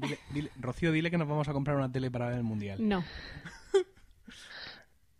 Dile- 0.00 0.18
dile- 0.32 0.50
Rocío, 0.60 0.92
dile 0.92 1.10
que 1.10 1.18
nos 1.18 1.28
vamos 1.28 1.48
a 1.48 1.52
comprar 1.52 1.76
una 1.76 1.90
tele 1.90 2.10
para 2.10 2.28
ver 2.28 2.36
el 2.38 2.42
mundial. 2.44 2.78
No. 2.80 3.04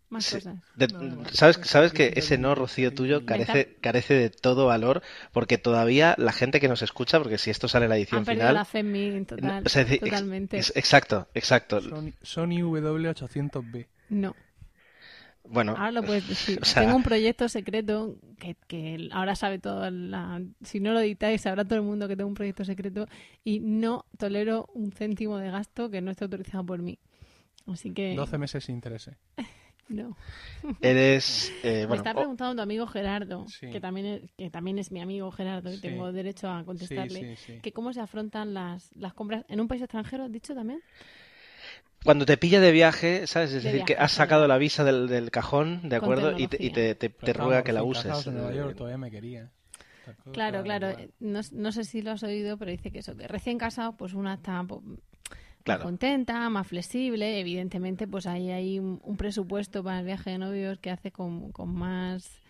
Más 0.09 0.25
Sí. 0.25 0.35
cosas. 0.35 0.57
De- 0.75 0.87
No, 0.87 1.01
no, 1.03 1.25
¿Sabes, 1.31 1.57
no, 1.57 1.63
sabes 1.63 1.93
no, 1.93 1.97
que 1.97 2.11
ese 2.17 2.37
no, 2.37 2.53
Rocío 2.53 2.93
tuyo, 2.93 3.25
carece, 3.25 3.77
carece 3.79 4.13
de 4.13 4.29
todo 4.29 4.65
valor? 4.65 5.01
Porque 5.31 5.57
todavía 5.57 6.15
la 6.17 6.33
gente 6.33 6.59
que 6.59 6.67
nos 6.67 6.81
escucha, 6.81 7.17
porque 7.19 7.37
si 7.37 7.49
esto 7.49 7.69
sale 7.69 7.85
en 7.85 7.89
la 7.91 7.97
edición 7.97 8.25
final... 8.25 8.53
la 8.55 8.65
fe 8.65 8.79
en 8.79 8.91
mí, 8.91 9.23
total, 9.25 9.63
o 9.65 9.69
sea, 9.69 9.83
es 9.83 9.87
decir, 9.87 10.03
ex- 10.03 10.11
totalmente. 10.11 10.57
ex- 10.57 10.73
exacto, 10.75 11.29
exacto. 11.33 11.79
Sony, 11.79 12.11
Sony 12.21 12.59
W800B. 12.59 13.87
No. 14.09 14.35
Bueno, 15.43 15.71
Ahora 15.71 15.91
lo 15.91 16.03
puedes 16.03 16.27
decir. 16.27 16.59
o 16.61 16.65
sea- 16.65 16.83
Tengo 16.83 16.95
un 16.95 17.03
proyecto 17.03 17.49
secreto 17.49 18.15
que, 18.39 18.55
que 18.67 19.09
ahora 19.11 19.35
sabe 19.35 19.59
todo. 19.59 19.89
La... 19.89 20.41
Si 20.61 20.79
no 20.79 20.93
lo 20.93 20.99
editáis, 20.99 21.41
sabrá 21.41 21.65
todo 21.65 21.75
el 21.75 21.85
mundo 21.85 22.07
que 22.07 22.15
tengo 22.15 22.27
un 22.29 22.35
proyecto 22.35 22.63
secreto 22.65 23.07
y 23.43 23.59
no 23.59 24.05
tolero 24.17 24.67
un 24.73 24.91
céntimo 24.91 25.37
de 25.37 25.51
gasto 25.51 25.89
que 25.89 26.01
no 26.01 26.11
esté 26.11 26.23
autorizado 26.25 26.65
por 26.65 26.81
mí. 26.81 26.99
Así 27.67 27.91
que 27.91 28.15
12 28.15 28.37
meses 28.37 28.63
sin 28.63 28.75
intereses. 28.75 29.15
no. 29.89 30.15
eres... 30.81 31.51
eh, 31.63 31.85
Me 31.89 31.95
está 31.97 32.13
preguntando 32.13 32.55
tu 32.55 32.61
amigo 32.61 32.87
Gerardo, 32.87 33.45
Sí. 33.49 33.69
que 33.69 33.81
también 33.81 34.05
es, 34.05 34.31
que 34.37 34.49
también 34.49 34.79
es 34.79 34.91
mi 34.91 35.01
amigo 35.01 35.31
Gerardo 35.31 35.69
y 35.71 35.75
Sí. 35.75 35.81
tengo 35.81 36.11
derecho 36.11 36.49
a 36.49 36.63
contestarle. 36.63 37.35
sí, 37.35 37.53
sí. 37.53 37.59
Que 37.61 37.71
cómo 37.73 37.91
se 37.93 37.99
afrontan 37.99 38.53
las, 38.53 38.95
las 38.95 39.13
compras 39.13 39.43
en 39.49 39.59
un 39.59 39.67
país 39.67 39.81
extranjero, 39.81 40.23
¿has 40.23 40.31
dicho 40.31 40.55
también? 40.55 40.81
Cuando 42.03 42.25
te 42.25 42.37
pilla 42.37 42.59
de 42.59 42.71
viaje, 42.71 43.27
¿sabes? 43.27 43.53
Es 43.53 43.63
De 43.63 43.71
decir, 43.71 43.85
que 43.85 43.95
has 43.95 44.11
sacado 44.11 44.47
la 44.47 44.57
visa 44.57 44.83
del, 44.83 45.07
del 45.07 45.31
cajón, 45.31 45.87
¿de 45.87 45.95
acuerdo? 45.95 46.37
Y 46.37 46.47
te, 46.47 46.57
y 46.63 46.71
te, 46.71 46.95
te- 46.95 47.09
te 47.09 47.15
Pero 47.25 47.43
ruega 47.45 47.63
que 47.63 47.73
la 47.73 47.83
uses. 47.83 48.27
en 48.27 48.33
Nueva 48.35 48.53
York, 48.53 48.71
Eh, 48.71 48.75
todavía 48.75 48.97
me 48.97 49.11
quería. 49.11 49.49
Claro, 50.33 50.63
claro. 50.63 50.95
No, 51.19 51.41
no 51.51 51.71
sé 51.71 51.83
si 51.83 52.01
lo 52.01 52.11
has 52.11 52.23
oído, 52.23 52.57
pero 52.57 52.71
dice 52.71 52.91
que 52.91 52.99
eso, 52.99 53.15
que 53.15 53.27
recién 53.27 53.57
casado, 53.57 53.95
pues 53.95 54.13
una 54.13 54.33
está 54.35 54.63
po- 54.63 54.81
más 54.81 54.97
Claro. 55.63 55.83
contenta, 55.83 56.49
más 56.49 56.65
flexible. 56.67 57.39
Evidentemente, 57.39 58.07
pues 58.07 58.25
ahí 58.25 58.49
hay 58.49 58.79
un, 58.79 58.99
un 59.03 59.15
presupuesto 59.17 59.83
para 59.83 59.99
el 59.99 60.05
viaje 60.05 60.31
de 60.31 60.37
novios 60.39 60.79
que 60.79 60.89
hace 60.89 61.11
con, 61.11 61.51
con 61.51 61.69
más 61.73 62.41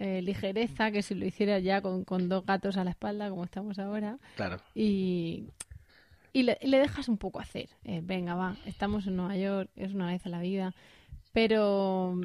eh, 0.00 0.20
ligereza 0.20 0.90
que 0.90 1.02
si 1.02 1.14
lo 1.14 1.24
hiciera 1.24 1.60
ya 1.60 1.80
con, 1.80 2.04
con 2.04 2.28
dos 2.28 2.44
gatos 2.44 2.76
a 2.76 2.82
la 2.84 2.90
espalda, 2.90 3.30
como 3.30 3.44
estamos 3.44 3.78
ahora. 3.78 4.18
Claro. 4.34 4.56
Y, 4.74 5.44
y, 6.38 6.42
le, 6.42 6.58
y 6.60 6.66
le 6.68 6.78
dejas 6.78 7.08
un 7.08 7.16
poco 7.18 7.40
hacer. 7.40 7.68
Eh, 7.84 8.00
venga, 8.02 8.34
va, 8.34 8.56
estamos 8.66 9.06
en 9.06 9.16
Nueva 9.16 9.36
York, 9.36 9.70
es 9.76 9.92
una 9.94 10.06
vez 10.08 10.24
en 10.26 10.32
la 10.32 10.40
vida. 10.40 10.74
Pero, 11.32 12.18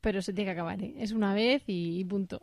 pero 0.00 0.22
se 0.22 0.32
tiene 0.32 0.48
que 0.48 0.52
acabar, 0.52 0.82
¿eh? 0.82 0.94
Es 0.98 1.12
una 1.12 1.34
vez 1.34 1.62
y, 1.66 1.98
y 2.00 2.04
punto. 2.04 2.40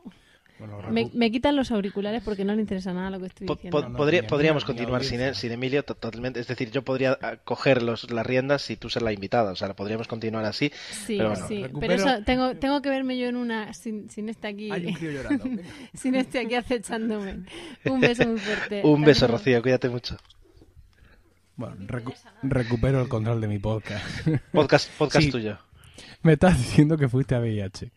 Bueno, 0.60 0.78
Me, 1.14 1.32
quitan 1.32 1.56
los 1.56 1.72
auriculares 1.72 2.22
porque 2.22 2.44
no 2.44 2.54
le 2.54 2.60
interesa 2.60 2.92
nada 2.94 3.10
lo 3.12 3.20
que 3.22 3.28
estoy 3.28 3.48
diciendo. 3.48 3.82
po- 3.82 3.94
podría- 3.96 4.20
a- 4.24 4.28
podríamos 4.28 4.64
a 4.64 4.66
continuar 4.66 5.06
sin, 5.06 5.22
él- 5.22 5.34
sin 5.34 5.54
Emilio 5.54 5.84
to- 5.86 5.96
totalmente. 5.96 6.42
Es 6.42 6.48
decir, 6.48 6.70
yo 6.70 6.82
podría 6.84 7.18
ah, 7.22 7.38
coger 7.38 7.82
los, 7.82 8.12
las 8.12 8.26
riendas 8.26 8.62
si 8.64 8.76
tú 8.76 8.90
ser 8.90 9.04
la 9.04 9.14
invitada. 9.14 9.54
O 9.54 9.56
sea, 9.56 9.74
podríamos 9.74 10.10
continuar 10.10 10.44
así. 10.44 10.70
Sí, 11.06 11.16
Pero 11.16 11.30
bueno, 11.30 11.48
sí. 11.48 11.64
recupero- 11.64 11.80
Pero 11.80 11.94
eso, 11.94 12.24
tengo, 12.26 12.56
tengo 12.58 12.82
que 12.82 12.90
verme 12.90 13.18
yo 13.18 13.28
en 13.30 13.38
una, 13.38 13.74
sin, 13.74 14.10
sin 14.10 14.28
este 14.28 14.48
aquí, 14.48 14.70
Hay 14.70 14.86
un 14.88 14.94
crío 14.96 15.12
llorando. 15.12 15.46
Sin 15.94 16.16
este 16.16 16.40
aquí 16.40 16.56
acechándome. 16.56 17.46
Un 17.86 18.00
beso 18.02 18.28
muy 18.28 18.40
fuerte. 18.40 18.82
Un 18.84 19.02
beso. 19.04 19.28
Rocío. 19.28 19.62
Cuídate 19.62 19.88
mucho. 19.88 20.18
Bueno, 21.60 21.76
recu- 21.88 22.16
recupero 22.42 23.02
el 23.02 23.10
control 23.10 23.42
de 23.42 23.50
mi 23.50 23.60
podcast. 23.60 24.06
Podcast, 24.54 24.90
podcast 24.98 25.26
Sí. 25.26 25.30
tuyo. 25.30 25.58
Me 26.22 26.34
estás 26.34 26.58
diciendo 26.58 26.98
que 26.98 27.10
fuiste 27.10 27.36
a 27.36 27.40
VIH. 27.42 27.92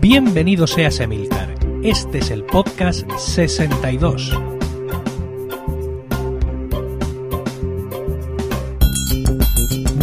Bienvenido 0.00 0.66
seas 0.66 1.00
Emilcar. 1.00 1.54
Este 1.82 2.18
es 2.18 2.30
el 2.30 2.44
podcast 2.44 3.08
62. 3.18 4.32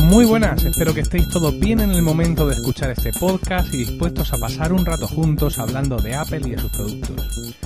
Muy 0.05 0.23
buenas, 0.25 0.63
espero 0.63 0.93
que 0.93 0.99
estéis 0.99 1.27
todos 1.29 1.59
bien 1.59 1.79
en 1.79 1.89
el 1.89 2.03
momento 2.03 2.47
de 2.47 2.53
escuchar 2.53 2.91
este 2.91 3.11
podcast 3.11 3.73
y 3.73 3.77
dispuestos 3.77 4.31
a 4.33 4.37
pasar 4.37 4.71
un 4.71 4.85
rato 4.85 5.07
juntos 5.07 5.57
hablando 5.57 5.97
de 5.97 6.13
Apple 6.13 6.41
y 6.45 6.51
de 6.51 6.59
sus 6.59 6.71
productos. 6.71 7.57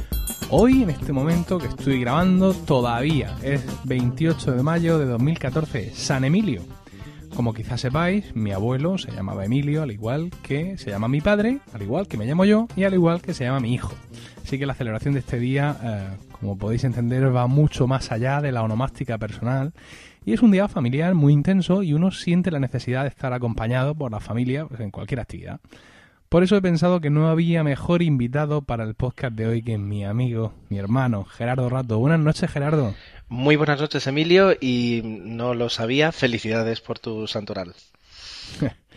Hoy, 0.50 0.84
en 0.84 0.90
este 0.90 1.12
momento 1.12 1.58
que 1.58 1.68
estoy 1.68 2.00
grabando, 2.00 2.54
todavía 2.54 3.36
es 3.44 3.62
28 3.84 4.54
de 4.54 4.64
mayo 4.64 4.98
de 4.98 5.06
2014, 5.08 5.92
San 5.94 6.24
Emilio. 6.24 6.62
Como 7.36 7.54
quizás 7.54 7.82
sepáis, 7.82 8.34
mi 8.36 8.54
abuelo 8.54 8.98
se 8.98 9.12
llamaba 9.12 9.44
Emilio, 9.44 9.84
al 9.84 9.92
igual 9.92 10.32
que 10.42 10.78
se 10.78 10.92
llama 10.92 11.10
mi 11.10 11.20
padre, 11.20 11.60
al 11.74 11.82
igual 11.82 12.08
que 12.08 12.18
me 12.18 12.26
llamo 12.26 12.46
yo 12.46 12.70
y 12.78 12.86
al 12.86 12.94
igual 12.94 13.22
que 13.22 13.34
se 13.34 13.44
llama 13.44 13.60
mi 13.60 13.74
hijo. 13.74 13.92
Así 14.50 14.58
que 14.58 14.66
la 14.66 14.74
celebración 14.74 15.14
de 15.14 15.20
este 15.20 15.38
día, 15.38 15.78
eh, 15.84 16.08
como 16.32 16.58
podéis 16.58 16.84
entender, 16.84 17.24
va 17.36 17.46
mucho 17.46 17.86
más 17.86 18.12
allá 18.12 18.42
de 18.42 18.52
la 18.52 18.64
onomástica 18.64 19.20
personal 19.20 19.74
y 20.26 20.34
es 20.34 20.42
un 20.42 20.50
día 20.50 20.68
familiar 20.68 21.14
muy 21.14 21.34
intenso 21.34 21.84
y 21.84 21.94
uno 21.94 22.10
siente 22.10 22.50
la 22.50 22.58
necesidad 22.58 23.04
de 23.04 23.10
estar 23.10 23.32
acompañado 23.32 23.94
por 23.94 24.12
la 24.12 24.20
familia 24.20 24.66
pues, 24.66 24.80
en 24.80 24.90
cualquier 24.90 25.20
actividad. 25.20 25.60
Por 26.30 26.42
eso 26.42 26.56
he 26.56 26.64
pensado 26.64 27.00
que 27.00 27.12
no 27.12 27.30
había 27.30 27.64
mejor 27.64 28.02
invitado 28.02 28.64
para 28.64 28.86
el 28.86 28.96
podcast 28.96 29.36
de 29.36 29.46
hoy 29.46 29.62
que 29.62 29.78
mi 29.78 30.04
amigo, 30.04 30.52
mi 30.70 30.80
hermano, 30.80 31.26
Gerardo 31.26 31.70
Rato. 31.70 32.00
Buenas 32.00 32.20
noches, 32.20 32.50
Gerardo. 32.50 32.96
Muy 33.28 33.56
buenas 33.56 33.80
noches, 33.80 34.08
Emilio. 34.08 34.54
Y 34.60 35.04
no 35.04 35.54
lo 35.54 35.70
sabía. 35.70 36.12
Felicidades 36.12 36.82
por 36.82 36.98
tu 36.98 37.28
santoral. 37.28 37.76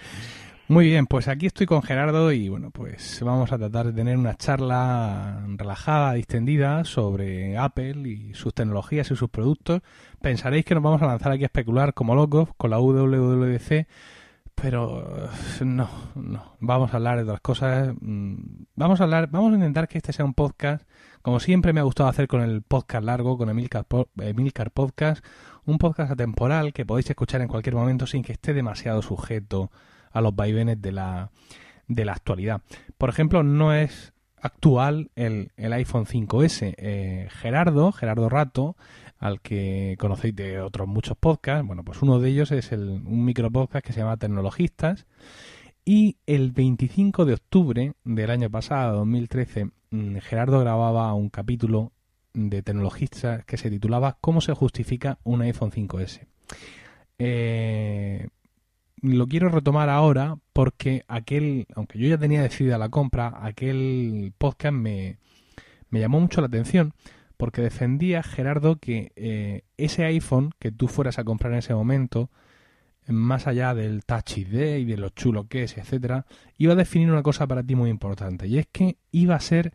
Muy 0.73 0.87
bien, 0.87 1.07
pues 1.07 1.29
aquí 1.29 1.45
estoy 1.45 1.67
con 1.67 1.83
Gerardo 1.83 2.33
y 2.33 2.49
bueno, 2.49 2.71
pues 2.71 3.21
vamos 3.23 3.53
a 3.53 3.59
tratar 3.59 3.89
de 3.89 3.93
tener 3.93 4.17
una 4.17 4.37
charla 4.37 5.45
relajada, 5.59 6.15
distendida 6.15 6.87
sobre 6.87 7.59
Apple 7.59 8.09
y 8.09 8.33
sus 8.33 8.55
tecnologías 8.55 9.11
y 9.11 9.15
sus 9.15 9.29
productos. 9.29 9.83
Pensaréis 10.23 10.65
que 10.65 10.75
nos 10.75 10.83
vamos 10.83 11.03
a 11.03 11.07
lanzar 11.07 11.31
aquí 11.31 11.43
a 11.43 11.49
especular 11.49 11.93
como 11.93 12.15
locos 12.15 12.49
con 12.57 12.71
la 12.71 12.79
WWDC, 12.79 13.87
pero 14.55 15.27
eh, 15.27 15.65
no, 15.67 15.91
no. 16.15 16.57
Vamos 16.61 16.95
a 16.95 16.97
hablar 16.97 17.19
de 17.19 17.25
otras 17.25 17.43
cosas. 17.43 17.93
mm, 18.01 18.35
Vamos 18.75 19.03
a 19.03 19.05
hablar, 19.05 19.29
vamos 19.31 19.53
a 19.53 19.57
intentar 19.57 19.89
que 19.89 19.99
este 19.99 20.15
sea 20.15 20.25
un 20.25 20.33
podcast, 20.33 20.89
como 21.21 21.39
siempre 21.39 21.75
me 21.75 21.81
ha 21.81 21.83
gustado 21.83 22.09
hacer 22.09 22.29
con 22.29 22.41
el 22.41 22.63
podcast 22.63 23.05
largo, 23.05 23.37
con 23.37 23.51
Emilcar, 23.51 23.85
Emilcar 24.17 24.71
Podcast, 24.71 25.23
un 25.67 25.77
podcast 25.77 26.13
atemporal 26.13 26.73
que 26.73 26.87
podéis 26.87 27.11
escuchar 27.11 27.43
en 27.43 27.49
cualquier 27.49 27.75
momento 27.75 28.07
sin 28.07 28.23
que 28.23 28.33
esté 28.33 28.55
demasiado 28.55 29.03
sujeto 29.03 29.71
a 30.13 30.21
los 30.21 30.35
vaivenes 30.35 30.81
de 30.81 30.93
la, 30.93 31.31
de 31.89 32.05
la 32.05 32.13
actualidad. 32.13 32.63
Por 32.99 33.09
ejemplo, 33.09 33.43
no 33.43 33.75
es 33.75 34.13
actual 34.43 35.11
el, 35.15 35.53
el 35.57 35.73
iPhone 35.73 36.05
5S. 36.05 36.75
Eh, 36.77 37.29
Gerardo, 37.31 37.93
Gerardo 37.93 38.29
Rato, 38.29 38.77
al 39.19 39.41
que 39.41 39.97
conocéis 39.99 40.35
de 40.35 40.61
otros 40.61 40.89
muchos 40.89 41.17
podcasts, 41.17 41.67
bueno, 41.67 41.85
pues 41.85 42.03
uno 42.03 42.19
de 42.19 42.29
ellos 42.29 42.51
es 42.51 42.73
el, 42.73 42.89
un 42.89 43.25
micro 43.25 43.51
podcast 43.51 43.87
que 43.87 43.93
se 43.93 44.01
llama 44.01 44.17
Tecnologistas. 44.17 45.07
Y 45.85 46.17
el 46.27 46.53
25 46.53 47.25
de 47.25 47.35
octubre 47.35 47.93
del 48.05 48.31
año 48.31 48.51
pasado, 48.51 48.99
2013, 48.99 49.71
mm, 49.91 50.17
Gerardo 50.19 50.61
grababa 50.61 51.13
un 51.15 51.29
capítulo 51.29 51.93
de 52.35 52.63
Tecnologistas 52.63 53.45
que 53.45 53.57
se 53.57 53.71
titulaba 53.71 54.19
¿Cómo 54.21 54.41
se 54.41 54.55
justifica 54.55 55.19
un 55.23 55.43
iPhone 55.43 55.71
5S? 55.71 56.27
Eh, 57.19 58.29
lo 59.03 59.27
quiero 59.27 59.49
retomar 59.49 59.89
ahora 59.91 60.37
porque 60.53 61.05
aquel, 61.09 61.67
aunque 61.75 61.99
yo 61.99 62.09
ya 62.09 62.19
tenía 62.19 62.43
decidida 62.43 62.79
la 62.79 62.89
compra, 62.89 63.35
aquel 63.43 64.33
podcast 64.39 64.75
me, 64.75 65.19
me 65.91 66.01
llamó 66.01 66.21
mucho 66.21 66.41
la 66.41 66.47
atención 66.47 66.95
porque 67.37 67.63
defendía 67.63 68.23
Gerardo 68.23 68.77
que 68.77 69.11
eh, 69.17 69.65
ese 69.77 70.05
iPhone 70.05 70.53
que 70.61 70.71
tú 70.71 70.87
fueras 70.87 71.19
a 71.19 71.25
comprar 71.25 71.53
en 71.53 71.59
ese 71.59 71.75
momento, 71.75 72.31
más 73.09 73.49
allá 73.49 73.75
del 73.75 74.05
Touch 74.05 74.39
ID 74.39 74.77
y 74.77 74.85
de 74.85 74.97
lo 74.97 75.09
chulo 75.09 75.49
que 75.49 75.65
es, 75.65 75.77
etcétera, 75.77 76.25
iba 76.57 76.75
a 76.75 76.77
definir 76.77 77.11
una 77.11 77.25
cosa 77.25 77.49
para 77.49 77.65
ti 77.65 77.75
muy 77.75 77.91
importante 77.91 78.47
y 78.47 78.59
es 78.59 78.69
que 78.71 78.97
iba 79.11 79.35
a 79.35 79.41
ser 79.41 79.75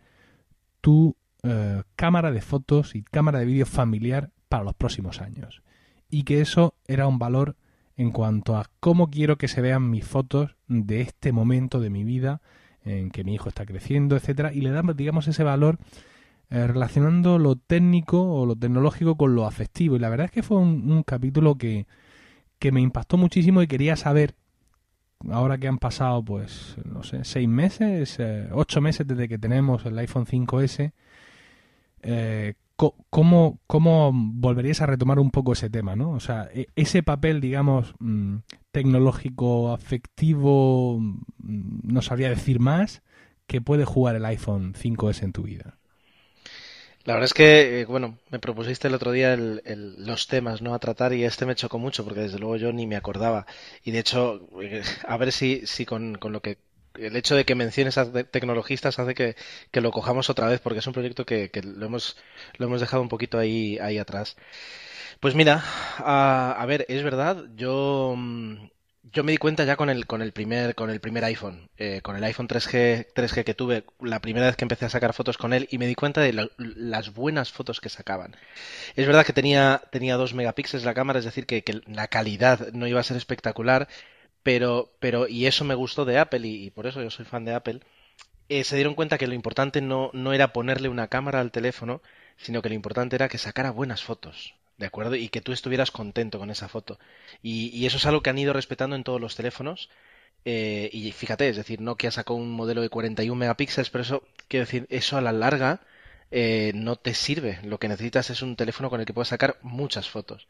tu 0.80 1.18
eh, 1.44 1.84
cámara 1.98 2.32
de 2.32 2.40
fotos 2.40 2.96
y 2.96 3.04
cámara 3.04 3.40
de 3.40 3.46
vídeo 3.46 3.66
familiar 3.66 4.32
para 4.48 4.64
los 4.64 4.76
próximos 4.76 5.20
años 5.20 5.62
y 6.10 6.24
que 6.24 6.40
eso 6.40 6.76
era 6.88 7.06
un 7.08 7.20
valor 7.20 7.58
en 7.98 8.12
cuanto 8.12 8.56
a 8.56 8.70
cómo 8.80 9.10
quiero 9.10 9.38
que 9.38 9.48
se 9.48 9.62
vean 9.62 9.90
mis 9.90 10.06
fotos 10.06 10.56
de 10.68 11.02
este 11.02 11.32
momento 11.32 11.80
de 11.80 11.90
mi 11.90 12.04
vida 12.04 12.42
en 12.86 13.12
que 13.12 13.24
mi 13.24 13.34
hijo 13.34 13.50
está 13.50 13.66
creciendo, 13.66 14.16
etcétera, 14.16 14.54
y 14.54 14.62
le 14.62 14.70
damos, 14.70 14.96
digamos, 14.96 15.28
ese 15.28 15.44
valor 15.44 15.78
eh, 16.50 16.66
relacionando 16.66 17.38
lo 17.40 17.58
técnico 17.58 18.22
o 18.22 18.46
lo 18.46 18.56
tecnológico 18.56 19.18
con 19.18 19.36
lo 19.36 19.46
afectivo. 19.46 19.96
Y 19.96 20.00
la 20.00 20.10
verdad 20.10 20.26
es 20.26 20.32
que 20.32 20.44
fue 20.44 20.58
un, 20.58 20.90
un 20.90 21.04
capítulo 21.04 21.56
que, 21.56 21.88
que 22.60 22.72
me 22.72 22.82
impactó 22.82 23.18
muchísimo 23.18 23.62
y 23.62 23.68
quería 23.68 23.96
saber, 23.96 24.36
ahora 25.30 25.58
que 25.58 25.68
han 25.68 25.78
pasado, 25.80 26.24
pues, 26.24 26.78
no 26.86 27.04
sé, 27.04 27.24
seis 27.24 27.48
meses, 27.48 28.18
eh, 28.20 28.48
ocho 28.52 28.82
meses 28.82 29.06
desde 29.06 29.28
que 29.28 29.38
tenemos 29.38 29.86
el 29.86 29.98
iPhone 29.98 30.26
5S, 30.26 30.94
eh, 32.04 32.54
¿cómo, 32.78 33.60
¿cómo 33.68 34.12
volverías 34.14 34.82
a 34.82 34.86
retomar 34.86 35.20
un 35.20 35.32
poco 35.32 35.54
ese 35.54 35.70
tema, 35.70 35.96
no? 35.96 36.12
O 36.12 36.20
sea, 36.20 36.50
e, 36.54 36.68
ese 36.76 37.04
papel, 37.04 37.42
digamos, 37.42 37.94
mm, 38.00 38.38
tecnológico, 38.72 39.74
afectivo, 39.74 41.00
mm, 41.00 41.92
no 41.92 42.02
sabría 42.02 42.30
decir 42.30 42.60
más, 42.60 43.02
que 43.48 43.62
puede 43.62 43.86
jugar 43.86 44.16
el 44.16 44.26
iPhone 44.26 44.74
5S 44.74 45.24
en 45.24 45.34
tu 45.34 45.44
vida. 45.44 45.78
La 47.06 47.14
verdad 47.14 47.26
es 47.26 47.34
que, 47.34 47.82
eh, 47.82 47.86
bueno, 47.86 48.18
me 48.32 48.40
propusiste 48.40 48.90
el 48.90 48.94
otro 48.94 49.14
día 49.14 49.38
los 49.38 50.28
temas 50.28 50.62
¿no? 50.62 50.74
a 50.74 50.80
tratar 50.80 51.14
y 51.14 51.24
este 51.24 51.46
me 51.46 51.56
chocó 51.56 51.80
mucho 51.80 52.04
porque 52.04 52.20
desde 52.20 52.38
luego 52.38 52.58
yo 52.58 52.74
ni 52.74 52.86
me 52.86 52.98
acordaba. 52.98 53.46
Y 53.82 53.92
de 53.92 54.00
hecho, 54.00 54.50
eh, 54.62 54.84
a 55.08 55.16
ver 55.16 55.32
si, 55.32 55.66
si 55.66 55.86
con, 55.86 56.16
con 56.16 56.34
lo 56.34 56.42
que 56.42 56.58
el 56.98 57.16
hecho 57.16 57.36
de 57.36 57.46
que 57.46 57.56
menciones 57.56 57.98
a 57.98 58.12
tecnologistas 58.24 59.00
hace 59.00 59.16
que, 59.16 59.36
lo 59.74 59.92
cojamos 59.92 60.30
otra 60.30 60.48
vez 60.48 60.60
porque 60.60 60.80
es 60.80 60.88
un 60.88 60.94
proyecto 60.94 61.26
que, 61.26 61.50
lo, 61.64 61.86
hemos, 61.86 62.18
lo 62.58 62.68
hemos 62.68 62.82
dejado 62.82 63.02
un 63.04 63.10
poquito 63.10 63.40
ahí, 63.40 63.78
ahí 63.80 63.98
atrás. 63.98 64.36
Pues 65.20 65.36
mira, 65.36 65.64
a, 65.98 66.56
a 66.58 66.66
ver, 66.66 66.86
es 66.90 67.04
verdad, 67.04 67.46
yo 67.56 68.14
mm, 68.16 68.68
me 69.24 69.32
di 69.32 69.38
cuenta 69.38 69.64
ya 69.64 69.76
con 69.76 69.90
el, 69.90 70.06
con 70.06 70.22
el 70.22 70.32
primer, 70.32 70.76
con 70.76 70.90
el 70.90 71.00
primer 71.00 71.24
iPhone, 71.26 71.70
eh, 71.78 72.02
con 72.02 72.16
el 72.16 72.24
iPhone 72.24 72.48
3G, 72.48 73.08
3G 73.14 73.44
que 73.44 73.54
tuve, 73.54 73.84
la 74.02 74.20
primera 74.20 74.46
vez 74.46 74.56
que 74.56 74.66
empecé 74.66 74.86
a 74.86 74.90
sacar 74.90 75.14
fotos 75.14 75.38
con 75.38 75.54
él 75.54 75.68
y 75.72 75.78
me 75.78 75.88
di 75.88 75.96
cuenta 75.96 76.22
de 76.22 76.50
las 76.58 77.14
buenas 77.14 77.52
fotos 77.52 77.82
que 77.82 77.90
sacaban. 77.90 78.36
Es 78.96 79.08
verdad 79.08 79.26
que 79.26 79.34
tenía, 79.34 79.82
tenía 79.92 80.16
2 80.16 80.34
megapíxeles 80.34 80.86
la 80.86 80.94
cámara, 80.94 81.20
es 81.20 81.26
decir, 81.26 81.46
que, 81.46 81.64
la 81.88 82.08
calidad 82.08 82.72
no 82.74 82.88
iba 82.88 83.00
a 83.00 83.04
ser 83.04 83.18
espectacular, 83.18 83.88
pero, 84.44 84.92
pero, 85.00 85.28
y 85.28 85.46
eso 85.48 85.66
me 85.66 85.76
gustó 85.76 86.06
de 86.06 86.20
Apple 86.20 86.48
y, 86.48 86.70
por 86.72 86.88
eso 86.88 87.02
yo 87.02 87.10
soy 87.10 87.26
fan 87.26 87.46
de 87.46 87.54
Apple, 87.54 87.82
eh, 88.50 88.64
se 88.64 88.76
dieron 88.76 88.96
cuenta 88.96 89.18
que 89.18 89.28
lo 89.28 89.34
importante 89.34 89.82
no, 89.82 90.10
no 90.14 90.34
era 90.34 90.54
ponerle 90.54 90.90
una 90.90 91.08
cámara 91.08 91.42
al 91.42 91.52
teléfono, 91.52 92.02
sino 92.38 92.62
que 92.62 92.70
lo 92.70 92.76
importante 92.76 93.16
era 93.16 93.30
que 93.30 93.38
sacara 93.38 93.72
buenas 93.72 94.04
fotos. 94.04 94.56
¿de 94.78 94.86
acuerdo? 94.86 95.16
Y 95.16 95.30
que 95.30 95.42
tú 95.42 95.52
estuvieras 95.52 95.92
contento 95.92 96.40
con 96.40 96.50
esa 96.50 96.68
foto. 96.70 97.00
Y, 97.42 97.86
eso 97.86 97.98
es 97.98 98.06
algo 98.06 98.22
que 98.22 98.30
han 98.30 98.38
ido 98.38 98.54
respetando 98.54 98.96
en 98.96 99.04
todos 99.04 99.22
los 99.22 99.36
teléfonos. 99.36 99.90
Eh, 100.46 100.90
y 100.94 101.12
fíjate, 101.12 101.50
es 101.50 101.58
decir, 101.58 101.82
Nokia 101.82 102.12
sacó 102.12 102.36
un 102.36 102.52
modelo 102.52 102.82
de 102.82 102.90
41 102.90 103.36
megapíxeles, 103.36 103.90
pero 103.90 104.04
eso, 104.04 104.24
quiero 104.48 104.66
decir, 104.66 104.88
eso 104.90 105.18
a 105.18 105.22
la 105.22 105.34
larga 105.34 105.82
eh, 106.32 106.72
no 106.76 106.96
te 106.96 107.14
sirve. 107.14 107.60
Lo 107.64 107.80
que 107.80 107.88
necesitas 107.90 108.30
es 108.30 108.42
un 108.42 108.56
teléfono 108.56 108.90
con 108.90 109.00
el 109.00 109.06
que 109.06 109.14
puedas 109.14 109.30
sacar 109.30 109.58
muchas 109.62 110.10
fotos. 110.10 110.48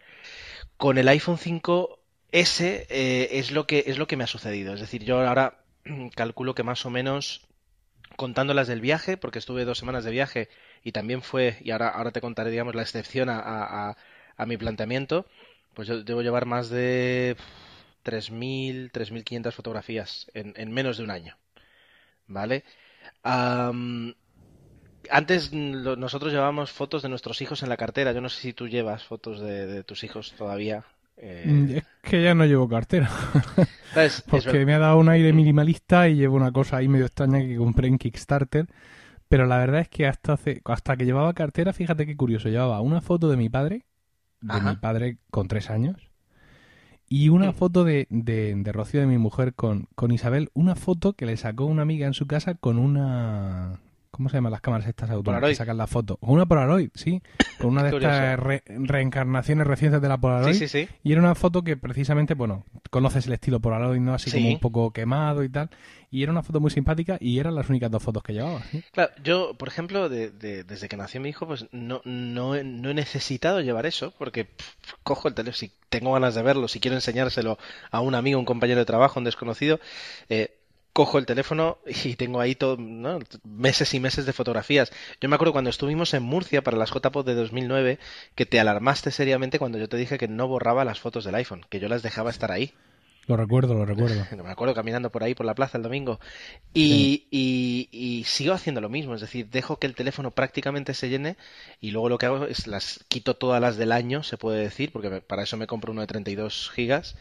Con 0.78 0.98
el 0.98 1.08
iPhone 1.08 1.38
5S 2.32 2.86
eh, 2.90 3.30
es, 3.32 3.52
lo 3.52 3.68
que, 3.68 3.84
es 3.88 3.98
lo 3.98 4.08
que 4.08 4.18
me 4.18 4.24
ha 4.24 4.28
sucedido. 4.28 4.74
Es 4.74 4.80
decir, 4.80 5.04
yo 5.04 5.26
ahora 5.26 5.60
calculo 6.16 6.56
que 6.56 6.64
más 6.64 6.86
o 6.86 6.90
menos 6.90 7.48
contando 8.16 8.54
las 8.54 8.68
del 8.68 8.82
viaje, 8.82 9.18
porque 9.18 9.40
estuve 9.40 9.66
dos 9.66 9.78
semanas 9.78 10.04
de 10.04 10.12
viaje 10.12 10.50
y 10.84 10.92
también 10.92 11.22
fue, 11.22 11.58
y 11.62 11.72
ahora, 11.72 11.90
ahora 11.90 12.12
te 12.12 12.22
contaré, 12.22 12.52
digamos, 12.52 12.74
la 12.74 12.82
excepción 12.82 13.30
a, 13.30 13.96
a 14.38 14.46
mi 14.46 14.58
planteamiento, 14.58 15.26
pues 15.74 15.88
yo 15.88 16.04
debo 16.04 16.22
llevar 16.22 16.46
más 16.46 16.70
de 16.70 17.36
3.000, 18.04 18.92
3.500 18.92 19.52
fotografías 19.52 20.32
en, 20.34 20.54
en, 20.56 20.72
menos 20.72 20.98
de 20.98 21.04
un 21.04 21.12
año. 21.12 21.38
¿Vale? 22.28 22.64
antes 25.10 25.54
nosotros 25.54 26.34
llevábamos 26.34 26.72
fotos 26.72 27.02
de 27.02 27.10
nuestros 27.10 27.42
hijos 27.42 27.64
en 27.64 27.70
la 27.70 27.78
cartera. 27.78 28.12
Yo 28.12 28.22
no 28.22 28.30
sé 28.30 28.42
si 28.42 28.54
tú 28.54 28.68
llevas 28.68 29.04
fotos 29.04 29.40
de, 29.40 29.84
tus 29.84 30.04
hijos 30.04 30.34
todavía. 30.38 30.86
Eh. 31.18 31.44
Mm, 31.46 31.70
es 31.78 31.84
que 32.02 32.24
ya 32.24 32.34
no 32.34 32.46
llevo 32.46 32.68
cartera. 32.68 33.10
Porque 34.30 34.66
me 34.66 34.74
ha 34.74 34.80
dado 34.80 34.98
un 34.98 35.10
aire 35.10 35.34
minimalista 35.34 36.08
y 36.08 36.16
llevo 36.16 36.36
una 36.36 36.52
cosa 36.52 36.78
ahí 36.78 36.88
medio 36.88 37.06
extraña 37.06 37.40
que 37.40 37.58
compré 37.58 37.88
en 37.88 37.98
Kickstarter. 37.98 38.68
Pero 39.28 39.46
la 39.46 39.58
verdad 39.58 39.82
es 39.82 39.90
que 39.90 40.08
hasta, 40.08 40.34
hace, 40.34 40.62
hasta 40.64 40.96
que 40.96 41.06
llevaba 41.06 41.34
cartera, 41.34 41.74
fíjate 41.74 42.06
qué 42.06 42.16
curioso, 42.16 42.48
llevaba 42.48 42.80
una 42.80 43.02
foto 43.02 43.30
de 43.30 43.36
mi 43.36 43.50
padre 43.50 43.86
de 44.42 44.62
mi 44.62 44.76
padre 44.76 45.18
con 45.32 45.48
tres 45.48 45.70
años. 45.70 46.10
Y 47.10 47.30
una 47.30 47.54
foto 47.54 47.86
de, 47.86 48.08
de, 48.10 48.54
de, 48.56 48.72
Rocío, 48.72 49.00
de 49.00 49.08
mi 49.08 49.18
mujer, 49.18 49.54
con, 49.54 49.88
con 49.96 50.12
Isabel. 50.12 50.50
Una 50.54 50.76
foto 50.76 51.14
que 51.14 51.26
le 51.26 51.38
sacó 51.38 51.66
una 51.66 51.84
amiga 51.84 52.06
en 52.06 52.14
su 52.14 52.28
casa 52.28 52.56
con 52.56 52.78
una 52.78 53.80
¿Cómo 54.12 54.30
se 54.30 54.38
llaman 54.38 54.52
las 54.52 54.62
cámaras 54.62 54.88
estas 54.88 55.10
autónomas 55.10 55.50
que 55.50 55.56
sacan 55.56 55.78
la 55.78 55.88
foto? 55.88 56.18
Con 56.18 56.32
una 56.32 56.46
Polaroid, 56.46 56.90
sí. 56.96 57.22
Con 57.60 57.72
una 57.72 57.84
de 57.84 57.90
estas 57.98 58.40
reencarnaciones 58.40 59.68
recientes 59.68 60.02
de 60.02 60.08
la 60.08 60.18
Polaroid. 60.18 60.54
Sí, 60.54 60.68
sí, 60.68 60.86
sí. 60.86 60.90
Y 61.04 61.12
era 61.12 61.22
una 61.22 61.36
foto 61.36 61.64
que 61.64 61.78
precisamente, 61.78 62.34
bueno, 62.34 62.66
conoces 62.90 63.28
el 63.28 63.34
estilo 63.34 63.60
Polaroid, 63.60 64.00
¿no? 64.00 64.14
Así 64.14 64.32
como 64.32 64.50
un 64.50 64.60
poco 64.60 64.92
quemado 64.92 65.44
y 65.44 65.50
tal. 65.50 65.70
Y 66.10 66.24
era 66.24 66.32
una 66.32 66.42
foto 66.42 66.62
muy 66.62 66.72
simpática 66.72 67.18
y 67.20 67.40
eran 67.40 67.54
las 67.54 67.70
únicas 67.70 67.92
dos 67.92 68.02
fotos 68.02 68.24
que 68.24 68.34
llevaba. 68.34 68.62
Claro, 68.92 69.12
yo, 69.24 69.56
por 69.56 69.68
ejemplo, 69.68 70.08
desde 70.08 70.88
que 70.88 70.98
nació 70.98 71.20
mi 71.20 71.30
hijo, 71.30 71.46
pues 71.46 71.68
no, 71.72 72.02
no, 72.06 72.56
he 72.56 72.64
necesitado 72.64 73.60
llevar 73.62 73.86
eso, 73.86 74.14
porque 74.18 74.48
cojo 75.04 75.28
el 75.28 75.34
teléfono, 75.34 75.58
si 75.58 75.72
tengo 75.90 76.14
ganas 76.14 76.34
de 76.36 76.44
verlo, 76.44 76.68
si 76.68 76.80
quiero 76.80 76.96
enseñárselo 76.96 77.58
a 77.92 78.00
un 78.00 78.16
amigo, 78.16 78.40
un 78.40 78.46
compañero 78.46 78.80
de 78.80 78.86
trabajo, 78.86 79.20
un 79.20 79.26
desconocido, 79.26 79.80
eh, 80.30 80.57
cojo 80.98 81.20
el 81.20 81.28
teléfono 81.28 81.78
y 81.86 82.16
tengo 82.16 82.42
ahí 82.42 82.56
todo, 82.56 82.76
meses 83.44 83.94
y 83.94 84.00
meses 84.00 84.26
de 84.26 84.34
fotografías. 84.34 84.92
Yo 85.22 85.30
me 85.30 85.36
acuerdo 85.36 85.52
cuando 85.52 85.70
estuvimos 85.70 86.12
en 86.16 86.24
Murcia 86.24 86.64
para 86.64 86.76
las 86.76 86.90
JPOD 86.90 87.24
de 87.24 87.36
2009 87.36 88.00
que 88.34 88.48
te 88.48 88.60
alarmaste 88.60 89.12
seriamente 89.12 89.60
cuando 89.60 89.78
yo 89.78 89.88
te 89.88 89.96
dije 89.96 90.18
que 90.18 90.28
no 90.28 90.48
borraba 90.48 90.86
las 90.86 91.00
fotos 91.00 91.24
del 91.24 91.36
iPhone, 91.36 91.64
que 91.70 91.80
yo 91.80 91.88
las 91.88 92.02
dejaba 92.02 92.32
estar 92.32 92.52
ahí. 92.52 92.74
Lo 93.28 93.38
recuerdo, 93.38 93.76
lo 93.76 93.86
recuerdo. 93.86 94.26
me 94.44 94.50
acuerdo 94.50 94.74
caminando 94.74 95.12
por 95.12 95.24
ahí, 95.24 95.36
por 95.36 95.46
la 95.46 95.54
plaza 95.54 95.78
el 95.78 95.84
domingo. 95.84 96.20
Y, 96.74 97.28
y, 97.30 98.24
sigo 98.24 98.56
haciendo 98.56 98.82
lo 98.82 98.90
mismo, 98.90 99.14
es 99.14 99.22
decir, 99.22 99.48
dejo 99.52 99.78
que 99.78 99.86
el 99.86 99.94
teléfono 99.94 100.32
prácticamente 100.32 100.96
se 100.96 101.10
llene 101.10 101.38
y 101.80 101.92
luego 101.92 102.10
lo 102.10 102.18
que 102.18 102.26
hago 102.26 102.46
es 102.48 102.66
las 102.66 103.06
quito 103.08 103.36
todas 103.36 103.62
las 103.62 103.78
del 103.78 103.92
año, 103.92 104.24
se 104.24 104.38
puede 104.38 104.64
decir, 104.64 104.92
porque 104.92 105.22
para 105.22 105.44
eso 105.44 105.58
me 105.58 105.68
compro 105.68 105.92
uno 105.92 106.02
de 106.02 106.08
32 106.08 106.72
gigas 106.74 107.16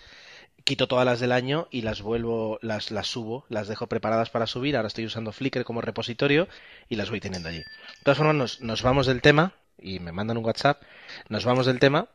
quito 0.67 0.89
todas 0.89 1.07
las 1.07 1.21
del 1.21 1.31
año 1.31 1.69
y 1.71 1.83
las 1.83 2.03
vuelvo, 2.03 2.59
las, 2.61 2.91
las 2.91 3.07
subo, 3.07 3.47
las 3.49 3.69
dejo 3.69 3.87
preparadas 3.87 4.31
para 4.31 4.49
subir. 4.49 4.77
Ahora 4.77 4.89
estoy 4.89 5.07
usando 5.07 5.31
Flickr 5.31 5.63
como 5.63 5.81
repositorio 5.81 6.49
y 6.89 6.97
las 6.97 7.09
voy 7.09 7.21
teniendo 7.21 7.49
allí. 7.49 7.59
De 7.59 8.03
todas 8.03 8.19
formas, 8.19 8.35
nos, 8.35 8.61
nos 8.61 8.83
vamos 8.83 9.07
del 9.07 9.23
tema, 9.23 9.53
y 9.81 10.01
me 10.01 10.11
mandan 10.11 10.37
un 10.37 10.45
WhatsApp, 10.45 10.83
nos 11.29 11.45
vamos 11.45 11.67
del 11.67 11.79
tema 11.79 12.09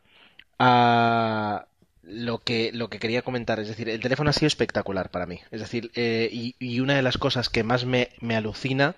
a 0.58 1.64
lo 2.02 2.42
que, 2.42 2.70
lo 2.74 2.90
que 2.90 2.98
quería 2.98 3.22
comentar. 3.22 3.58
Es 3.58 3.68
decir, 3.68 3.88
el 3.88 4.00
teléfono 4.00 4.28
ha 4.28 4.34
sido 4.34 4.48
espectacular 4.48 5.10
para 5.10 5.24
mí. 5.24 5.40
Es 5.50 5.60
decir, 5.60 5.90
eh, 5.94 6.28
y, 6.30 6.54
y, 6.58 6.80
una 6.80 6.94
de 6.94 7.02
las 7.02 7.16
cosas 7.16 7.48
que 7.48 7.64
más 7.64 7.86
me, 7.86 8.10
me 8.20 8.36
alucina, 8.36 8.96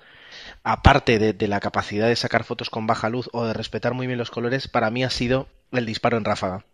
aparte 0.64 1.20
de, 1.20 1.32
de, 1.32 1.46
la 1.46 1.60
capacidad 1.60 2.08
de 2.08 2.16
sacar 2.16 2.42
fotos 2.42 2.70
con 2.70 2.88
baja 2.88 3.08
luz 3.08 3.30
o 3.32 3.46
de 3.46 3.52
respetar 3.52 3.94
muy 3.94 4.08
bien 4.08 4.18
los 4.18 4.32
colores, 4.32 4.66
para 4.66 4.90
mí 4.90 5.04
ha 5.04 5.10
sido 5.10 5.46
el 5.70 5.86
disparo 5.86 6.16
en 6.16 6.24
ráfaga. 6.24 6.64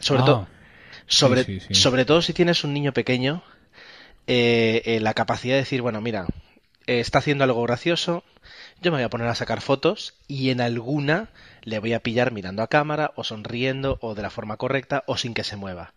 Sobre 0.00 0.22
ah. 0.22 0.24
todo 0.24 0.59
sobre, 1.10 1.60
sobre 1.74 2.04
todo 2.04 2.22
si 2.22 2.32
tienes 2.32 2.64
un 2.64 2.72
niño 2.72 2.92
pequeño, 2.92 3.42
eh, 4.26 4.82
eh, 4.84 5.00
la 5.00 5.12
capacidad 5.12 5.54
de 5.54 5.60
decir, 5.60 5.82
bueno, 5.82 6.00
mira, 6.00 6.26
eh, 6.86 7.00
está 7.00 7.18
haciendo 7.18 7.44
algo 7.44 7.62
gracioso, 7.62 8.24
yo 8.80 8.92
me 8.92 8.98
voy 8.98 9.04
a 9.04 9.10
poner 9.10 9.26
a 9.26 9.34
sacar 9.34 9.60
fotos 9.60 10.14
y 10.28 10.50
en 10.50 10.60
alguna 10.60 11.28
le 11.62 11.80
voy 11.80 11.92
a 11.92 12.00
pillar 12.00 12.32
mirando 12.32 12.62
a 12.62 12.68
cámara 12.68 13.12
o 13.16 13.24
sonriendo 13.24 13.98
o 14.00 14.14
de 14.14 14.22
la 14.22 14.30
forma 14.30 14.56
correcta 14.56 15.02
o 15.06 15.16
sin 15.16 15.34
que 15.34 15.44
se 15.44 15.56
mueva. 15.56 15.92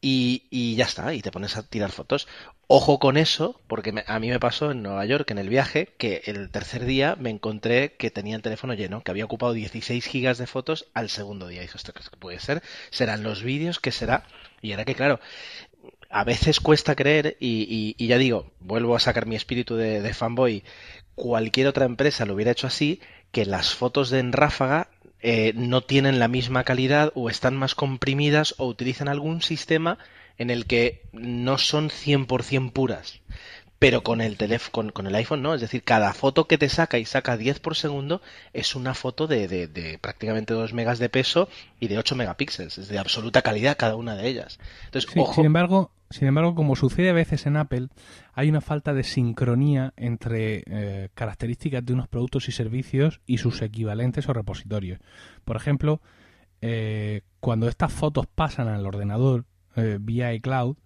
Y, 0.00 0.44
y 0.50 0.76
ya 0.76 0.84
está, 0.84 1.12
y 1.12 1.22
te 1.22 1.32
pones 1.32 1.56
a 1.56 1.64
tirar 1.64 1.90
fotos. 1.90 2.28
Ojo 2.68 2.98
con 2.98 3.16
eso, 3.16 3.60
porque 3.66 4.04
a 4.06 4.18
mí 4.20 4.28
me 4.28 4.38
pasó 4.38 4.70
en 4.70 4.82
Nueva 4.82 5.04
York 5.06 5.30
en 5.30 5.38
el 5.38 5.48
viaje 5.48 5.88
que 5.98 6.22
el 6.26 6.50
tercer 6.50 6.84
día 6.84 7.16
me 7.16 7.30
encontré 7.30 7.94
que 7.94 8.10
tenía 8.10 8.36
el 8.36 8.42
teléfono 8.42 8.74
lleno, 8.74 9.02
que 9.02 9.10
había 9.10 9.24
ocupado 9.24 9.54
16 9.54 10.04
gigas 10.06 10.38
de 10.38 10.46
fotos 10.46 10.86
al 10.94 11.08
segundo 11.08 11.48
día. 11.48 11.62
Y 11.62 11.66
esto 11.66 11.92
qué 11.92 12.02
puede 12.18 12.38
ser, 12.40 12.62
serán 12.90 13.22
los 13.22 13.42
vídeos, 13.42 13.80
¿qué 13.80 13.90
será? 13.90 14.24
Y 14.60 14.72
era 14.72 14.84
que, 14.84 14.94
claro, 14.94 15.18
a 16.10 16.24
veces 16.24 16.60
cuesta 16.60 16.94
creer, 16.94 17.36
y, 17.40 17.94
y, 17.98 18.06
ya 18.06 18.18
digo, 18.18 18.52
vuelvo 18.60 18.96
a 18.96 19.00
sacar 19.00 19.26
mi 19.26 19.36
espíritu 19.36 19.76
de, 19.76 20.14
fanboy, 20.14 20.64
cualquier 21.14 21.66
otra 21.66 21.84
empresa 21.84 22.24
lo 22.24 22.34
hubiera 22.34 22.52
hecho 22.52 22.66
así, 22.66 23.00
que 23.30 23.44
las 23.44 23.74
fotos 23.74 24.10
de 24.10 24.20
en 24.20 24.32
ráfaga 24.32 24.88
eh, 25.20 25.52
no 25.54 25.82
tienen 25.82 26.18
la 26.18 26.28
misma 26.28 26.64
calidad 26.64 27.12
o 27.14 27.28
están 27.28 27.56
más 27.56 27.74
comprimidas 27.74 28.54
o 28.58 28.66
utilizan 28.66 29.08
algún 29.08 29.42
sistema 29.42 29.98
en 30.38 30.50
el 30.50 30.66
que 30.66 31.02
no 31.12 31.58
son 31.58 31.90
100% 31.90 32.72
puras. 32.72 33.20
Pero 33.78 34.02
con 34.02 34.20
el 34.20 34.36
teléfono, 34.36 34.92
con, 34.92 35.06
el 35.06 35.14
iPhone 35.14 35.42
no, 35.42 35.54
es 35.54 35.60
decir, 35.60 35.84
cada 35.84 36.12
foto 36.12 36.48
que 36.48 36.58
te 36.58 36.68
saca 36.68 36.98
y 36.98 37.04
saca 37.04 37.36
10 37.36 37.60
por 37.60 37.76
segundo 37.76 38.20
es 38.52 38.74
una 38.74 38.94
foto 38.94 39.26
de, 39.26 39.46
de, 39.46 39.98
prácticamente 39.98 40.54
2 40.54 40.72
megas 40.72 40.98
de 40.98 41.08
peso 41.08 41.48
y 41.78 41.86
de 41.86 41.98
8 41.98 42.16
megapíxeles, 42.16 42.78
es 42.78 42.88
de 42.88 42.98
absoluta 42.98 43.42
calidad 43.42 43.76
cada 43.76 43.94
una 43.94 44.16
de 44.16 44.28
ellas. 44.28 44.58
Entonces, 44.86 45.10
Sin 45.34 45.44
embargo, 45.44 45.92
sin 46.10 46.26
embargo, 46.26 46.54
como 46.54 46.74
sucede 46.74 47.10
a 47.10 47.12
veces 47.14 47.46
en 47.46 47.56
Apple, 47.56 47.88
hay 48.32 48.48
una 48.48 48.62
falta 48.62 48.94
de 48.94 49.04
sincronía 49.04 49.92
entre 49.96 50.64
eh, 50.66 51.08
características 51.14 51.84
de 51.84 51.92
unos 51.92 52.08
productos 52.08 52.48
y 52.48 52.52
servicios 52.52 53.20
y 53.26 53.38
sus 53.38 53.60
equivalentes 53.60 54.28
o 54.28 54.32
repositorios. 54.32 55.00
Por 55.44 55.56
ejemplo, 55.56 56.00
eh, 56.62 57.22
cuando 57.40 57.68
estas 57.68 57.92
fotos 57.92 58.26
pasan 58.26 58.68
al 58.68 58.86
ordenador, 58.86 59.44
eh, 59.76 59.98
vía 60.00 60.32
iCloud, 60.32 60.76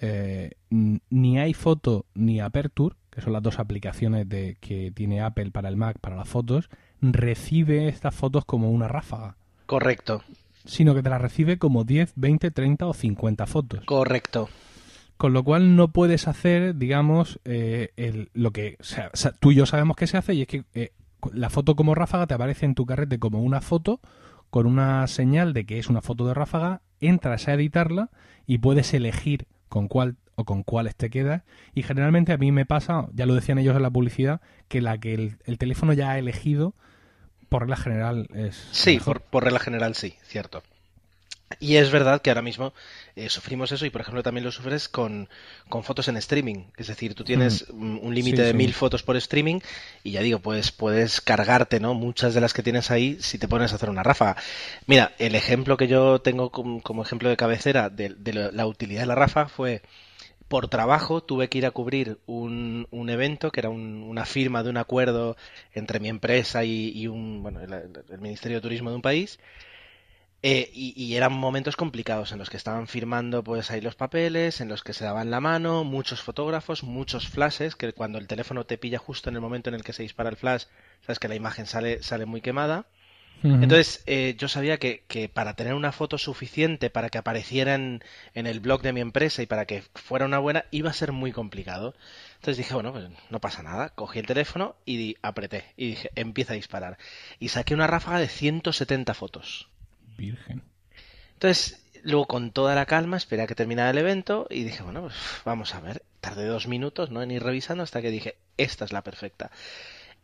eh, 0.00 0.52
ni 0.70 1.38
iPhoto 1.38 2.06
ni 2.14 2.40
Aperture, 2.40 2.96
que 3.10 3.20
son 3.20 3.32
las 3.32 3.42
dos 3.42 3.58
aplicaciones 3.58 4.28
de, 4.28 4.56
que 4.60 4.90
tiene 4.90 5.20
Apple 5.20 5.50
para 5.50 5.68
el 5.68 5.76
Mac, 5.76 5.98
para 6.00 6.16
las 6.16 6.28
fotos, 6.28 6.68
recibe 7.00 7.88
estas 7.88 8.14
fotos 8.14 8.44
como 8.44 8.70
una 8.70 8.88
ráfaga. 8.88 9.36
Correcto. 9.66 10.22
Sino 10.64 10.94
que 10.94 11.02
te 11.02 11.10
las 11.10 11.20
recibe 11.20 11.58
como 11.58 11.84
10, 11.84 12.14
20, 12.16 12.50
30 12.50 12.86
o 12.86 12.94
50 12.94 13.46
fotos. 13.46 13.84
Correcto. 13.84 14.48
Con 15.16 15.32
lo 15.32 15.44
cual 15.44 15.76
no 15.76 15.88
puedes 15.88 16.26
hacer, 16.26 16.76
digamos, 16.76 17.38
eh, 17.44 17.92
el, 17.96 18.30
lo 18.34 18.50
que 18.50 18.76
o 18.80 18.84
sea, 18.84 19.32
tú 19.38 19.52
y 19.52 19.54
yo 19.54 19.66
sabemos 19.66 19.96
que 19.96 20.06
se 20.06 20.16
hace 20.16 20.34
y 20.34 20.42
es 20.42 20.48
que 20.48 20.64
eh, 20.74 20.92
la 21.32 21.50
foto 21.50 21.76
como 21.76 21.94
ráfaga 21.94 22.26
te 22.26 22.34
aparece 22.34 22.66
en 22.66 22.74
tu 22.74 22.84
carrete 22.84 23.18
como 23.18 23.42
una 23.42 23.60
foto 23.60 24.00
con 24.50 24.66
una 24.66 25.06
señal 25.06 25.52
de 25.52 25.66
que 25.66 25.78
es 25.78 25.88
una 25.88 26.00
foto 26.00 26.26
de 26.26 26.34
ráfaga, 26.34 26.82
entras 27.00 27.48
a 27.48 27.54
editarla 27.54 28.10
y 28.46 28.58
puedes 28.58 28.94
elegir 28.94 29.46
con 29.74 29.88
cuál 29.88 30.14
o 30.36 30.44
con 30.44 30.62
cuáles 30.62 30.94
te 30.94 31.10
quedas. 31.10 31.42
Y 31.74 31.82
generalmente 31.82 32.32
a 32.32 32.36
mí 32.36 32.52
me 32.52 32.64
pasa, 32.64 33.08
ya 33.12 33.26
lo 33.26 33.34
decían 33.34 33.58
ellos 33.58 33.74
en 33.74 33.82
la 33.82 33.90
publicidad, 33.90 34.40
que 34.68 34.80
la 34.80 34.98
que 34.98 35.34
el, 35.44 35.58
teléfono 35.58 35.92
ya 35.92 36.12
ha 36.12 36.18
elegido, 36.20 36.74
por 37.48 37.62
regla 37.62 37.74
general 37.74 38.28
es. 38.34 38.54
Sí, 38.70 39.00
por, 39.04 39.20
por 39.20 39.42
regla 39.42 39.58
general 39.58 39.96
sí, 39.96 40.14
cierto. 40.22 40.62
Y 41.60 41.76
es 41.76 41.90
verdad 41.90 42.20
que 42.20 42.30
ahora 42.30 42.42
mismo 42.42 42.72
eh, 43.16 43.28
sufrimos 43.28 43.70
eso 43.70 43.86
y, 43.86 43.90
por 43.90 44.00
ejemplo, 44.00 44.22
también 44.22 44.44
lo 44.44 44.50
sufres 44.50 44.88
con, 44.88 45.28
fotos 45.82 46.08
en 46.08 46.16
streaming. 46.16 46.64
Es 46.76 46.88
decir, 46.88 47.14
tú 47.14 47.24
tienes 47.24 47.66
mm. 47.72 47.98
un 48.02 48.14
límite 48.14 48.42
de 48.42 48.54
mil 48.54 48.72
fotos 48.74 49.02
por 49.02 49.16
streaming 49.16 49.60
y 50.02 50.12
ya 50.12 50.22
digo, 50.22 50.40
pues 50.40 50.72
puedes 50.72 51.20
cargarte, 51.20 51.80
¿no? 51.80 51.94
Muchas 51.94 52.34
de 52.34 52.40
las 52.40 52.54
que 52.54 52.62
tienes 52.62 52.90
ahí 52.90 53.18
si 53.20 53.38
te 53.38 53.48
pones 53.48 53.72
a 53.72 53.76
hacer 53.76 53.90
una 53.90 54.02
ráfaga. 54.02 54.36
Mira, 54.86 55.12
el 55.18 55.34
ejemplo 55.34 55.76
que 55.76 55.86
yo 55.86 56.20
tengo 56.20 56.50
como, 56.50 57.02
ejemplo 57.02 57.28
de 57.28 57.36
cabecera 57.36 57.90
de, 57.90 58.14
la 58.52 58.66
utilidad 58.66 59.02
de 59.02 59.06
la 59.06 59.14
ráfaga 59.14 59.48
fue 59.48 59.82
por 60.48 60.68
trabajo 60.68 61.22
tuve 61.22 61.48
que 61.48 61.58
ir 61.58 61.66
a 61.66 61.70
cubrir 61.70 62.18
un, 62.26 62.86
un 62.90 63.10
evento 63.10 63.50
que 63.50 63.60
era 63.60 63.70
una 63.70 64.26
firma 64.26 64.62
de 64.62 64.70
un 64.70 64.76
acuerdo 64.76 65.36
entre 65.72 66.00
mi 66.00 66.08
empresa 66.08 66.64
y, 66.64 67.06
un, 67.06 67.42
bueno, 67.42 67.60
el 67.60 68.20
Ministerio 68.20 68.58
de 68.58 68.62
Turismo 68.62 68.90
de 68.90 68.96
un 68.96 69.02
país 69.02 69.38
eh, 70.46 70.70
y, 70.74 71.14
eran 71.14 71.32
momentos 71.32 71.74
complicados 71.74 72.32
en 72.32 72.38
los 72.38 72.50
que 72.50 72.58
estaban 72.58 72.86
firmando 72.86 73.42
pues 73.42 73.70
ahí 73.70 73.80
los 73.80 73.94
papeles, 73.94 74.60
en 74.60 74.68
los 74.68 74.82
que 74.82 74.92
se 74.92 75.02
daban 75.02 75.30
la 75.30 75.40
mano, 75.40 75.84
muchos 75.84 76.20
fotógrafos, 76.20 76.82
muchos 76.82 77.30
flashes, 77.30 77.76
que 77.76 77.94
cuando 77.94 78.18
el 78.18 78.26
teléfono 78.26 78.66
te 78.66 78.76
pilla 78.76 78.98
justo 78.98 79.30
en 79.30 79.36
el 79.36 79.40
momento 79.40 79.70
en 79.70 79.74
el 79.74 79.82
que 79.82 79.94
se 79.94 80.02
dispara 80.02 80.28
el 80.28 80.36
flash, 80.36 80.64
sabes 81.00 81.18
que 81.18 81.28
la 81.28 81.34
imagen 81.34 81.64
sale, 81.64 82.02
sale 82.02 82.26
muy 82.26 82.42
quemada. 82.42 82.84
Entonces 83.42 84.02
eh, 84.06 84.36
yo 84.38 84.48
sabía 84.48 84.78
que, 84.78 85.04
que, 85.08 85.30
para 85.30 85.54
tener 85.54 85.72
una 85.72 85.92
foto 85.92 86.18
suficiente 86.18 86.90
para 86.90 87.08
que 87.08 87.18
apareciera 87.18 87.74
en, 87.74 88.02
el 88.34 88.60
blog 88.60 88.82
de 88.82 88.92
mi 88.92 89.00
empresa 89.00 89.42
y 89.42 89.46
para 89.46 89.64
que 89.64 89.82
fuera 89.94 90.26
una 90.26 90.38
buena, 90.40 90.66
iba 90.70 90.90
a 90.90 90.94
ser 90.94 91.12
muy 91.12 91.32
complicado. 91.32 91.94
Entonces 92.34 92.58
dije, 92.58 92.74
bueno, 92.74 92.92
pues 92.92 93.06
no 93.30 93.40
pasa 93.40 93.62
nada. 93.62 93.88
Cogí 93.90 94.18
el 94.18 94.26
teléfono 94.26 94.76
y 94.84 95.16
apreté. 95.22 95.64
Y 95.78 95.88
dije, 95.88 96.10
empieza 96.16 96.52
a 96.52 96.56
disparar. 96.56 96.98
Y 97.38 97.48
saqué 97.48 97.72
una 97.72 97.86
ráfaga 97.86 98.18
de 98.18 98.28
170 98.28 99.14
fotos. 99.14 99.68
Virgen. 100.16 100.62
Entonces, 101.34 101.84
luego 102.02 102.26
con 102.26 102.50
toda 102.52 102.74
la 102.74 102.86
calma 102.86 103.16
esperé 103.16 103.42
a 103.42 103.46
que 103.46 103.54
terminara 103.54 103.90
el 103.90 103.98
evento 103.98 104.46
y 104.50 104.64
dije, 104.64 104.82
bueno, 104.82 105.02
pues 105.02 105.14
vamos 105.44 105.74
a 105.74 105.80
ver. 105.80 106.02
Tardé 106.20 106.46
dos 106.46 106.68
minutos, 106.68 107.10
¿no? 107.10 107.22
En 107.22 107.30
ir 107.30 107.42
revisando 107.42 107.82
hasta 107.82 108.00
que 108.00 108.10
dije, 108.10 108.36
esta 108.56 108.84
es 108.84 108.92
la 108.92 109.02
perfecta. 109.02 109.50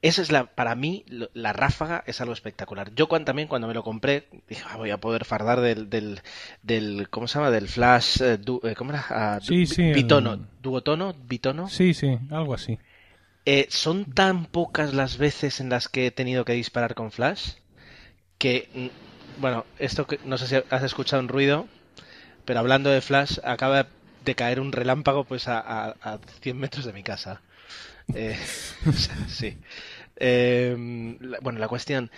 Esa 0.02 0.22
es 0.22 0.32
la, 0.32 0.46
para 0.46 0.74
mí, 0.74 1.04
la 1.34 1.52
ráfaga 1.52 2.02
es 2.06 2.22
algo 2.22 2.32
espectacular. 2.32 2.90
Yo 2.94 3.06
cuando, 3.06 3.26
también 3.26 3.48
cuando 3.48 3.68
me 3.68 3.74
lo 3.74 3.82
compré, 3.82 4.28
dije, 4.48 4.62
ah, 4.66 4.78
voy 4.78 4.90
a 4.90 4.98
poder 4.98 5.26
fardar 5.26 5.60
del, 5.60 5.90
del, 5.90 6.20
del 6.62 7.10
¿cómo 7.10 7.28
se 7.28 7.38
llama? 7.38 7.50
Del 7.50 7.68
flash, 7.68 8.22
eh, 8.22 8.38
eh, 8.62 8.74
¿cómo 8.74 8.92
era? 8.92 9.04
Ah, 9.10 9.40
sí, 9.42 9.66
sí. 9.66 9.92
Bitono, 9.92 10.48
duotono, 10.62 11.14
bitono. 11.28 11.68
Sí, 11.68 11.92
sí, 11.92 12.18
algo 12.30 12.54
así. 12.54 12.78
Eh, 13.44 13.66
son 13.68 14.06
tan 14.06 14.46
pocas 14.46 14.94
las 14.94 15.18
veces 15.18 15.60
en 15.60 15.68
las 15.68 15.88
que 15.88 16.06
he 16.06 16.10
tenido 16.10 16.46
que 16.46 16.52
disparar 16.52 16.94
con 16.94 17.10
flash 17.10 17.54
que 18.38 18.68
mm, 18.74 19.09
bueno, 19.40 19.64
esto 19.78 20.06
que 20.06 20.20
no 20.24 20.38
sé 20.38 20.46
si 20.46 20.56
has 20.70 20.82
escuchado 20.82 21.22
un 21.22 21.28
ruido, 21.28 21.66
pero 22.44 22.60
hablando 22.60 22.90
de 22.90 23.00
Flash, 23.00 23.38
acaba 23.42 23.86
de 24.24 24.34
caer 24.34 24.60
un 24.60 24.72
relámpago 24.72 25.24
pues 25.24 25.48
a, 25.48 25.96
a, 26.02 26.18
100 26.42 26.58
metros 26.58 26.84
de 26.84 26.92
mi 26.92 27.02
casa. 27.02 27.40
Eh, 28.14 28.38
sí. 29.28 29.58
Em, 30.16 31.18
bueno, 31.40 31.58
la 31.58 31.68
cuestión, 31.68 32.10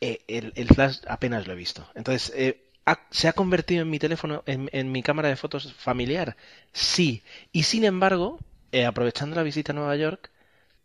eh, 0.00 0.20
el, 0.28 0.68
Flash 0.68 0.98
apenas 1.08 1.46
lo 1.46 1.52
he 1.52 1.56
visto. 1.56 1.86
Entonces, 1.94 2.32
eh, 2.36 2.62
¿se 3.10 3.28
ha 3.28 3.32
convertido 3.32 3.82
en 3.82 3.90
mi 3.90 3.98
teléfono, 3.98 4.42
en, 4.46 4.68
en, 4.72 4.92
mi 4.92 5.02
cámara 5.02 5.28
de 5.28 5.36
fotos 5.36 5.72
familiar? 5.72 6.36
Sí. 6.72 7.22
Y 7.52 7.64
sin 7.64 7.84
embargo, 7.84 8.38
aprovechando 8.86 9.36
la 9.36 9.42
visita 9.42 9.72
a 9.72 9.74
Nueva 9.74 9.96
York, 9.96 10.30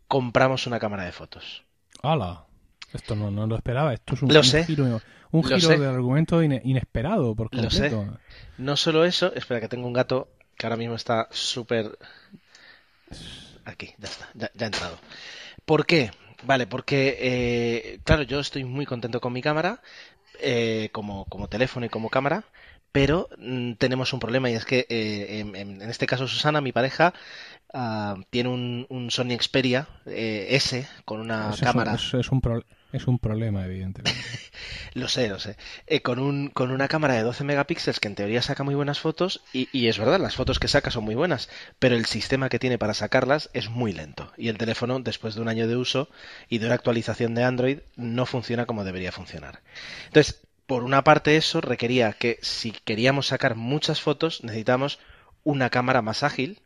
compramos 0.08 0.66
una 0.66 0.80
cámara 0.80 1.04
de 1.04 1.12
fotos. 1.12 1.62
¡Hala! 2.02 2.44
Esto 2.92 3.16
no, 3.16 3.30
no 3.30 3.46
lo 3.46 3.56
esperaba. 3.56 3.92
Esto 3.92 4.14
es 4.14 4.22
un, 4.22 4.32
lo 4.32 4.42
sé. 4.42 4.64
giro 4.64 5.00
un 5.34 5.42
giro 5.42 5.68
de 5.68 5.86
argumento 5.86 6.42
inesperado 6.42 7.34
por 7.34 7.50
completo. 7.50 8.04
Lo 8.04 8.12
sé. 8.12 8.18
No 8.58 8.76
solo 8.76 9.04
eso, 9.04 9.34
espera 9.34 9.60
que 9.60 9.68
tengo 9.68 9.86
un 9.86 9.92
gato 9.92 10.28
que 10.56 10.66
ahora 10.66 10.76
mismo 10.76 10.94
está 10.94 11.26
súper... 11.32 11.98
Aquí, 13.64 13.94
ya 13.98 14.08
está, 14.08 14.28
ya, 14.34 14.50
ha 14.60 14.66
entrado. 14.66 14.96
¿Por 15.64 15.86
qué? 15.86 16.10
Vale, 16.44 16.66
porque, 16.68 17.16
eh, 17.18 18.00
claro, 18.04 18.22
yo 18.22 18.38
estoy 18.38 18.64
muy 18.64 18.86
contento 18.86 19.20
con 19.20 19.32
mi 19.32 19.42
cámara, 19.42 19.80
eh, 20.40 20.90
como, 20.92 21.24
como 21.24 21.48
teléfono 21.48 21.86
y 21.86 21.88
como 21.88 22.10
cámara, 22.10 22.44
pero 22.92 23.28
mm, 23.38 23.72
tenemos 23.72 24.12
un 24.12 24.20
problema 24.20 24.50
y 24.50 24.54
es 24.54 24.64
que 24.64 24.86
eh, 24.88 25.40
en, 25.40 25.82
este 25.82 26.06
caso 26.06 26.28
Susana, 26.28 26.60
mi 26.60 26.70
pareja, 26.70 27.12
ah, 27.72 28.16
tiene 28.30 28.50
un, 28.50 28.86
un, 28.88 29.10
Sony 29.10 29.36
Xperia 29.40 29.88
S 30.06 30.86
con 31.04 31.20
una 31.20 31.50
cámara. 31.58 31.94
Es, 31.94 32.14
es, 32.14 32.30
un 32.30 32.40
es 32.92 33.06
un 33.08 33.18
problema, 33.18 33.64
evidentemente. 33.64 34.12
lo 34.94 35.08
sé, 35.08 35.28
lo 35.28 35.38
sé. 35.38 35.56
Eh, 35.86 36.00
con, 36.00 36.18
un, 36.18 36.48
con 36.48 36.70
una 36.70 36.88
cámara 36.88 37.14
de 37.14 37.22
12 37.22 37.44
megapíxeles 37.44 38.00
que 38.00 38.08
en 38.08 38.14
teoría 38.14 38.42
saca 38.42 38.62
muy 38.62 38.74
buenas 38.74 39.00
fotos, 39.00 39.42
y, 39.52 39.68
y, 39.72 39.88
es 39.88 39.98
verdad, 39.98 40.20
las 40.20 40.36
fotos 40.36 40.58
que 40.58 40.68
saca 40.68 40.90
son 40.90 41.04
muy 41.04 41.14
buenas, 41.14 41.48
pero 41.78 41.96
el 41.96 42.06
sistema 42.06 42.48
que 42.48 42.58
tiene 42.58 42.78
para 42.78 42.94
sacarlas 42.94 43.50
es 43.52 43.68
muy 43.68 43.92
lento. 43.92 44.32
Y 44.36 44.48
el 44.48 44.58
teléfono, 44.58 45.00
después 45.00 45.34
de 45.34 45.42
un 45.42 45.48
año 45.48 45.68
de 45.68 45.76
uso 45.76 46.08
y 46.48 46.58
de 46.58 46.66
una 46.66 46.76
actualización 46.76 47.34
de 47.34 47.44
Android, 47.44 47.78
no 47.96 48.24
funciona 48.24 48.66
como 48.66 48.84
debería 48.84 49.12
funcionar. 49.12 49.60
Entonces, 50.06 50.40
por 50.66 50.82
una 50.84 51.04
parte 51.04 51.36
eso 51.36 51.60
requería 51.60 52.12
que 52.12 52.38
si 52.42 52.72
queríamos 52.72 53.26
sacar 53.26 53.54
muchas 53.54 54.00
fotos, 54.00 54.44
necesitamos 54.44 54.98
una 55.42 55.70
cámara 55.70 56.02
más 56.02 56.22
ágil. 56.22 56.60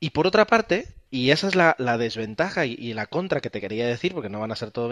Y 0.00 0.10
por 0.10 0.26
otra 0.26 0.46
parte, 0.46 0.86
y 1.10 1.30
esa 1.30 1.48
es 1.48 1.54
la, 1.54 1.74
desventaja 1.98 2.66
y, 2.66 2.92
la 2.92 3.06
contra 3.06 3.40
que 3.40 3.50
te 3.50 3.60
quería 3.60 3.86
decir, 3.86 4.14
porque 4.14 4.28
no 4.28 4.40
van 4.40 4.52
a 4.52 4.56
ser 4.56 4.70
todo 4.70 4.90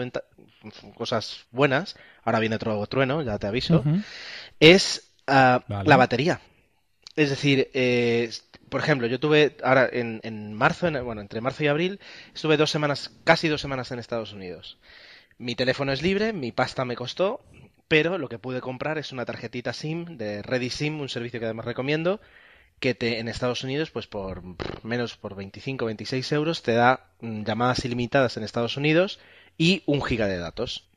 cosas 0.95 1.45
buenas. 1.51 1.95
Ahora 2.23 2.39
viene 2.39 2.55
otro 2.55 2.85
trueno, 2.87 3.21
ya 3.21 3.37
te 3.37 3.47
aviso. 3.47 3.83
Es 4.59 5.11
ah, 5.27 5.63
la 5.67 5.97
batería. 5.97 6.41
Es 7.15 7.29
decir, 7.29 7.69
eh, 7.73 8.29
por 8.69 8.81
ejemplo, 8.81 9.07
yo 9.07 9.19
tuve 9.19 9.57
ahora 9.63 9.89
en, 9.91 10.19
en 10.23 10.53
marzo, 10.53 10.91
bueno, 11.03 11.21
entre 11.21 11.41
marzo 11.41 11.63
y 11.63 11.67
abril, 11.67 11.99
estuve 12.33 12.57
dos 12.57 12.69
semanas, 12.69 13.11
casi 13.23 13.47
dos 13.47 13.61
semanas 13.61 13.91
en 13.91 13.99
Estados 13.99 14.33
Unidos. 14.33 14.77
Mi 15.37 15.55
teléfono 15.55 15.91
es 15.91 16.01
libre, 16.01 16.33
mi 16.33 16.51
pasta 16.51 16.83
me 16.83 16.95
costó, 16.95 17.43
pero 17.87 18.17
lo 18.17 18.27
que 18.27 18.39
pude 18.39 18.61
comprar 18.61 18.97
es 18.97 19.11
una 19.11 19.25
tarjetita 19.25 19.73
SIM 19.73 20.17
de 20.17 20.41
Ready 20.41 20.69
SIM, 20.69 20.99
un 20.99 21.09
servicio 21.09 21.39
que 21.39 21.45
además 21.45 21.65
recomiendo, 21.65 22.19
que 22.79 22.93
te, 22.93 23.19
en 23.19 23.27
Estados 23.27 23.63
Unidos, 23.63 23.91
pues 23.91 24.07
por 24.07 24.43
menos 24.83 25.17
por 25.17 25.35
25 25.35 25.85
o 25.85 25.87
26 25.87 26.31
euros, 26.33 26.61
te 26.63 26.73
da 26.73 27.07
mm, 27.21 27.43
llamadas 27.43 27.83
ilimitadas 27.85 28.37
en 28.37 28.43
Estados 28.43 28.77
Unidos 28.77 29.19
y 29.57 29.83
un 29.85 30.01
giga 30.03 30.27
de 30.27 30.37
datos. 30.37 30.87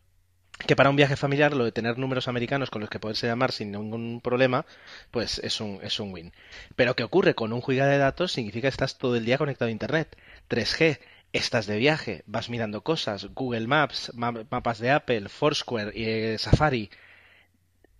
Que 0.66 0.76
para 0.76 0.90
un 0.90 0.96
viaje 0.96 1.16
familiar, 1.16 1.54
lo 1.54 1.64
de 1.64 1.72
tener 1.72 1.96
números 1.96 2.28
americanos 2.28 2.68
con 2.68 2.82
los 2.82 2.90
que 2.90 3.00
poderse 3.00 3.26
llamar 3.26 3.50
sin 3.50 3.72
ningún 3.72 4.20
problema, 4.20 4.66
pues 5.10 5.38
es 5.38 5.58
un, 5.60 5.80
es 5.82 5.98
un 6.00 6.12
win. 6.12 6.32
Pero 6.76 6.94
¿qué 6.94 7.02
ocurre? 7.02 7.34
Con 7.34 7.54
un 7.54 7.62
giga 7.62 7.86
de 7.86 7.96
datos 7.96 8.32
significa 8.32 8.66
que 8.66 8.72
estás 8.72 8.98
todo 8.98 9.16
el 9.16 9.24
día 9.24 9.38
conectado 9.38 9.70
a 9.70 9.72
Internet. 9.72 10.18
3G, 10.50 10.98
estás 11.32 11.66
de 11.66 11.78
viaje, 11.78 12.24
vas 12.26 12.50
mirando 12.50 12.82
cosas, 12.82 13.28
Google 13.34 13.66
Maps, 13.66 14.12
mapas 14.14 14.78
de 14.80 14.90
Apple, 14.90 15.30
Foursquare, 15.30 15.92
eh, 15.94 16.36
Safari. 16.38 16.90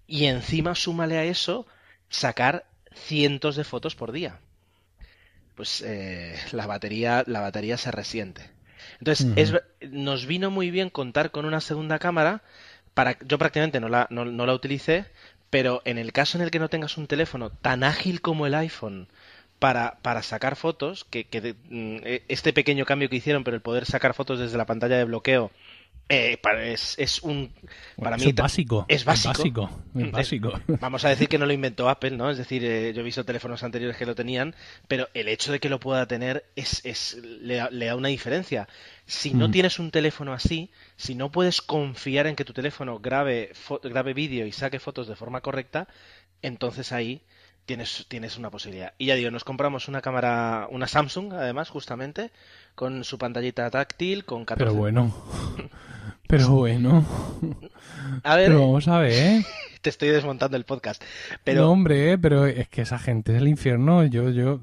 Y 0.07 0.27
encima 0.27 0.75
súmale 0.75 1.17
a 1.17 1.25
eso 1.25 1.67
sacar 2.11 2.67
cientos 2.95 3.57
de 3.57 3.65
fotos 3.65 3.95
por 3.95 4.13
día. 4.13 4.39
Pues 5.55 5.83
eh, 5.87 6.37
la 6.53 6.67
batería, 6.67 7.25
la 7.27 7.41
batería 7.41 7.77
se 7.77 7.91
resiente. 7.91 8.51
Entonces, 8.99 9.55
nos 9.91 10.27
vino 10.27 10.51
muy 10.51 10.71
bien 10.71 10.91
contar 10.91 11.31
con 11.31 11.45
una 11.45 11.61
segunda 11.61 11.99
cámara. 11.99 12.43
Para, 12.95 13.19
yo 13.27 13.39
prácticamente 13.39 13.81
no 13.81 13.89
la, 13.89 14.07
no, 14.11 14.25
la 14.25 14.55
utilicé, 14.55 15.07
pero 15.49 15.83
en 15.85 15.99
el 15.99 16.13
caso 16.13 16.39
en 16.39 16.43
el 16.43 16.51
que 16.51 16.59
no 16.59 16.69
tengas 16.69 16.97
un 16.99 17.07
teléfono 17.07 17.51
tan 17.51 17.85
ágil 17.85 18.21
como 18.21 18.47
el 18.47 18.55
iPhone 18.55 19.09
para, 19.59 19.99
para 20.03 20.23
sacar 20.23 20.57
fotos, 20.57 21.05
que, 21.05 21.25
que 21.25 21.55
mm, 21.69 21.97
e, 22.05 22.23
este 22.29 22.53
pequeño 22.53 22.87
cambio 22.87 23.11
que 23.11 23.17
hicieron, 23.17 23.45
pero 23.45 23.55
el 23.57 23.63
poder 23.63 23.85
sacar 23.85 24.15
fotos 24.15 24.39
desde 24.39 24.59
la 24.59 24.67
pantalla 24.67 24.97
de 24.97 25.05
bloqueo 25.05 25.51
Eh, 26.13 26.39
para- 26.43 26.67
es, 26.67 26.99
es 26.99 27.23
un. 27.23 27.53
Para 27.97 28.17
Eso 28.17 28.25
mí 28.25 28.31
es 28.31 28.35
básico. 28.37 28.85
es 28.89 29.05
básico. 29.05 29.31
Es 29.33 29.35
básico. 29.37 29.71
es 29.95 30.05
Es- 30.07 30.11
básico. 30.13 30.53
Vamos 30.81 31.05
a 31.05 31.09
decir 31.09 31.29
que 31.29 31.39
no 31.39 31.47
lo 31.47 31.53
inventó 31.53 31.89
Apple, 31.89 32.11
¿no? 32.11 32.29
Es 32.31 32.37
decir, 32.37 32.65
eh, 32.65 32.93
yo 32.93 33.01
he 33.01 33.05
visto 33.05 33.25
teléfonos 33.25 33.63
anteriores 33.63 33.97
que 33.97 34.07
lo 34.07 34.17
tenían, 34.17 34.57
pero 34.89 35.09
el 35.15 35.29
hecho 35.29 35.53
de 35.53 35.61
que 35.61 35.69
lo 35.69 35.79
pueda 35.79 36.07
tener 36.07 36.45
es, 36.57 36.85
es 36.85 37.15
le, 37.23 37.55
da- 37.55 37.71
le 37.71 37.87
da 37.87 37.95
una 37.95 38.09
diferencia. 38.09 38.69
Si 39.07 39.33
no 39.35 39.47
Mm. 39.49 39.53
tienes 39.53 39.79
un 39.79 39.93
teléfono 39.93 40.33
así, 40.33 40.71
si 40.97 41.15
no 41.15 41.31
puedes 41.31 41.63
confiar 41.63 42.27
en 42.27 42.35
que 42.35 42.45
tu 42.45 42.53
teléfono 42.53 42.99
grabe, 42.99 43.53
grabe 43.85 44.13
vídeo 44.13 44.47
y 44.47 44.53
saque 44.53 44.81
fotos 44.81 45.07
de 45.07 45.15
forma 45.15 45.41
correcta, 45.43 45.87
entonces 46.43 46.93
ahí 46.93 47.23
tienes, 47.67 48.07
tienes 48.09 48.37
una 48.37 48.51
posibilidad. 48.51 48.95
Y 48.99 49.07
ya 49.07 49.15
digo, 49.15 49.31
nos 49.31 49.45
compramos 49.45 49.87
una 49.87 50.01
cámara, 50.01 50.67
una 50.71 50.89
Samsung, 50.89 51.35
además, 51.35 51.69
justamente, 51.71 52.33
con 52.81 53.05
su 53.05 53.19
pantallita 53.19 53.69
táctil, 53.69 54.25
con 54.25 54.47
14... 54.47 54.65
Pero 54.65 54.75
bueno. 54.75 55.15
Pero 56.27 56.49
bueno. 56.49 57.05
A 58.23 58.37
ver, 58.37 58.47
Pero 58.47 58.61
vamos 58.61 58.89
a 58.89 59.01
ver. 59.01 59.45
te 59.83 59.91
estoy 59.91 60.09
desmontando 60.09 60.57
el 60.57 60.65
podcast. 60.65 61.05
Pero 61.45 61.61
No, 61.61 61.73
hombre, 61.73 62.17
pero 62.17 62.47
es 62.47 62.69
que 62.69 62.81
esa 62.81 62.99
gente 62.99 63.35
es 63.35 63.43
el 63.43 63.49
infierno. 63.49 64.07
Yo, 64.07 64.31
yo, 64.31 64.61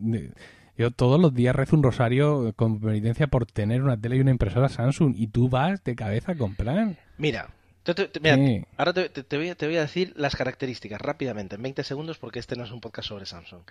yo 0.78 0.92
todos 0.92 1.20
los 1.20 1.32
días 1.36 1.56
rezo 1.56 1.76
un 1.76 1.84
rosario 1.84 2.54
con 2.56 2.80
penitencia 2.80 3.28
por 3.28 3.46
tener 3.46 3.84
una 3.84 4.02
tele 4.02 4.16
y 4.16 4.22
una 4.22 4.32
impresora 4.32 4.68
Samsung 4.68 5.14
y 5.16 5.28
tú 5.28 5.48
vas 5.50 5.84
de 5.84 5.96
cabeza 5.96 6.32
a 6.32 6.36
comprar. 6.36 6.96
Mira, 7.20 7.50
te- 7.94 8.08
te- 8.08 8.08
te- 8.08 8.20
mira, 8.20 8.36
Sí. 8.36 8.64
ahora 8.78 8.94
te, 8.94 9.38
voy 9.38 9.50
a, 9.50 9.56
te 9.56 9.66
voy 9.66 9.78
a 9.78 9.82
decir 9.82 10.14
las 10.16 10.36
características 10.36 11.00
rápidamente, 11.02 11.56
en 11.56 11.62
20 11.64 11.84
segundos, 11.84 12.18
porque 12.18 12.40
este 12.40 12.56
no 12.56 12.64
es 12.64 12.72
un 12.72 12.82
podcast 12.82 13.08
sobre 13.10 13.26
Samsung. 13.26 13.62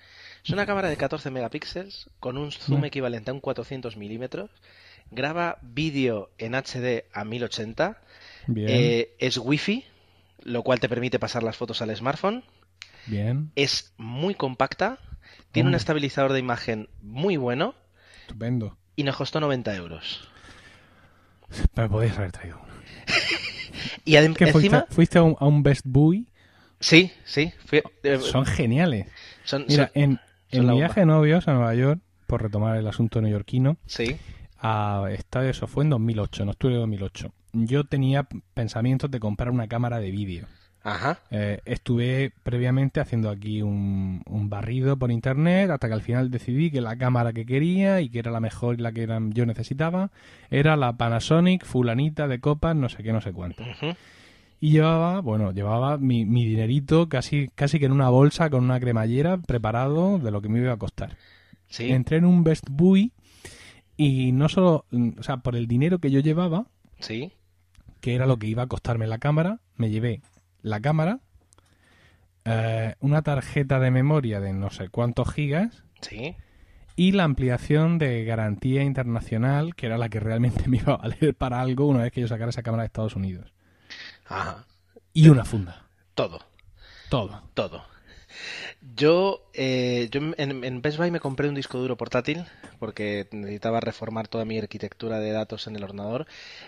Es 0.45 0.51
una 0.51 0.67
cámara 0.67 0.89
de 0.89 0.97
14 0.97 1.31
megapíxeles 1.31 2.09
con 2.21 2.37
un 2.39 2.51
zoom 2.53 2.85
equivalente 2.85 3.31
a 3.31 3.35
un 3.35 3.41
400 3.41 3.97
milímetros. 3.97 4.51
Graba 5.11 5.59
vídeo 5.63 6.31
en 6.39 6.55
HD 6.55 7.05
a 7.13 7.25
1080. 7.25 8.01
Bien, 8.49 8.69
eh, 8.71 9.15
es 9.19 9.39
Wi-Fi, 9.39 9.85
lo 10.43 10.63
cual 10.63 10.81
te 10.81 10.89
permite 10.89 11.19
pasar 11.19 11.43
las 11.43 11.57
fotos 11.57 11.83
al 11.83 11.95
smartphone. 11.97 12.43
bien, 13.07 13.53
Es 13.55 13.93
muy 13.99 14.35
compacta. 14.35 14.99
Tiene 15.53 15.69
un 15.69 15.75
Hombre. 15.75 15.79
estabilizador 15.79 16.33
de 16.33 16.41
imagen 16.41 16.89
muy 17.03 17.37
bueno. 17.37 17.75
estupendo. 18.23 18.77
Y 18.97 19.05
nos 19.05 19.17
costó 19.17 19.39
90 19.41 19.75
euros. 19.77 20.29
Me 21.77 21.89
podías 21.89 22.19
haber 22.19 22.33
traído 22.33 22.59
uno. 22.63 22.75
Y 24.07 24.15
adem- 24.15 24.35
¿Qué 24.35 24.47
fuiste, 24.47 24.75
encima... 24.77 24.87
fuiste 24.89 25.19
a 25.19 25.23
un, 25.23 25.37
a 25.39 25.45
un 25.47 25.63
Best 25.63 25.83
Buy? 25.85 26.27
Sí, 26.81 27.13
sí. 27.25 27.53
fui- 27.67 27.83
eh, 28.03 28.19
Son 28.21 28.47
geniales. 28.47 29.07
son- 29.45 29.67
Mira, 29.69 29.91
son- 29.93 30.03
en, 30.03 30.21
en 30.53 30.67
mi 30.67 30.77
viaje 30.77 31.01
de 31.01 31.07
novios 31.07 31.47
a 31.49 31.53
Nueva 31.53 31.75
York, 31.75 32.01
por 32.27 32.43
retomar 32.43 32.77
el 32.79 32.87
asunto 32.87 33.21
neoyorquino, 33.21 33.77
Sí. 33.87 34.17
a, 34.59 35.05
está, 35.11 35.47
eso 35.49 35.67
fue 35.67 35.85
en 35.85 35.91
2008, 35.91 36.43
en 36.45 36.49
octubre 36.49 36.75
de 36.75 36.81
2008. 36.81 37.33
Yo 37.53 37.85
tenía 37.85 38.27
pensamientos 38.55 39.11
de 39.11 39.21
comprar 39.21 39.51
una 39.51 39.69
cámara 39.69 39.99
de 39.99 40.11
vídeo. 40.11 40.47
Ajá. 40.89 41.19
Eh, 41.33 41.61
estuve 41.65 42.33
previamente 42.45 43.01
haciendo 43.01 43.29
aquí 43.29 43.61
un, 43.61 44.23
un 44.27 44.49
barrido 44.49 44.97
por 44.97 45.11
internet 45.11 45.69
hasta 45.71 45.89
que 45.89 45.95
al 45.95 46.03
final 46.03 46.31
decidí 46.31 46.71
que 46.71 46.81
la 46.81 46.97
cámara 46.97 47.33
que 47.33 47.45
quería 47.45 48.01
y 48.01 48.09
que 48.09 48.21
era 48.21 48.31
la 48.31 48.39
mejor 48.39 48.79
y 48.79 48.83
la 48.83 48.93
que 48.93 49.03
era- 49.03 49.19
yo 49.31 49.47
necesitaba 49.47 50.11
era 50.49 50.77
la 50.77 50.97
Panasonic 50.97 51.65
fulanita 51.65 52.29
de 52.29 52.39
copas 52.39 52.77
no 52.77 52.89
sé 52.89 53.03
qué 53.03 53.13
no 53.13 53.21
sé 53.21 53.33
cuánto 53.33 53.65
y 54.61 54.71
llevaba 54.71 55.21
bueno 55.23 55.51
llevaba 55.53 55.99
mi, 55.99 56.25
mi 56.25 56.47
dinerito 56.47 57.09
casi 57.09 57.49
casi 57.57 57.81
que 57.81 57.87
en 57.87 57.93
una 57.93 58.09
bolsa 58.09 58.49
con 58.49 58.63
una 58.63 58.79
cremallera 58.79 59.39
preparado 59.39 60.19
de 60.21 60.31
lo 60.31 60.41
que 60.41 60.49
me 60.49 60.61
iba 60.61 60.73
a 60.73 60.77
costar 60.79 61.17
Sí. 61.69 61.91
entré 61.91 62.19
en 62.19 62.25
un 62.27 62.45
Best 62.45 62.69
Buy 62.71 63.11
y 63.97 64.31
no 64.31 64.49
solo 64.49 64.85
o 65.19 65.23
sea 65.25 65.39
por 65.39 65.57
el 65.57 65.67
dinero 65.67 65.99
que 65.99 66.13
yo 66.13 66.21
llevaba 66.21 66.67
Sí. 67.01 67.33
que 68.01 68.15
era 68.15 68.25
lo 68.27 68.39
que 68.39 68.47
iba 68.47 68.63
a 68.63 68.67
costarme 68.69 69.09
la 69.09 69.19
cámara, 69.19 69.59
me 69.75 69.91
llevé 69.91 70.21
la 70.63 70.81
cámara, 70.81 71.21
eh, 72.45 72.95
una 73.01 73.23
tarjeta 73.23 73.81
de 73.81 73.91
memoria 73.91 74.41
de 74.41 74.53
no 74.53 74.71
sé 74.71 74.89
cuántos 74.89 75.33
gigas 75.33 75.83
Sí. 76.01 76.37
y 76.95 77.13
la 77.13 77.25
ampliación 77.25 77.99
de 77.99 78.25
garantía 78.25 78.83
internacional, 78.83 79.75
que 79.75 79.87
era 79.87 79.99
la 79.99 80.09
que 80.09 80.21
realmente 80.21 80.65
me 80.69 80.79
iba 80.79 80.95
a 80.95 80.97
valer 80.99 81.35
para 81.35 81.61
algo 81.61 81.87
una 81.87 82.03
vez 82.03 82.13
que 82.13 82.21
yo 82.21 82.29
sacara 82.29 82.51
esa 82.51 82.63
cámara 82.63 82.83
de 82.83 82.87
Estados 82.87 83.17
Unidos. 83.17 83.53
Ajá. 84.27 84.65
Y 85.13 85.29
una 85.29 85.45
funda. 85.45 85.87
Todo. 86.15 86.41
Todo. 87.09 87.43
Todo. 87.55 87.85
Yo, 88.97 89.43
eh, 89.55 90.09
yo 90.11 90.21
en, 90.37 90.65
en 90.65 90.83
Best 90.83 90.99
Buy 90.99 91.11
me 91.11 91.21
compré 91.21 91.49
un 91.49 91.55
disco 91.55 91.79
duro 91.79 91.97
portátil 91.97 92.45
porque 92.79 93.27
necesitaba 93.33 93.81
reformar 93.81 94.29
toda 94.29 94.45
mi 94.45 94.59
arquitectura 94.59 95.19
de 95.19 95.31
datos 95.33 95.67
en 95.67 95.77
el 95.77 95.85
ordenador. 95.85 96.27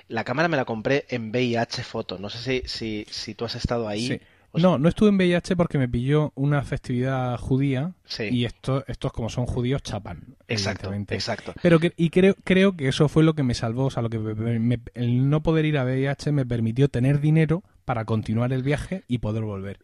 La 0.09 0.25
cámara 0.25 0.49
me 0.49 0.57
la 0.57 0.65
compré 0.65 1.07
en 1.11 1.31
VIH 1.31 1.83
Foto. 1.85 2.19
No 2.19 2.29
sé 2.31 2.39
si, 2.63 2.69
si, 2.69 3.07
si 3.11 3.35
tú 3.35 3.45
has 3.45 3.55
estado 3.55 3.89
ahí. 3.89 4.09
Sí. 4.09 4.21
o 4.53 4.59
No, 4.59 4.79
no 4.79 4.89
estuve 4.89 5.11
en 5.11 5.17
VIH 5.17 5.55
porque 5.57 5.79
me 5.79 5.89
pilló 5.89 6.33
una 6.35 6.63
festividad 6.63 7.37
judía 7.39 7.93
Sí. 8.07 8.25
y 8.25 8.45
esto, 8.47 8.85
estos 8.89 9.13
como 9.13 9.29
son 9.29 9.47
judíos 9.47 9.83
chapan. 9.83 10.37
Exacto, 10.49 10.93
exacto. 11.11 11.53
Pero 11.63 11.79
que, 11.79 11.93
y 11.97 12.11
creo, 12.11 12.35
creo 12.45 12.77
que 12.77 12.89
eso 12.89 13.09
fue 13.09 13.23
lo 13.23 13.35
que 13.35 13.43
me 13.43 13.55
salvó, 13.55 13.87
o 13.87 13.91
sea, 13.91 14.03
lo 14.03 14.11
que 14.11 14.19
me- 14.19 14.59
me- 14.59 14.81
el 14.95 15.29
no 15.29 15.43
poder 15.43 15.67
ir 15.67 15.79
a 15.79 15.85
VIH 15.85 16.33
me 16.33 16.47
permitió 16.47 16.89
tener 16.89 17.21
dinero 17.21 17.63
para 17.85 18.05
continuar 18.05 18.53
el 18.53 18.63
viaje 18.63 19.03
y 19.09 19.19
poder 19.19 19.45
volver. 19.45 19.79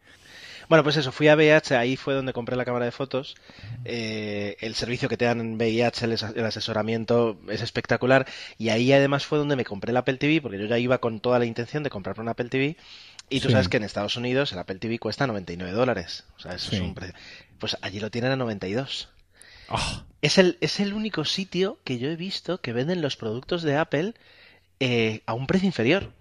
Bueno, 0.69 0.83
pues 0.83 0.97
eso, 0.97 1.11
fui 1.11 1.27
a 1.27 1.35
VIH, 1.35 1.75
ahí 1.77 1.95
fue 1.95 2.13
donde 2.13 2.33
compré 2.33 2.55
la 2.55 2.65
cámara 2.65 2.85
de 2.85 2.91
fotos. 2.91 3.35
Eh, 3.83 4.57
el 4.61 4.75
servicio 4.75 5.07
que 5.09 5.17
te 5.17 5.25
dan 5.25 5.39
en 5.39 5.55
VIH, 5.55 6.05
el, 6.05 6.13
as- 6.13 6.33
el 6.35 6.45
asesoramiento 6.45 7.39
es 7.49 7.61
espectacular. 7.61 8.25
Y 8.57 8.69
ahí 8.69 8.91
además 8.93 9.25
fue 9.25 9.37
donde 9.37 9.55
me 9.55 9.65
compré 9.65 9.91
el 9.91 9.97
Apple 9.97 10.17
TV, 10.17 10.41
porque 10.41 10.57
yo 10.59 10.65
ya 10.65 10.77
iba 10.79 10.97
con 10.99 11.19
toda 11.19 11.39
la 11.39 11.45
intención 11.45 11.83
de 11.83 11.89
comprarme 11.89 12.23
un 12.23 12.29
Apple 12.29 12.49
TV. 12.49 12.77
Y 13.29 13.39
tú 13.39 13.47
Sí. 13.47 13.53
sabes 13.53 13.69
que 13.69 13.77
en 13.77 13.83
Estados 13.83 14.17
Unidos 14.17 14.51
el 14.53 14.59
Apple 14.59 14.75
TV 14.75 14.99
cuesta 14.99 15.25
99 15.27 15.73
dólares. 15.73 16.25
O 16.37 16.39
sea, 16.39 16.53
eso 16.53 16.71
es 16.75 16.79
un 16.81 16.93
precio. 16.93 17.15
Pues 17.59 17.77
allí 17.81 17.99
lo 17.99 18.11
tienen 18.11 18.31
a 18.31 18.35
92. 18.35 19.09
Ah, 19.69 20.03
Es 20.21 20.37
el, 20.37 20.57
es 20.61 20.79
el 20.79 20.93
único 20.93 21.25
sitio 21.25 21.79
que 21.83 21.97
yo 21.97 22.09
he 22.09 22.15
visto 22.15 22.61
que 22.61 22.73
venden 22.73 23.01
los 23.01 23.15
productos 23.17 23.63
de 23.63 23.77
Apple 23.77 24.13
eh, 24.79 25.21
a 25.25 25.33
un 25.33 25.47
precio 25.47 25.65
inferior. 25.67 26.11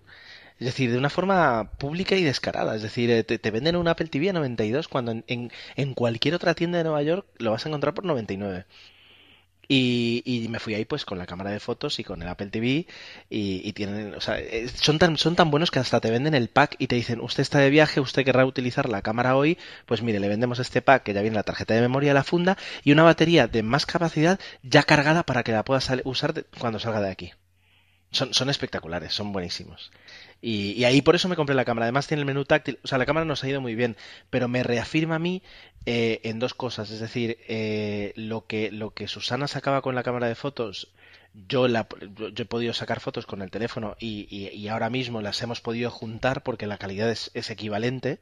Es 0.61 0.67
decir, 0.67 0.93
de 0.93 0.99
una 0.99 1.11
forma 1.11 1.71
pública 1.79 2.15
y 2.17 2.23
descarada. 2.23 2.77
Es 2.77 2.83
decir, 2.83 3.11
eh, 3.11 3.25
te, 3.25 3.51
venden 3.51 3.77
un 3.77 3.89
Apple 3.89 4.07
TV 4.07 4.31
a 4.31 4.33
92 4.33 4.89
cuando 4.89 5.13
en, 5.13 5.53
en, 5.77 5.95
cualquier 5.95 6.35
otra 6.35 6.55
tienda 6.55 6.79
de 6.79 6.85
Nueva 6.85 7.03
York 7.03 7.27
lo 7.39 7.51
vas 7.51 7.67
a 7.67 7.69
encontrar 7.69 7.95
por 7.95 8.05
99. 8.05 8.65
Y, 9.69 10.23
y 10.25 10.49
me 10.49 10.59
fui 10.59 10.75
ahí 10.75 10.85
pues 10.85 11.05
con 11.05 11.19
la 11.19 11.27
cámara 11.27 11.51
de 11.51 11.61
fotos 11.61 11.99
y 11.99 12.05
con 12.05 12.23
el 12.23 12.29
Apple 12.29 12.49
TV 12.49 12.87
y, 13.31 13.73
tienen, 13.73 14.15
o 14.15 14.21
sea, 14.21 14.39
eh, 14.39 14.69
son 14.69 14.99
tan, 14.99 15.17
son 15.17 15.37
tan 15.37 15.51
buenos 15.51 15.71
que 15.71 15.79
hasta 15.79 16.01
te 16.01 16.11
venden 16.11 16.35
el 16.35 16.49
pack 16.49 16.77
y 16.79 16.87
te 16.87 16.97
dicen, 16.97 17.21
usted 17.21 17.43
está 17.43 17.59
de 17.61 17.71
viaje, 17.71 18.01
usted 18.01 18.25
querrá 18.25 18.45
utilizar 18.45 18.89
la 18.89 19.03
cámara 19.03 19.37
hoy, 19.37 19.59
pues 19.87 20.03
mire, 20.03 20.21
le 20.21 20.29
vendemos 20.29 20.59
este 20.59 20.83
pack 20.83 21.03
que 21.05 21.15
ya 21.15 21.23
viene 21.23 21.37
la 21.37 21.45
tarjeta 21.45 21.75
de 21.75 21.81
memoria, 21.81 22.15
la 22.15 22.25
funda 22.25 22.59
y 22.83 22.93
una 22.93 23.05
batería 23.05 23.49
de 23.49 23.63
más 23.63 23.87
capacidad 23.87 24.39
ya 24.63 24.83
cargada 24.83 25.23
para 25.25 25.43
que 25.43 25.53
la 25.53 25.65
pueda 25.65 25.81
usar 26.05 26.45
cuando 26.59 26.79
salga 26.79 27.01
de 27.01 27.11
aquí. 27.11 27.33
Son, 28.15 28.33
son 28.33 28.49
espectaculares, 28.51 29.13
son 29.13 29.33
buenísimos. 29.33 29.91
Y, 30.41 30.85
ahí 30.85 31.03
por 31.03 31.17
eso 31.17 31.29
me 31.29 31.37
compré 31.37 31.55
la 31.57 31.65
cámara. 31.65 31.87
Además 31.87 32.07
tiene 32.07 32.21
el 32.21 32.27
menú 32.27 32.45
táctil. 32.45 32.79
O 32.85 32.87
sea, 32.89 32.99
la 32.99 33.07
cámara 33.07 33.27
nos 33.27 33.43
ha 33.45 33.49
ido 33.49 33.61
muy 33.61 33.75
bien, 33.75 33.97
pero 34.31 34.49
me 34.49 34.63
reafirma 34.63 35.17
a 35.17 35.19
mí 35.19 35.43
eh, 35.87 36.21
en 36.25 36.39
dos 36.39 36.55
cosas. 36.55 36.91
Es 36.91 37.01
decir, 37.01 37.39
eh, 37.49 38.13
lo 38.17 38.47
que, 38.47 38.71
lo 38.71 38.95
que 38.95 39.09
Susana 39.09 39.49
sacaba 39.49 39.83
con 39.83 39.95
la 39.97 40.03
cámara 40.05 40.29
de 40.29 40.35
fotos, 40.37 40.93
yo, 41.49 41.67
la, 41.69 41.89
yo, 42.19 42.29
he 42.37 42.45
podido 42.47 42.73
sacar 42.75 43.01
fotos 43.01 43.27
con 43.27 43.43
el 43.43 43.51
teléfono 43.51 43.97
y, 43.99 44.27
y- 44.31 44.49
y 44.57 44.69
ahora 44.69 44.91
mismo 44.91 45.21
las 45.23 45.43
hemos 45.43 45.61
podido 45.61 45.91
juntar 45.91 46.43
porque 46.45 46.67
la 46.69 46.79
calidad 46.79 47.11
es, 47.11 47.31
es 47.35 47.51
equivalente. 47.51 48.21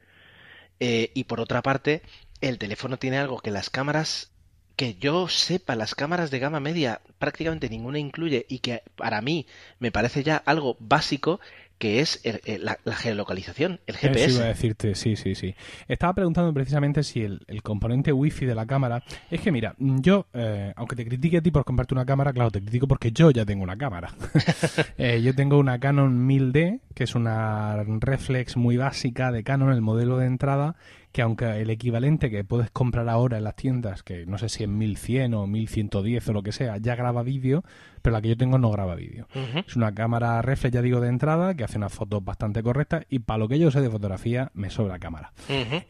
Eh, 0.80 1.10
y 1.14 1.24
por 1.24 1.40
otra 1.40 1.62
parte, 1.62 2.02
el 2.40 2.58
teléfono 2.58 2.98
tiene 2.98 3.18
algo 3.18 3.40
que 3.40 3.50
las 3.50 3.70
cámaras 3.70 4.31
que 4.76 4.94
yo 4.94 5.28
sepa, 5.28 5.76
las 5.76 5.94
cámaras 5.94 6.30
de 6.30 6.38
gama 6.38 6.60
media 6.60 7.00
prácticamente 7.18 7.68
ninguna 7.68 7.98
incluye 7.98 8.46
y 8.48 8.60
que 8.60 8.82
para 8.96 9.20
mí 9.20 9.46
me 9.78 9.92
parece 9.92 10.22
ya 10.22 10.36
algo 10.36 10.76
básico 10.80 11.40
que 11.82 11.98
es 11.98 12.20
el- 12.22 12.40
el- 12.44 12.64
la, 12.64 12.78
la 12.84 12.94
geolocalización, 12.94 13.80
el 13.88 13.96
Eso 13.96 14.06
iba 14.06 14.12
a 14.12 14.14
GPS. 14.14 14.44
decirte, 14.44 14.94
sí, 14.94 15.16
sí, 15.16 15.34
sí. 15.34 15.52
Estaba 15.88 16.14
preguntando 16.14 16.54
precisamente 16.54 17.02
si 17.02 17.22
el, 17.22 17.40
el 17.48 17.60
componente 17.64 18.12
wifi 18.12 18.46
de 18.46 18.54
la 18.54 18.66
cámara. 18.66 19.02
Es 19.32 19.40
que 19.40 19.50
mira, 19.50 19.74
yo, 19.78 20.28
eh, 20.32 20.72
aunque 20.76 20.94
te 20.94 21.04
critique 21.04 21.38
a 21.38 21.42
ti 21.42 21.50
por 21.50 21.64
comprarte 21.64 21.92
una 21.92 22.06
cámara, 22.06 22.32
claro, 22.32 22.52
te 22.52 22.60
critico 22.60 22.86
porque 22.86 23.10
yo 23.10 23.32
ya 23.32 23.44
tengo 23.44 23.64
una 23.64 23.76
cámara. 23.76 24.14
Eh, 24.96 25.20
yo 25.22 25.34
tengo 25.34 25.58
una 25.58 25.80
Canon 25.80 26.28
1000D, 26.28 26.80
que 26.94 27.04
es 27.04 27.14
una 27.16 27.82
reflex 27.84 28.56
muy 28.56 28.76
básica 28.76 29.32
de 29.32 29.42
Canon, 29.42 29.72
el 29.72 29.80
modelo 29.80 30.18
de 30.18 30.26
entrada, 30.26 30.76
que 31.10 31.22
aunque 31.22 31.60
el 31.60 31.70
equivalente 31.70 32.30
que 32.30 32.44
puedes 32.44 32.70
comprar 32.70 33.08
ahora 33.08 33.38
en 33.38 33.44
las 33.44 33.56
tiendas, 33.56 34.02
que 34.04 34.24
no 34.26 34.38
sé 34.38 34.48
si 34.48 34.62
en 34.64 34.78
1100 34.78 35.34
o 35.34 35.46
1110 35.48 36.28
o 36.28 36.32
lo 36.32 36.42
que 36.42 36.52
sea, 36.52 36.76
ya 36.78 36.94
graba 36.94 37.22
vídeo, 37.24 37.64
pero 38.02 38.12
la 38.14 38.20
que 38.20 38.28
yo 38.30 38.36
tengo 38.36 38.58
no 38.58 38.70
graba 38.70 38.94
vídeo. 38.96 39.26
Es 39.66 39.76
una 39.76 39.94
cámara 39.94 40.42
reflex, 40.42 40.74
ya 40.74 40.82
digo, 40.82 41.00
de 41.00 41.08
entrada, 41.08 41.54
que 41.54 41.64
hace 41.64 41.78
unas 41.78 41.92
fotos 41.92 42.24
bastante 42.24 42.62
correctas 42.62 43.04
y 43.08 43.20
para 43.20 43.38
lo 43.38 43.48
que 43.48 43.58
yo 43.58 43.70
sé 43.70 43.80
de 43.80 43.88
fotografía 43.90 44.50
me 44.54 44.68
sobra 44.70 44.98
cámara. 44.98 45.32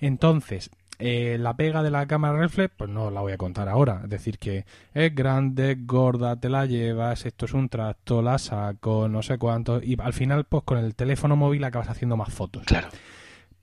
Entonces, 0.00 0.70
Eh, 1.04 1.36
la 1.36 1.56
pega 1.56 1.82
de 1.82 1.90
la 1.90 2.06
cámara 2.06 2.38
reflex, 2.38 2.72
pues 2.76 2.88
no 2.88 3.10
la 3.10 3.22
voy 3.22 3.32
a 3.32 3.36
contar 3.36 3.68
ahora. 3.68 4.02
Es 4.04 4.10
decir, 4.10 4.38
que 4.38 4.64
es 4.94 5.12
grande, 5.12 5.76
gorda, 5.80 6.36
te 6.36 6.48
la 6.48 6.64
llevas, 6.66 7.26
esto 7.26 7.46
es 7.46 7.54
un 7.54 7.68
tracto, 7.68 8.22
la 8.22 8.38
saco, 8.38 9.08
no 9.08 9.20
sé 9.22 9.36
cuánto. 9.36 9.82
Y 9.82 9.96
al 10.00 10.12
final, 10.12 10.44
pues 10.44 10.62
con 10.62 10.78
el 10.78 10.94
teléfono 10.94 11.34
móvil 11.34 11.64
acabas 11.64 11.88
haciendo 11.88 12.16
más 12.16 12.32
fotos. 12.32 12.62
Claro. 12.66 12.86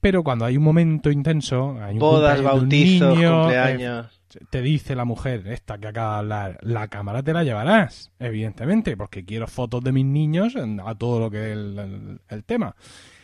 Pero 0.01 0.21
cuando 0.21 0.43
hay 0.43 0.57
un 0.57 0.63
momento 0.63 1.11
intenso, 1.11 1.77
hay 1.81 1.93
un 1.93 1.99
Bodas, 1.99 2.41
bautizos, 2.41 3.15
niño, 3.15 3.39
cumpleaños. 3.43 4.05
eh, 4.07 4.18
te 4.49 4.61
dice 4.61 4.95
la 4.95 5.05
mujer, 5.05 5.47
esta 5.47 5.77
que 5.77 5.87
acaba 5.87 6.13
de 6.13 6.19
hablar, 6.19 6.59
la 6.61 6.87
cámara 6.87 7.23
te 7.23 7.33
la 7.33 7.43
llevarás, 7.43 8.11
evidentemente, 8.19 8.95
porque 8.95 9.25
quiero 9.25 9.47
fotos 9.47 9.83
de 9.83 9.91
mis 9.91 10.05
niños 10.05 10.55
a 10.55 10.95
todo 10.95 11.19
lo 11.19 11.31
que 11.31 11.51
es 11.51 11.57
el, 11.57 12.19
el- 12.27 12.43
tema. 12.43 12.75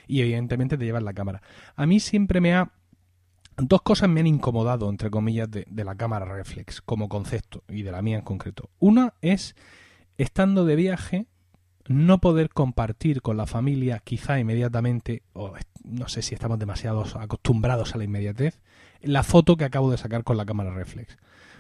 Y 0.08 0.22
evidentemente 0.22 0.78
te 0.78 0.86
llevas 0.86 1.04
la 1.04 1.14
cámara. 1.14 1.42
A 1.76 1.86
mí 1.86 2.00
siempre 2.00 2.42
me 2.42 2.54
ha... 2.54 2.72
Dos 3.58 3.82
cosas 3.84 4.10
me 4.10 4.20
han 4.20 4.28
incomodado, 4.28 4.90
entre 4.90 5.10
comillas, 5.10 5.50
de, 5.50 5.66
de 5.70 5.84
la 5.86 5.96
cámara 5.96 6.26
reflex 6.26 6.82
como 6.82 7.08
concepto 7.08 7.64
y 7.70 7.84
de 7.84 7.92
la 7.92 8.02
mía 8.02 8.18
en 8.18 8.24
concreto. 8.24 8.70
Una 8.80 9.14
es, 9.22 9.56
estando 10.18 10.66
de 10.66 10.76
viaje, 10.76 11.28
no 11.88 12.20
poder 12.20 12.50
compartir 12.50 13.22
con 13.22 13.38
la 13.38 13.46
familia, 13.46 14.02
quizá 14.04 14.40
inmediatamente, 14.40 15.24
o 15.34 15.54
no 15.84 16.08
sé 16.10 16.22
si 16.22 16.34
estamos 16.36 16.60
demasiado 16.60 17.06
acostumbrados 17.18 17.96
a 17.96 17.98
la 17.98 18.04
inmediatez, 18.04 18.60
la 19.06 19.24
foto 19.24 19.58
que 19.58 19.66
acabo 19.66 19.92
de 19.92 19.98
sacar 19.98 20.24
con 20.24 20.38
la 20.38 20.46
cámara 20.46 20.74
reflex. 20.74 21.18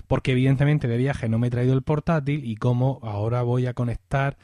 Porque 0.08 0.34
evidentemente 0.34 0.88
de 0.88 0.98
viaje 0.98 1.30
no 1.30 1.40
me 1.40 1.48
he 1.48 1.52
traído 1.52 1.74
el 1.74 1.82
portátil 1.82 2.44
y 2.46 2.56
como 2.58 3.00
ahora 3.04 3.42
voy 3.42 3.66
a 3.68 3.74
conectar... 3.74 4.38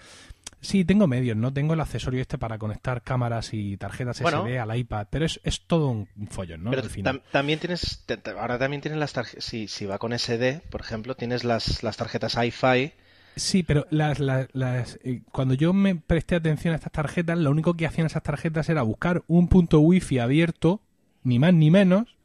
Sí, 0.64 0.86
tengo 0.86 1.08
medios, 1.08 1.36
¿no? 1.36 1.52
Tengo 1.52 1.74
el 1.74 1.80
accesorio 1.80 2.22
este 2.22 2.38
para 2.38 2.60
conectar 2.60 3.02
cámaras 3.02 3.52
y 3.52 3.78
tarjetas 3.78 4.22
Bueno. 4.22 4.44
SD 4.46 4.60
al 4.60 4.78
iPad, 4.78 5.08
pero 5.10 5.26
es, 5.26 5.40
es 5.44 5.62
todo 5.62 5.88
un 5.90 6.08
follón, 6.30 6.64
¿no? 6.64 6.70
Pero 6.70 6.84
Al 6.84 6.90
final. 6.90 7.16
tam- 7.16 7.22
también 7.32 7.58
tienes, 7.60 8.06
ahora 8.40 8.60
también 8.60 8.80
tienes 8.82 9.00
las 9.00 9.12
tarjetas, 9.12 9.44
si, 9.44 9.68
si 9.68 9.86
va 9.88 9.98
con 9.98 10.14
SD, 10.18 10.62
por 10.70 10.82
ejemplo, 10.82 11.16
tienes 11.16 11.44
las, 11.44 11.82
las 11.82 11.98
tarjetas 11.98 12.38
iFi. 12.44 12.94
Sí, 13.36 13.64
pero 13.64 13.88
las, 13.90 14.20
las, 14.20 14.50
las, 14.54 15.00
eh, 15.04 15.22
cuando 15.32 15.56
yo 15.56 15.74
me 15.74 15.96
presté 15.96 16.36
atención 16.36 16.74
a 16.74 16.78
estas 16.78 16.92
tarjetas, 16.92 17.40
lo 17.40 17.50
único 17.50 17.74
que 17.76 17.88
hacían 17.88 18.06
esas 18.06 18.22
tarjetas 18.22 18.70
era 18.70 18.84
buscar 18.84 19.24
un 19.28 19.48
punto 19.48 19.80
wifi 19.80 20.20
abierto, 20.20 20.82
ni 21.24 21.40
más 21.40 21.56
ni 21.56 21.72
menos, 21.72 22.18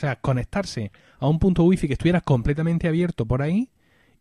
sea, 0.00 0.16
conectarse 0.16 0.92
a 1.18 1.28
un 1.28 1.38
punto 1.38 1.64
wifi 1.64 1.86
que 1.86 1.94
estuviera 1.94 2.20
completamente 2.20 2.88
abierto 2.88 3.26
por 3.26 3.42
ahí 3.42 3.70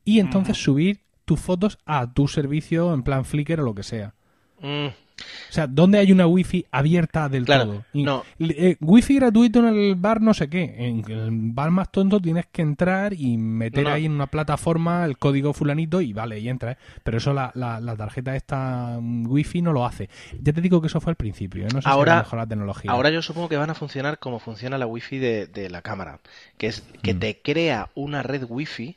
y 0.03 0.19
entonces 0.19 0.57
subir 0.57 1.01
tus 1.25 1.39
fotos 1.39 1.77
a 1.85 2.13
tu 2.13 2.27
servicio 2.27 2.93
en 2.93 3.03
plan 3.03 3.25
Flickr 3.25 3.61
o 3.61 3.63
lo 3.63 3.75
que 3.75 3.83
sea. 3.83 4.15
Mm, 4.61 4.87
O 4.87 5.51
sea, 5.51 5.67
¿dónde 5.67 5.97
hay 5.97 6.13
una 6.13 6.27
wifi 6.27 6.65
abierta 6.71 7.27
del 7.27 7.43
Claro, 7.43 7.65
todo? 7.65 7.83
Y- 7.91 8.03
no. 8.03 8.23
eh, 8.39 8.77
wifi 8.79 9.15
gratuito 9.15 9.59
en 9.59 9.65
el 9.75 9.95
bar 9.95 10.21
no 10.21 10.33
sé 10.33 10.47
qué. 10.49 10.75
En 10.77 11.03
el 11.11 11.29
bar 11.51 11.71
más 11.71 11.91
tonto 11.91 12.21
tienes 12.21 12.45
que 12.49 12.61
entrar 12.61 13.11
y 13.13 13.35
meter 13.37 13.83
No, 13.83 13.89
no. 13.89 13.95
ahí 13.95 14.05
en 14.05 14.13
una 14.13 14.27
plataforma 14.27 15.03
el 15.03 15.17
código 15.17 15.51
fulanito 15.53 15.99
y 15.99 16.13
vale, 16.13 16.39
y 16.39 16.47
entra. 16.47 16.71
¿eh? 16.73 16.77
Pero 17.03 17.17
eso 17.17 17.33
la, 17.33 17.51
la, 17.55 17.81
la 17.81 17.97
tarjeta 17.97 18.33
esta 18.35 18.97
mm, 19.01 19.27
wifi 19.29 19.61
no 19.61 19.73
lo 19.73 19.85
hace. 19.85 20.09
Ya 20.41 20.53
te 20.53 20.61
digo 20.61 20.79
que 20.79 20.87
eso 20.87 21.01
fue 21.01 21.11
al 21.11 21.17
principio. 21.17 21.63
¿eh? 21.65 21.69
No 21.73 21.81
sé 21.81 21.85
si 21.85 21.89
Ahora- 21.89 22.19
mejor 22.19 22.39
la 22.39 22.47
tecnología. 22.47 22.89
Ahora 22.91 23.09
yo 23.09 23.21
supongo 23.21 23.49
que 23.49 23.57
van 23.57 23.69
a 23.71 23.75
funcionar 23.75 24.19
como 24.19 24.39
funciona 24.39 24.77
la 24.77 24.87
wifi 24.87 25.17
de, 25.17 25.47
de 25.47 25.69
la 25.69 25.81
cámara, 25.81 26.19
que 26.57 26.67
es 26.67 26.81
que 27.01 27.13
Mm. 27.13 27.19
te 27.19 27.41
crea 27.41 27.89
una 27.93 28.23
red 28.23 28.45
wifi 28.47 28.95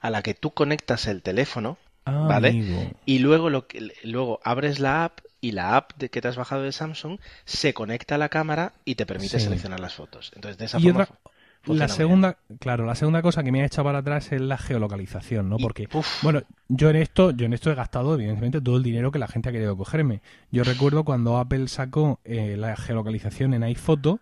a 0.00 0.10
la 0.10 0.22
que 0.22 0.34
tú 0.34 0.52
conectas 0.52 1.08
el 1.08 1.22
teléfono 1.22 1.78
Ah, 2.06 2.26
¿vale? 2.28 2.48
amigo. 2.50 2.90
y 3.06 3.18
luego 3.20 3.48
lo 3.50 3.66
que, 3.66 3.90
luego 4.02 4.40
abres 4.44 4.78
la 4.78 5.04
app 5.04 5.20
y 5.40 5.52
la 5.52 5.76
app 5.76 5.92
de 5.98 6.10
que 6.10 6.20
te 6.20 6.28
has 6.28 6.36
bajado 6.36 6.62
de 6.62 6.72
Samsung 6.72 7.18
se 7.44 7.72
conecta 7.74 8.16
a 8.16 8.18
la 8.18 8.28
cámara 8.28 8.72
y 8.84 8.94
te 8.96 9.06
permite 9.06 9.38
Sí. 9.38 9.44
seleccionar 9.46 9.80
las 9.80 9.94
fotos. 9.94 10.30
Entonces 10.34 10.58
de 10.58 10.64
esa 10.66 10.78
Y 10.78 10.82
forma 10.84 11.02
otra- 11.04 11.18
La 11.66 11.88
segunda, 11.88 12.36
claro, 12.60 12.84
la 12.84 12.94
segunda 12.94 13.22
cosa 13.22 13.42
que 13.42 13.50
me 13.50 13.62
ha 13.62 13.64
echado 13.64 13.84
para 13.86 13.98
atrás 14.00 14.30
es 14.32 14.40
la 14.42 14.58
geolocalización, 14.58 15.48
¿no? 15.48 15.56
Porque, 15.56 15.88
bueno, 16.22 16.42
yo 16.68 16.90
en 16.90 16.96
esto, 16.96 17.30
yo 17.30 17.46
en 17.46 17.54
esto 17.54 17.70
he 17.70 17.74
gastado, 17.74 18.14
evidentemente, 18.16 18.60
todo 18.60 18.76
el 18.76 18.82
dinero 18.82 19.10
que 19.10 19.18
la 19.18 19.28
gente 19.28 19.48
ha 19.48 19.52
querido 19.52 19.74
cogerme. 19.74 20.20
Yo 20.50 20.62
recuerdo 20.62 21.04
cuando 21.04 21.38
Apple 21.38 21.68
sacó 21.68 22.20
eh, 22.26 22.56
la 22.58 22.76
geolocalización 22.76 23.54
en 23.54 23.62
iPhoto, 23.62 24.20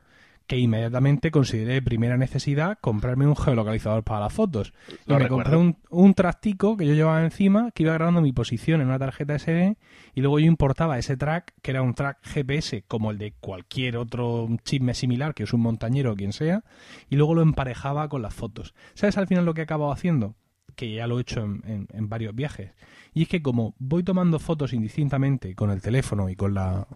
que 0.53 0.59
inmediatamente 0.59 1.31
consideré 1.31 1.73
de 1.73 1.81
primera 1.83 2.19
necesidad 2.19 2.77
comprarme 2.83 3.27
un 3.27 3.35
geolocalizador 3.37 4.03
para 4.05 4.21
las 4.21 4.35
fotos. 4.35 4.75
Y 5.07 5.11
Lo 5.11 5.15
me 5.17 5.23
recuerdo. 5.23 5.51
compré 5.51 5.57
un, 5.57 5.79
un 5.89 6.13
tractico 6.13 6.77
que 6.77 6.87
yo 6.87 6.93
llevaba 6.93 7.25
encima, 7.25 7.71
que 7.71 7.85
iba 7.85 7.95
grabando 7.95 8.21
mi 8.21 8.33
posición 8.35 8.83
en 8.83 8.89
una 8.89 8.99
tarjeta 8.99 9.39
SD, 9.39 9.79
y 10.15 10.21
luego 10.21 10.39
yo 10.41 10.45
importaba 10.45 10.99
ese 10.99 11.17
track, 11.17 11.55
que 11.63 11.71
era 11.71 11.81
un 11.81 11.95
track 11.95 12.19
GPS, 12.23 12.85
como 12.87 13.13
el 13.13 13.17
de 13.17 13.33
cualquier 13.41 13.97
otro 13.97 14.47
chisme 14.63 14.93
similar, 14.93 15.33
que 15.33 15.45
es 15.45 15.55
un 15.55 15.63
montañero 15.63 16.13
o 16.13 16.17
quien 16.17 16.35
sea, 16.35 16.65
y 17.09 17.17
luego 17.17 17.35
lo 17.35 17.41
emparejaba 17.41 18.11
con 18.11 18.21
las 18.21 18.35
fotos. 18.35 18.75
¿Sabes 18.93 19.17
al 19.17 19.27
final 19.29 19.47
lo 19.47 19.55
que 19.55 19.63
he 19.63 19.65
acabado 19.65 19.91
haciendo? 19.91 20.35
Que 20.77 20.93
ya 20.93 21.07
lo 21.07 21.17
he 21.19 21.23
hecho 21.23 21.41
en, 21.43 21.63
en- 21.67 21.89
en 21.95 22.09
varios 22.11 22.35
viajes. 22.35 22.73
Y 23.15 23.23
es 23.23 23.29
que 23.29 23.41
como 23.41 23.75
voy 23.79 24.03
tomando 24.03 24.39
fotos 24.39 24.75
indistintamente 24.75 25.55
con 25.55 25.71
el 25.71 25.81
teléfono 25.81 26.29
y 26.29 26.37
con 26.37 26.53
la, 26.53 26.87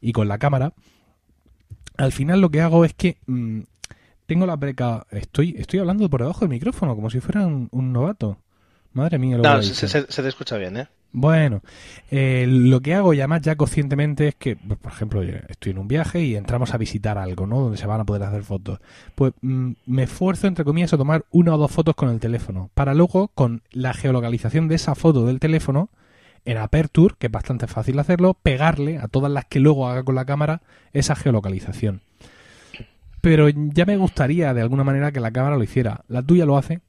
y 0.00 0.12
con 0.12 0.28
la 0.28 0.38
cámara, 0.38 0.74
al 1.96 2.12
final 2.12 2.40
lo 2.40 2.50
que 2.50 2.60
hago 2.60 2.84
es 2.84 2.94
que 2.94 3.18
mm, 3.26 3.60
tengo 4.26 4.46
la 4.46 4.56
breca... 4.56 5.06
Estoy, 5.10 5.54
estoy 5.58 5.80
hablando 5.80 6.08
por 6.08 6.20
debajo 6.20 6.40
del 6.40 6.48
micrófono, 6.50 6.94
como 6.94 7.10
si 7.10 7.20
fuera 7.20 7.46
un, 7.46 7.68
un 7.72 7.92
novato. 7.92 8.38
Madre 8.92 9.18
mía, 9.18 9.36
lo 9.36 9.42
No, 9.42 9.62
se, 9.62 9.88
se- 9.88 10.06
se 10.10 10.22
te 10.22 10.28
escucha 10.28 10.56
bien, 10.56 10.76
¿eh? 10.76 10.88
Bueno, 11.16 11.62
eh, 12.10 12.44
lo 12.48 12.80
que 12.80 12.94
hago 12.94 13.14
ya 13.14 13.28
más 13.28 13.40
ya 13.40 13.54
conscientemente 13.54 14.26
es 14.28 14.34
que, 14.34 14.56
pues, 14.56 14.78
por 14.80 14.90
ejemplo, 14.92 15.22
yo 15.22 15.34
estoy 15.48 15.70
en 15.70 15.78
un 15.78 15.86
viaje 15.86 16.20
y 16.24 16.34
entramos 16.34 16.74
a 16.74 16.76
visitar 16.78 17.18
algo, 17.18 17.46
¿no? 17.46 17.60
Donde 17.60 17.76
se 17.76 17.86
van 17.86 18.00
a 18.00 18.04
poder 18.04 18.24
hacer 18.24 18.42
fotos. 18.42 18.80
Pues 19.14 19.32
mm, 19.42 19.70
me 19.86 20.02
esfuerzo, 20.04 20.48
entre 20.48 20.64
comillas, 20.64 20.92
a 20.92 20.98
tomar 20.98 21.24
una 21.30 21.54
o 21.54 21.58
dos 21.58 21.70
fotos 21.70 21.94
con 21.94 22.08
el 22.08 22.18
teléfono, 22.18 22.70
para 22.74 22.94
luego, 22.94 23.28
con 23.28 23.62
la 23.70 23.94
geolocalización 23.94 24.66
de 24.66 24.74
esa 24.74 24.96
foto 24.96 25.24
del 25.26 25.38
teléfono, 25.38 25.88
en 26.44 26.58
Aperture, 26.58 27.14
que 27.18 27.26
es 27.26 27.32
bastante 27.32 27.66
fácil 27.66 27.98
hacerlo, 27.98 28.34
pegarle 28.34 28.98
a 28.98 29.08
todas 29.08 29.30
las 29.32 29.44
que 29.46 29.60
luego 29.60 29.88
haga 29.88 30.02
con 30.02 30.14
la 30.14 30.24
cámara 30.24 30.62
esa 30.92 31.16
geolocalización. 31.16 32.02
Pero 33.20 33.48
ya 33.48 33.86
me 33.86 33.96
gustaría, 33.96 34.52
de 34.52 34.60
alguna 34.60 34.84
manera, 34.84 35.10
que 35.10 35.20
la 35.20 35.30
cámara 35.30 35.56
lo 35.56 35.62
hiciera. 35.64 36.04
¿La 36.08 36.22
tuya 36.22 36.44
lo 36.44 36.58
hace? 36.58 36.80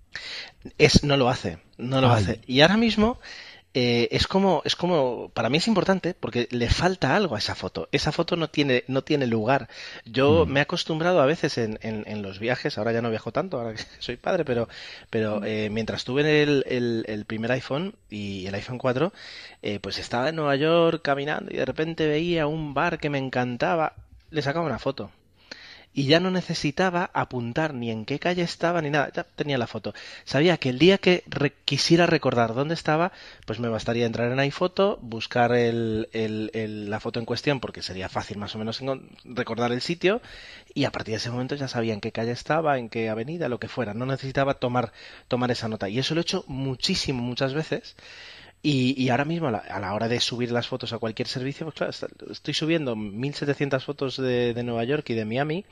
Es, 0.78 1.04
no 1.04 1.16
lo 1.16 1.30
hace, 1.30 1.60
no 1.78 2.02
lo 2.02 2.12
Ay. 2.12 2.24
hace. 2.24 2.42
Y 2.46 2.62
ahora 2.62 2.78
mismo 2.78 3.20
eh, 3.78 4.08
es 4.12 4.26
como, 4.26 4.62
es 4.64 4.76
como, 4.78 5.30
para 5.34 5.50
mí 5.50 5.58
es 5.58 5.68
importante 5.68 6.14
porque 6.18 6.48
le 6.52 6.70
falta 6.70 7.14
algo 7.16 7.36
a 7.36 7.40
esa 7.40 7.56
foto. 7.56 7.90
Esa 7.92 8.14
foto 8.14 8.38
no 8.38 8.50
tiene, 8.50 8.86
no 8.88 9.04
tiene 9.04 9.28
lugar. 9.28 9.68
Yo 10.06 10.46
Mm. 10.46 10.52
me 10.52 10.60
he 10.62 10.64
acostumbrado 10.64 11.20
a 11.22 11.26
veces 11.26 11.58
en, 11.58 11.78
en, 11.82 12.04
en 12.08 12.22
los 12.22 12.40
viajes, 12.40 12.78
ahora 12.78 12.94
ya 12.94 13.02
no 13.02 13.10
viajo 13.10 13.34
tanto, 13.34 13.58
ahora 13.60 13.74
que 13.76 13.84
soy 14.00 14.16
padre, 14.18 14.46
pero, 14.46 14.70
pero 15.10 15.44
eh, 15.44 15.70
mientras 15.72 16.06
tuve 16.06 16.42
el, 16.44 16.64
el, 16.68 17.04
el 17.08 17.26
primer 17.26 17.52
iPhone 17.52 17.96
y 18.10 18.48
el 18.48 18.56
iPhone 18.56 18.78
4, 18.78 19.12
eh, 19.62 19.80
pues 19.82 20.00
estaba 20.00 20.30
en 20.30 20.38
Nueva 20.38 20.56
York 20.56 21.02
caminando 21.04 21.52
y 21.54 21.58
de 21.58 21.66
repente 21.66 22.08
veía 22.08 22.48
un 22.48 22.74
bar 22.74 22.98
que 22.98 23.10
me 23.10 23.18
encantaba, 23.18 23.94
le 24.32 24.42
sacaba 24.42 24.66
una 24.66 24.80
foto 24.80 25.12
y 25.96 26.08
ya 26.08 26.20
no 26.20 26.30
necesitaba 26.30 27.10
apuntar 27.14 27.74
ni 27.74 27.90
en 27.90 28.06
qué 28.06 28.20
calle 28.20 28.44
estaba 28.44 28.82
ni 28.82 28.90
nada, 28.92 29.12
ya 29.16 29.24
tenía 29.24 29.58
la 29.58 29.66
foto. 29.68 29.94
Sabía 30.26 30.58
que 30.58 30.70
el 30.70 30.78
día 30.78 30.98
que 31.00 31.24
re- 31.28 31.54
quisiera 31.66 32.06
recordar 32.06 32.54
dónde 32.54 32.74
estaba, 32.76 33.14
pues 33.46 33.60
me 33.60 33.70
bastaría 33.70 34.06
entrar 34.06 34.32
en 34.32 34.40
iPhoto, 34.40 35.00
buscar 35.02 35.54
el, 35.54 36.10
la 36.90 37.00
foto 37.00 37.20
en 37.20 37.26
cuestión, 37.26 37.60
porque 37.62 37.82
sería 37.82 38.10
fácil 38.10 38.38
más 38.38 38.54
o 38.56 38.60
menos 38.60 38.82
recordar 39.24 39.72
el 39.72 39.82
sitio, 39.82 40.22
y 40.74 40.84
a 40.86 40.92
partir 40.92 41.14
de 41.14 41.18
ese 41.18 41.32
momento 41.32 41.56
ya 41.56 41.68
sabía 41.70 41.94
en 41.94 42.02
qué 42.02 42.12
calle 42.12 42.32
estaba, 42.32 42.78
en 42.78 42.90
qué 42.90 43.10
avenida, 43.10 43.48
lo 43.50 43.60
que 43.60 43.68
fuera. 43.70 43.94
No 43.94 44.06
necesitaba 44.06 44.56
tomar, 44.56 44.92
tomar 45.30 45.52
esa 45.52 45.68
nota. 45.70 45.88
Y 45.90 46.00
eso 46.00 46.14
lo 46.14 46.22
he 46.22 46.24
hecho 46.24 46.44
muchísimo, 46.48 47.22
muchas 47.24 47.54
veces. 47.54 47.96
Y, 48.68 48.96
y 49.00 49.10
ahora 49.10 49.26
mismo, 49.26 49.50
a 49.50 49.52
la, 49.52 49.58
a 49.60 49.80
la 49.80 49.94
hora 49.94 50.08
de 50.08 50.20
subir 50.20 50.52
las 50.52 50.68
fotos 50.68 50.92
a 50.92 50.98
cualquier 50.98 51.28
servicio, 51.28 51.68
pues 51.68 51.76
claro, 51.76 51.94
estoy 52.32 52.56
subiendo 52.56 52.96
1700 52.96 53.84
fotos 53.86 54.18
de, 54.18 54.60
Nueva 54.64 54.84
York 54.86 55.08
y 55.12 55.14
de 55.14 55.24
Miami, 55.24 55.66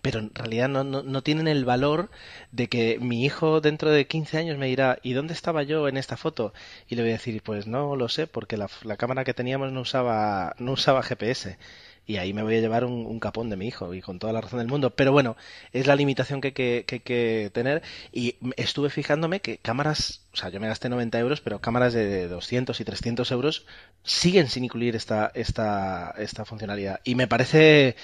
pero 0.00 0.20
en 0.20 0.32
realidad 0.32 0.68
no, 0.68 0.84
no, 0.84 1.02
no 1.02 1.22
tienen 1.24 1.48
el 1.48 1.64
valor 1.64 2.08
de 2.52 2.68
que 2.68 2.98
mi 3.00 3.24
hijo 3.24 3.60
dentro 3.60 3.90
de 3.90 4.06
15 4.06 4.38
años 4.38 4.58
me 4.58 4.68
dirá, 4.68 5.00
¿y 5.02 5.12
dónde 5.14 5.34
estaba 5.34 5.64
yo 5.64 5.88
en 5.88 5.96
esta 5.96 6.16
foto? 6.16 6.52
Y 6.88 6.94
le 6.94 7.02
voy 7.02 7.10
a 7.10 7.14
decir, 7.14 7.42
pues 7.42 7.66
no 7.66 7.96
lo 7.96 8.08
sé, 8.08 8.28
porque 8.28 8.56
la, 8.56 8.68
la 8.84 8.96
cámara 8.96 9.24
que 9.24 9.34
teníamos 9.34 9.72
no 9.72 9.80
usaba, 9.80 10.54
no 10.60 10.70
usaba 10.70 11.02
GPS. 11.02 11.58
Y 12.06 12.18
ahí 12.18 12.32
me 12.32 12.42
voy 12.42 12.56
a 12.56 12.60
llevar 12.60 12.84
un, 12.84 13.18
capón 13.18 13.50
de 13.50 13.56
mi 13.56 13.66
hijo, 13.66 13.92
y 13.94 14.00
con 14.00 14.18
toda 14.18 14.32
la 14.32 14.40
razón 14.40 14.60
del 14.60 14.68
mundo. 14.68 14.90
Pero 14.90 15.12
bueno, 15.12 15.36
es 15.72 15.86
la 15.86 15.96
limitación 15.96 16.40
que 16.40 16.48
hay 16.48 16.52
que, 16.52 16.84
que, 16.86 17.00
que 17.00 17.50
tener. 17.52 17.82
Y 18.12 18.36
estuve 18.56 18.90
fijándome 18.90 19.40
que 19.40 19.58
cámaras, 19.58 20.22
o 20.32 20.36
sea, 20.36 20.50
yo 20.50 20.60
me 20.60 20.68
gasté 20.68 20.88
90 20.88 21.18
euros, 21.18 21.40
pero 21.40 21.60
cámaras 21.60 21.92
de 21.94 22.28
200 22.28 22.80
y 22.80 22.84
300 22.84 23.30
euros 23.32 23.66
siguen 24.02 24.48
sin 24.48 24.64
incluir 24.64 24.94
esta, 24.96 25.32
esta, 25.34 26.14
esta 26.18 26.44
funcionalidad. 26.44 27.00
Y 27.04 27.16
me 27.16 27.26
parece, 27.26 27.96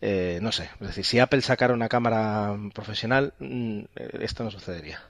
eh, 0.00 0.38
no 0.40 0.50
sé, 0.52 0.70
es 0.80 0.86
decir, 0.86 1.04
si 1.04 1.18
Apple 1.18 1.42
sacara 1.42 1.74
una 1.74 1.88
cámara 1.88 2.56
profesional, 2.74 3.34
mm, 3.38 3.80
esto 4.20 4.44
no 4.44 4.50
sucedería. 4.50 5.00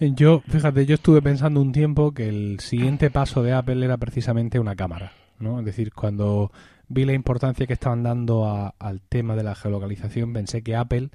Yo, 0.00 0.42
fíjate, 0.48 0.86
yo 0.86 0.94
estuve 0.94 1.20
pensando 1.20 1.60
un 1.60 1.72
tiempo 1.72 2.12
que 2.12 2.28
el 2.28 2.60
siguiente 2.60 3.10
paso 3.10 3.42
de 3.42 3.52
Apple 3.52 3.84
era 3.84 3.96
precisamente 3.96 4.60
una 4.60 4.76
cámara, 4.76 5.12
¿no? 5.38 5.58
Es 5.58 5.64
decir, 5.64 5.92
cuando 5.92 6.50
vi 6.88 7.04
la 7.04 7.12
importancia 7.12 7.66
que 7.66 7.72
estaban 7.72 8.02
dando 8.02 8.72
al 8.78 9.00
tema 9.02 9.36
de 9.36 9.42
la 9.42 9.54
geolocalización, 9.54 10.32
pensé 10.32 10.62
que 10.62 10.76
Apple, 10.76 11.10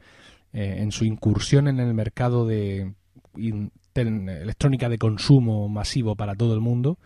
eh, 0.53 0.77
en 0.79 0.91
su 0.91 1.05
incursión 1.05 1.67
en 1.67 1.79
el 1.79 1.93
mercado 1.93 2.47
de 2.47 2.93
electrónica 3.95 4.89
de 4.89 4.97
consumo 4.97 5.67
masivo 5.69 6.15
para 6.15 6.35
todo 6.35 6.53
el 6.53 6.59
mundo, 6.59 6.97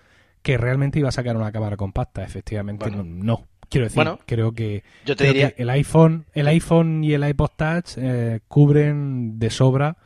que 0.41 0.57
realmente 0.57 0.99
iba 0.99 1.09
a 1.09 1.13
sacar 1.13 1.35
una 1.35 1.51
cámara 1.51 1.77
compacta. 1.77 2.23
Efectivamente, 2.23 2.89
no, 2.91 3.45
Quiero 3.69 3.85
decir, 3.85 4.03
creo 4.25 4.53
que, 4.53 4.83
yo 5.05 5.15
te 5.15 5.25
diría... 5.25 5.53
el 5.57 5.69
iPhone, 5.69 6.25
el 6.33 6.47
iPhone 6.47 7.03
y 7.03 7.13
el 7.13 7.27
iPod 7.27 7.49
Touch 7.57 7.97
eh, 7.97 8.39
cubren 8.47 9.39
de 9.39 9.49
sobra 9.49 9.97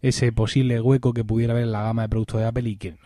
ese 0.00 0.32
posible 0.32 0.80
hueco 0.80 1.12
que 1.12 1.24
pudiera 1.24 1.52
haber 1.52 1.64
en 1.64 1.72
la 1.72 1.82
gama 1.82 2.02
de 2.02 2.08
productos 2.08 2.40
de 2.40 2.46
Apple 2.46 2.70
y 2.70 2.76
que 2.76 2.96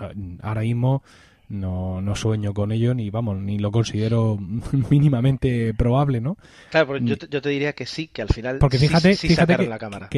ahora 0.43 0.61
mismo 0.61 1.03
no, 1.49 2.01
no 2.01 2.17
sueño 2.17 2.55
con 2.55 2.73
ello 2.73 2.95
ni 2.95 3.11
vamos 3.11 3.39
ni 3.39 3.59
lo 3.59 3.71
considero 3.71 4.39
mínimamente 4.91 5.75
probable, 5.75 6.21
¿no? 6.21 6.37
Claro, 6.71 6.89
pero 6.89 6.99
yo 6.99 7.19
te, 7.19 7.29
yo 7.29 7.43
te 7.43 7.49
diría 7.49 7.73
que 7.75 7.87
sí, 7.87 8.09
que 8.09 8.23
al 8.23 8.29
final 8.29 8.59
porque 8.59 8.79
fíjate, 8.79 9.15
sí, 9.15 9.29
fíjate 9.29 9.53
sacaron 9.53 9.71
la 9.71 9.79
cámara. 9.79 10.09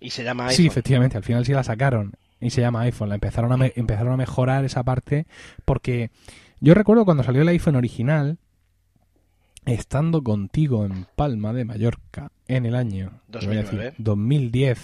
y 0.00 0.10
se 0.10 0.24
llama 0.24 0.44
iPhone. 0.44 0.56
Sí, 0.56 0.66
efectivamente, 0.66 1.16
al 1.16 1.24
final 1.24 1.44
sí 1.44 1.52
la 1.52 1.64
sacaron 1.64 2.14
y 2.40 2.50
se 2.50 2.60
llama 2.60 2.82
iPhone. 2.82 3.08
La 3.08 3.14
empezaron 3.16 3.62
a 3.62 3.66
empezaron 3.74 4.12
a 4.12 4.16
mejorar 4.16 4.64
esa 4.64 4.82
parte 4.82 5.26
porque 5.64 6.10
yo 6.60 6.74
recuerdo 6.74 7.04
cuando 7.04 7.22
salió 7.22 7.42
el 7.42 7.48
iPhone 7.48 7.76
original 7.76 8.38
estando 9.66 10.22
contigo 10.22 10.86
en 10.86 11.06
Palma 11.16 11.52
de 11.52 11.64
Mallorca 11.64 12.30
en 12.48 12.66
el 12.66 12.74
año 12.74 13.20
2010. 13.98 14.78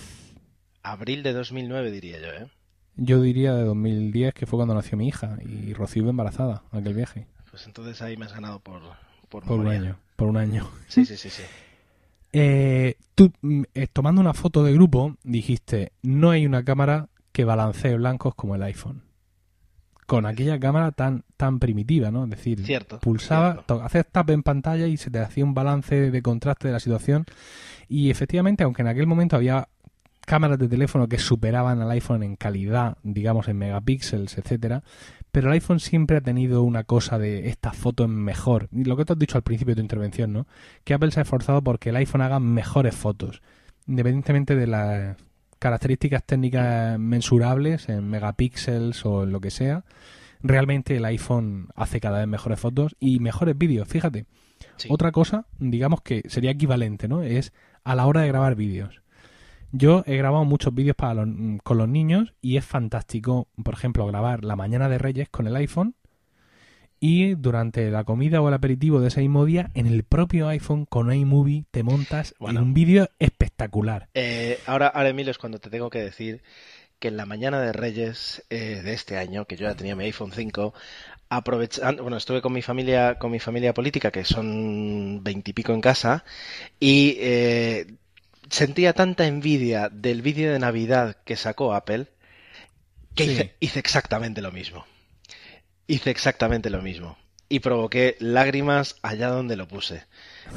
Abril 0.82 1.22
de 1.22 1.32
2009 1.32 1.90
diría 1.92 2.20
yo, 2.20 2.26
¿eh? 2.26 2.48
Yo 2.96 3.20
diría 3.22 3.54
de 3.54 3.64
2010, 3.64 4.34
que 4.34 4.46
fue 4.46 4.58
cuando 4.58 4.74
nació 4.74 4.98
mi 4.98 5.08
hija 5.08 5.38
y 5.40 5.72
Rocío 5.72 6.08
embarazada, 6.08 6.62
aquel 6.72 6.94
viaje. 6.94 7.26
Pues 7.50 7.66
entonces 7.66 8.00
ahí 8.02 8.16
me 8.16 8.26
has 8.26 8.32
ganado 8.32 8.60
por, 8.60 8.82
por, 9.28 9.44
un 9.44 9.68
año. 9.68 9.96
Por 10.16 10.28
un 10.28 10.36
año. 10.36 10.68
Sí, 10.88 11.04
sí, 11.04 11.16
sí, 11.16 11.30
sí. 11.30 11.42
Eh, 12.32 12.96
tú, 13.14 13.30
mm, 13.42 13.62
eh, 13.74 13.86
tomando 13.92 14.20
una 14.20 14.34
foto 14.34 14.64
de 14.64 14.72
grupo, 14.72 15.16
dijiste, 15.22 15.92
no 16.02 16.30
hay 16.30 16.46
una 16.46 16.64
cámara 16.64 17.08
que 17.32 17.44
balancee 17.44 17.96
blancos 17.96 18.34
como 18.34 18.54
el 18.54 18.62
iPhone. 18.62 19.02
Con 20.06 20.26
aquella 20.26 20.58
cámara 20.58 20.92
tan, 20.92 21.24
tan 21.36 21.58
primitiva, 21.58 22.10
¿no? 22.10 22.24
Es 22.24 22.30
decir, 22.30 22.62
pulsaba, 23.00 23.64
haces 23.82 24.06
tap 24.10 24.28
en 24.30 24.42
pantalla 24.42 24.86
y 24.86 24.98
se 24.98 25.10
te 25.10 25.18
hacía 25.20 25.44
un 25.44 25.54
balance 25.54 26.10
de 26.10 26.22
contraste 26.22 26.68
de 26.68 26.74
la 26.74 26.80
situación. 26.80 27.24
Y 27.88 28.10
efectivamente, 28.10 28.64
aunque 28.64 28.82
en 28.82 28.88
aquel 28.88 29.06
momento 29.06 29.36
había 29.36 29.68
cámaras 30.26 30.58
de 30.58 30.68
teléfono 30.68 31.08
que 31.08 31.18
superaban 31.18 31.80
al 31.80 31.90
iPhone 31.90 32.22
en 32.22 32.36
calidad, 32.36 32.96
digamos 33.02 33.48
en 33.48 33.58
megapíxeles, 33.58 34.38
etcétera, 34.38 34.82
pero 35.30 35.48
el 35.48 35.54
iPhone 35.54 35.80
siempre 35.80 36.18
ha 36.18 36.20
tenido 36.20 36.62
una 36.62 36.84
cosa 36.84 37.18
de 37.18 37.48
esta 37.48 37.72
foto 37.72 38.04
en 38.04 38.10
mejor. 38.10 38.68
Y 38.72 38.84
lo 38.84 38.96
que 38.96 39.04
te 39.04 39.14
has 39.14 39.18
dicho 39.18 39.36
al 39.36 39.42
principio 39.42 39.74
de 39.74 39.80
tu 39.80 39.84
intervención, 39.84 40.32
¿no? 40.32 40.46
Que 40.84 40.94
Apple 40.94 41.10
se 41.10 41.20
ha 41.20 41.22
esforzado 41.22 41.62
porque 41.62 41.90
el 41.90 41.96
iPhone 41.96 42.22
haga 42.22 42.38
mejores 42.38 42.94
fotos, 42.94 43.42
independientemente 43.86 44.54
de 44.54 44.66
las 44.66 45.16
características 45.58 46.24
técnicas 46.24 46.98
mensurables 46.98 47.88
en 47.88 48.08
megapíxeles 48.08 49.04
o 49.06 49.24
en 49.24 49.32
lo 49.32 49.40
que 49.40 49.50
sea. 49.50 49.84
Realmente 50.42 50.96
el 50.96 51.04
iPhone 51.04 51.68
hace 51.76 52.00
cada 52.00 52.18
vez 52.18 52.28
mejores 52.28 52.58
fotos 52.58 52.96
y 52.98 53.20
mejores 53.20 53.56
vídeos. 53.56 53.88
Fíjate, 53.88 54.26
otra 54.88 55.12
cosa, 55.12 55.46
digamos 55.58 56.02
que 56.02 56.22
sería 56.28 56.50
equivalente, 56.50 57.06
¿no? 57.06 57.22
Es 57.22 57.52
a 57.84 57.94
la 57.94 58.06
hora 58.06 58.22
de 58.22 58.28
grabar 58.28 58.56
vídeos 58.56 59.01
yo 59.72 60.04
he 60.06 60.16
grabado 60.16 60.44
muchos 60.44 60.74
vídeos 60.74 60.96
para 60.96 61.26
mm, 61.26 61.58
con 61.64 61.78
los 61.78 61.88
niños 61.88 62.34
y 62.40 62.56
es 62.56 62.64
fantástico, 62.64 63.48
por 63.62 63.74
ejemplo, 63.74 64.06
grabar 64.06 64.44
la 64.44 64.56
mañana 64.56 64.88
de 64.88 64.98
Reyes 64.98 65.28
con 65.28 65.46
el 65.46 65.56
iPhone 65.56 65.94
y 67.00 67.34
durante 67.34 67.90
la 67.90 68.04
comida 68.04 68.40
o 68.40 68.46
el 68.46 68.54
aperitivo 68.54 69.00
de 69.00 69.08
ese 69.08 69.22
mismo 69.22 69.44
día, 69.44 69.72
en 69.74 69.88
el 69.88 70.04
propio 70.04 70.46
iPhone 70.46 70.86
con 70.86 71.12
iMovie 71.12 71.64
te 71.72 71.82
montas 71.82 72.32
un 72.38 72.74
vídeo 72.74 73.08
espectacular. 73.18 74.08
Eh, 74.14 74.60
ahora, 74.66 74.86
ahora, 74.86 75.08
Emilio, 75.08 75.32
es 75.32 75.38
cuando 75.38 75.58
te 75.58 75.68
tengo 75.68 75.90
que 75.90 75.98
decir 75.98 76.42
que 77.00 77.08
en 77.08 77.16
la 77.16 77.26
mañana 77.26 77.60
de 77.60 77.72
Reyes 77.72 78.44
eh, 78.50 78.82
de 78.84 78.92
este 78.92 79.18
año, 79.18 79.46
que 79.46 79.56
yo 79.56 79.66
ya 79.66 79.74
tenía 79.74 79.96
mi 79.96 80.04
iPhone 80.04 80.30
5, 80.30 80.74
aprovechando, 81.28 82.04
bueno, 82.04 82.18
estuve 82.18 82.40
con 82.40 82.52
mi 82.52 82.62
familia, 82.62 83.18
con 83.18 83.32
mi 83.32 83.40
familia 83.40 83.74
política, 83.74 84.12
que 84.12 84.24
son 84.24 85.24
veintipico 85.24 85.72
en 85.72 85.80
casa, 85.80 86.24
y 86.78 87.16
eh, 87.18 87.86
sentía 88.52 88.92
tanta 88.92 89.26
envidia 89.26 89.88
del 89.88 90.20
vídeo 90.20 90.52
de 90.52 90.58
Navidad 90.58 91.16
que 91.24 91.36
sacó 91.36 91.74
Apple 91.74 92.06
que 93.14 93.54
hice, 93.60 93.78
exactamente 93.78 94.42
lo 94.42 94.52
mismo. 94.52 94.86
Hice 95.86 96.10
exactamente 96.10 96.70
lo 96.70 96.82
mismo. 96.82 97.18
Y 97.48 97.60
provoqué 97.60 98.16
lágrimas 98.20 98.96
allá 99.02 99.28
donde 99.28 99.56
lo 99.56 99.68
puse. 99.68 100.04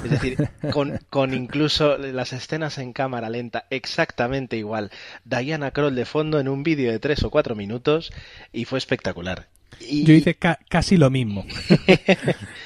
Es 0.03 0.11
decir, 0.11 0.49
con, 0.71 0.99
con, 1.09 1.33
incluso 1.33 1.97
las 1.97 2.31
escenas 2.31 2.77
en 2.77 2.93
cámara 2.93 3.29
lenta 3.29 3.65
exactamente 3.69 4.57
igual. 4.57 4.91
Diana 5.23 5.71
Kroll 5.71 5.95
de 5.95 6.05
fondo 6.05 6.39
en 6.39 6.47
un 6.47 6.63
vídeo 6.63 6.91
de 6.91 6.99
tres 6.99 7.23
o 7.23 7.29
cuatro 7.29 7.55
minutos 7.55 8.11
y 8.53 8.65
fue 8.65 8.77
espectacular. 8.77 9.49
Yo 9.79 10.13
hice 10.13 10.35
casi 10.35 10.97
lo 10.97 11.09
mismo. 11.09 11.45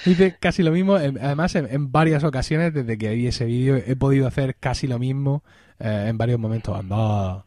hice 0.06 0.36
casi 0.40 0.64
lo 0.64 0.72
mismo. 0.72 0.96
Además, 0.96 1.56
en, 1.56 1.92
varias 1.92 2.24
ocasiones, 2.24 2.74
desde 2.74 2.98
que 2.98 3.14
vi 3.14 3.28
ese 3.28 3.46
vídeo, 3.46 3.76
he 3.76 3.96
podido 3.96 4.28
hacer 4.28 4.56
casi 4.56 4.88
lo 4.88 5.00
mismo 5.00 5.44
eh, 5.80 6.06
en 6.08 6.18
varios 6.18 6.40
momentos. 6.40 6.78
Anda, 6.78 7.46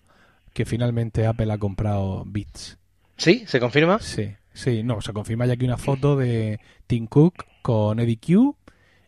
que 0.52 0.64
finalmente 0.64 1.26
Apple 1.26 1.52
ha 1.52 1.58
comprado 1.58 2.24
Beats. 2.26 2.78
¿Sí? 3.16 3.44
¿Se 3.46 3.60
confirma? 3.60 3.98
Sí, 4.00 4.34
sí. 4.52 4.82
No, 4.82 5.00
se 5.00 5.12
confirma 5.12 5.46
ya 5.46 5.54
aquí 5.54 5.64
una 5.64 5.76
foto 5.76 6.16
de 6.16 6.60
Tim 6.86 7.06
Cook 7.06 7.44
con 7.62 8.00
Eddie 8.00 8.18
Q 8.18 8.56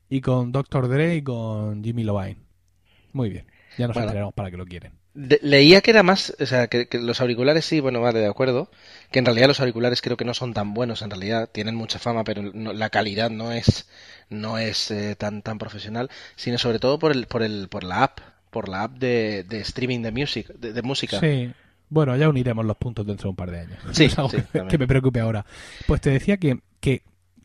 y 0.09 0.21
con 0.21 0.53
Dr. 0.53 0.89
Dre 0.89 1.17
y 1.17 1.23
con 1.23 1.83
Jimmy 1.83 2.05
Lovine. 2.05 2.39
Muy 3.13 3.31
bien. 3.31 3.47
Ya 3.77 3.89
nos 3.89 3.97
enteramos 3.97 4.35
para 4.35 4.51
que 4.51 4.57
lo 4.57 4.67
quieren 4.67 5.04
leía 5.15 5.81
que 5.81 5.91
era 5.91 6.03
más, 6.03 6.35
o 6.41 6.47
sea, 6.47 6.67
que, 6.67 6.89
los 6.99 7.21
auriculares 7.21 7.65
sí, 7.65 7.81
bueno, 7.81 8.01
vale, 8.01 8.19
de 8.19 8.27
acuerdo, 8.27 8.71
que 9.11 9.21
en 9.21 9.25
realidad 9.25 9.49
los 9.49 9.61
auriculares 9.61 10.03
creo 10.03 10.17
que 10.17 10.25
no 10.25 10.35
son 10.35 10.55
tan 10.55 10.75
buenos, 10.75 11.03
en 11.03 11.11
realidad 11.11 11.49
tienen 11.51 11.77
mucha 11.77 11.99
fama, 11.99 12.25
pero 12.25 12.43
la 12.43 12.91
calidad 12.91 13.31
no 13.31 13.53
es, 13.53 13.89
no 14.29 14.59
es 14.59 14.91
eh, 14.91 15.15
tan, 15.17 15.43
tan 15.43 15.59
profesional, 15.59 16.11
sino 16.35 16.59
sobre 16.59 16.81
todo 16.81 16.99
por 16.99 17.13
el, 17.13 17.27
por 17.27 17.43
el, 17.43 17.69
por 17.69 17.85
la 17.85 18.03
app, 18.03 18.21
por 18.51 18.69
la 18.69 18.85
app 18.85 18.99
de, 18.99 19.45
de 19.45 19.61
streaming 19.61 20.01
de 20.03 20.13
music, 20.13 20.49
de, 20.49 20.83
música. 20.83 21.21
Sí. 21.21 21.53
Bueno, 21.89 22.17
ya 22.17 22.29
uniremos 22.29 22.65
los 22.65 22.77
puntos 22.77 23.07
dentro 23.07 23.25
de 23.25 23.31
un 23.31 23.37
par 23.37 23.51
de 23.51 23.61
años. 23.61 23.79
Sí, 23.93 24.09
que, 24.69 24.79
me 24.79 24.89
preocupe 24.89 25.21
ahora. 25.21 25.47
Pues 25.87 26.01
te 26.01 26.11
decía 26.11 26.39
que, 26.39 26.59
que 26.81 27.03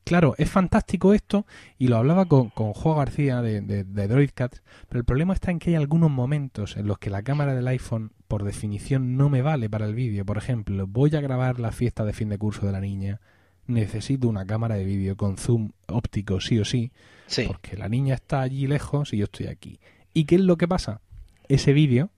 claro, 0.09 0.33
es 0.39 0.49
fantástico 0.49 1.13
esto, 1.13 1.45
y 1.77 1.87
lo 1.87 1.97
hablaba 1.97 2.25
con, 2.25 2.49
con 2.49 2.73
Juan 2.73 2.97
García 2.97 3.43
de, 3.43 3.61
de, 3.61 3.83
de 3.83 4.07
DroidCats, 4.07 4.63
pero 4.87 4.97
el 4.97 5.05
problema 5.05 5.35
está 5.35 5.51
en 5.51 5.59
que 5.59 5.69
hay 5.69 5.75
algunos 5.75 6.09
momentos 6.09 6.77
en 6.77 6.87
los 6.87 6.97
que 6.97 7.11
la 7.11 7.21
cámara 7.21 7.53
del 7.53 7.67
iPhone, 7.67 8.11
por 8.27 8.43
definición, 8.43 9.17
no 9.17 9.29
me 9.29 9.43
vale 9.43 9.69
para 9.69 9.85
el 9.85 9.93
vídeo. 9.93 10.25
Por 10.25 10.39
ejemplo, 10.39 10.87
voy 10.87 11.15
a 11.15 11.21
grabar 11.21 11.59
la 11.59 11.71
fiesta 11.71 12.05
de 12.05 12.13
fin 12.13 12.27
de 12.29 12.39
curso 12.39 12.65
de 12.65 12.71
la 12.71 12.81
niña, 12.81 13.21
necesito 13.67 14.27
una 14.27 14.47
cámara 14.47 14.73
de 14.73 14.83
vídeo 14.83 15.15
con 15.15 15.37
zoom 15.37 15.73
óptico 15.87 16.41
sí 16.41 16.57
o 16.57 16.65
sí, 16.65 16.91
sí, 17.27 17.43
porque 17.45 17.77
la 17.77 17.87
niña 17.87 18.15
está 18.15 18.41
allí 18.41 18.65
lejos 18.65 19.13
y 19.13 19.17
yo 19.17 19.25
estoy 19.25 19.45
aquí. 19.45 19.79
¿Y 20.11 20.25
qué 20.25 20.35
es 20.37 20.41
lo 20.41 20.57
que 20.57 20.67
pasa? 20.67 21.01
Ese 21.49 21.71
vídeo, 21.71 22.09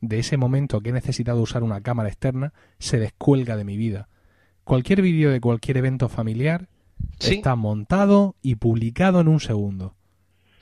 de 0.00 0.20
ese 0.20 0.36
momento 0.36 0.80
que 0.82 0.90
he 0.90 0.92
necesitado 0.92 1.42
usar 1.42 1.64
una 1.64 1.80
cámara 1.80 2.10
externa, 2.10 2.52
se 2.78 3.00
descuelga 3.00 3.56
de 3.56 3.64
mi 3.64 3.76
vida. 3.76 4.08
Cualquier 4.62 5.02
vídeo 5.02 5.32
de 5.32 5.40
cualquier 5.40 5.78
evento 5.78 6.08
familiar 6.08 6.68
Está 7.20 7.56
montado 7.56 8.36
y 8.42 8.56
publicado 8.56 9.20
en 9.20 9.28
un 9.28 9.40
segundo. 9.40 9.94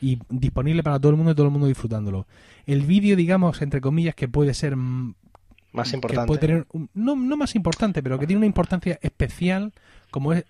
Y 0.00 0.18
disponible 0.28 0.82
para 0.82 0.98
todo 0.98 1.10
el 1.10 1.16
mundo 1.16 1.32
y 1.32 1.34
todo 1.34 1.46
el 1.46 1.52
mundo 1.52 1.66
disfrutándolo. 1.66 2.26
El 2.66 2.82
vídeo, 2.82 3.16
digamos, 3.16 3.62
entre 3.62 3.80
comillas, 3.80 4.14
que 4.14 4.28
puede 4.28 4.54
ser 4.54 4.76
más 5.76 5.92
importante. 5.92 6.38
tener 6.38 6.66
no, 6.94 7.16
no 7.16 7.36
más 7.36 7.54
importante, 7.54 8.02
pero 8.02 8.18
que 8.18 8.26
tiene 8.26 8.38
una 8.38 8.46
importancia 8.46 8.98
especial, 9.02 9.72
como 10.10 10.32
es 10.32 10.44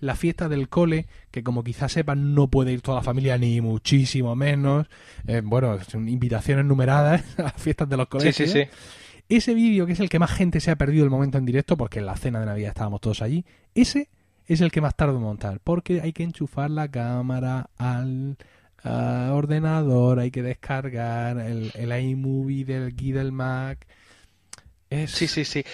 la 0.00 0.14
fiesta 0.14 0.48
del 0.48 0.68
cole, 0.68 1.06
que 1.30 1.42
como 1.42 1.64
quizás 1.64 1.92
sepan, 1.92 2.34
no 2.34 2.48
puede 2.48 2.72
ir 2.72 2.82
toda 2.82 2.98
la 2.98 3.02
familia, 3.02 3.38
ni 3.38 3.60
muchísimo 3.60 4.36
menos. 4.36 4.86
Eh, 5.26 5.40
bueno, 5.42 5.78
son 5.84 6.08
invitaciones 6.08 6.64
numeradas 6.64 7.24
a 7.38 7.42
las 7.44 7.54
fiestas 7.54 7.88
de 7.88 7.96
los 7.96 8.08
colegios. 8.08 8.36
Sí, 8.36 8.46
sí, 8.46 8.64
sí. 8.64 8.70
Ese 9.28 9.54
vídeo, 9.54 9.86
que 9.86 9.92
es 9.92 10.00
el 10.00 10.08
que 10.08 10.20
más 10.20 10.30
gente 10.30 10.60
se 10.60 10.70
ha 10.70 10.76
perdido 10.76 11.04
el 11.04 11.10
momento 11.10 11.38
en 11.38 11.46
directo, 11.46 11.76
porque 11.76 11.98
en 11.98 12.06
la 12.06 12.16
cena 12.16 12.38
de 12.38 12.46
Navidad 12.46 12.68
estábamos 12.68 13.00
todos 13.00 13.22
allí, 13.22 13.44
ese 13.74 14.08
es 14.46 14.60
el 14.60 14.70
que 14.70 14.80
más 14.80 14.94
tarde 14.94 15.16
en 15.16 15.22
montar, 15.22 15.60
porque 15.62 16.00
hay 16.00 16.12
que 16.12 16.22
enchufar 16.22 16.70
la 16.70 16.90
cámara 16.90 17.70
al 17.78 18.36
ordenador, 18.84 20.20
hay 20.20 20.30
que 20.30 20.42
descargar 20.42 21.38
el, 21.38 21.72
el 21.74 22.00
iMovie 22.04 22.64
del 22.64 22.94
guía 22.94 23.24
Mac. 23.24 23.86
Sí, 25.06 25.26
sí, 25.26 25.44
sí. 25.44 25.64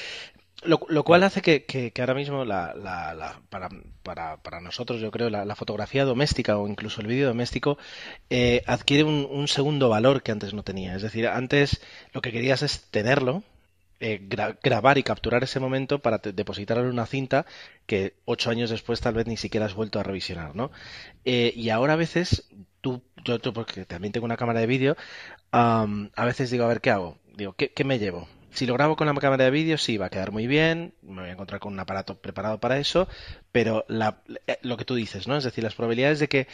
Lo, 0.64 0.78
cual 1.02 1.24
hace 1.24 1.42
que, 1.42 1.64
que, 1.64 1.92
ahora 1.98 2.14
mismo 2.14 2.44
la, 2.44 2.72
la, 2.74 3.40
para, 3.50 3.68
para, 4.04 4.37
para, 4.37 4.61
nosotros, 4.61 5.00
yo 5.00 5.11
creo, 5.11 5.28
la, 5.28 5.56
fotografía 5.56 6.04
doméstica 6.04 6.56
o 6.56 6.68
incluso 6.68 7.00
el 7.00 7.08
vídeo 7.08 7.26
doméstico 7.26 7.78
eh, 8.30 8.62
adquiere 8.66 9.02
un, 9.02 9.26
un, 9.28 9.48
segundo 9.48 9.88
valor 9.88 10.22
que 10.22 10.30
antes 10.30 10.54
no 10.54 10.62
tenía. 10.62 10.94
Es 10.94 11.02
decir, 11.02 11.26
antes 11.26 11.82
lo 12.12 12.22
que 12.22 12.30
querías 12.30 12.62
es 12.62 12.82
tenerlo, 12.92 13.42
eh, 14.05 14.21
grabar 14.62 14.99
y 14.99 15.05
capturar 15.05 15.45
ese 15.45 15.61
momento 15.61 16.01
para 16.01 16.19
depositarlo 16.19 16.83
en 16.83 16.91
una 16.91 17.07
cinta 17.07 17.47
que 17.87 18.17
ocho 18.25 18.51
años 18.51 18.69
después 18.69 19.01
tal 19.01 19.15
vez 19.15 19.29
ni 19.29 19.37
siquiera 19.37 19.67
has 19.67 19.75
vuelto 19.75 20.01
a 20.01 20.03
revisionar, 20.03 20.57
¿no? 20.57 20.73
Eh, 21.25 21.53
y 21.55 21.71
ahora 21.71 21.93
a 21.93 21.97
veces, 21.97 22.49
tú, 22.81 23.01
yo, 23.25 23.38
porque 23.53 23.85
también 23.85 24.12
tengo 24.12 24.25
una 24.25 24.37
cámara 24.37 24.59
de 24.59 24.67
vídeo, 24.67 24.97
a 25.53 25.87
veces 26.25 26.51
digo, 26.51 26.65
a 26.65 26.69
ver, 26.69 26.81
¿qué 26.81 26.91
hago? 26.91 27.19
Digo, 27.37 27.53
¿qué, 27.53 27.73
¿qué 27.73 27.85
me 27.85 28.01
llevo? 28.01 28.29
Si 28.51 28.67
lo 28.67 28.75
grabo 28.75 28.97
con 28.97 29.07
la 29.07 29.15
cámara 29.15 29.45
de 29.45 29.51
vídeo, 29.53 29.79
sí, 29.79 29.99
va 29.99 30.07
a 30.07 30.11
quedar 30.11 30.33
muy 30.33 30.49
bien, 30.49 30.95
me 31.03 31.21
voy 31.21 31.31
a 31.31 31.33
encontrar 31.35 31.61
con 31.61 31.73
un 31.73 31.79
aparato 31.79 32.21
preparado 32.21 32.59
para 32.59 32.79
eso, 32.79 33.07
pero 33.53 33.87
eh, 33.88 34.59
lo 34.62 34.77
que 34.77 34.85
tú 34.85 34.97
dices, 34.97 35.29
¿no? 35.29 35.37
Es 35.37 35.45
decir, 35.45 35.62
las 35.62 35.77
probabilidades 35.77 36.19
de 36.19 36.29
que 36.29 36.49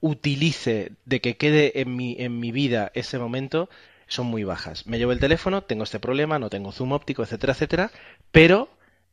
utilice, 0.00 0.92
de 1.04 1.20
que 1.20 1.36
quede 1.36 1.80
en 1.80 1.94
mi, 1.94 2.16
en 2.18 2.40
mi 2.40 2.52
vida 2.52 2.90
ese 2.94 3.18
momento, 3.18 3.68
son 4.10 4.26
muy 4.26 4.44
bajas. 4.44 4.86
Me 4.86 4.98
llevo 4.98 5.12
el 5.12 5.20
teléfono, 5.20 5.62
tengo 5.62 5.84
este 5.84 6.00
problema, 6.00 6.38
no 6.38 6.50
tengo 6.50 6.72
zoom 6.72 6.92
óptico, 6.92 7.22
etcétera, 7.22 7.54
etcétera, 7.54 7.90
pero 8.32 8.68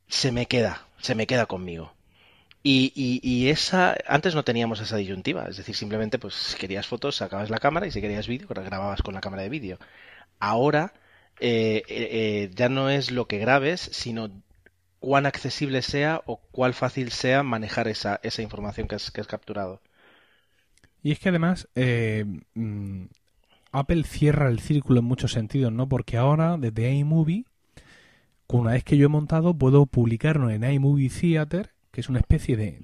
se 0.07 0.31
me 0.31 0.47
queda, 0.47 0.87
se 0.99 1.15
me 1.15 1.27
queda 1.27 1.45
conmigo. 1.45 1.93
Y, 2.63 2.91
y, 3.23 3.49
esa, 3.49 3.95
antes 4.07 4.35
no 4.35 4.43
teníamos 4.43 4.81
esa 4.81 4.97
disyuntiva, 4.97 5.45
es 5.47 5.55
decir, 5.55 5.73
simplemente 5.73 6.19
pues 6.19 6.33
si 6.33 6.57
querías 6.57 6.85
fotos 6.85 7.15
sacabas 7.15 7.49
la 7.49 7.59
cámara 7.59 7.87
y 7.87 7.91
si 7.91 8.01
querías 8.01 8.27
vídeo 8.27 8.47
grababas 8.49 9.01
con 9.01 9.13
la 9.13 9.21
cámara 9.21 9.43
de 9.43 9.49
vídeo. 9.49 9.79
Ahora 10.39 10.91
eh, 11.39 11.83
eh, 11.87 12.09
eh, 12.11 12.51
ya 12.53 12.67
no 12.67 12.89
es 12.89 13.11
lo 13.11 13.27
que 13.27 13.37
grabes, 13.37 13.79
sino 13.79 14.31
cuán 14.99 15.25
accesible 15.25 15.81
sea 15.81 16.21
o 16.25 16.41
cuál 16.51 16.73
fácil 16.73 17.11
sea 17.11 17.43
manejar 17.43 17.87
esa, 17.87 18.19
esa 18.23 18.41
información 18.41 18.89
que 18.89 18.95
has, 18.95 19.11
que 19.11 19.23
capturado. 19.23 19.81
Y 21.03 21.13
es 21.13 21.19
que 21.19 21.29
además 21.29 21.69
mm, 21.75 23.05
Apple 23.71 24.03
cierra 24.03 24.49
el 24.49 24.59
círculo 24.59 24.99
en 24.99 25.05
muchos 25.05 25.31
sentidos, 25.31 25.71
¿no? 25.71 25.87
Porque 25.87 26.17
ahora 26.17 26.57
desde 26.57 26.93
iMovie, 26.93 27.45
una 28.47 28.71
vez 28.71 28.83
que 28.83 28.97
yo 28.97 29.05
he 29.05 29.09
montado, 29.09 29.53
puedo 29.53 29.85
publicarlo 29.85 30.49
en 30.49 30.63
iMovie 30.63 31.09
Theater, 31.09 31.71
que 31.91 32.01
es 32.01 32.09
una 32.09 32.19
especie 32.19 32.55
de, 32.55 32.77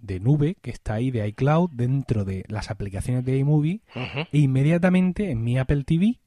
de, 0.00 0.20
nube 0.20 0.56
que 0.60 0.70
está 0.70 0.94
ahí 0.94 1.10
de 1.10 1.26
iCloud 1.28 1.70
dentro 1.72 2.24
de 2.24 2.44
las 2.48 2.70
aplicaciones 2.70 3.24
de 3.24 3.38
iMovie, 3.38 3.80
e 3.94 4.38
inmediatamente 4.38 5.30
en 5.30 5.42
mi 5.42 5.58
Apple 5.58 5.84
TV 5.84 6.18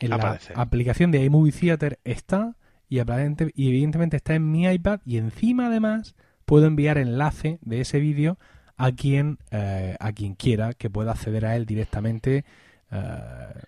en 0.00 0.10
la 0.10 0.38
aplicación 0.54 1.10
de 1.10 1.24
iMovie 1.24 1.52
Theater 1.52 1.98
está 2.04 2.56
y, 2.88 2.98
evidentemente 2.98 4.16
está 4.16 4.34
en 4.34 4.50
mi 4.50 4.66
iPad 4.66 5.00
y 5.04 5.18
encima 5.18 5.66
además 5.66 6.14
puedo 6.44 6.66
enviar 6.66 6.98
enlace 6.98 7.58
de 7.62 7.80
ese 7.80 8.00
vídeo 8.00 8.38
a 8.76 8.92
quien 8.92 9.38
eh, 9.50 9.96
a 10.00 10.12
quien 10.12 10.34
quiera 10.34 10.72
que 10.72 10.88
pueda 10.88 11.12
acceder 11.12 11.44
a 11.44 11.56
él 11.56 11.66
directamente 11.66 12.44
eh, 12.90 13.62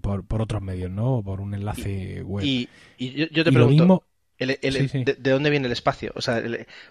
por, 0.00 0.24
por, 0.26 0.42
otros 0.42 0.62
medios, 0.62 0.90
¿no? 0.90 1.22
Por 1.22 1.40
un 1.40 1.54
enlace 1.54 2.22
web. 2.22 2.44
Y, 2.44 2.68
yo, 2.98 3.44
te 3.44 3.52
pregunto, 3.52 4.04
de, 4.38 5.16
dónde 5.30 5.50
viene 5.50 5.66
el 5.66 5.72
espacio? 5.72 6.12
O 6.14 6.22
sea, 6.22 6.42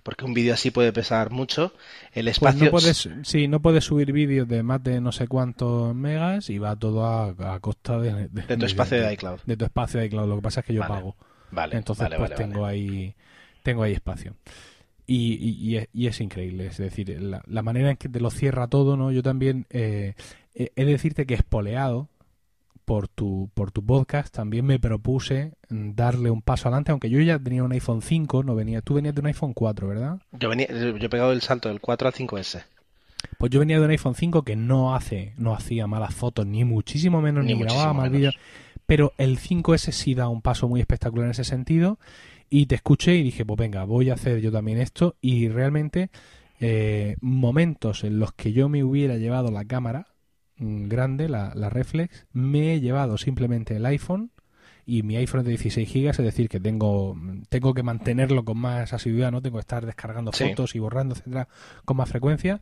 porque 0.03 0.25
un 0.25 0.33
vídeo 0.33 0.53
así 0.53 0.71
puede 0.71 0.93
pesar 0.93 1.31
mucho. 1.31 1.73
El 2.13 2.25
pues 2.25 2.37
espacio. 2.37 2.65
no 2.65 2.71
puedes, 2.71 3.09
sí, 3.23 3.47
no 3.47 3.61
puedes 3.61 3.83
subir 3.83 4.11
vídeos 4.11 4.47
de 4.47 4.63
más 4.63 4.83
de 4.83 5.01
no 5.01 5.11
sé 5.11 5.27
cuántos 5.27 5.95
megas 5.95 6.49
y 6.49 6.59
va 6.59 6.75
todo 6.75 7.05
a, 7.05 7.59
costa 7.59 7.99
de, 7.99 8.27
tu 8.29 8.65
espacio 8.65 9.01
de, 9.01 9.13
iCloud. 9.13 9.39
De 9.45 9.57
tu 9.57 9.65
espacio 9.65 9.99
de 9.99 10.05
iCloud. 10.07 10.27
Lo 10.27 10.35
que 10.35 10.41
pasa 10.41 10.59
es 10.59 10.65
que 10.65 10.73
yo 10.73 10.81
pago. 10.81 11.15
Vale. 11.51 11.77
Entonces, 11.77 12.07
pues 12.15 12.35
tengo 12.35 12.65
ahí 12.65 13.15
tengo 13.63 13.83
ahí 13.83 13.93
espacio. 13.93 14.35
Y, 15.11 15.87
y, 15.91 16.05
es, 16.05 16.21
increíble, 16.21 16.67
es 16.67 16.77
decir, 16.77 17.19
la, 17.19 17.61
manera 17.63 17.89
en 17.89 17.97
que 17.97 18.09
te 18.09 18.19
lo 18.19 18.29
cierra 18.29 18.67
todo, 18.67 18.95
¿no? 18.95 19.11
Yo 19.11 19.23
también 19.23 19.65
eh, 19.71 20.13
he 20.59 20.85
de 20.85 20.91
decirte 20.91 21.25
que 21.25 21.33
espoleado 21.33 22.09
por 22.89 23.07
tu, 23.07 23.51
por 23.53 23.71
tu 23.71 23.85
podcast, 23.85 24.33
también 24.33 24.65
me 24.65 24.79
propuse 24.79 25.53
darle 25.69 26.31
un 26.31 26.41
paso 26.41 26.67
adelante, 26.67 26.91
aunque 26.91 27.09
yo 27.09 27.19
ya 27.19 27.37
tenía 27.37 27.63
un 27.63 27.71
iPhone 27.71 28.01
5, 28.01 28.43
no 28.43 28.55
venía, 28.55 28.81
tú 28.81 28.95
venías 28.95 29.13
de 29.13 29.21
un 29.21 29.27
iPhone 29.27 29.53
4, 29.53 29.87
¿verdad? 29.87 30.19
Yo 30.31 30.49
venía, 30.49 30.67
yo 30.67 30.95
he 30.95 31.09
pegado 31.09 31.31
el 31.31 31.41
salto 31.41 31.69
del 31.69 31.81
4 31.81 32.07
al 32.07 32.13
5S. 32.15 32.63
Pues 33.37 33.51
yo 33.51 33.59
venía 33.59 33.77
de 33.77 33.85
un 33.85 33.91
iPhone 33.91 34.15
5 34.15 34.41
que 34.41 34.55
no 34.55 34.95
hace, 34.95 35.33
no 35.37 35.53
hacía 35.53 35.85
malas 35.85 36.15
fotos, 36.15 36.47
ni 36.47 36.63
muchísimo 36.63 37.21
menos, 37.21 37.45
ni, 37.45 37.53
grababa 37.53 37.93
mal 37.93 38.09
vídeo, 38.09 38.31
pero 38.87 39.13
el 39.19 39.37
5S 39.37 39.91
sí 39.91 40.15
da 40.15 40.27
un 40.27 40.41
paso 40.41 40.67
muy 40.67 40.81
espectacular 40.81 41.25
en 41.25 41.31
ese 41.31 41.43
sentido, 41.43 41.99
y 42.49 42.65
te 42.65 42.73
escuché 42.73 43.15
y 43.15 43.21
dije, 43.23 43.45
pues 43.45 43.59
venga, 43.59 43.83
voy 43.83 44.09
a 44.09 44.15
hacer 44.15 44.41
yo 44.41 44.51
también 44.51 44.79
esto, 44.79 45.15
y 45.21 45.47
realmente 45.47 46.09
eh, 46.59 47.17
momentos 47.21 48.03
en 48.03 48.17
los 48.17 48.33
que 48.33 48.51
yo 48.51 48.67
me 48.67 48.83
hubiera 48.83 49.17
llevado 49.17 49.51
la 49.51 49.63
cámara, 49.65 50.07
grande, 50.59 51.29
la, 51.29 51.53
la 51.55 51.69
Reflex, 51.69 52.27
me 52.33 52.73
he 52.73 52.79
llevado 52.79 53.17
simplemente 53.17 53.75
el 53.75 53.85
iPhone 53.85 54.31
y 54.89 55.03
mi 55.03 55.17
iPhone 55.17 55.41
es 55.41 55.45
de 55.45 55.51
16 55.51 55.93
GB, 55.93 56.09
es 56.09 56.17
decir, 56.17 56.49
que 56.49 56.59
tengo, 56.59 57.15
tengo 57.49 57.75
que 57.75 57.83
mantenerlo 57.83 58.43
con 58.43 58.57
más 58.57 58.91
asiduidad, 58.91 59.31
no 59.31 59.39
tengo 59.39 59.57
que 59.57 59.61
estar 59.61 59.85
descargando 59.85 60.31
fotos 60.31 60.73
y 60.73 60.79
borrando, 60.79 61.13
etcétera, 61.13 61.47
con 61.85 61.97
más 61.97 62.09
frecuencia. 62.09 62.59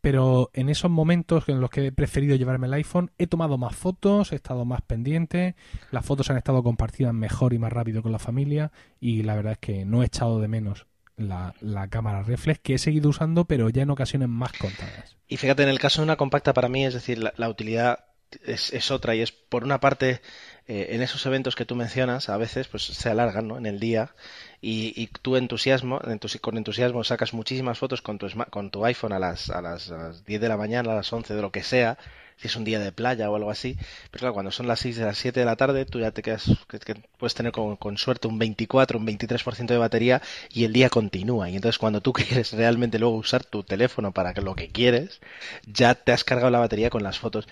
Pero 0.00 0.48
en 0.54 0.70
esos 0.70 0.90
momentos 0.90 1.46
en 1.48 1.60
los 1.60 1.68
que 1.68 1.88
he 1.88 1.92
preferido 1.92 2.34
llevarme 2.34 2.66
el 2.66 2.72
iPhone, 2.72 3.10
he 3.18 3.26
tomado 3.26 3.58
más 3.58 3.76
fotos, 3.76 4.32
he 4.32 4.36
estado 4.36 4.64
más 4.64 4.80
pendiente, 4.80 5.54
las 5.90 6.06
fotos 6.06 6.30
han 6.30 6.38
estado 6.38 6.62
compartidas 6.62 7.12
mejor 7.12 7.52
y 7.52 7.58
más 7.58 7.74
rápido 7.74 8.02
con 8.02 8.10
la 8.10 8.18
familia 8.18 8.72
y 8.98 9.22
la 9.24 9.34
verdad 9.34 9.52
es 9.52 9.58
que 9.58 9.84
no 9.84 10.02
he 10.02 10.06
echado 10.06 10.40
de 10.40 10.48
menos 10.48 10.86
la, 11.16 11.54
la, 11.60 11.88
cámara 11.88 12.22
reflex 12.22 12.60
que 12.60 12.74
he 12.74 12.78
seguido 12.78 13.08
usando, 13.10 13.44
pero 13.44 13.70
ya 13.70 13.82
en 13.82 13.90
ocasiones 13.90 14.28
más 14.28 14.52
contadas. 14.52 15.16
Y 15.28 15.36
fíjate, 15.36 15.62
en 15.62 15.68
el 15.68 15.78
caso 15.78 16.00
de 16.00 16.04
una 16.04 16.16
compacta, 16.16 16.52
para 16.52 16.68
mí, 16.68 16.84
es 16.84 16.94
decir, 16.94 17.18
la, 17.18 17.48
utilidad 17.48 18.04
es, 18.44 18.72
es, 18.72 18.90
otra 18.90 19.14
y 19.14 19.22
es, 19.22 19.32
por 19.32 19.64
una 19.64 19.80
parte, 19.80 20.20
eh, 20.66 20.88
en 20.90 21.02
esos 21.02 21.24
eventos 21.26 21.56
que 21.56 21.64
tú 21.64 21.74
mencionas, 21.74 22.28
a 22.28 22.36
veces 22.36 22.68
pues 22.68 22.84
se 22.84 23.08
alargan 23.08 23.48
¿no? 23.48 23.56
en 23.56 23.66
el 23.66 23.80
día 23.80 24.14
y, 24.60 24.92
y 25.00 25.06
tú 25.06 25.36
entusiasmo, 25.36 26.00
con 26.40 26.56
entusiasmo 26.56 27.04
sacas 27.04 27.32
muchísimas 27.32 27.78
fotos 27.78 28.02
con 28.02 28.18
tu, 28.18 28.28
con 28.50 28.70
tu 28.70 28.84
iPhone 28.84 29.12
a 29.12 29.18
las, 29.18 29.50
a, 29.50 29.62
las, 29.62 29.90
a 29.90 29.96
las 29.96 30.24
10 30.24 30.40
de 30.40 30.48
la 30.48 30.56
mañana, 30.56 30.92
a 30.92 30.96
las 30.96 31.12
11 31.12 31.34
de 31.34 31.42
lo 31.42 31.50
que 31.50 31.62
sea, 31.62 31.98
si 32.36 32.48
es 32.48 32.56
un 32.56 32.64
día 32.64 32.78
de 32.78 32.92
playa 32.92 33.30
o 33.30 33.36
algo 33.36 33.50
así. 33.50 33.76
Pero 34.10 34.20
claro, 34.20 34.34
cuando 34.34 34.50
son 34.50 34.66
las 34.66 34.80
6 34.80 34.96
de 34.96 35.04
las 35.04 35.18
7 35.18 35.40
de 35.40 35.46
la 35.46 35.56
tarde, 35.56 35.84
tú 35.86 36.00
ya 36.00 36.10
te 36.10 36.22
quedas, 36.22 36.50
que, 36.68 36.78
puedes 37.18 37.34
tener 37.34 37.52
con, 37.52 37.76
con, 37.76 37.96
suerte 37.96 38.28
un 38.28 38.38
24, 38.38 38.98
un 38.98 39.06
23% 39.06 39.66
de 39.66 39.78
batería 39.78 40.22
y 40.50 40.64
el 40.64 40.72
día 40.72 40.90
continúa. 40.90 41.48
Y 41.50 41.56
entonces 41.56 41.78
cuando 41.78 42.00
tú 42.00 42.12
quieres 42.14 42.52
realmente 42.52 42.98
luego 42.98 43.16
usar 43.16 43.44
tu 43.44 43.62
teléfono 43.62 44.12
para 44.12 44.32
lo 44.40 44.54
que 44.54 44.68
quieres, 44.68 45.20
ya 45.66 45.94
te 45.94 46.12
has 46.12 46.24
cargado 46.24 46.50
la 46.50 46.58
batería 46.58 46.90
con 46.90 47.02
las 47.02 47.18
fotos. 47.18 47.48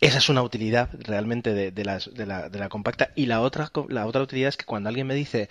Esa 0.00 0.18
es 0.18 0.28
una 0.28 0.42
utilidad 0.42 0.90
realmente 1.00 1.54
de, 1.54 1.84
la, 1.84 1.98
de 1.98 2.58
la 2.58 2.68
compacta. 2.68 3.10
Y 3.16 3.26
la 3.26 3.40
otra, 3.40 3.70
la 3.88 4.06
otra 4.06 4.22
utilidad 4.22 4.50
es 4.50 4.56
que 4.56 4.64
cuando 4.64 4.88
alguien 4.88 5.08
me 5.08 5.14
dice, 5.14 5.48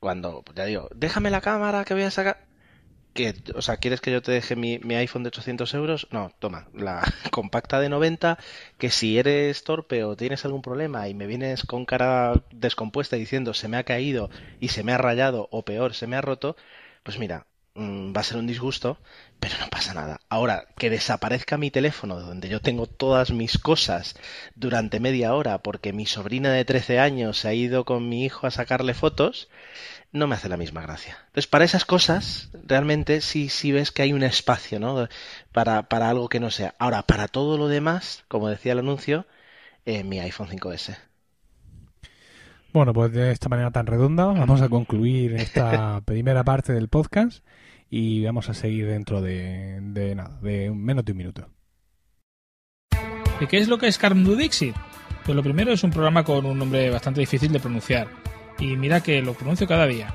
cuando, 0.00 0.44
ya 0.54 0.64
digo, 0.64 0.88
déjame 0.94 1.30
la 1.30 1.40
cámara 1.40 1.84
que 1.84 1.94
voy 1.94 2.02
a 2.04 2.10
sacar, 2.10 2.45
o 3.54 3.62
sea, 3.62 3.76
¿quieres 3.76 4.00
que 4.00 4.10
yo 4.10 4.22
te 4.22 4.32
deje 4.32 4.56
mi, 4.56 4.78
iPhone 4.94 5.22
de 5.22 5.28
800 5.28 5.74
euros? 5.74 6.08
No, 6.10 6.32
toma, 6.38 6.68
la 6.74 7.02
compacta 7.30 7.80
de 7.80 7.88
90, 7.88 8.38
que 8.78 8.90
si 8.90 9.18
eres 9.18 9.64
torpe 9.64 10.04
o 10.04 10.16
tienes 10.16 10.44
algún 10.44 10.62
problema 10.62 11.08
y 11.08 11.14
me 11.14 11.26
vienes 11.26 11.64
con 11.64 11.84
cara 11.86 12.42
descompuesta 12.50 13.16
diciendo 13.16 13.54
se 13.54 13.68
me 13.68 13.76
ha 13.76 13.84
caído 13.84 14.30
y 14.60 14.68
se 14.68 14.82
me 14.82 14.92
ha 14.92 14.98
rayado 14.98 15.48
o 15.50 15.64
peor, 15.64 15.94
se 15.94 16.06
me 16.06 16.16
ha 16.16 16.20
roto, 16.20 16.56
pues 17.02 17.18
mira, 17.18 17.46
mm, 17.74 18.14
va 18.16 18.20
a 18.20 18.24
ser 18.24 18.38
un 18.38 18.46
disgusto, 18.46 18.98
pero 19.40 19.54
no 19.60 19.68
pasa 19.68 19.94
nada. 19.94 20.20
Ahora, 20.28 20.66
que 20.76 20.90
desaparezca 20.90 21.58
mi 21.58 21.70
teléfono 21.70 22.20
donde 22.20 22.48
yo 22.48 22.60
tengo 22.60 22.86
todas 22.86 23.30
mis 23.30 23.58
cosas 23.58 24.16
durante 24.54 25.00
media 25.00 25.34
hora 25.34 25.58
porque 25.58 25.92
mi 25.92 26.06
sobrina 26.06 26.52
de 26.52 26.64
13 26.64 26.98
años 26.98 27.38
se 27.38 27.48
ha 27.48 27.54
ido 27.54 27.84
con 27.84 28.08
mi 28.08 28.24
hijo 28.24 28.46
a 28.46 28.50
sacarle 28.50 28.94
fotos, 28.94 29.48
no 30.16 30.26
me 30.26 30.34
hace 30.34 30.48
la 30.48 30.56
misma 30.56 30.82
gracia. 30.82 31.16
Entonces, 31.26 31.46
para 31.46 31.64
esas 31.64 31.84
cosas, 31.84 32.50
realmente 32.66 33.20
sí, 33.20 33.48
sí 33.48 33.72
ves 33.72 33.92
que 33.92 34.02
hay 34.02 34.12
un 34.12 34.22
espacio, 34.22 34.80
¿no? 34.80 35.08
Para, 35.52 35.84
para 35.84 36.10
algo 36.10 36.28
que 36.28 36.40
no 36.40 36.50
sea. 36.50 36.74
Ahora, 36.78 37.02
para 37.02 37.28
todo 37.28 37.58
lo 37.58 37.68
demás, 37.68 38.24
como 38.28 38.48
decía 38.48 38.72
el 38.72 38.80
anuncio, 38.80 39.26
eh, 39.84 40.02
mi 40.04 40.18
iPhone 40.18 40.48
5S. 40.48 40.96
Bueno, 42.72 42.92
pues 42.92 43.12
de 43.12 43.30
esta 43.30 43.48
manera 43.48 43.70
tan 43.70 43.86
redonda 43.86 44.26
vamos 44.26 44.60
a 44.60 44.68
concluir 44.68 45.34
esta 45.34 46.00
primera 46.04 46.44
parte 46.44 46.72
del 46.72 46.88
podcast 46.88 47.44
y 47.88 48.24
vamos 48.24 48.50
a 48.50 48.54
seguir 48.54 48.86
dentro 48.86 49.22
de, 49.22 49.78
de 49.80 50.14
nada, 50.14 50.38
de 50.42 50.70
menos 50.70 51.04
de 51.04 51.12
un 51.12 51.18
minuto. 51.18 51.48
¿Y 53.40 53.46
qué 53.46 53.58
es 53.58 53.68
lo 53.68 53.78
que 53.78 53.86
es 53.86 53.96
Carmen 53.96 54.36
Dixit? 54.36 54.74
Pues 55.24 55.34
lo 55.34 55.42
primero 55.42 55.72
es 55.72 55.82
un 55.84 55.90
programa 55.90 56.24
con 56.24 56.44
un 56.44 56.58
nombre 56.58 56.90
bastante 56.90 57.20
difícil 57.20 57.52
de 57.52 57.60
pronunciar 57.60 58.08
y 58.58 58.76
mira 58.76 59.02
que 59.02 59.22
lo 59.22 59.34
pronuncio 59.34 59.66
cada 59.66 59.86
día. 59.86 60.14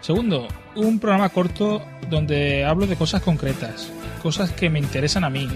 Segundo, 0.00 0.48
un 0.74 0.98
programa 0.98 1.28
corto 1.28 1.82
donde 2.08 2.64
hablo 2.64 2.86
de 2.86 2.96
cosas 2.96 3.22
concretas, 3.22 3.92
cosas 4.22 4.50
que 4.50 4.70
me 4.70 4.78
interesan 4.78 5.24
a 5.24 5.30
mí 5.30 5.48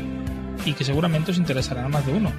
y 0.65 0.73
que 0.73 0.85
seguramente 0.85 1.31
os 1.31 1.39
interesarán 1.39 1.87
a 1.87 1.89
más 1.89 2.07
de 2.07 2.13
uno. 2.13 2.33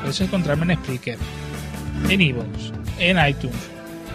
Podéis 0.00 0.20
encontrarme 0.20 0.72
en 0.72 0.78
Spreaker, 0.80 1.18
en 2.08 2.20
Evox, 2.20 2.72
en 2.98 3.28
iTunes, 3.28 3.56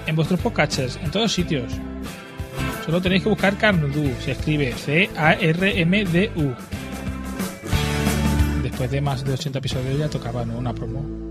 en 0.07 0.15
vuestros 0.15 0.39
podcasts, 0.39 0.99
en 1.01 1.11
todos 1.11 1.31
sitios. 1.31 1.71
Solo 2.85 3.01
tenéis 3.01 3.23
que 3.23 3.29
buscar 3.29 3.57
Carmdu, 3.57 4.11
se 4.19 4.31
escribe 4.31 4.73
C-A-R-M-D-U. 4.73 6.53
Después 8.61 8.91
de 8.91 9.01
más 9.01 9.23
de 9.23 9.33
80 9.33 9.59
episodios 9.59 9.99
ya 9.99 10.09
tocaba 10.09 10.41
una 10.43 10.73
promo. 10.73 11.22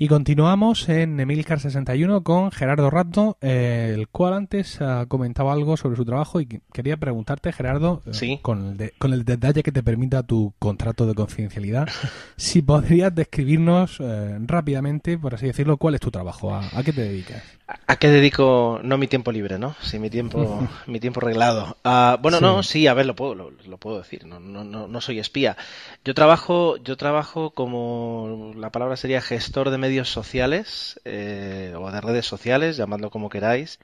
Y 0.00 0.06
continuamos 0.06 0.88
en 0.88 1.18
Emilcar61 1.18 2.22
con 2.22 2.52
Gerardo 2.52 2.88
Rato, 2.88 3.36
eh, 3.40 3.90
el 3.92 4.06
cual 4.06 4.34
antes 4.34 4.80
ha 4.80 5.06
comentado 5.06 5.50
algo 5.50 5.76
sobre 5.76 5.96
su 5.96 6.04
trabajo 6.04 6.40
y 6.40 6.46
quería 6.72 6.96
preguntarte, 6.98 7.52
Gerardo, 7.52 8.00
eh, 8.06 8.38
con, 8.40 8.76
el 8.78 8.92
con, 8.96 9.12
el 9.12 9.24
detalle 9.24 9.64
que 9.64 9.72
te 9.72 9.82
permita 9.82 10.22
tu 10.22 10.54
contrato 10.60 11.04
de 11.04 11.16
confidencialidad, 11.16 11.88
si 12.36 12.62
podrías 12.62 13.12
describirnos 13.12 13.98
eh, 13.98 14.38
rápidamente, 14.46 15.18
por 15.18 15.34
así 15.34 15.46
decirlo, 15.46 15.78
cuál 15.78 15.96
es 15.96 16.00
tu 16.00 16.12
trabajo, 16.12 16.54
a, 16.54 16.62
qué 16.84 16.92
te 16.92 17.02
dedicas. 17.02 17.42
¿A 17.86 17.96
qué 17.96 18.08
dedico, 18.08 18.80
no 18.82 18.96
mi 18.96 19.08
tiempo 19.08 19.30
libre, 19.30 19.58
no? 19.58 19.76
Sí, 19.82 19.98
mi 19.98 20.08
tiempo, 20.08 20.66
mi 20.86 21.00
tiempo 21.00 21.20
reglado. 21.20 21.76
Ah, 21.84 22.18
bueno, 22.18 22.40
no, 22.40 22.62
sí, 22.62 22.86
a 22.86 22.94
ver, 22.94 23.04
lo 23.04 23.14
puedo, 23.14 23.34
lo, 23.34 23.76
puedo 23.76 23.98
decir, 23.98 24.24
no, 24.24 24.40
no, 24.40 24.64
no, 24.64 24.88
no 24.88 25.00
soy 25.02 25.18
espía. 25.18 25.58
Yo 26.02 26.14
trabajo, 26.14 26.78
yo 26.78 26.96
trabajo 26.96 27.50
como, 27.50 28.52
la 28.56 28.72
palabra 28.72 28.96
sería 28.96 29.20
gestor 29.20 29.68
de 29.68 29.76
medios 29.76 30.08
sociales 30.08 30.98
eh, 31.04 31.74
o 31.78 31.90
de 31.90 32.00
redes 32.00 32.24
sociales, 32.24 32.78
llamadlo 32.78 33.10
como 33.10 33.28
queráis, 33.28 33.80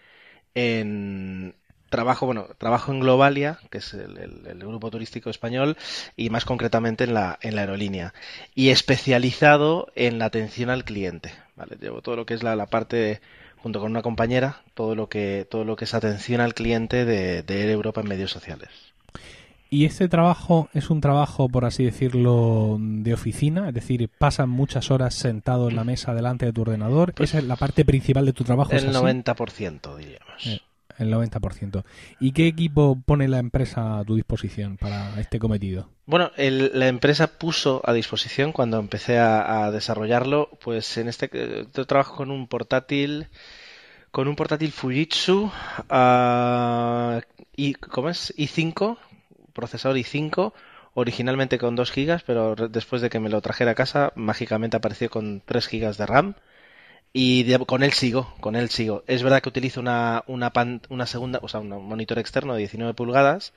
en 0.55 1.55
trabajo, 1.91 2.25
bueno, 2.25 2.47
trabajo 2.57 2.91
en 2.91 3.01
Globalia, 3.01 3.59
que 3.71 3.79
es 3.79 3.93
el, 3.93 4.59
grupo 4.61 4.91
turístico 4.91 5.29
español, 5.29 5.77
y 6.17 6.31
más 6.31 6.47
concretamente 6.47 7.05
en 7.05 7.13
la, 7.13 7.39
en 7.43 7.55
la 7.55 7.61
aerolínea, 7.61 8.15
y 8.55 8.71
especializado 8.71 9.93
en 9.95 10.19
la 10.19 10.25
atención 10.25 10.71
al 10.71 10.85
cliente. 10.85 11.35
¿vale? 11.55 11.77
Llevo 11.79 12.01
todo 12.01 12.17
lo 12.17 12.25
que 12.25 12.33
es 12.33 12.43
la, 12.43 12.57
la 12.57 12.67
parte 12.67 13.21
junto 13.65 13.81
con 13.81 13.93
una 13.93 14.03
compañera, 14.03 14.61
todo 14.75 14.95
lo 14.95 15.09
que, 15.09 15.47
todo 15.51 15.65
lo 15.65 15.75
que 15.75 15.87
es 15.87 15.95
atención 15.95 16.43
al 16.43 16.53
cliente 16.53 17.07
de, 17.07 17.43
de 17.43 17.73
Europa 17.73 18.03
en 18.03 18.09
medios 18.09 18.31
sociales. 18.31 18.69
¿Y 19.71 19.87
este 19.87 20.07
trabajo 20.07 20.69
es 20.75 20.91
un 20.91 21.01
trabajo, 21.01 21.49
por 21.49 21.65
así 21.65 21.83
decirlo, 21.83 22.77
de 22.79 23.15
oficina? 23.15 23.69
Es 23.69 23.75
decir, 23.75 24.11
¿pasan 24.19 24.51
muchas 24.51 24.91
horas 24.91 25.15
sentado 25.15 25.71
en 25.71 25.77
la 25.77 25.85
mesa 25.85 26.13
delante 26.13 26.45
de 26.45 26.53
tu 26.53 26.61
ordenador? 26.61 27.15
Pues 27.15 27.31
¿Esa 27.31 27.39
es 27.39 27.45
la 27.45 27.57
parte 27.57 27.87
principal 27.87 28.27
de 28.27 28.35
tu 28.35 28.45
trabajo? 28.45 28.71
El 28.73 28.93
90%, 28.93 29.97
diríamos. 29.97 30.47
Eh, 30.47 30.61
el 30.99 31.13
90%. 31.13 31.85
¿Y 32.21 32.33
qué 32.33 32.47
equipo 32.47 32.99
pone 33.05 33.29
la 33.29 33.39
empresa 33.39 33.99
a 33.99 34.05
tu 34.05 34.17
disposición 34.17 34.77
para 34.77 35.19
este 35.21 35.39
cometido? 35.39 35.89
Bueno, 36.07 36.31
la 36.37 36.89
empresa 36.89 37.27
puso 37.27 37.83
a 37.85 37.93
disposición 37.93 38.53
cuando 38.53 38.79
empecé 38.79 39.19
a, 39.19 39.71
desarrollarlo, 39.71 40.51
pues 40.63 40.97
en 40.99 41.09
este 41.09 41.31
yo 41.75 41.87
trabajo 41.87 42.17
con 42.17 42.31
un 42.31 42.47
portátil 42.47 43.29
con 44.11 44.29
un 44.29 44.37
portátil 44.37 44.71
Fujitsu 44.71 45.51
uh, 45.91 47.21
y 47.57 47.75
¿cómo 47.75 48.11
es? 48.11 48.33
i5 48.37 48.97
procesador 49.55 49.97
i5, 49.97 50.53
originalmente 50.93 51.57
con 51.57 51.77
2 51.77 51.93
GB, 51.95 52.23
pero 52.27 52.55
después 52.69 53.01
de 53.01 53.09
que 53.09 53.21
me 53.21 53.31
lo 53.31 53.41
trajera 53.41 53.71
a 53.71 53.75
casa, 53.75 54.13
mágicamente 54.17 54.77
apareció 54.77 55.09
con 55.09 55.41
3 55.47 55.69
GB 55.71 55.97
de 55.97 56.07
RAM. 56.07 56.35
Y 57.17 57.57
con 57.59 57.85
él 57.85 57.93
sigo, 57.93 58.35
con 58.41 58.57
él 58.57 58.71
sigo. 58.71 59.05
Es 59.07 59.23
verdad 59.23 59.41
que 59.41 59.49
utilizo 59.49 59.81
una, 59.81 60.25
una, 60.27 60.53
una 60.89 61.07
segunda, 61.07 61.39
o 61.43 61.49
sea, 61.49 61.61
un 61.61 61.69
monitor 61.69 62.19
externo 62.19 62.55
de 62.55 62.59
19 62.59 62.93
pulgadas 62.95 63.53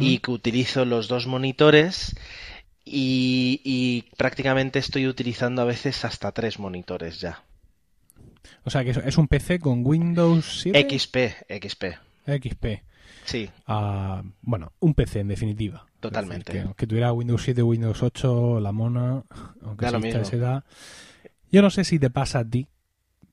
y 0.00 0.18
que 0.18 0.30
utilizo 0.30 0.86
los 0.86 1.06
dos 1.06 1.26
monitores 1.26 2.16
y, 2.86 3.60
y, 3.64 4.06
prácticamente 4.16 4.78
estoy 4.78 5.06
utilizando 5.06 5.60
a 5.60 5.66
veces 5.66 6.04
hasta 6.06 6.32
tres 6.32 6.58
monitores 6.58 7.20
ya. 7.20 7.42
O 8.64 8.70
sea 8.70 8.82
que 8.82 8.90
es 8.90 9.18
un 9.18 9.28
PC 9.28 9.58
con 9.58 9.82
Windows 9.84 10.60
7. 10.62 10.98
XP, 10.98 11.16
XP. 11.50 11.84
XP. 12.26 12.66
Sí. 13.26 13.50
bueno, 14.40 14.72
un 14.80 14.94
PC 14.94 15.20
en 15.20 15.28
definitiva. 15.28 15.84
Totalmente. 16.00 16.64
que, 16.76 16.86
tuviera 16.86 17.12
Windows 17.12 17.42
7, 17.42 17.62
Windows 17.62 18.02
8, 18.02 18.60
la 18.60 18.72
mona, 18.72 19.22
aunque 19.62 19.88
sea 19.88 20.20
esa 20.22 20.36
edad. 20.36 20.64
Yo 21.52 21.60
no 21.60 21.70
sé 21.70 21.84
si 21.84 21.98
te 21.98 22.08
pasa 22.08 22.40
a 22.40 22.44
ti, 22.44 22.68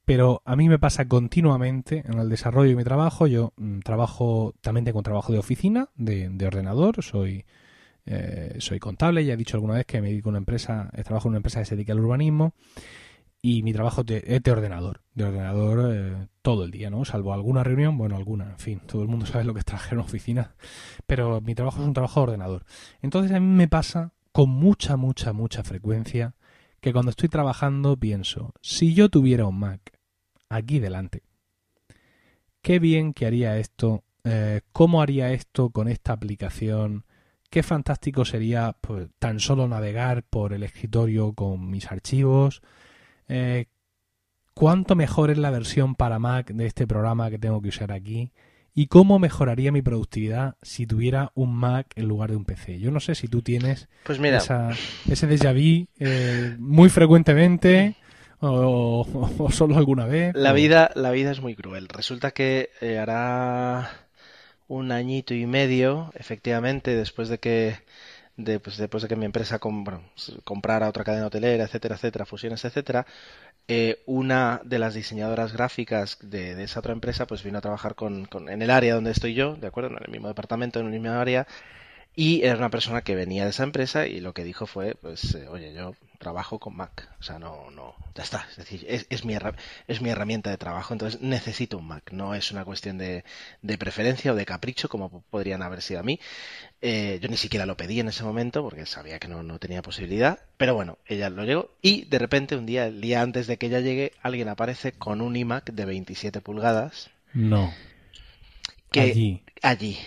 pero 0.06 0.42
a 0.46 0.56
mí 0.56 0.70
me 0.70 0.80
pasa 0.80 1.08
continuamente 1.08 2.04
en 2.06 2.20
el 2.20 2.30
desarrollo 2.30 2.70
de 2.70 2.76
mi 2.76 2.84
trabajo. 2.84 3.28
Yo 3.28 3.54
mm, 3.58 3.80
trabajo, 3.80 4.54
también 4.62 4.86
tengo 4.86 5.00
un 5.00 5.04
trabajo 5.04 5.32
de 5.32 5.40
oficina, 5.40 5.90
de, 5.96 6.46
ordenador, 6.46 7.04
soy, 7.04 7.46
eh, 8.06 8.56
soy 8.60 8.80
contable, 8.80 9.26
ya 9.26 9.34
he 9.34 9.38
dicho 9.38 9.58
alguna 9.58 9.76
vez 9.76 9.86
que 9.86 10.02
me 10.02 10.10
dedico 10.10 10.30
a 10.30 10.32
una 10.32 10.40
empresa, 10.40 10.92
trabajo 11.04 11.28
en 11.28 11.32
una 11.32 11.38
empresa 11.38 11.60
que 11.60 11.66
se 11.66 11.76
dedica 11.76 11.94
al 11.94 12.00
urbanismo 12.00 12.54
y 13.46 13.62
mi 13.62 13.74
trabajo 13.74 14.04
es 14.08 14.42
de 14.42 14.52
ordenador, 14.52 15.02
de 15.14 15.26
ordenador 15.26 15.92
eh, 15.94 16.28
todo 16.42 16.64
el 16.64 16.72
día, 16.72 16.90
¿no? 16.90 17.04
Salvo 17.04 17.34
alguna 17.34 17.62
reunión, 17.62 17.98
bueno, 17.98 18.16
alguna, 18.16 18.52
en 18.52 18.60
fin, 18.60 18.82
todo 18.86 19.02
el 19.02 19.10
mundo 19.10 19.26
sabe 19.26 19.44
lo 19.44 19.54
que 19.54 19.60
es 19.60 19.66
trabajar 19.66 19.94
en 19.94 20.00
una 20.00 20.06
oficina, 20.06 20.56
pero 21.06 21.42
mi 21.42 21.54
trabajo 21.54 21.82
es 21.82 21.86
un 21.86 21.94
trabajo 21.94 22.22
de 22.22 22.24
ordenador. 22.24 22.66
Entonces 23.02 23.34
a 23.34 23.42
mí 23.42 23.46
me 23.46 23.68
pasa 23.68 24.14
con 24.32 24.50
mucha, 24.50 24.96
mucha, 24.96 25.34
mucha 25.34 25.64
frecuencia 25.64 26.36
que 26.84 26.92
cuando 26.92 27.12
estoy 27.12 27.30
trabajando 27.30 27.96
pienso, 27.96 28.52
si 28.62 28.94
yo 28.94 29.08
tuviera 29.08 29.46
un 29.46 29.58
Mac 29.58 29.80
aquí 30.50 30.80
delante, 30.80 31.24
qué 32.62 32.78
bien 32.78 33.14
que 33.14 33.26
haría 33.26 33.58
esto, 33.58 34.04
eh, 34.26 34.60
cómo 34.74 35.02
haría 35.02 35.32
esto 35.32 35.70
con 35.70 35.88
esta 35.88 36.12
aplicación, 36.12 37.06
qué 37.50 37.64
fantástico 37.64 38.26
sería 38.26 38.76
pues, 38.82 39.08
tan 39.18 39.40
solo 39.40 39.66
navegar 39.70 40.24
por 40.24 40.52
el 40.52 40.62
escritorio 40.62 41.32
con 41.32 41.70
mis 41.70 41.90
archivos, 41.90 42.62
eh, 43.30 43.68
cuánto 44.54 44.98
mejor 44.98 45.32
es 45.32 45.38
la 45.38 45.52
versión 45.52 45.96
para 45.96 46.20
Mac 46.20 46.52
de 46.52 46.66
este 46.66 46.86
programa 46.86 47.30
que 47.30 47.40
tengo 47.40 47.62
que 47.62 47.70
usar 47.70 47.94
aquí 47.94 48.34
y 48.76 48.88
cómo 48.88 49.20
mejoraría 49.20 49.72
mi 49.72 49.82
productividad 49.82 50.56
si 50.62 50.88
tuviera 50.88 51.32
un 51.36 51.56
Mac 51.56 51.88
en 51.96 52.08
lugar 52.08 52.32
de 52.32 52.38
un 52.38 52.46
PC. 52.46 52.80
Yo 52.80 52.92
no 52.92 53.00
sé 53.00 53.16
si 53.16 53.28
tú 53.28 53.42
tienes 53.42 53.88
pues 54.04 54.20
ese 54.20 55.28
déjà 55.28 55.54
vu 55.54 55.88
eh, 56.00 56.56
muy 56.58 56.90
frecuentemente 56.90 57.96
o, 58.40 59.50
solo 59.52 59.78
alguna 59.78 60.06
vez. 60.06 60.36
La, 60.36 60.54
vida, 60.54 60.92
la 60.96 61.12
vida 61.12 61.32
es 61.32 61.42
muy 61.42 61.56
cruel. 61.56 61.88
Resulta 61.88 62.32
que 62.32 62.72
eh, 62.82 62.98
hará 62.98 63.90
un 64.68 64.92
añito 64.92 65.34
y 65.34 65.46
medio, 65.46 66.12
efectivamente, 66.16 66.96
después 66.96 67.30
de 67.30 67.38
que 67.38 67.78
de, 68.36 68.60
pues, 68.60 68.78
después 68.78 69.04
de 69.04 69.10
que 69.10 69.16
mi 69.16 69.26
empresa 69.26 69.60
comprara 69.60 70.90
otra 70.90 71.04
cadena 71.04 71.28
hotelera, 71.28 71.66
etcétera, 71.66 71.96
etcétera, 71.96 72.26
fusiones, 72.26 72.66
etcétera, 72.66 73.06
eh, 73.68 74.04
una 74.06 74.62
de 74.66 74.80
las 74.80 74.94
diseñadoras 74.94 75.54
gráficas 75.54 76.18
de, 76.22 76.62
esa 76.64 76.80
otra 76.80 76.94
empresa 76.94 77.28
pues 77.28 77.44
vino 77.44 77.58
a 77.58 77.62
trabajar 77.62 77.96
con, 77.96 78.28
en 78.50 78.62
el 78.62 78.70
área 78.70 78.96
donde 78.96 79.12
estoy 79.12 79.34
yo, 79.34 79.56
¿de 79.56 79.68
acuerdo? 79.68 79.92
En 79.92 80.04
el 80.06 80.12
mismo 80.12 80.28
departamento, 80.28 80.80
en 80.80 80.88
el 80.88 80.92
mismo 80.92 81.12
área, 81.12 81.48
y 82.16 82.44
era 82.44 82.58
una 82.58 82.70
persona 82.70 83.02
que 83.02 83.16
venía 83.16 83.44
de 83.44 83.50
esa 83.50 83.64
empresa 83.64 84.06
y 84.06 84.20
lo 84.20 84.34
que 84.34 84.44
dijo 84.44 84.68
fue, 84.68 84.94
pues, 84.94 85.34
eh, 85.34 85.48
oye, 85.48 85.74
yo 85.74 85.96
trabajo 86.20 86.60
con 86.60 86.76
Mac. 86.76 87.10
O 87.20 87.24
sea, 87.24 87.40
no, 87.40 87.72
no, 87.72 87.96
ya 88.14 88.22
está. 88.22 88.46
Es 88.52 88.58
decir, 88.58 88.86
es, 88.88 89.08
es, 89.10 89.26
mi, 89.26 89.36
es 89.88 90.02
mi 90.02 90.10
herramienta 90.12 90.52
de 90.52 90.58
trabajo, 90.58 90.94
entonces 90.94 91.22
necesito 91.22 91.80
un 91.80 91.88
Mac. 91.88 92.12
No 92.12 92.36
es 92.36 92.52
una 92.52 92.66
cuestión 92.66 93.00
de, 93.00 93.24
de 93.64 93.78
preferencia 93.80 94.32
o 94.32 94.36
de 94.36 94.46
capricho, 94.46 94.90
como 94.90 95.24
podrían 95.24 95.64
haber 95.64 95.82
sido 95.82 96.02
a 96.02 96.04
mí. 96.04 96.20
Eh, 96.84 97.18
yo 97.20 97.30
ni 97.30 97.38
siquiera 97.38 97.66
lo 97.66 97.78
pedí 97.78 98.00
en 98.00 98.10
ese 98.10 98.24
momento 98.24 98.62
porque 98.62 98.86
sabía 98.86 99.18
que 99.18 99.28
no, 99.28 99.42
no 99.42 99.58
tenía 99.58 99.82
posibilidad. 99.82 100.40
Pero 100.58 100.76
bueno, 100.76 101.00
ella 101.08 101.32
lo 101.32 101.46
llegó 101.46 101.72
y 101.82 102.06
de 102.06 102.20
repente 102.20 102.56
un 102.56 102.68
día, 102.68 102.86
el 102.86 103.02
día 103.02 103.24
antes 103.24 103.48
de 103.48 103.58
que 103.58 103.66
ella 103.66 103.80
llegue, 103.80 104.12
alguien 104.22 104.50
aparece 104.50 104.92
con 104.92 105.20
un 105.20 105.36
iMac 105.36 105.72
de 105.72 105.86
27 105.86 106.42
pulgadas. 106.42 107.10
No. 107.34 107.74
Que, 108.92 109.02
allí. 109.02 109.44
Allí 109.64 109.98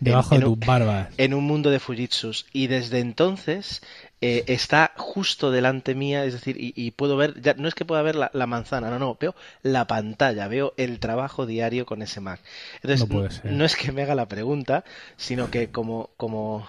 Debajo 0.00 0.34
de 0.34 0.42
tus 0.42 0.58
barbas. 0.58 1.08
En 1.16 1.34
un 1.34 1.44
mundo 1.44 1.70
de 1.70 1.80
Fujitsus. 1.80 2.46
Y 2.52 2.66
desde 2.66 3.00
entonces 3.00 3.82
eh, 4.22 4.44
está 4.46 4.92
justo 4.96 5.50
delante 5.50 5.94
mía, 5.94 6.24
es 6.24 6.32
decir, 6.32 6.56
y, 6.58 6.90
puedo 6.92 7.18
ver, 7.18 7.40
ya 7.42 7.52
no 7.52 7.68
es 7.68 7.74
que 7.74 7.84
pueda 7.84 8.00
ver 8.00 8.16
la, 8.16 8.46
manzana, 8.46 8.88
no, 8.88 8.98
no, 8.98 9.16
veo 9.20 9.34
la 9.62 9.86
pantalla, 9.86 10.48
veo 10.48 10.72
el 10.78 11.00
trabajo 11.00 11.44
diario 11.44 11.84
con 11.84 12.00
ese 12.00 12.20
Mac. 12.20 12.40
Entonces, 12.82 13.08
no, 13.44 13.50
no 13.50 13.64
es 13.66 13.76
que 13.76 13.92
me 13.92 14.02
haga 14.02 14.14
la 14.14 14.26
pregunta, 14.26 14.84
sino 15.18 15.50
que 15.50 15.68
como, 15.70 16.08
como 16.16 16.66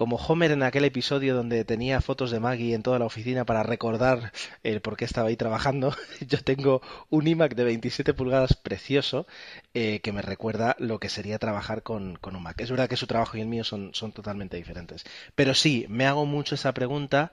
como 0.00 0.16
Homer 0.16 0.52
en 0.52 0.62
aquel 0.62 0.86
episodio 0.86 1.34
donde 1.34 1.62
tenía 1.66 2.00
fotos 2.00 2.30
de 2.30 2.40
Maggie 2.40 2.72
en 2.72 2.82
toda 2.82 2.98
la 2.98 3.04
oficina 3.04 3.44
para 3.44 3.62
recordar 3.62 4.32
el 4.62 4.80
por 4.80 4.96
qué 4.96 5.04
estaba 5.04 5.28
ahí 5.28 5.36
trabajando, 5.36 5.94
yo 6.26 6.42
tengo 6.42 6.80
un 7.10 7.26
iMac 7.26 7.54
de 7.54 7.64
27 7.64 8.14
pulgadas 8.14 8.54
precioso 8.54 9.26
eh, 9.74 10.00
que 10.00 10.12
me 10.12 10.22
recuerda 10.22 10.74
lo 10.78 11.00
que 11.00 11.10
sería 11.10 11.38
trabajar 11.38 11.82
con, 11.82 12.18
un 12.22 12.42
Mac. 12.42 12.58
Es 12.62 12.70
verdad 12.70 12.88
que 12.88 12.96
su 12.96 13.06
trabajo 13.06 13.36
y 13.36 13.42
el 13.42 13.48
mío 13.48 13.62
son, 13.62 13.90
son 13.92 14.12
totalmente 14.12 14.56
diferentes. 14.56 15.04
Pero 15.34 15.52
sí, 15.52 15.84
me 15.90 16.06
hago 16.06 16.24
mucho 16.24 16.54
esa 16.54 16.72
pregunta 16.72 17.32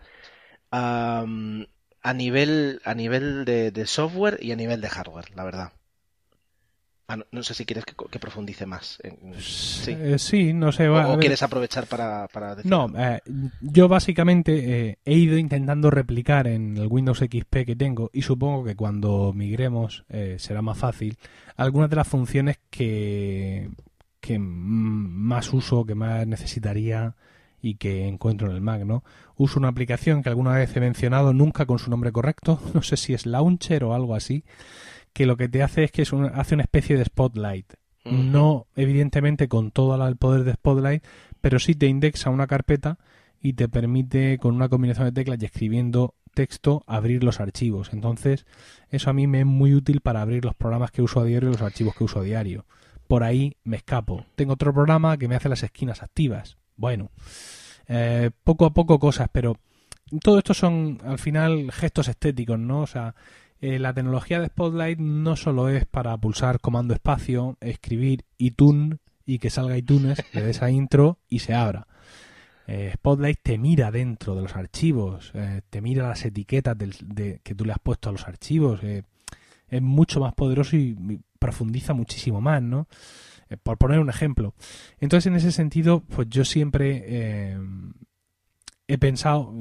a 0.70 1.24
nivel, 2.14 2.82
a 2.84 2.94
nivel 2.96 3.46
de 3.46 3.86
software 3.88 4.40
y 4.42 4.52
a 4.52 4.58
nivel 4.58 4.82
de 4.82 4.90
hardware, 4.90 5.32
la 5.38 5.46
verdad. 5.46 5.72
Ah, 7.10 7.18
no, 7.32 7.42
sé 7.42 7.54
si 7.54 7.66
quieres 7.66 7.86
que, 7.86 8.20
profundice 8.20 8.66
más. 8.66 9.00
Eh, 9.02 10.18
sí. 10.18 10.54
no 10.54 10.74
sé. 10.74 10.90
¿O, 10.90 11.18
quieres 11.18 11.42
aprovechar 11.42 11.88
para, 11.88 12.28
para 12.28 12.58
No, 12.66 12.92
eh, 12.98 13.22
yo 13.62 13.88
básicamente 13.88 14.90
eh, 14.90 14.98
he 15.06 15.14
ido 15.14 15.38
intentando 15.38 15.90
replicar 15.90 16.48
en 16.48 16.76
el 16.76 16.88
Windows 16.88 17.20
XP 17.20 17.66
que 17.66 17.76
tengo 17.78 18.10
y 18.12 18.24
supongo 18.24 18.66
que 18.66 18.76
cuando 18.76 19.32
migremos 19.34 20.04
será 20.38 20.62
más 20.62 20.78
fácil 20.78 21.18
algunas 21.56 21.90
de 21.90 21.96
las 21.96 22.08
funciones 22.08 22.60
que, 22.70 23.70
que 24.20 24.38
más 24.40 25.54
uso, 25.54 25.86
que 25.86 25.96
más 25.96 26.28
necesitaría 26.28 27.16
y 27.62 27.76
que 27.76 28.08
encuentro 28.08 28.50
en 28.50 28.56
el 28.56 28.62
Mac, 28.62 28.84
¿no? 28.84 29.04
Uso 29.36 29.60
una 29.60 29.70
aplicación 29.70 30.22
que 30.22 30.30
alguna 30.30 30.54
vez 30.54 30.76
he 30.76 30.80
mencionado, 30.80 31.34
nunca 31.34 31.66
con 31.66 31.80
su 31.80 31.90
nombre 31.90 32.12
correcto, 32.12 32.60
no 32.74 32.82
sé 32.82 32.98
si 32.98 33.14
es 33.14 33.26
Launcher 33.26 33.84
o 33.84 33.94
algo 33.94 34.16
así, 34.16 34.44
que 35.18 35.26
lo 35.26 35.36
que 35.36 35.50
te 35.50 35.64
hace 35.64 35.84
es 35.84 35.92
que 35.92 36.04
es 36.04 36.14
hace 36.14 36.54
una 36.54 36.62
especie 36.62 36.96
de 36.96 37.04
Spotlight. 37.04 37.74
No, 38.06 38.68
evidentemente, 38.76 39.48
con 39.48 39.72
todo 39.72 40.08
el 40.08 40.16
poder 40.16 40.44
de 40.44 40.54
Spotlight, 40.54 41.04
pero 41.42 41.58
sí 41.58 41.74
te 41.74 41.88
indexa 41.88 42.30
una 42.30 42.46
carpeta 42.46 43.00
y 43.42 43.54
te 43.54 43.68
permite, 43.68 44.38
con 44.38 44.54
una 44.54 44.70
combinación 44.70 45.08
de 45.08 45.12
teclas 45.12 45.42
y 45.42 45.46
escribiendo 45.46 46.14
texto, 46.36 46.84
abrir 46.86 47.24
los 47.24 47.40
archivos. 47.40 47.94
Entonces, 47.94 48.46
eso 48.92 49.10
a 49.10 49.14
mí 49.14 49.26
me 49.26 49.40
es 49.40 49.46
muy 49.48 49.74
útil 49.74 50.02
para 50.02 50.22
abrir 50.22 50.46
los 50.46 50.54
programas 50.54 50.92
que 50.92 51.02
uso 51.02 51.20
a 51.20 51.26
diario 51.26 51.50
y 51.50 51.54
los 51.54 51.64
archivos 51.64 51.96
que 51.96 52.04
uso 52.04 52.20
a 52.20 52.24
diario. 52.24 52.68
Por 53.08 53.24
ahí 53.24 53.58
me 53.64 53.78
escapo. 53.78 54.24
Tengo 54.36 54.54
otro 54.54 54.72
programa 54.72 55.18
que 55.18 55.28
me 55.28 55.36
hace 55.36 55.50
las 55.50 55.64
esquinas 55.64 56.04
activas. 56.04 56.58
Bueno, 56.76 57.10
eh, 57.88 58.30
poco 58.44 58.66
a 58.66 58.70
poco 58.72 59.00
cosas, 59.00 59.30
pero 59.32 59.58
todo 60.22 60.38
esto 60.38 60.54
son 60.54 61.00
al 61.04 61.18
final 61.18 61.72
gestos 61.72 62.08
estéticos, 62.08 62.60
¿no? 62.60 62.82
O 62.82 62.88
sea, 62.88 63.16
eh, 63.62 63.80
la 63.80 63.94
tecnología 63.94 64.40
de 64.40 64.48
Spotlight 64.48 65.00
no 65.00 65.36
solo 65.36 65.70
es 65.70 65.86
para 65.86 66.18
pulsar 66.18 66.60
comando 66.60 66.94
espacio, 66.94 67.58
escribir 67.62 68.26
iTunes 68.38 69.00
y 69.26 69.40
que 69.40 69.50
salga 69.50 69.78
iTunes, 69.78 70.24
le 70.34 70.42
des 70.42 70.62
a 70.62 70.70
intro 70.72 71.20
y 71.28 71.40
se 71.40 71.54
abra. 71.54 71.88
Eh, 72.68 72.92
Spotlight 72.96 73.40
te 73.42 73.58
mira 73.58 73.92
dentro 73.92 74.36
de 74.36 74.42
los 74.42 74.56
archivos, 74.56 75.32
te 75.70 75.82
mira 75.82 76.10
las 76.10 76.26
etiquetas 76.26 76.78
de, 76.78 77.40
que 77.42 77.56
tú 77.56 77.64
le 77.64 77.72
has 77.72 77.80
puesto 77.80 78.10
a 78.10 78.12
los 78.12 78.28
archivos. 78.28 78.82
es 78.84 79.82
mucho 79.82 80.20
más 80.20 80.34
poderoso 80.34 80.76
y 80.76 81.22
profundiza 81.40 81.94
muchísimo 81.94 82.42
más, 82.42 82.62
¿no? 82.62 82.88
Eh, 83.50 83.58
por 83.58 83.78
poner 83.78 84.00
un 84.00 84.10
ejemplo. 84.10 84.54
Entonces, 85.00 85.28
en 85.28 85.36
ese 85.36 85.52
sentido, 85.52 86.02
pues 86.02 86.28
yo 86.30 86.44
siempre 86.46 87.04
eh, 87.06 87.58
he 88.88 88.98
pensado, 88.98 89.54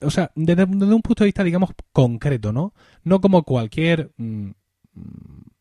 o 0.00 0.10
sea, 0.10 0.30
desde, 0.34 0.64
un 0.64 1.02
punto 1.02 1.24
de 1.24 1.28
vista, 1.28 1.44
digamos, 1.44 1.70
concreto, 1.92 2.52
¿no? 2.52 2.74
No 3.04 3.20
como 3.20 3.42
cualquier 3.44 4.12
mm, 4.16 4.50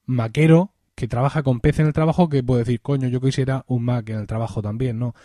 maquero 0.06 0.74
que 0.96 1.08
trabaja 1.08 1.42
con 1.42 1.62
PC 1.62 1.82
en 1.82 1.88
el 1.88 1.94
trabajo 1.94 2.30
que 2.30 2.44
puede 2.44 2.64
decir, 2.64 2.82
coño, 2.82 3.08
yo 3.08 3.22
quisiera 3.22 3.64
un 3.68 3.84
Mac 3.86 4.10
en 4.10 4.20
el 4.20 4.28
trabajo 4.28 4.62
también, 4.62 5.00
¿no? 5.00 5.16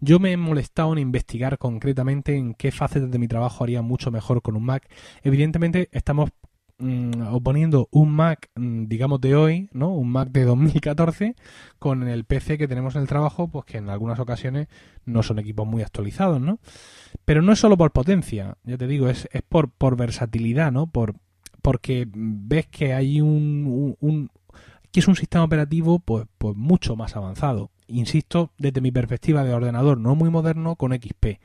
Yo 0.00 0.18
me 0.18 0.32
he 0.32 0.36
molestado 0.36 0.92
en 0.92 0.98
investigar 0.98 1.58
concretamente 1.58 2.36
en 2.36 2.54
qué 2.54 2.70
facetas 2.70 3.10
de 3.10 3.18
mi 3.18 3.28
trabajo 3.28 3.64
haría 3.64 3.82
mucho 3.82 4.10
mejor 4.10 4.40
con 4.40 4.56
un 4.56 4.64
Mac. 4.64 4.88
Evidentemente, 5.22 5.88
estamos 5.92 6.30
Mm, 6.78 7.22
oponiendo 7.32 7.88
un 7.90 8.12
Mac, 8.12 8.50
mm, 8.54 8.84
digamos, 8.84 9.18
de 9.22 9.34
hoy, 9.34 9.70
¿no? 9.72 9.94
Un 9.94 10.10
Mac 10.10 10.28
de 10.30 10.44
2014 10.44 11.34
con 11.78 12.06
el 12.06 12.24
PC 12.24 12.58
que 12.58 12.68
tenemos 12.68 12.94
en 12.96 13.00
el 13.02 13.08
trabajo, 13.08 13.48
pues 13.48 13.64
que 13.64 13.78
en 13.78 13.88
algunas 13.88 14.18
ocasiones 14.18 14.68
no 15.06 15.22
son 15.22 15.38
equipos 15.38 15.66
muy 15.66 15.82
actualizados, 15.82 16.38
¿no? 16.38 16.58
Pero 17.24 17.40
no 17.40 17.52
es 17.52 17.60
solo 17.60 17.78
por 17.78 17.92
potencia, 17.92 18.58
ya 18.64 18.76
te 18.76 18.86
digo, 18.86 19.08
es, 19.08 19.26
es 19.32 19.40
por, 19.42 19.70
por 19.70 19.96
versatilidad, 19.96 20.70
¿no? 20.70 20.86
Por, 20.86 21.14
porque 21.62 22.06
ves 22.14 22.66
que 22.66 22.92
hay 22.92 23.22
un, 23.22 23.96
un, 23.98 24.30
que 24.92 25.00
es 25.00 25.08
un 25.08 25.16
sistema 25.16 25.44
operativo 25.44 25.98
pues, 25.98 26.26
pues 26.36 26.56
mucho 26.56 26.94
más 26.94 27.16
avanzado. 27.16 27.70
Insisto, 27.86 28.52
desde 28.58 28.82
mi 28.82 28.90
perspectiva 28.90 29.44
de 29.44 29.54
ordenador 29.54 29.98
no 29.98 30.14
muy 30.14 30.28
moderno 30.28 30.76
con 30.76 30.92
XP. 30.92 31.40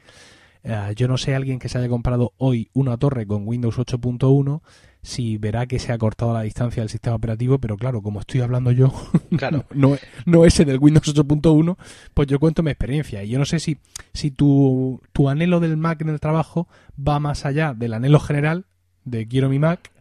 Eh, 0.63 0.93
yo 0.95 1.07
no 1.07 1.17
sé 1.17 1.35
alguien 1.35 1.57
que 1.57 1.69
se 1.69 1.77
haya 1.77 1.89
comprado 1.89 2.33
hoy 2.37 2.69
una 2.73 2.97
torre 2.97 3.25
con 3.25 3.47
Windows 3.47 3.79
8.1 3.79 4.61
si 5.03 5.37
verá 5.37 5.65
que 5.65 5.79
se 5.79 5.91
ha 5.91 5.97
cortado 5.97 6.33
la 6.33 6.41
distancia 6.41 6.81
del 6.81 6.89
sistema 6.89 7.15
operativo, 7.15 7.57
pero 7.59 7.77
claro, 7.77 8.01
como 8.01 8.19
estoy 8.19 8.41
hablando 8.41 8.71
yo, 8.71 8.93
claro. 9.37 9.65
no, 9.73 9.97
no 10.25 10.45
ese 10.45 10.65
del 10.65 10.79
Windows 10.79 11.15
8.1, 11.15 11.77
pues 12.13 12.27
yo 12.27 12.39
cuento 12.39 12.63
mi 12.63 12.71
experiencia. 12.71 13.23
Y 13.23 13.29
yo 13.29 13.39
no 13.39 13.45
sé 13.45 13.59
si, 13.59 13.77
si 14.13 14.31
tu, 14.31 15.01
tu 15.13 15.29
anhelo 15.29 15.59
del 15.59 15.77
Mac 15.77 16.01
en 16.01 16.09
el 16.09 16.19
trabajo 16.19 16.67
va 16.95 17.19
más 17.19 17.45
allá 17.45 17.73
del 17.73 17.93
anhelo 17.93 18.19
general 18.19 18.65
de 19.03 19.27
quiero 19.27 19.49
mi 19.49 19.59
Mac 19.59 19.91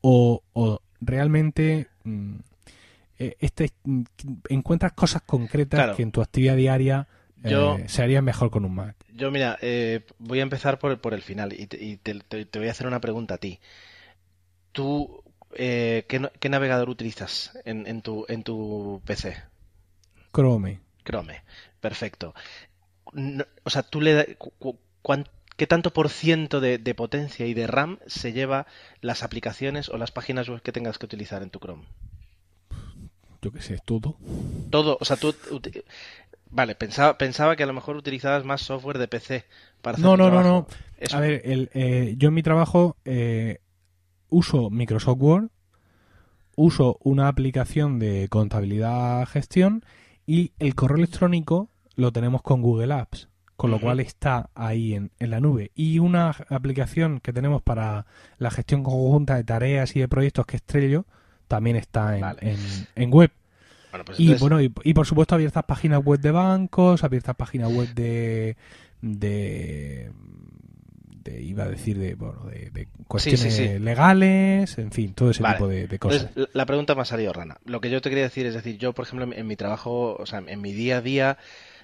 o, 0.00 0.42
o 0.54 0.80
realmente 1.00 1.88
mm, 2.04 2.36
eh, 3.18 3.36
este, 3.40 3.72
mm, 3.84 4.02
encuentras 4.48 4.92
cosas 4.92 5.22
concretas 5.22 5.96
que 5.96 6.02
en 6.02 6.12
tu 6.12 6.22
actividad 6.22 6.56
diaria 6.56 7.08
eh, 7.44 7.84
se 7.86 8.02
harían 8.02 8.24
mejor 8.24 8.50
con 8.50 8.64
un 8.64 8.74
Mac. 8.74 8.96
Yo, 9.12 9.30
mira, 9.30 9.58
eh, 9.60 10.04
voy 10.18 10.40
a 10.40 10.42
empezar 10.42 10.78
por, 10.78 11.00
por 11.00 11.14
el 11.14 11.22
final 11.22 11.52
y, 11.52 11.66
te, 11.66 12.14
te, 12.14 12.58
voy 12.58 12.68
a 12.68 12.70
hacer 12.70 12.86
una 12.86 13.00
pregunta 13.00 13.34
a 13.34 13.38
ti. 13.38 13.58
¿Tú 14.78 15.24
eh, 15.54 16.04
¿qué, 16.06 16.48
navegador 16.48 16.88
utilizas 16.88 17.50
en, 17.64 18.00
tu, 18.00 18.24
en 18.28 18.44
tu 18.44 19.02
PC? 19.04 19.36
Chrome. 20.32 20.78
Chrome, 21.04 21.42
perfecto. 21.80 22.32
o 23.64 23.70
sea, 23.70 23.82
tú 23.82 24.00
le 24.00 24.38
¿Qué 25.56 25.66
tanto 25.66 25.92
por 25.92 26.10
ciento 26.10 26.60
de, 26.60 26.94
potencia 26.94 27.44
y 27.46 27.54
de 27.54 27.66
RAM 27.66 27.98
se 28.06 28.32
lleva 28.32 28.68
las 29.00 29.24
aplicaciones 29.24 29.88
o 29.88 29.98
las 29.98 30.12
páginas 30.12 30.48
web 30.48 30.62
que 30.62 30.70
tengas 30.70 30.96
que 30.96 31.06
utilizar 31.06 31.42
en 31.42 31.50
tu 31.50 31.58
Chrome? 31.58 31.82
Yo 33.42 33.50
qué 33.50 33.60
sé, 33.60 33.80
todo. 33.84 34.16
Todo, 34.70 34.96
o 35.00 35.04
sea, 35.04 35.16
tú... 35.16 35.34
Vale, 36.50 36.76
pensaba, 36.76 37.18
pensaba 37.18 37.56
que 37.56 37.64
a 37.64 37.66
lo 37.66 37.72
mejor 37.72 37.96
utilizabas 37.96 38.44
más 38.44 38.60
software 38.60 38.98
de 38.98 39.08
PC 39.08 39.44
para 39.82 39.96
hacer 39.96 40.04
No, 40.04 40.16
no, 40.16 40.30
no, 40.30 40.44
no. 40.44 40.68
A 41.12 41.18
ver, 41.18 41.42
el, 41.44 41.68
eh, 41.74 42.14
yo 42.16 42.28
en 42.28 42.34
mi 42.34 42.44
trabajo 42.44 42.96
eh, 43.04 43.58
uso 44.28 44.70
Microsoft 44.70 45.20
Word, 45.20 45.48
uso 46.56 46.98
una 47.02 47.28
aplicación 47.28 47.98
de 47.98 48.28
contabilidad 48.28 49.26
gestión 49.26 49.84
y 50.26 50.52
el 50.58 50.74
correo 50.74 50.98
electrónico 50.98 51.70
lo 51.94 52.12
tenemos 52.12 52.42
con 52.42 52.62
Google 52.62 52.94
Apps, 52.94 53.28
con 53.56 53.70
lo 53.70 53.80
cual 53.80 54.00
está 54.00 54.50
ahí 54.54 54.94
en, 54.94 55.10
en, 55.18 55.30
la 55.30 55.40
nube. 55.40 55.72
Y 55.74 55.98
una 55.98 56.30
aplicación 56.48 57.20
que 57.20 57.32
tenemos 57.32 57.62
para 57.62 58.06
la 58.38 58.50
gestión 58.50 58.82
conjunta 58.82 59.36
de 59.36 59.44
tareas 59.44 59.96
y 59.96 60.00
de 60.00 60.08
proyectos 60.08 60.46
que 60.46 60.56
estrello 60.56 61.06
también 61.48 61.76
está 61.76 62.36
en, 62.40 62.56
en, 62.94 63.10
web. 63.10 63.32
Pues 64.04 64.20
y 64.20 64.34
bueno, 64.34 64.60
y, 64.60 64.68
por 64.68 65.06
supuesto 65.06 65.34
abiertas 65.34 65.64
páginas 65.64 66.04
web 66.04 66.20
de 66.20 66.30
bancos, 66.30 67.02
abiertas 67.02 67.34
páginas 67.34 67.72
web 67.72 67.92
de, 67.94 68.56
de 69.00 70.12
iba 71.40 71.64
a 71.64 71.68
decir 71.68 71.98
de, 71.98 72.14
bueno, 72.14 72.44
de, 72.46 72.88
cuestiones 73.06 73.80
legales, 73.80 74.78
en 74.78 74.92
fin, 74.92 75.14
todo 75.14 75.30
ese 75.30 75.42
tipo 75.42 75.68
de, 75.68 75.98
cosas. 75.98 76.30
la 76.52 76.66
pregunta 76.66 76.94
me 76.94 77.02
ha 77.02 77.04
salido 77.04 77.32
rana. 77.32 77.58
Lo 77.64 77.80
que 77.80 77.90
yo 77.90 78.00
te 78.00 78.08
quería 78.08 78.24
decir 78.24 78.46
es 78.46 78.54
decir, 78.54 78.78
yo 78.78 78.92
por 78.92 79.06
ejemplo 79.06 79.28
en 79.32 79.46
mi 79.46 79.56
trabajo, 79.56 80.16
o 80.18 80.26
sea, 80.26 80.42
en 80.46 80.60
mi 80.60 80.72
día 80.72 80.98
a 80.98 81.00
día 81.00 81.38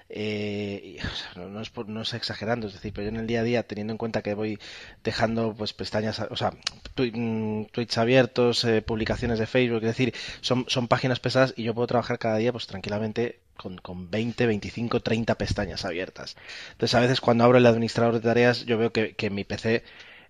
eh, 0.09 0.99
no, 1.35 2.01
es 2.01 2.13
exagerando, 2.13 2.67
es 2.67 2.73
decir, 2.73 2.93
pero 2.93 3.05
yo 3.05 3.09
en 3.09 3.19
el 3.19 3.27
día 3.27 3.41
a 3.41 3.43
día, 3.43 3.63
teniendo 3.63 3.91
en 3.93 3.97
cuenta 3.97 4.21
que 4.21 4.33
voy 4.33 4.59
dejando 5.03 5.53
pues 5.55 5.73
pestañas, 5.73 6.19
o 6.19 6.35
sea, 6.35 6.51
mm, 6.97 7.65
tweets 7.71 7.97
abiertos, 7.97 8.63
eh, 8.65 8.81
publicaciones 8.81 9.39
de 9.39 9.47
Facebook, 9.47 9.79
es 9.83 9.97
decir, 9.97 10.13
son, 10.41 10.65
son 10.67 10.87
páginas 10.87 11.19
pesadas 11.19 11.53
y 11.57 11.63
yo 11.63 11.73
puedo 11.73 11.87
trabajar 11.87 12.19
cada 12.19 12.37
día 12.37 12.51
pues 12.51 12.67
tranquilamente 12.67 13.39
con, 13.57 13.77
con 13.77 14.11
20, 14.11 14.45
25, 14.45 15.01
30 15.01 15.35
pestañas 15.35 15.85
abiertas. 15.85 16.35
Entonces 16.73 16.95
a 16.95 16.99
veces 16.99 17.21
cuando 17.21 17.43
abro 17.43 17.57
el 17.57 17.65
administrador 17.65 18.15
de 18.15 18.21
tareas 18.21 18.65
yo 18.65 18.77
veo 18.77 18.91
que, 18.91 19.15
que 19.15 19.29
mi 19.29 19.43
PC 19.43 19.83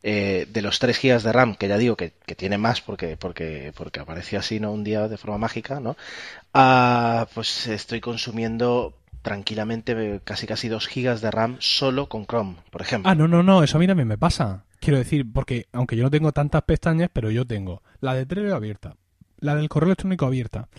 eh, 0.08 0.46
de 0.48 0.62
los 0.62 0.78
3 0.78 1.02
GB 1.02 1.24
de 1.24 1.32
RAM, 1.32 1.56
que 1.56 1.68
ya 1.68 1.78
digo 1.80 1.96
que, 1.96 2.12
tiene 2.38 2.60
más 2.60 2.80
porque, 2.80 3.18
porque, 3.18 3.74
porque 3.76 4.00
apareció 4.00 4.38
así 4.38 4.60
¿no? 4.60 4.72
un 4.72 4.84
día 4.84 5.08
de 5.08 5.18
forma 5.18 5.40
mágica, 5.40 5.80
¿no? 5.80 5.98
Ah, 6.54 7.28
pues 7.34 7.66
estoy 7.66 8.02
consumiendo 8.02 8.94
tranquilamente 9.26 10.22
casi 10.24 10.46
casi 10.46 10.70
2 10.70 10.88
gigas 10.88 11.20
de 11.20 11.32
RAM 11.32 11.58
solo 11.58 12.08
con 12.08 12.28
Chrome, 12.28 12.58
por 12.70 12.84
ejemplo. 12.84 13.10
Ah, 13.10 13.16
no, 13.16 13.28
no, 13.28 13.42
no, 13.42 13.64
eso 13.64 13.78
a 13.78 13.80
mí 13.80 13.88
también 13.88 14.08
me 14.08 14.20
pasa. 14.20 14.66
Quiero 14.80 15.00
decir, 15.00 15.26
porque 15.34 15.66
aunque 15.74 15.98
yo 15.98 16.04
no 16.04 16.12
tengo 16.12 16.32
tantas 16.32 16.62
pestañas, 16.62 17.10
pero 17.12 17.32
yo 17.32 17.44
tengo 17.44 17.82
la 18.02 18.14
de 18.14 18.28
Trello 18.28 18.56
abierta, 18.56 18.98
la 19.40 19.56
del 19.56 19.68
correo 19.68 19.88
electrónico 19.88 20.28
abierta, 20.28 20.70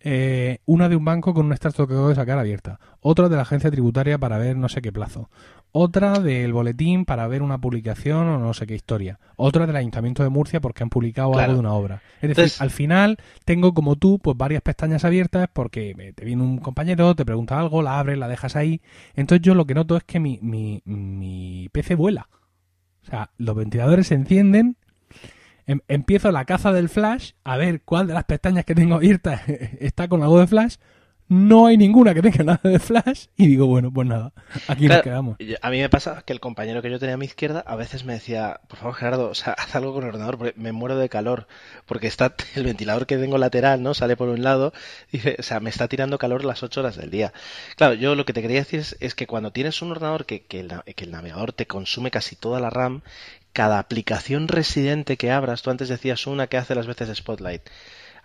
eh, 0.00 0.58
una 0.66 0.90
de 0.90 0.96
un 0.96 1.06
banco 1.06 1.32
con 1.32 1.46
un 1.46 1.52
extracto 1.52 1.86
que 1.86 1.94
acabo 1.94 2.10
de 2.10 2.16
sacar 2.16 2.38
abierta, 2.38 2.78
otra 3.00 3.30
de 3.30 3.36
la 3.36 3.42
agencia 3.42 3.70
tributaria 3.70 4.18
para 4.18 4.36
ver 4.36 4.58
no 4.58 4.68
sé 4.68 4.82
qué 4.82 4.92
plazo, 4.92 5.30
otra 5.78 6.20
del 6.20 6.54
boletín 6.54 7.04
para 7.04 7.28
ver 7.28 7.42
una 7.42 7.58
publicación 7.58 8.28
o 8.28 8.38
no 8.38 8.54
sé 8.54 8.66
qué 8.66 8.74
historia, 8.74 9.18
otra 9.36 9.66
del 9.66 9.76
Ayuntamiento 9.76 10.22
de 10.22 10.30
Murcia 10.30 10.58
porque 10.58 10.82
han 10.82 10.88
publicado 10.88 11.38
algo 11.38 11.52
de 11.52 11.58
una 11.58 11.74
obra. 11.74 12.02
Es 12.22 12.34
decir, 12.34 12.50
al 12.60 12.70
final 12.70 13.18
tengo 13.44 13.74
como 13.74 13.96
tú 13.96 14.18
pues 14.18 14.38
varias 14.38 14.62
pestañas 14.62 15.04
abiertas 15.04 15.50
porque 15.52 16.14
te 16.14 16.24
viene 16.24 16.42
un 16.42 16.58
compañero, 16.58 17.14
te 17.14 17.26
pregunta 17.26 17.60
algo, 17.60 17.82
la 17.82 17.98
abres, 17.98 18.16
la 18.16 18.26
dejas 18.26 18.56
ahí. 18.56 18.80
Entonces 19.14 19.42
yo 19.42 19.54
lo 19.54 19.66
que 19.66 19.74
noto 19.74 19.98
es 19.98 20.04
que 20.04 20.18
mi, 20.18 20.38
mi, 20.40 20.82
mi 20.86 21.68
PC 21.72 21.94
vuela. 21.94 22.30
O 23.02 23.10
sea, 23.10 23.30
los 23.36 23.54
ventiladores 23.54 24.06
se 24.06 24.14
encienden 24.14 24.78
em, 25.66 25.80
empiezo 25.88 26.32
la 26.32 26.46
caza 26.46 26.72
del 26.72 26.88
flash, 26.88 27.32
a 27.44 27.58
ver 27.58 27.82
cuál 27.82 28.06
de 28.06 28.14
las 28.14 28.24
pestañas 28.24 28.64
que 28.64 28.74
tengo 28.74 28.94
abiertas 28.94 29.42
está 29.78 30.08
con 30.08 30.22
algo 30.22 30.40
de 30.40 30.46
flash, 30.46 30.76
no 31.28 31.66
hay 31.66 31.76
ninguna 31.76 32.14
que 32.14 32.22
tenga 32.22 32.44
nada 32.44 32.60
de 32.62 32.78
flash 32.78 33.26
y 33.36 33.46
digo, 33.46 33.66
bueno, 33.66 33.92
pues 33.92 34.06
nada, 34.06 34.32
aquí 34.68 34.86
Claro, 34.86 34.94
nos 34.94 35.02
quedamos. 35.02 35.36
A 35.60 35.70
mí 35.70 35.80
me 35.80 35.88
pasa 35.88 36.22
que 36.22 36.32
el 36.32 36.40
compañero 36.40 36.82
que 36.82 36.90
yo 36.90 36.98
tenía 36.98 37.14
a 37.14 37.18
mi 37.18 37.26
izquierda 37.26 37.64
a 37.66 37.76
veces 37.76 38.04
me 38.04 38.12
decía, 38.12 38.60
por 38.68 38.78
favor 38.78 38.94
Gerardo, 38.94 39.30
o 39.30 39.34
sea, 39.34 39.52
haz 39.58 39.74
algo 39.74 39.92
con 39.92 40.04
el 40.04 40.10
ordenador 40.10 40.38
porque 40.38 40.54
me 40.56 40.72
muero 40.72 40.96
de 40.96 41.08
calor, 41.08 41.46
porque 41.86 42.06
está 42.06 42.34
el 42.54 42.64
ventilador 42.64 43.06
que 43.06 43.18
tengo 43.18 43.38
lateral, 43.38 43.82
¿no? 43.82 43.94
Sale 43.94 44.16
por 44.16 44.28
un 44.28 44.42
lado, 44.42 44.72
dice, 45.12 45.36
o 45.38 45.42
sea, 45.42 45.60
me 45.60 45.70
está 45.70 45.88
tirando 45.88 46.18
calor 46.18 46.44
las 46.44 46.62
ocho 46.62 46.80
horas 46.80 46.96
del 46.96 47.10
día. 47.10 47.32
Claro, 47.76 47.94
yo 47.94 48.14
lo 48.14 48.24
que 48.24 48.32
te 48.32 48.42
quería 48.42 48.58
decir 48.58 48.80
es, 48.80 48.96
es 49.00 49.14
que 49.14 49.26
cuando 49.26 49.52
tienes 49.52 49.82
un 49.82 49.90
ordenador 49.90 50.26
que, 50.26 50.44
que 50.44 50.60
el, 50.60 50.72
que 50.94 51.04
el 51.04 51.10
navegador 51.10 51.52
te 51.52 51.66
consume 51.66 52.10
casi 52.10 52.36
toda 52.36 52.60
la 52.60 52.70
RAM, 52.70 53.02
cada 53.52 53.78
aplicación 53.78 54.48
residente 54.48 55.16
que 55.16 55.30
abras, 55.30 55.62
tú 55.62 55.70
antes 55.70 55.88
decías 55.88 56.26
una 56.26 56.46
que 56.46 56.58
hace 56.58 56.74
las 56.74 56.86
veces 56.86 57.08
de 57.08 57.14
Spotlight. 57.14 57.62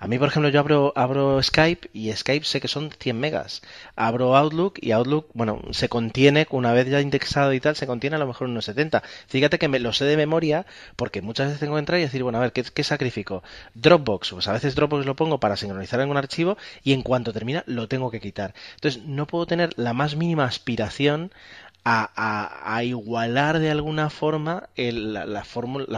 A 0.02 0.08
mí, 0.08 0.18
por 0.18 0.30
ejemplo, 0.30 0.50
yo 0.50 0.60
abro, 0.60 0.94
abro 0.96 1.44
Skype 1.44 1.92
y 1.94 2.12
Skype 2.12 2.44
sé 2.44 2.60
que 2.60 2.68
son 2.68 2.90
100 2.90 3.20
megas. 3.20 3.62
Abro 3.96 4.36
Outlook 4.36 4.80
y 4.82 4.94
Outlook, 4.94 5.28
bueno, 5.36 5.62
se 5.74 5.90
contiene, 5.90 6.48
una 6.50 6.74
vez 6.74 6.90
ya 6.90 7.02
indexado 7.02 7.54
y 7.54 7.60
tal, 7.60 7.76
se 7.76 7.86
contiene 7.86 8.16
a 8.16 8.20
lo 8.20 8.26
mejor 8.26 8.48
unos 8.48 8.66
70. 8.66 9.04
Fíjate 9.28 9.60
que 9.60 9.68
me 9.68 9.78
lo 9.78 9.94
sé 9.94 10.06
de 10.06 10.18
memoria 10.18 10.66
porque 10.96 11.22
muchas 11.22 11.46
veces 11.50 11.60
tengo 11.60 11.76
que 11.76 11.82
entrar 11.82 12.00
y 12.00 12.04
decir, 12.04 12.24
bueno, 12.24 12.40
a 12.40 12.42
ver, 12.42 12.52
¿qué, 12.52 12.64
qué 12.64 12.84
sacrifico? 12.84 13.44
Dropbox, 13.76 14.32
pues 14.32 14.48
a 14.48 14.54
veces 14.54 14.74
Dropbox 14.74 15.06
lo 15.06 15.16
pongo 15.16 15.40
para 15.40 15.56
sincronizar 15.56 16.02
en 16.02 16.10
un 16.10 16.18
archivo 16.18 16.58
y 16.84 16.94
en 16.94 17.04
cuanto 17.04 17.32
termina 17.32 17.64
lo 17.68 17.88
tengo 17.88 18.10
que 18.10 18.20
quitar. 18.20 18.56
Entonces, 18.74 19.04
no 19.06 19.28
puedo 19.28 19.46
tener 19.46 19.70
la 19.78 19.94
más 19.94 20.16
mínima 20.16 20.46
aspiración 20.46 21.32
a, 21.84 22.76
a- 22.76 22.84
igualar 22.84 23.60
de 23.60 23.72
alguna 23.72 24.10
forma 24.10 24.70
el- 24.76 25.14
la, 25.14 25.26
la 25.26 25.44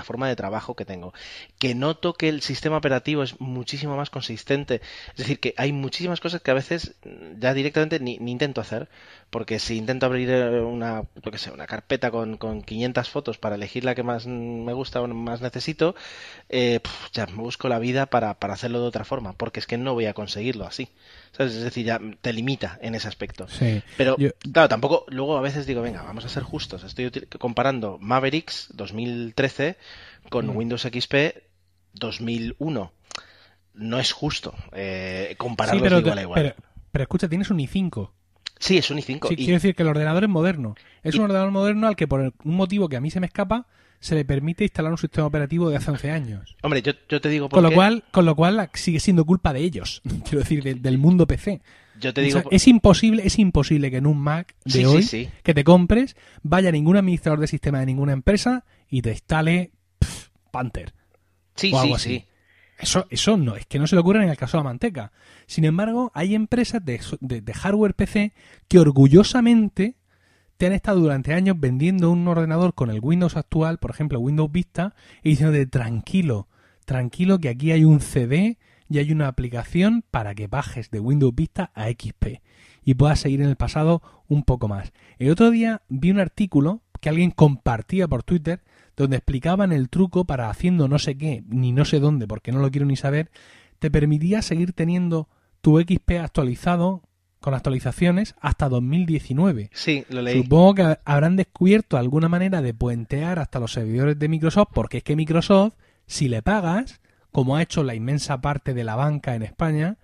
forma 0.03 0.27
de 0.27 0.35
trabajo 0.35 0.75
que 0.75 0.85
tengo. 0.85 1.13
Que 1.59 1.75
noto 1.75 2.13
que 2.13 2.29
el 2.29 2.41
sistema 2.41 2.77
operativo 2.77 3.23
es 3.23 3.39
muchísimo 3.41 3.95
más 3.97 4.09
consistente. 4.09 4.81
Es 5.11 5.17
decir, 5.17 5.39
que 5.39 5.53
hay 5.57 5.71
muchísimas 5.73 6.19
cosas 6.21 6.41
que 6.41 6.51
a 6.51 6.55
veces 6.55 6.95
ya 7.39 7.53
directamente 7.53 7.99
ni, 7.99 8.17
ni 8.19 8.31
intento 8.31 8.61
hacer. 8.61 8.89
Porque 9.33 9.57
si 9.57 9.77
intento 9.77 10.05
abrir 10.05 10.29
eh, 10.29 10.59
una, 10.61 11.03
lo 11.23 11.31
que 11.31 11.39
sé, 11.39 11.49
una 11.51 11.65
carpeta 11.65 12.11
con, 12.11 12.37
con 12.37 12.61
500 12.61 13.09
fotos 13.09 13.37
para 13.39 13.55
elegir 13.55 13.83
la 13.83 13.95
que 13.95 14.03
más 14.03 14.27
me 14.27 14.73
gusta 14.73 15.01
o 15.01 15.07
más 15.07 15.41
necesito, 15.41 15.95
eh, 16.49 16.79
ya 17.13 17.25
me 17.25 17.37
busco 17.41 17.67
la 17.67 17.79
vida 17.79 18.05
para, 18.05 18.35
para 18.35 18.53
hacerlo 18.53 18.79
de 18.79 18.87
otra 18.87 19.05
forma. 19.05 19.33
Porque 19.33 19.59
es 19.59 19.65
que 19.65 19.77
no 19.79 19.95
voy 19.95 20.05
a 20.05 20.13
conseguirlo 20.13 20.65
así. 20.67 20.87
¿Sabes? 21.35 21.55
Es 21.55 21.63
decir, 21.63 21.83
ya 21.83 21.99
te 22.21 22.31
limita 22.31 22.77
en 22.83 22.93
ese 22.93 23.07
aspecto. 23.07 23.47
Sí. 23.47 23.81
Pero, 23.97 24.15
Yo- 24.19 24.29
claro, 24.53 24.69
tampoco, 24.69 25.05
luego 25.09 25.35
a 25.35 25.41
veces 25.41 25.65
digo, 25.65 25.81
venga, 25.81 26.03
vamos 26.03 26.25
a 26.25 26.29
ser 26.29 26.43
justos. 26.43 26.83
Estoy 26.83 27.09
comparando 27.39 27.97
Mavericks 27.99 28.67
2013 28.75 29.77
con 30.29 30.45
Mm. 30.45 30.55
Windows 30.55 30.83
XP 30.83 31.15
2001. 31.93 32.91
No 33.73 33.99
es 33.99 34.11
justo 34.11 34.53
eh, 34.73 35.29
Sí, 35.31 35.35
compararlos 35.37 35.81
pero, 35.81 35.95
de 35.95 36.01
igual 36.01 36.17
a 36.17 36.21
igual. 36.21 36.41
pero, 36.43 36.55
pero 36.91 37.01
escucha, 37.01 37.27
tienes 37.27 37.49
un 37.49 37.57
i5. 37.57 38.11
Sí, 38.59 38.77
es 38.77 38.89
un 38.91 38.97
i5. 38.99 39.27
Sí, 39.27 39.33
y- 39.33 39.37
quiero 39.37 39.53
decir 39.53 39.75
que 39.75 39.83
el 39.83 39.89
ordenador 39.89 40.23
es 40.23 40.29
moderno. 40.29 40.75
Es 41.03 41.15
y- 41.15 41.17
un 41.17 41.25
ordenador 41.25 41.51
moderno 41.51 41.87
al 41.87 41.95
que 41.95 42.07
por 42.07 42.21
un 42.21 42.55
motivo 42.55 42.87
que 42.89 42.95
a 42.95 43.01
mí 43.01 43.11
se 43.11 43.19
me 43.19 43.25
escapa, 43.27 43.67
se 43.99 44.15
le 44.15 44.25
permite 44.25 44.63
instalar 44.65 44.91
un 44.91 44.97
sistema 44.97 45.27
operativo 45.27 45.69
de 45.69 45.77
hace 45.77 45.89
11 45.91 46.11
años. 46.11 46.55
Hombre, 46.61 46.81
yo, 46.81 46.91
yo 47.09 47.21
te 47.21 47.29
digo 47.29 47.47
por 47.49 47.57
Con 47.57 47.63
lo 47.63 47.69
qué. 47.69 47.75
cual, 47.75 48.03
con 48.11 48.25
lo 48.25 48.35
cual 48.35 48.69
sigue 48.73 48.99
siendo 48.99 49.25
culpa 49.25 49.53
de 49.53 49.61
ellos. 49.61 50.01
Quiero 50.23 50.39
decir, 50.39 50.63
del- 50.63 50.81
del 50.81 50.97
mundo 50.97 51.25
PC. 51.27 51.61
Yo 51.99 52.13
te 52.13 52.21
O 52.21 52.23
digo 52.23 52.33
sea, 52.37 52.43
por- 52.43 52.53
es 52.53 52.67
imposible, 52.67 53.23
es 53.25 53.37
imposible 53.39 53.91
que 53.91 53.97
en 53.97 54.07
un 54.07 54.17
Mac 54.17 54.55
de 54.65 54.71
Sí, 54.71 54.79
sí, 54.79 54.85
hoy 54.85 55.03
sí. 55.03 55.29
que 55.43 55.53
te 55.53 55.63
compres 55.63 56.15
vaya 56.41 56.71
ningún 56.71 56.97
administrador 56.97 57.39
de 57.39 57.47
sistema 57.47 57.79
de 57.79 57.85
ninguna 57.85 58.13
empresa 58.13 58.65
y 58.89 59.01
te 59.03 59.11
instale 59.11 59.71
Panther. 60.51 60.93
Sí, 61.55 61.71
o 61.73 61.77
sí, 61.77 61.83
algo 61.83 61.99
sí. 61.99 62.15
así. 62.17 62.25
Eso, 62.83 63.07
eso 63.09 63.37
no, 63.37 63.55
es 63.55 63.65
que 63.65 63.79
no 63.79 63.87
se 63.87 63.95
le 63.95 64.01
ocurre 64.01 64.21
en 64.23 64.29
el 64.29 64.35
caso 64.35 64.57
de 64.57 64.63
la 64.63 64.69
manteca. 64.69 65.13
Sin 65.47 65.63
embargo, 65.63 66.11
hay 66.13 66.35
empresas 66.35 66.83
de, 66.83 66.99
de- 67.21 67.53
hardware 67.53 67.93
PC 67.93 68.33
que 68.67 68.77
orgullosamente 68.79 69.95
te 70.57 70.65
han 70.67 70.73
estado 70.73 70.99
durante 70.99 71.33
años 71.33 71.57
vendiendo 71.57 72.11
un 72.11 72.27
ordenador 72.27 72.73
con 72.73 72.89
el 72.89 72.99
Windows 73.01 73.37
actual, 73.37 73.77
por 73.79 73.91
ejemplo 73.91 74.19
Windows 74.19 74.51
Vista, 74.51 74.95
y 75.23 75.29
diciendo 75.29 75.53
de 75.53 75.65
tranquilo, 75.65 76.49
tranquilo 76.85 77.39
que 77.39 77.47
aquí 77.49 77.71
hay 77.71 77.85
un 77.85 78.01
CD 78.01 78.57
y 78.89 78.97
hay 78.97 79.13
una 79.13 79.29
aplicación 79.29 80.03
para 80.11 80.35
que 80.35 80.47
bajes 80.47 80.91
de 80.91 80.99
Windows 80.99 81.33
Vista 81.33 81.71
a 81.75 81.87
XP 81.89 82.41
y 82.83 82.95
puedas 82.95 83.21
seguir 83.21 83.41
en 83.41 83.47
el 83.47 83.55
pasado 83.55 84.01
un 84.27 84.43
poco 84.43 84.67
más. 84.67 84.91
El 85.19 85.31
otro 85.31 85.51
día 85.51 85.83
vi 85.87 86.11
un 86.11 86.19
artículo 86.19 86.81
que 86.99 87.07
alguien 87.07 87.31
compartía 87.31 88.09
por 88.09 88.23
Twitter 88.23 88.61
donde 88.95 89.17
explicaban 89.17 89.71
el 89.71 89.89
truco 89.89 90.25
para 90.25 90.49
haciendo 90.49 90.87
no 90.87 90.99
sé 90.99 91.17
qué, 91.17 91.43
ni 91.47 91.71
no 91.71 91.85
sé 91.85 91.99
dónde, 91.99 92.27
porque 92.27 92.51
no 92.51 92.59
lo 92.59 92.71
quiero 92.71 92.85
ni 92.85 92.95
saber, 92.95 93.31
te 93.79 93.89
permitía 93.91 94.41
seguir 94.41 94.73
teniendo 94.73 95.27
tu 95.61 95.79
XP 95.79 96.19
actualizado 96.21 97.01
con 97.39 97.53
actualizaciones 97.53 98.35
hasta 98.39 98.69
2019. 98.69 99.69
Sí, 99.73 100.05
lo 100.09 100.21
leí. 100.21 100.41
Supongo 100.41 100.75
que 100.75 100.97
habrán 101.03 101.35
descubierto 101.35 101.97
alguna 101.97 102.29
manera 102.29 102.61
de 102.61 102.73
puentear 102.73 103.39
hasta 103.39 103.59
los 103.59 103.73
servidores 103.73 104.17
de 104.17 104.29
Microsoft, 104.29 104.69
porque 104.73 104.97
es 104.97 105.03
que 105.03 105.15
Microsoft, 105.15 105.73
si 106.05 106.29
le 106.29 106.41
pagas, 106.41 107.01
como 107.31 107.57
ha 107.57 107.61
hecho 107.61 107.83
la 107.83 107.95
inmensa 107.95 108.39
parte 108.39 108.73
de 108.73 108.83
la 108.85 108.95
banca 108.95 109.35
en 109.35 109.43
España, 109.43 109.97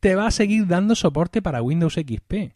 te 0.00 0.14
va 0.14 0.28
a 0.28 0.30
seguir 0.30 0.66
dando 0.66 0.94
soporte 0.94 1.42
para 1.42 1.60
Windows 1.60 1.94
XP. 1.94 2.54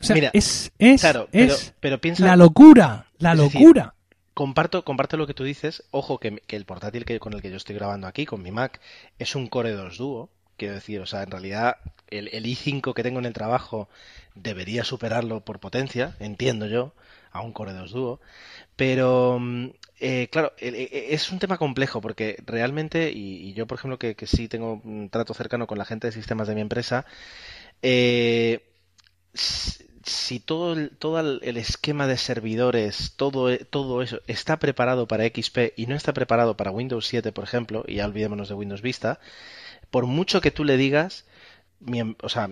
O 0.00 0.04
sea, 0.04 0.14
Mira, 0.14 0.30
es, 0.32 0.72
es, 0.78 1.00
Claro, 1.00 1.28
pero, 1.30 1.54
es 1.54 1.74
pero 1.80 2.00
piensa. 2.00 2.26
la 2.26 2.36
locura, 2.36 3.03
la 3.18 3.34
decir, 3.34 3.68
locura. 3.74 3.94
Comparto, 4.34 4.84
comparto 4.84 5.16
lo 5.16 5.26
que 5.26 5.34
tú 5.34 5.44
dices. 5.44 5.84
Ojo 5.90 6.18
que, 6.20 6.38
que 6.46 6.56
el 6.56 6.64
portátil 6.66 7.04
que, 7.04 7.20
con 7.20 7.34
el 7.34 7.42
que 7.42 7.50
yo 7.50 7.56
estoy 7.56 7.76
grabando 7.76 8.06
aquí, 8.08 8.26
con 8.26 8.42
mi 8.42 8.52
Mac, 8.52 8.80
es 9.18 9.34
un 9.36 9.48
Core 9.48 9.72
2 9.72 9.98
Duo. 9.98 10.30
Quiero 10.58 10.74
decir, 10.74 11.00
o 11.00 11.06
sea, 11.06 11.22
en 11.24 11.30
realidad 11.32 11.76
el, 12.10 12.28
el 12.32 12.46
i5 12.46 12.94
que 12.94 13.02
tengo 13.04 13.18
en 13.20 13.26
el 13.26 13.32
trabajo 13.34 13.88
debería 14.34 14.84
superarlo 14.84 15.44
por 15.44 15.60
potencia, 15.60 16.16
entiendo 16.20 16.66
yo, 16.66 16.94
a 17.32 17.42
un 17.42 17.52
Core 17.52 17.72
2 17.74 17.92
Duo. 17.92 18.20
Pero, 18.76 19.38
mm, 19.40 19.66
eh, 20.00 20.28
claro, 20.32 20.52
el- 20.58 20.74
e- 20.76 21.14
es 21.14 21.32
un 21.32 21.38
tema 21.40 21.58
complejo 21.58 22.00
porque 22.00 22.38
realmente, 22.46 23.12
y, 23.12 23.36
y 23.50 23.54
yo 23.54 23.66
por 23.68 23.78
ejemplo 23.78 23.98
que, 23.98 24.16
que 24.16 24.26
sí 24.26 24.48
tengo 24.48 24.80
un 24.84 25.10
trato 25.10 25.34
cercano 25.34 25.66
con 25.68 25.78
la 25.78 25.84
gente 25.86 26.08
de 26.08 26.12
sistemas 26.12 26.48
de 26.48 26.54
mi 26.56 26.60
empresa, 26.62 27.06
eh, 27.82 28.62
si 30.04 30.40
todo 30.40 30.74
el, 30.74 30.90
todo 30.90 31.20
el 31.20 31.56
esquema 31.56 32.06
de 32.06 32.16
servidores, 32.18 33.14
todo, 33.16 33.56
todo 33.58 34.02
eso 34.02 34.20
está 34.26 34.58
preparado 34.58 35.08
para 35.08 35.24
XP 35.24 35.72
y 35.76 35.86
no 35.86 35.94
está 35.96 36.12
preparado 36.12 36.56
para 36.56 36.70
Windows 36.70 37.06
7, 37.06 37.32
por 37.32 37.44
ejemplo, 37.44 37.84
y 37.86 37.96
ya 37.96 38.06
olvidémonos 38.06 38.48
de 38.48 38.54
Windows 38.54 38.82
Vista, 38.82 39.20
por 39.90 40.06
mucho 40.06 40.40
que 40.40 40.50
tú 40.50 40.64
le 40.64 40.76
digas, 40.76 41.24
mi 41.80 42.00
em- 42.00 42.16
o 42.22 42.28
sea, 42.30 42.48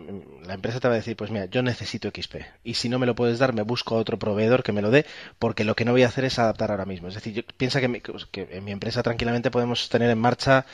la 0.47 0.55
empresa 0.55 0.81
te 0.81 0.89
va 0.89 0.95
a 0.95 0.99
decir, 0.99 1.17
pues 1.17 1.31
mira, 1.31 1.47
yo 1.47 1.63
necesito 1.63 2.09
XP. 2.09 2.47
Y 2.65 2.75
si 2.75 2.89
no 2.89 2.99
me 2.99 3.07
lo 3.07 3.15
puedes 3.17 3.39
dar, 3.41 3.55
me 3.55 3.63
busco 3.63 3.97
a 3.97 3.99
otro 3.99 4.19
proveedor 4.19 4.63
que 4.63 4.73
me 4.73 4.83
lo 4.83 4.91
dé, 4.91 5.07
porque 5.39 5.65
lo 5.65 5.77
que 5.77 5.85
no 5.87 5.93
voy 5.93 6.03
a 6.05 6.09
hacer 6.09 6.25
es 6.27 6.39
adaptar 6.39 6.71
ahora 6.71 6.87
mismo. 6.87 7.09
Es 7.09 7.15
decir, 7.15 7.35
yo, 7.35 7.43
piensa 7.57 7.81
que, 7.81 7.89
mi- 7.89 8.01
que 8.03 8.49
en 8.53 8.65
mi 8.65 8.73
empresa 8.73 9.03
tranquilamente 9.03 9.51
podemos 9.51 9.89
tener 9.89 10.11
en 10.11 10.19
marcha, 10.19 10.67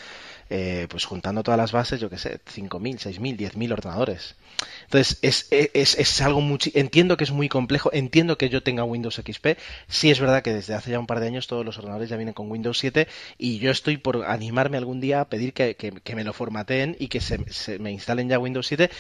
eh, 0.51 0.87
pues 0.91 1.05
juntando 1.05 1.43
todas 1.43 1.59
las 1.59 1.73
bases, 1.73 2.01
yo 2.01 2.11
qué 2.11 2.19
sé, 2.19 2.41
5.000, 2.47 2.99
6.000, 2.99 3.37
10.000 3.37 3.73
ordenadores. 3.73 4.37
Entonces, 4.85 5.19
es, 5.23 5.47
es, 5.51 5.99
es 5.99 6.21
algo 6.21 6.41
muy... 6.41 6.59
Entiendo 6.75 7.17
que 7.17 7.25
es 7.25 7.31
muy 7.31 7.49
complejo, 7.49 7.91
entiendo 7.93 8.39
que 8.39 8.49
yo 8.49 8.63
tenga 8.63 8.85
Windows 8.85 9.19
XP. 9.19 9.57
Sí 9.89 10.11
es 10.11 10.21
verdad 10.21 10.43
que 10.43 10.53
desde 10.53 10.75
hace 10.75 10.91
ya 10.91 10.99
un 10.99 11.07
par 11.07 11.21
de 11.21 11.27
años 11.29 11.47
todos 11.47 11.65
los 11.65 11.79
ordenadores 11.79 12.09
ya 12.09 12.17
vienen 12.17 12.35
con 12.35 12.51
Windows 12.51 12.79
7 12.79 13.09
y 13.39 13.59
yo 13.59 13.71
estoy 13.71 13.97
por 13.99 14.25
animarme 14.25 14.77
algún 14.77 15.01
día 15.01 15.21
a 15.21 15.29
pedir 15.29 15.53
que, 15.53 15.77
que- 15.77 15.93
que 15.93 16.17
me 16.17 16.25
lo 16.25 16.33
formateen 16.33 16.97
y 16.99 17.09
que 17.09 17.21
se, 17.21 17.39
se 17.53 17.79
me 17.79 17.93
instalen 17.93 18.29
ya 18.29 18.39
Windows 18.39 18.67
7. 18.67 18.91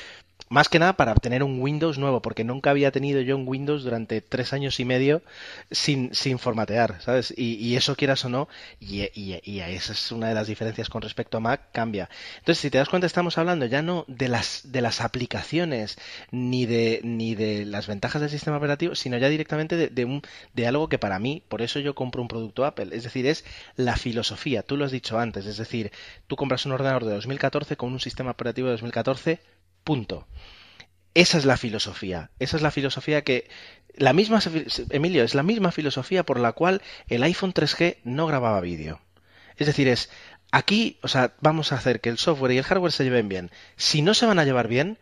Más 0.50 0.68
que 0.68 0.78
nada 0.78 0.94
para 0.94 1.12
obtener 1.12 1.42
un 1.42 1.60
Windows 1.60 1.98
nuevo, 1.98 2.22
porque 2.22 2.44
nunca 2.44 2.70
había 2.70 2.90
tenido 2.90 3.20
yo 3.20 3.36
un 3.36 3.46
Windows 3.46 3.84
durante 3.84 4.20
tres 4.22 4.52
años 4.52 4.80
y 4.80 4.84
medio 4.84 5.22
sin, 5.70 6.14
sin 6.14 6.38
formatear, 6.38 7.00
¿sabes? 7.02 7.34
Y, 7.36 7.54
y 7.56 7.76
eso 7.76 7.96
quieras 7.96 8.24
o 8.24 8.28
no, 8.28 8.48
y, 8.80 9.02
y- 9.14 9.40
y 9.44 9.60
esa 9.60 9.92
es 9.92 10.10
una 10.12 10.28
de 10.28 10.34
las 10.34 10.46
diferencias 10.46 10.88
con 10.88 11.02
respecto 11.02 11.36
a 11.36 11.40
Mac, 11.40 11.68
cambia. 11.72 12.08
Entonces, 12.38 12.60
si 12.62 12.70
te 12.70 12.78
das 12.78 12.88
cuenta, 12.88 13.06
estamos 13.06 13.36
hablando 13.38 13.66
ya 13.66 13.82
no 13.82 14.04
de 14.08 14.28
las, 14.28 14.62
de 14.72 14.80
las 14.80 15.00
aplicaciones 15.00 15.98
ni 16.30 16.66
de, 16.66 17.00
ni 17.04 17.34
de 17.34 17.64
las 17.66 17.86
ventajas 17.86 18.20
del 18.20 18.30
sistema 18.30 18.56
operativo, 18.56 18.94
sino 18.94 19.18
ya 19.18 19.28
directamente 19.28 19.76
de, 19.76 19.88
de 19.88 20.04
un, 20.04 20.22
de 20.54 20.66
algo 20.66 20.88
que 20.88 20.98
para 20.98 21.18
mí, 21.18 21.42
por 21.48 21.62
eso 21.62 21.78
yo 21.80 21.94
compro 21.94 22.22
un 22.22 22.28
producto 22.28 22.64
Apple, 22.64 22.88
es 22.96 23.02
decir, 23.04 23.26
es 23.26 23.44
la 23.76 23.96
filosofía, 23.96 24.62
tú 24.62 24.76
lo 24.76 24.84
has 24.84 24.92
dicho 24.92 25.18
antes, 25.18 25.46
es 25.46 25.56
decir, 25.58 25.92
tú 26.26 26.36
compras 26.36 26.66
un 26.66 26.72
ordenador 26.72 27.04
de 27.04 27.14
2014 27.14 27.76
con 27.76 27.92
un 27.92 28.00
sistema 28.00 28.30
operativo 28.30 28.66
de 28.68 28.72
2014, 28.72 29.40
punto. 29.88 30.28
Esa 31.14 31.38
es 31.38 31.46
la 31.46 31.56
filosofía. 31.56 32.30
Esa 32.38 32.58
es 32.58 32.62
la 32.62 32.70
filosofía 32.70 33.24
que. 33.24 33.48
La 33.94 34.12
misma. 34.12 34.38
Emilio, 34.90 35.24
es 35.24 35.34
la 35.34 35.42
misma 35.42 35.72
filosofía 35.72 36.24
por 36.24 36.38
la 36.38 36.52
cual 36.52 36.82
el 37.08 37.22
iPhone 37.22 37.54
3G 37.54 37.96
no 38.04 38.26
grababa 38.26 38.60
vídeo. 38.60 39.00
Es 39.56 39.66
decir, 39.66 39.88
es. 39.88 40.10
Aquí, 40.52 40.98
o 41.02 41.08
sea, 41.08 41.32
vamos 41.40 41.72
a 41.72 41.76
hacer 41.76 42.02
que 42.02 42.10
el 42.10 42.18
software 42.18 42.52
y 42.52 42.58
el 42.58 42.64
hardware 42.64 42.92
se 42.92 43.04
lleven 43.04 43.30
bien. 43.30 43.50
Si 43.76 44.02
no 44.02 44.12
se 44.12 44.26
van 44.26 44.38
a 44.38 44.44
llevar 44.44 44.68
bien, 44.68 44.98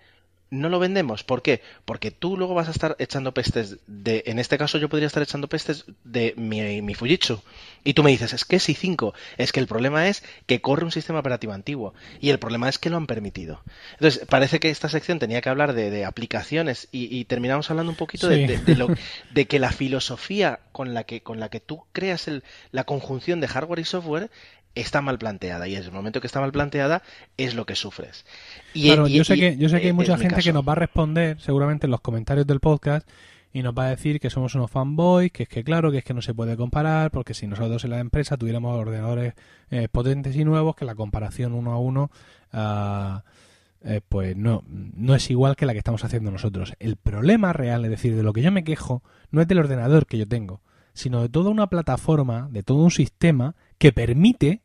no 0.50 0.68
lo 0.68 0.78
vendemos. 0.78 1.24
¿Por 1.24 1.42
qué? 1.42 1.60
Porque 1.84 2.10
tú 2.10 2.36
luego 2.36 2.54
vas 2.54 2.68
a 2.68 2.70
estar 2.70 2.94
echando 2.98 3.32
pestes 3.34 3.78
de, 3.86 4.22
en 4.26 4.38
este 4.38 4.58
caso 4.58 4.78
yo 4.78 4.88
podría 4.88 5.06
estar 5.08 5.22
echando 5.22 5.48
pestes 5.48 5.84
de 6.04 6.34
mi, 6.36 6.82
mi 6.82 6.94
Fujitsu. 6.94 7.42
Y 7.84 7.94
tú 7.94 8.02
me 8.02 8.10
dices, 8.10 8.32
es 8.32 8.44
que 8.44 8.56
es 8.56 8.68
i5. 8.68 9.12
Es 9.38 9.52
que 9.52 9.60
el 9.60 9.66
problema 9.66 10.08
es 10.08 10.22
que 10.46 10.60
corre 10.60 10.84
un 10.84 10.92
sistema 10.92 11.18
operativo 11.20 11.52
antiguo. 11.52 11.94
Y 12.20 12.30
el 12.30 12.38
problema 12.38 12.68
es 12.68 12.78
que 12.78 12.90
lo 12.90 12.96
han 12.96 13.06
permitido. 13.06 13.60
Entonces, 13.92 14.24
parece 14.28 14.60
que 14.60 14.70
esta 14.70 14.88
sección 14.88 15.18
tenía 15.18 15.40
que 15.40 15.48
hablar 15.48 15.72
de, 15.72 15.90
de 15.90 16.04
aplicaciones 16.04 16.88
y, 16.92 17.16
y, 17.16 17.24
terminamos 17.24 17.70
hablando 17.70 17.90
un 17.90 17.96
poquito 17.96 18.28
Sí. 18.30 18.46
de- 18.46 18.58
de 18.58 18.74
lo, 18.76 18.88
de 19.32 19.46
que 19.46 19.58
la 19.58 19.72
filosofía 19.72 20.60
con 20.72 20.94
la 20.94 21.04
que, 21.04 21.22
con 21.22 21.40
la 21.40 21.48
que 21.48 21.60
tú 21.60 21.84
creas 21.92 22.28
el, 22.28 22.42
la 22.72 22.84
conjunción 22.84 23.40
de 23.40 23.48
hardware 23.48 23.80
y 23.80 23.84
software 23.84 24.30
está 24.76 25.02
mal 25.02 25.18
planteada. 25.18 25.66
Y 25.66 25.74
en 25.74 25.82
el 25.82 25.90
momento 25.90 26.20
que 26.20 26.28
está 26.28 26.40
mal 26.40 26.52
planteada 26.52 27.02
es 27.36 27.54
lo 27.56 27.66
que 27.66 27.74
sufres. 27.74 28.24
Y, 28.72 28.84
Claro, 28.86 29.08
y- 29.08 29.14
yo 29.14 29.24
sé 29.24 29.34
que, 29.34 29.56
yo 29.56 29.68
sé 29.68 29.78
que 29.78 29.84
hay 29.86 29.88
es 29.88 29.94
mucha 29.94 30.16
gente 30.16 30.40
que 30.42 30.52
nos 30.52 30.66
va 30.66 30.72
a 30.72 30.76
responder 30.76 31.40
seguramente 31.40 31.86
en 31.86 31.90
los 31.90 32.00
comentarios 32.00 32.46
del 32.46 32.60
podcast 32.60 33.08
y 33.52 33.62
nos 33.62 33.74
va 33.74 33.86
a 33.86 33.90
decir 33.90 34.20
que 34.20 34.28
somos 34.30 34.54
unos 34.54 34.70
fanboys, 34.70 35.32
que 35.32 35.44
es 35.44 35.48
que 35.48 35.64
claro, 35.64 35.90
que 35.90 35.98
es 35.98 36.04
que 36.04 36.12
no 36.14 36.20
se 36.20 36.34
puede 36.34 36.56
comparar, 36.56 37.10
porque 37.10 37.32
si 37.32 37.46
nosotros 37.46 37.82
en 37.84 37.90
la 37.90 38.00
empresa 38.00 38.36
tuviéramos 38.36 38.76
ordenadores 38.78 39.32
eh, 39.70 39.88
potentes 39.90 40.36
y 40.36 40.44
nuevos, 40.44 40.76
que 40.76 40.84
la 40.84 40.94
comparación 40.94 41.54
uno 41.54 41.72
a 41.72 41.78
uno, 41.78 42.10
eh, 43.82 44.00
pues 44.08 44.36
no, 44.36 44.62
no 44.66 45.14
es 45.14 45.30
igual 45.30 45.56
que 45.56 45.64
la 45.66 45.72
que 45.72 45.78
estamos 45.78 46.04
haciendo 46.04 46.30
nosotros. 46.30 46.74
El 46.80 46.96
problema 46.96 47.52
real, 47.52 47.84
es 47.84 47.90
decir, 47.90 48.16
de 48.16 48.22
lo 48.22 48.32
que 48.32 48.42
yo 48.42 48.50
me 48.52 48.64
quejo, 48.64 49.02
no 49.30 49.40
es 49.40 49.48
del 49.48 49.58
ordenador 49.60 50.06
que 50.06 50.18
yo 50.18 50.26
tengo, 50.26 50.60
sino 50.92 51.22
de 51.22 51.28
toda 51.28 51.50
una 51.50 51.68
plataforma, 51.68 52.48
de 52.50 52.62
todo 52.62 52.78
un 52.78 52.90
sistema 52.90 53.54
que 53.78 53.92
permite 53.92 54.62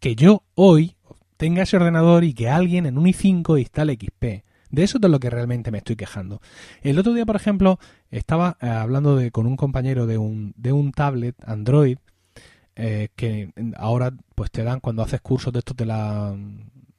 que 0.00 0.14
yo 0.14 0.42
hoy 0.54 0.96
tenga 1.36 1.62
ese 1.62 1.76
ordenador 1.76 2.24
y 2.24 2.34
que 2.34 2.48
alguien 2.48 2.86
en 2.86 2.98
un 2.98 3.06
i5 3.06 3.58
instale 3.58 3.94
XP. 3.94 4.44
De 4.70 4.82
eso 4.82 4.98
es 4.98 5.02
de 5.02 5.08
lo 5.08 5.18
que 5.18 5.30
realmente 5.30 5.70
me 5.70 5.78
estoy 5.78 5.96
quejando. 5.96 6.42
El 6.82 6.98
otro 6.98 7.14
día, 7.14 7.24
por 7.24 7.36
ejemplo, 7.36 7.78
estaba 8.10 8.58
eh, 8.60 8.68
hablando 8.68 9.16
de, 9.16 9.30
con 9.30 9.46
un 9.46 9.56
compañero 9.56 10.06
de 10.06 10.18
un, 10.18 10.52
de 10.56 10.72
un 10.72 10.92
tablet 10.92 11.34
Android 11.46 11.98
eh, 12.76 13.08
que 13.16 13.50
ahora 13.76 14.12
pues 14.34 14.50
te 14.50 14.62
dan 14.62 14.80
cuando 14.80 15.02
haces 15.02 15.20
cursos 15.20 15.52
de 15.52 15.60
estos 15.60 15.76
de 15.76 15.86
la 15.86 16.36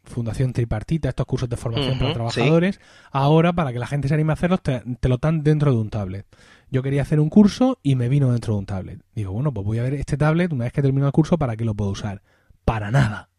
Fundación 0.04 0.52
Tripartita, 0.52 1.10
estos 1.10 1.26
cursos 1.26 1.48
de 1.48 1.58
formación 1.58 1.98
para 2.00 2.10
sí. 2.10 2.14
trabajadores, 2.16 2.80
ahora 3.12 3.54
para 3.54 3.72
que 3.72 3.80
la 3.80 3.88
gente 3.88 4.08
se 4.08 4.16
anime 4.16 4.32
a 4.32 4.34
hacerlos 4.34 4.62
te, 4.62 4.82
te 5.00 5.08
lo 5.08 5.18
dan 5.18 5.44
dentro 5.44 5.72
de 5.72 5.78
un 5.78 5.90
tablet. 5.90 6.26
Yo 6.72 6.82
quería 6.82 7.04
hacer 7.04 7.20
un 7.20 7.30
curso 7.30 7.80
y 7.84 7.96
me 7.96 8.10
vino 8.10 8.32
dentro 8.32 8.54
de 8.56 8.60
un 8.60 8.66
tablet. 8.66 9.00
Digo, 9.16 9.32
bueno, 9.32 9.54
pues 9.54 9.66
voy 9.66 9.78
a 9.78 9.84
ver 9.84 9.94
este 9.94 10.18
tablet 10.18 10.52
una 10.52 10.66
vez 10.66 10.74
que 10.74 10.82
termino 10.82 11.06
el 11.06 11.12
curso 11.12 11.38
para 11.38 11.56
qué 11.56 11.64
lo 11.64 11.76
puedo 11.76 11.92
usar. 11.92 12.24
Para 12.70 12.92
nada 12.92 13.30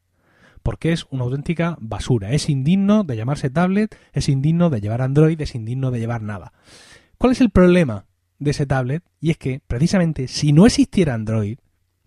porque 0.64 0.91
es 0.91 1.07
una 1.11 1.22
auténtica 1.22 1.76
basura. 1.81 2.33
Es 2.33 2.49
indigno 2.49 3.05
de 3.05 3.16
llamarse 3.16 3.49
tablet, 3.49 3.97
es 4.12 4.28
indigno 4.28 4.70
de 4.70 4.81
llevar 4.81 5.03
Android, 5.03 5.41
es 5.41 5.55
indigno 5.55 5.93
de 5.93 6.01
llevar 6.01 6.20
nada. 6.20 6.53
¿Cuál 7.16 7.31
es 7.31 7.41
el 7.41 7.51
problema 7.51 8.07
de 8.41 8.51
ese 8.51 8.66
tablet? 8.66 9.05
Y 9.20 9.31
es 9.31 9.39
que, 9.39 9.61
precisamente, 9.64 10.26
si 10.26 10.53
no 10.53 10.66
existiera 10.66 11.14
Android, 11.14 11.59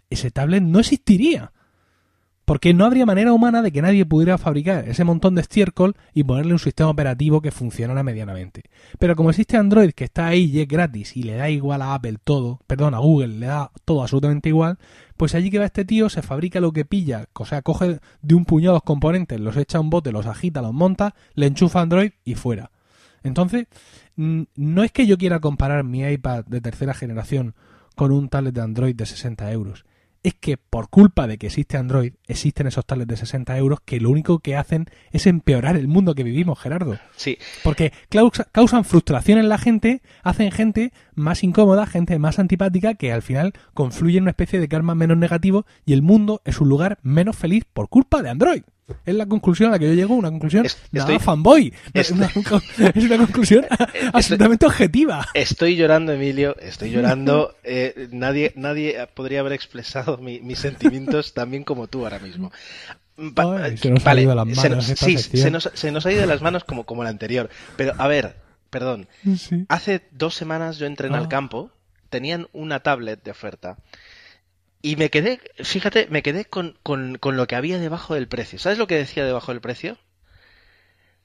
ese 0.10 0.32
tablet 0.32 0.64
no 0.64 0.82
existiría. 0.82 1.53
Porque 2.46 2.74
no 2.74 2.86
habría 2.86 3.06
manera 3.06 3.32
humana 3.32 3.62
de 3.62 3.72
que 3.72 3.82
nadie 3.82 4.06
pudiera 4.06 4.38
fabricar 4.38 4.88
ese 4.88 5.06
montón 5.06 5.36
de 5.36 5.42
estiércol 5.42 5.96
y 6.14 6.24
ponerle 6.24 6.54
un 6.54 6.60
sistema 6.60 6.90
operativo 6.90 7.42
que 7.42 7.52
funcionara 7.52 8.04
medianamente. 8.04 8.64
Pero 9.00 9.16
como 9.16 9.30
existe 9.30 9.56
Android 9.56 9.92
que 9.92 10.04
está 10.04 10.28
ahí 10.28 10.46
y 10.46 10.60
es 10.60 10.68
gratis 10.68 11.16
y 11.16 11.24
le 11.24 11.36
da 11.36 11.50
igual 11.50 11.82
a 11.82 11.94
Apple 11.94 12.18
todo, 12.24 12.60
perdón, 12.68 12.96
a 12.96 13.00
Google 13.00 13.40
le 13.40 13.46
da 13.46 13.72
todo 13.86 14.02
absolutamente 14.02 14.50
igual, 14.50 14.78
pues 15.16 15.36
allí 15.36 15.50
que 15.50 15.60
va 15.60 15.66
este 15.66 15.86
tío 15.86 16.10
se 16.10 16.22
fabrica 16.22 16.60
lo 16.60 16.74
que 16.74 16.84
pilla, 16.84 17.28
o 17.34 17.46
sea, 17.46 17.62
coge 17.62 18.00
de 18.22 18.36
un 18.36 18.44
puñado 18.44 18.74
los 18.74 18.84
componentes, 18.84 19.40
los 19.40 19.56
echa 19.56 19.78
a 19.78 19.82
un 19.82 19.90
bote, 19.90 20.12
los 20.12 20.26
agita, 20.26 20.62
los 20.62 20.74
monta, 20.74 21.16
le 21.36 21.48
enchufa 21.48 21.82
Android 21.82 22.12
y 22.26 22.36
fuera. 22.36 22.72
Entonces, 23.24 23.68
mm, 24.18 24.44
no 24.56 24.84
es 24.84 24.92
que 24.92 25.08
yo 25.08 25.18
quiera 25.18 25.40
comparar 25.40 25.84
mi 25.86 26.04
iPad 26.04 26.46
de 26.46 26.60
tercera 26.60 26.94
generación 26.94 27.56
con 27.96 28.12
un 28.12 28.30
tablet 28.30 28.54
de 28.54 28.62
Android 28.62 28.96
de 28.96 29.06
60 29.06 29.52
euros. 29.52 29.86
Es 30.24 30.34
que 30.36 30.56
por 30.58 30.90
culpa 30.90 31.28
de 31.28 31.38
que 31.38 31.48
existe 31.48 31.76
Android, 31.76 32.14
existen 32.28 32.66
esos 32.66 32.86
tablets 32.86 33.10
de 33.10 33.18
60 33.18 33.58
euros 33.58 33.80
que 33.84 34.00
lo 34.00 34.10
único 34.10 34.40
que 34.40 34.56
hacen 34.56 34.86
es 35.12 35.28
empeorar 35.28 35.76
el 35.76 35.90
mundo 35.90 36.16
que 36.16 36.24
vivimos, 36.24 36.58
Gerardo. 36.60 36.98
Sí, 37.18 37.38
Porque 37.62 37.92
causa- 38.10 38.46
causan 38.52 38.86
frustración 38.86 39.38
en 39.38 39.50
la 39.50 39.58
gente, 39.58 40.02
hacen 40.24 40.52
gente 40.52 40.94
más 41.14 41.44
incómoda, 41.44 41.86
gente 41.86 42.18
más 42.20 42.40
antipática, 42.40 42.94
que 42.94 43.12
al 43.12 43.22
final 43.22 43.52
confluye 43.74 44.18
en 44.18 44.24
una 44.24 44.32
especie 44.32 44.62
de 44.62 44.70
karma 44.70 44.96
menos 44.96 45.18
negativo 45.18 45.66
y 45.86 45.92
el 45.92 46.02
mundo 46.02 46.42
es 46.46 46.62
un 46.62 46.70
lugar 46.70 47.00
menos 47.04 47.36
feliz 47.36 47.66
por 47.74 47.90
culpa 47.90 48.22
de 48.22 48.30
Android. 48.30 48.64
Es 49.06 49.16
la 49.16 49.26
conclusión 49.26 49.70
a 49.70 49.72
la 49.74 49.80
que 49.80 49.88
yo 49.88 49.94
llego, 49.94 50.14
una 50.16 50.30
conclusión 50.30 50.66
Es- 50.66 50.78
nada 50.92 51.08
estoy- 51.14 51.20
fanboy. 51.24 51.74
Es 51.94 52.12
estoy- 52.12 52.18
una, 52.18 52.28
es 52.96 53.04
una 53.06 53.18
conclusión 53.18 53.66
absolutamente 54.14 54.66
objetiva. 54.66 55.28
Estoy 55.34 55.76
llorando, 55.76 56.12
Emilio, 56.12 56.56
estoy 56.60 56.92
llorando. 56.92 57.56
Eh, 57.64 58.10
nadie, 58.12 58.52
nadie 58.56 59.08
podría 59.14 59.40
haber 59.40 59.54
expresado 59.54 60.18
mi- 60.18 60.42
mis 60.42 60.60
sentimientos 60.60 61.34
tan 61.34 61.50
bien 61.52 61.64
como 61.64 61.88
tú 61.88 62.04
ahora 62.04 62.20
mismo. 62.20 62.52
Pa- 63.36 63.64
Ay, 63.66 63.78
se 63.78 63.90
nos 63.92 64.06
ha 64.06 64.20
ido 64.20 64.30
de 64.32 64.36
las 64.36 64.48
se 64.58 64.70
manos 64.70 64.78
nos- 64.78 64.90
esta 64.90 65.06
sí, 65.06 65.18
se 65.18 65.52
nos, 65.52 65.70
se 65.74 65.92
nos 65.92 66.06
ha 66.06 66.12
ido 66.12 66.22
de 66.22 66.28
las 66.28 66.42
manos 66.42 66.64
como, 66.64 66.84
como 66.86 67.04
el 67.04 67.08
anterior. 67.10 67.50
Pero, 67.78 67.94
a 67.98 68.08
ver, 68.08 68.36
perdón. 68.70 69.08
Sí. 69.38 69.66
Hace 69.70 70.02
dos 70.12 70.34
semanas 70.36 70.78
yo 70.78 70.88
entré 70.88 71.08
en 71.08 71.14
Ah. 71.16 71.20
al 71.20 71.28
campo, 71.30 71.70
tenían 72.10 72.48
una 72.54 72.82
tablet 72.82 73.24
de 73.24 73.32
oferta. 73.32 73.78
Y 74.86 74.98
me 74.98 75.10
quedé, 75.10 75.40
fíjate, 75.64 76.08
me 76.10 76.22
quedé 76.22 76.44
con, 76.44 76.78
con, 76.84 77.18
con 77.18 77.38
lo 77.38 77.48
que 77.48 77.56
había 77.56 77.80
debajo 77.80 78.16
del 78.16 78.28
precio. 78.28 78.60
¿Sabes 78.60 78.78
lo 78.78 78.86
que 78.86 78.98
decía 78.98 79.24
debajo 79.24 79.54
del 79.54 79.62
precio? 79.62 79.98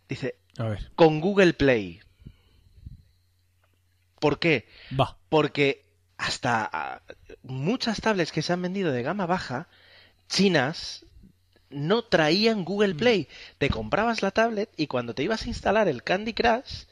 Dice, 0.09 0.36
A 0.59 0.68
ver, 0.68 0.92
con 0.94 1.20
Google 1.20 1.54
Play. 1.54 2.00
¿Por 4.20 4.38
qué? 4.38 4.68
va. 4.98 5.18
Porque 5.28 5.84
hasta 6.18 6.70
ah, 6.72 7.02
muchas 7.42 8.00
tablets 8.00 8.30
que 8.30 8.42
se 8.42 8.52
han 8.52 8.62
vendido 8.62 8.92
de 8.92 9.02
gama 9.02 9.26
baja, 9.26 9.66
chinas, 10.28 11.04
no 11.68 12.04
traían 12.04 12.64
Google 12.64 12.94
Play. 12.94 13.26
Te 13.59 13.70
comprabas 13.70 14.22
la 14.22 14.30
tablet 14.30 14.70
y 14.76 14.86
cuando 14.86 15.16
te 15.16 15.24
ibas 15.24 15.42
a 15.42 15.48
instalar 15.48 15.88
el 15.88 16.04
Candy 16.04 16.32
Crush, 16.32 16.84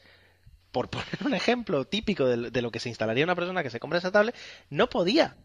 por 0.73 0.89
poner 0.89 1.19
un 1.23 1.33
ejemplo 1.33 1.85
típico 1.85 2.25
de 2.27 2.61
lo 2.61 2.71
que 2.71 2.81
se 2.81 2.89
instalaría 2.89 3.23
una 3.23 3.35
persona 3.35 3.63
que 3.63 3.69
se 3.69 3.79
compra 3.79 3.99
esa 3.99 4.11
tablet, 4.11 4.35
no 4.69 4.89
podía. 4.89 5.37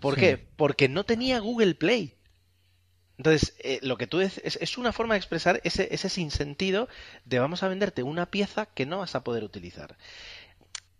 ¿Por 0.00 0.14
Sí. 0.14 0.20
qué? 0.20 0.46
Porque 0.56 0.88
no 0.88 1.04
tenía 1.04 1.38
Google 1.40 1.74
Play. 1.74 2.14
Entonces, 3.16 3.54
eh, 3.64 3.80
lo 3.82 3.96
que 3.98 4.06
tú 4.06 4.18
dices 4.20 4.40
es, 4.44 4.58
es 4.62 4.78
una 4.78 4.92
forma 4.92 5.14
de 5.14 5.18
expresar 5.18 5.60
ese, 5.64 5.88
ese 5.92 6.08
sinsentido 6.08 6.88
de 7.24 7.40
vamos 7.40 7.62
a 7.64 7.68
venderte 7.68 8.02
una 8.04 8.26
pieza 8.26 8.66
que 8.66 8.86
no 8.86 8.98
vas 8.98 9.14
a 9.16 9.24
poder 9.24 9.42
utilizar 9.42 9.96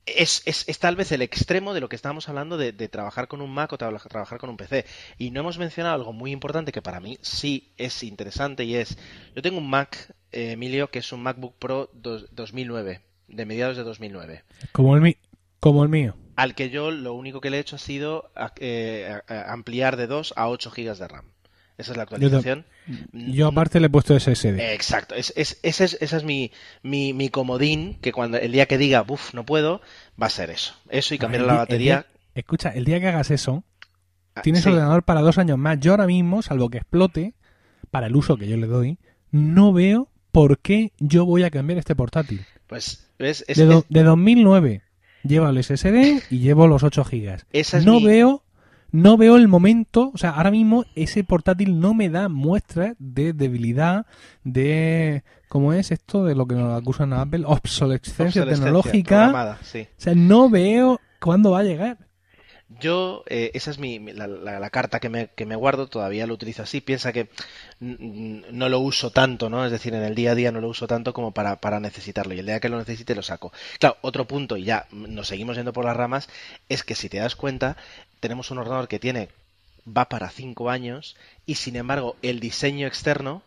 es, 0.07 0.43
es, 0.47 0.67
es 0.69 0.79
tal 0.79 0.97
vez 0.97 1.13
el 1.13 1.21
extremo 1.21 1.75
de 1.75 1.81
lo 1.81 1.89
que 1.91 1.97
estábamos 1.97 2.31
hablando 2.31 2.57
de, 2.57 2.73
de 2.73 2.89
trabajar 2.89 3.29
con 3.29 3.43
un 3.43 3.53
Mac 3.53 3.71
o 3.75 3.79
tra- 3.79 4.03
trabajar 4.09 4.39
con 4.39 4.49
un 4.49 4.57
PC. 4.57 4.87
Y 5.19 5.31
no 5.31 5.41
hemos 5.41 5.59
mencionado 5.59 5.95
algo 5.97 6.15
muy 6.15 6.33
importante 6.33 6.73
que 6.73 6.81
para 6.81 6.99
mí 6.99 7.19
sí 7.21 7.73
es 7.77 8.03
interesante 8.03 8.65
y 8.65 8.75
es, 8.75 8.97
yo 9.37 9.43
tengo 9.43 9.59
un 9.59 9.69
Mac, 9.69 10.15
eh, 10.33 10.53
Emilio, 10.53 10.91
que 10.91 11.01
es 11.01 11.13
un 11.13 11.23
MacBook 11.23 11.57
Pro 11.59 11.91
dos- 11.93 12.27
2009, 12.33 13.03
de 13.29 13.45
mediados 13.45 13.77
de 13.77 13.83
2009 13.85 14.45
Como 14.73 14.95
el, 14.97 15.03
mi- 15.03 15.19
como 15.61 15.83
el 15.83 15.91
mío. 15.91 16.17
Al 16.39 16.55
que 16.55 16.71
yo 16.71 16.91
lo 16.91 17.15
único 17.15 17.41
que 17.41 17.51
le 17.51 17.57
he 17.57 17.61
hecho 17.61 17.77
ha 17.77 17.81
sido 17.81 18.31
eh, 18.61 19.19
ampliar 19.29 19.97
de 19.97 20.07
2 20.07 20.35
a 20.37 20.49
8 20.49 20.71
GB 20.71 20.97
de 20.97 21.09
RAM. 21.09 21.25
Esa 21.77 21.93
es 21.93 21.97
la 21.97 22.03
actualización. 22.05 22.65
Yo 23.13 23.47
aparte 23.47 23.79
le 23.81 23.87
he 23.87 23.91
puesto 23.91 24.19
SSD. 24.19 24.59
Exacto, 24.73 25.15
es, 25.15 25.33
es, 25.37 25.61
ese 25.63 25.85
es, 25.85 25.97
ese 26.01 26.17
es 26.17 26.25
mi, 26.25 26.51
mi, 26.83 27.13
mi 27.13 27.29
comodín, 27.29 27.99
que 28.01 28.13
cuando 28.13 28.37
el 28.39 28.51
día 28.53 28.67
que 28.67 28.79
diga, 28.79 29.03
buf, 29.03 29.33
no 29.35 29.45
puedo, 29.45 29.81
va 30.21 30.27
a 30.27 30.31
ser 30.31 30.51
eso. 30.51 30.75
Eso 30.91 31.15
y 31.15 31.19
cambiar 31.19 31.45
la 31.45 31.53
el 31.53 31.59
batería. 31.59 31.95
día- 31.95 32.07
escucha, 32.35 32.71
el 32.71 32.85
día 32.85 32.99
que 33.01 33.09
hagas 33.09 33.31
eso, 33.31 33.65
Ah, 34.35 34.43
tienes 34.43 34.63
sí. 34.63 34.69
ordenador 34.69 35.03
para 35.05 35.21
dos 35.23 35.39
años 35.39 35.59
más. 35.59 35.79
Yo 35.81 35.93
ahora 35.93 36.07
mismo, 36.07 36.43
salvo 36.43 36.69
que 36.71 36.79
explote, 36.79 37.35
para 37.91 38.07
el 38.09 38.15
uso 38.17 38.37
que 38.37 38.47
yo 38.49 38.57
le 38.57 38.67
doy, 38.69 38.99
no 39.33 39.73
veo 39.73 40.09
por 40.33 40.59
qué 40.61 40.93
yo 40.99 41.25
voy 41.27 41.43
a 41.43 41.51
cambiar 41.51 41.79
este 41.79 41.97
portátil. 41.97 42.45
Pues, 42.69 43.09
¿ves? 43.19 43.45
Es- 43.49 43.57
de, 43.59 43.67
do- 43.67 43.85
de 43.89 44.03
2009 44.05 44.83
lleva 45.23 45.51
el 45.51 45.63
SSD 45.63 46.23
y 46.31 46.39
llevo 46.39 46.67
los 46.67 46.83
8 46.83 47.05
gigas. 47.05 47.47
Esa 47.53 47.79
es 47.79 47.85
no 47.87 47.95
mi- 47.95 48.05
veo 48.07 48.43
no 48.91 49.19
veo 49.19 49.37
el 49.37 49.49
momento, 49.49 50.11
o 50.15 50.17
sea, 50.17 50.31
ahora 50.31 50.51
mismo 50.51 50.87
ese 50.95 51.23
portátil 51.23 51.79
no 51.79 51.93
me 51.93 52.09
da 52.09 52.31
muestras 52.31 52.97
de 52.99 53.35
debilidad, 53.35 54.07
de 54.45 55.25
cómo 55.49 55.75
es 55.75 55.91
esto 55.91 56.25
de 56.25 56.35
lo 56.35 56.47
que 56.47 56.55
nos 56.55 56.81
acusan 56.81 57.13
a 57.13 57.21
Apple, 57.21 57.43
obsolescencia, 57.47 58.25
obsolescencia 58.43 58.65
tecnológica. 58.65 59.57
sí. 59.63 59.87
O 59.91 60.01
sea, 60.01 60.15
no 60.15 60.49
veo 60.49 61.01
cuándo 61.21 61.51
va 61.51 61.61
a 61.61 61.65
llegar. 61.65 61.99
Yo, 62.69 63.25
eh, 63.29 63.51
esa 63.55 63.71
es 63.71 63.79
mi, 63.79 63.99
la, 64.13 64.27
la- 64.27 64.61
la 64.61 64.71
carta 64.71 65.01
que 65.01 65.09
me, 65.09 65.29
que 65.29 65.47
me 65.47 65.57
guardo, 65.57 65.87
todavía 65.87 66.27
lo 66.27 66.35
utilizo 66.35 66.63
así. 66.63 66.83
Piensa 66.83 67.13
que 67.15 67.31
no 67.81 68.69
lo 68.69 68.81
uso 68.81 69.11
tanto, 69.11 69.49
¿no? 69.49 69.65
Es 69.65 69.73
decir, 69.73 69.95
en 69.95 70.03
el 70.03 70.15
día 70.15 70.33
a 70.33 70.35
día 70.35 70.53
no 70.53 70.61
lo 70.61 70.69
uso 70.69 70.87
tanto 70.87 71.13
como 71.15 71.33
para, 71.33 71.57
para 71.57 71.81
necesitarlo. 71.81 72.35
Y 72.35 72.41
el 72.41 72.47
día 72.47 72.61
que 72.61 72.69
lo 72.69 72.77
necesite 72.79 73.15
lo 73.15 73.23
saco. 73.23 73.53
Claro, 73.79 73.97
otro 74.03 74.27
punto, 74.27 74.57
y 74.59 74.65
ya 74.65 74.87
nos 74.93 75.29
seguimos 75.29 75.57
yendo 75.57 75.73
por 75.73 75.85
las 75.87 75.97
ramas, 75.97 76.29
es 76.69 76.85
que 76.85 76.95
si 76.95 77.09
te 77.09 77.19
das 77.19 77.37
cuenta, 77.37 77.77
tenemos 78.21 78.51
un 78.51 78.59
ordenador 78.59 78.89
que 78.89 78.99
tiene, 78.99 79.29
va 79.87 80.09
para 80.11 80.29
5 80.31 80.69
años, 80.71 81.17
y 81.47 81.55
sin 81.57 81.77
embargo, 81.77 82.17
el 82.23 82.39
diseño 82.41 82.87
externo 82.87 83.43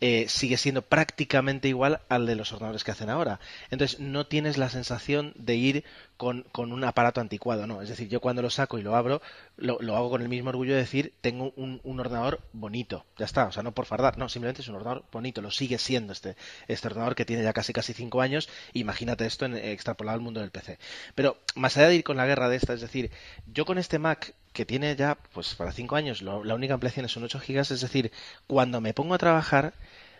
eh, 0.00 0.26
sigue 0.28 0.56
siendo 0.56 0.82
prácticamente 0.82 1.66
igual 1.68 2.00
al 2.08 2.26
de 2.26 2.36
los 2.36 2.52
ordenadores 2.52 2.84
que 2.84 2.92
hacen 2.92 3.10
ahora. 3.10 3.40
Entonces 3.70 3.98
no 3.98 4.26
tienes 4.26 4.56
la 4.56 4.68
sensación 4.68 5.32
de 5.36 5.56
ir 5.56 5.84
con, 6.16 6.44
un 6.54 6.84
aparato 6.84 7.20
anticuado, 7.20 7.66
¿no? 7.66 7.82
Es 7.82 7.88
decir, 7.88 8.08
yo 8.08 8.20
cuando 8.20 8.42
lo 8.42 8.50
saco 8.50 8.78
y 8.78 8.82
lo 8.82 8.94
abro, 8.96 9.22
lo, 9.56 9.96
hago 9.96 10.10
con 10.10 10.22
el 10.22 10.28
mismo 10.28 10.50
orgullo 10.50 10.74
de 10.74 10.80
decir, 10.80 11.14
tengo 11.20 11.52
un, 11.56 11.80
ordenador 11.98 12.40
bonito. 12.52 13.06
Ya 13.16 13.24
está, 13.24 13.46
o 13.46 13.52
sea, 13.52 13.62
no 13.62 13.72
por 13.72 13.86
fardar, 13.86 14.18
no, 14.18 14.28
simplemente 14.28 14.62
es 14.62 14.68
un 14.68 14.76
ordenador 14.76 15.04
bonito, 15.10 15.42
lo 15.42 15.50
sigue 15.50 15.78
siendo 15.78 16.12
este, 16.12 16.36
este 16.68 16.86
ordenador 16.86 17.14
que 17.14 17.24
tiene 17.24 17.42
ya 17.42 17.52
casi 17.52 17.72
casi 17.72 17.92
cinco 17.92 18.20
años. 18.20 18.48
Imagínate 18.74 19.26
esto 19.26 19.46
en, 19.46 19.56
extrapolado 19.56 20.16
al 20.16 20.22
mundo 20.22 20.40
del 20.40 20.50
PC. 20.50 20.78
Pero 21.14 21.38
más 21.54 21.76
allá 21.76 21.88
de 21.88 21.96
ir 21.96 22.04
con 22.04 22.16
la 22.16 22.26
guerra 22.26 22.48
de 22.48 22.56
esta, 22.56 22.72
es 22.72 22.80
decir, 22.80 23.10
yo 23.52 23.64
con 23.64 23.78
este 23.78 23.98
Mac 23.98 24.34
que 24.58 24.66
tiene 24.66 24.96
ya, 24.96 25.16
pues 25.34 25.54
para 25.54 25.70
cinco 25.70 25.94
años, 25.94 26.20
la 26.20 26.54
única 26.56 26.74
ampliación 26.74 27.06
es 27.06 27.16
un 27.16 27.22
8 27.22 27.40
GB, 27.46 27.60
es 27.60 27.80
decir, 27.80 28.10
cuando 28.48 28.80
me 28.80 28.92
pongo 28.92 29.14
a 29.14 29.18
trabajar, 29.18 29.72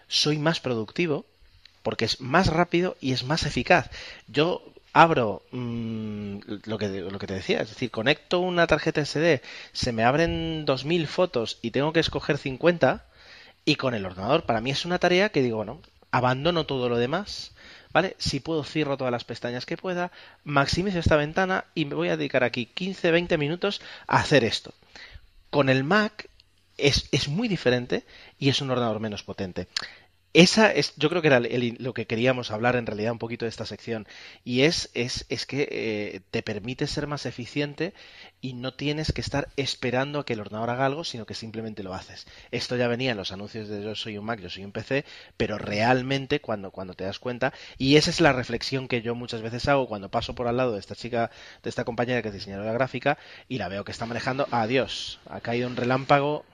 soy 0.06 0.38
más 0.38 0.60
productivo 0.60 1.26
porque 1.82 2.04
es 2.04 2.20
más 2.20 2.46
rápido 2.46 2.96
y 3.00 3.10
es 3.10 3.24
más 3.24 3.42
eficaz. 3.46 3.90
Yo 4.28 4.62
abro 4.92 5.42
mm, 5.50 6.38
lo, 6.66 6.78
que, 6.78 6.88
lo 6.88 7.18
que 7.18 7.26
te 7.26 7.34
decía, 7.34 7.62
es 7.62 7.70
decir, 7.70 7.90
conecto 7.90 8.38
una 8.38 8.68
tarjeta 8.68 9.04
SD, 9.04 9.42
se 9.72 9.90
me 9.90 10.04
abren 10.04 10.64
2.000 10.64 11.08
fotos 11.08 11.58
y 11.60 11.72
tengo 11.72 11.92
que 11.92 11.98
escoger 11.98 12.38
50 12.38 13.04
y 13.64 13.74
con 13.74 13.92
el 13.92 14.06
ordenador 14.06 14.44
para 14.44 14.60
mí 14.60 14.70
es 14.70 14.84
una 14.84 15.00
tarea 15.00 15.30
que 15.30 15.42
digo, 15.42 15.56
bueno, 15.56 15.80
abandono 16.12 16.64
todo 16.64 16.88
lo 16.88 16.96
demás, 16.96 17.50
Si 18.18 18.40
puedo 18.40 18.64
cierro 18.64 18.96
todas 18.96 19.12
las 19.12 19.24
pestañas 19.24 19.66
que 19.66 19.76
pueda, 19.76 20.12
maximizo 20.44 20.98
esta 20.98 21.16
ventana 21.16 21.64
y 21.74 21.84
me 21.84 21.94
voy 21.94 22.08
a 22.08 22.16
dedicar 22.16 22.44
aquí 22.44 22.68
15-20 22.74 23.38
minutos 23.38 23.80
a 24.06 24.18
hacer 24.18 24.44
esto. 24.44 24.74
Con 25.50 25.68
el 25.68 25.84
Mac 25.84 26.28
es 26.76 27.28
muy 27.28 27.48
diferente 27.48 28.04
y 28.38 28.50
es 28.50 28.60
un 28.60 28.70
ordenador 28.70 29.00
menos 29.00 29.22
potente. 29.22 29.66
Esa 30.34 30.70
es, 30.70 30.94
yo 30.96 31.08
creo 31.08 31.22
que 31.22 31.28
era 31.28 31.40
lo 31.40 31.94
que 31.94 32.06
queríamos 32.06 32.50
hablar 32.50 32.76
en 32.76 32.86
realidad 32.86 33.12
un 33.12 33.18
poquito 33.18 33.46
de 33.46 33.48
esta 33.48 33.64
sección. 33.64 34.06
Y 34.44 34.62
es, 34.62 34.90
es, 34.94 35.24
es 35.30 35.46
que 35.46 35.68
eh, 35.70 36.20
te 36.30 36.42
permite 36.42 36.86
ser 36.86 37.06
más 37.06 37.24
eficiente 37.24 37.94
y 38.40 38.52
no 38.52 38.74
tienes 38.74 39.12
que 39.12 39.22
estar 39.22 39.48
esperando 39.56 40.20
a 40.20 40.26
que 40.26 40.34
el 40.34 40.40
ordenador 40.40 40.70
haga 40.70 40.86
algo, 40.86 41.04
sino 41.04 41.24
que 41.24 41.34
simplemente 41.34 41.82
lo 41.82 41.94
haces. 41.94 42.26
Esto 42.50 42.76
ya 42.76 42.88
venía 42.88 43.12
en 43.12 43.16
los 43.16 43.32
anuncios 43.32 43.68
de 43.68 43.82
yo 43.82 43.94
soy 43.94 44.18
un 44.18 44.26
Mac, 44.26 44.40
yo 44.40 44.50
soy 44.50 44.64
un 44.64 44.72
PC, 44.72 45.04
pero 45.36 45.56
realmente 45.58 46.40
cuando, 46.40 46.70
cuando 46.70 46.94
te 46.94 47.04
das 47.04 47.18
cuenta, 47.18 47.52
y 47.78 47.96
esa 47.96 48.10
es 48.10 48.20
la 48.20 48.32
reflexión 48.32 48.86
que 48.86 49.02
yo 49.02 49.14
muchas 49.14 49.42
veces 49.42 49.66
hago 49.68 49.88
cuando 49.88 50.10
paso 50.10 50.34
por 50.34 50.46
al 50.46 50.58
lado 50.58 50.72
de 50.72 50.80
esta 50.80 50.94
chica, 50.94 51.30
de 51.62 51.70
esta 51.70 51.84
compañera 51.84 52.22
que 52.22 52.28
es 52.28 52.34
diseñadora 52.34 52.72
gráfica, 52.72 53.18
y 53.48 53.58
la 53.58 53.68
veo 53.68 53.84
que 53.84 53.92
está 53.92 54.06
manejando, 54.06 54.46
adiós, 54.50 55.20
ha 55.26 55.40
caído 55.40 55.68
un 55.68 55.76
relámpago, 55.76 56.44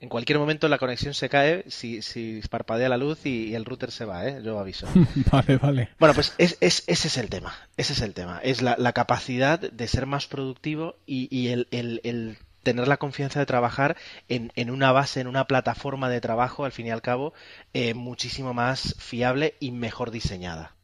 en 0.00 0.08
cualquier 0.08 0.38
momento 0.38 0.68
la 0.68 0.78
conexión 0.78 1.14
se 1.14 1.28
cae 1.28 1.64
si, 1.68 2.02
si 2.02 2.40
parpadea 2.48 2.88
la 2.88 2.96
luz 2.96 3.26
y, 3.26 3.54
el 3.54 3.64
router 3.64 3.90
se 3.90 4.04
va, 4.04 4.26
¿eh? 4.26 4.40
Yo 4.44 4.58
aviso. 4.58 4.86
vale, 5.32 5.56
vale. 5.56 5.88
Bueno, 5.98 6.14
pues 6.14 6.34
es, 6.38 6.56
es, 6.60 6.84
ese 6.86 7.08
es 7.08 7.16
el 7.16 7.28
tema. 7.28 7.54
Ese 7.76 7.92
es 7.92 8.02
el 8.02 8.14
tema. 8.14 8.40
Es 8.42 8.62
la, 8.62 8.76
la 8.78 8.92
capacidad 8.92 9.58
de 9.58 9.88
ser 9.88 10.06
más 10.06 10.26
productivo 10.26 10.96
y, 11.06 11.34
y 11.36 11.48
el, 11.48 11.66
el, 11.72 12.00
el, 12.04 12.38
tener 12.62 12.86
la 12.86 12.96
confianza 12.98 13.40
de 13.40 13.46
trabajar 13.46 13.96
en, 14.28 14.52
en, 14.54 14.70
una 14.70 14.92
base, 14.92 15.20
en 15.20 15.26
una 15.26 15.46
plataforma 15.46 16.08
de 16.08 16.20
trabajo, 16.20 16.64
al 16.64 16.72
fin 16.72 16.86
y 16.86 16.90
al 16.90 17.02
cabo, 17.02 17.32
eh, 17.74 17.94
muchísimo 17.94 18.54
más 18.54 18.94
fiable 18.98 19.54
y 19.58 19.72
mejor 19.72 20.10
diseñada. 20.10 20.77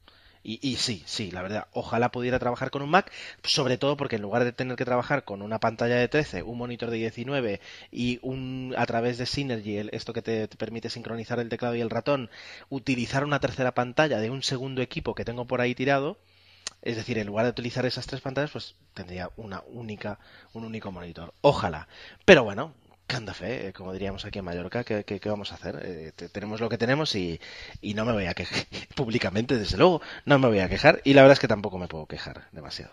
Y, 0.47 0.76
sí, 0.76 1.03
sí, 1.07 1.30
la 1.30 1.40
verdad, 1.40 1.68
ojalá 1.72 2.12
pudiera 2.12 2.38
trabajar 2.38 2.70
con 2.70 2.82
un 2.82 2.90
Mac, 2.90 3.11
sobre 3.42 3.78
todo 3.78 3.97
porque 3.97 4.16
en 4.16 4.22
lugar 4.22 4.45
de 4.45 4.53
tener 4.53 4.76
que 4.76 4.84
trabajar 4.84 5.24
con 5.24 5.40
una 5.40 5.59
pantalla 5.59 5.97
de 5.97 6.07
13, 6.07 6.42
un 6.42 6.59
monitor 6.59 6.90
de 6.90 6.99
19 6.99 7.62
y 7.90 8.18
un 8.20 8.74
a 8.76 8.84
través 8.84 9.16
de 9.16 9.24
Synergy, 9.24 9.88
esto 9.92 10.12
que 10.12 10.20
te, 10.20 10.47
permite 10.49 10.90
sincronizar 10.90 11.40
el 11.40 11.49
teclado 11.49 11.76
y 11.76 11.80
el 11.80 11.88
ratón, 11.88 12.28
utilizar 12.68 13.24
una 13.24 13.40
tercera 13.40 13.72
pantalla 13.72 14.18
de 14.18 14.28
un 14.28 14.42
segundo 14.42 14.82
equipo 14.82 15.14
que 15.14 15.24
tengo 15.24 15.47
por 15.47 15.62
ahí 15.62 15.74
tirado, 15.74 16.18
es 16.82 16.97
decir, 16.97 17.16
en 17.16 17.26
lugar 17.26 17.47
de 17.47 17.53
utilizar 17.53 17.86
esas 17.86 18.07
tres 18.07 18.20
pantallas, 18.20 18.51
pues 18.51 18.74
tendría 18.92 19.30
una 19.36 19.62
única, 19.68 20.18
un 20.53 20.66
único 20.66 20.92
monitor. 20.92 21.32
Ojalá. 21.40 21.88
Pero 22.26 22.45
bueno, 22.45 22.74
Canda 23.07 23.34
fe, 23.34 23.68
eh, 23.68 23.72
como 23.72 23.92
diríamos 23.92 24.24
aquí 24.24 24.38
en 24.38 24.46
Mallorca, 24.46 24.82
¿qué, 24.82 25.20
vamos 25.26 25.52
a 25.52 25.57
hacer? 25.57 25.78
Eh, 25.82 26.12
tenemos 26.32 26.61
lo 26.61 26.70
que 26.70 26.78
tenemos 26.78 27.14
y, 27.14 27.38
no 27.94 28.05
me 28.05 28.12
voy 28.12 28.26
a 28.26 28.34
quejar 28.34 28.64
públicamente, 28.96 29.59
desde 29.59 29.76
luego, 29.76 30.00
no 30.24 30.38
me 30.38 30.48
voy 30.48 30.61
a 30.61 30.68
quejar 30.68 31.02
y 31.05 31.12
la 31.12 31.22
verdad 31.22 31.34
es 31.34 31.40
que 31.40 31.48
tampoco 31.48 31.78
me 31.78 31.86
puedo 31.86 32.07
quejar 32.07 32.48
demasiado. 32.52 32.92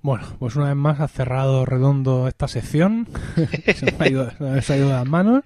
Bueno, 0.00 0.36
pues 0.38 0.54
una 0.54 0.66
vez 0.66 0.76
más 0.76 1.00
ha 1.00 1.08
cerrado 1.08 1.64
redondo 1.64 2.28
esta 2.28 2.46
sección, 2.46 3.08
se 3.74 3.90
me 3.92 4.04
ha 4.04 4.08
ido, 4.08 4.26
de 4.26 4.78
las 4.78 5.06
manos, 5.06 5.44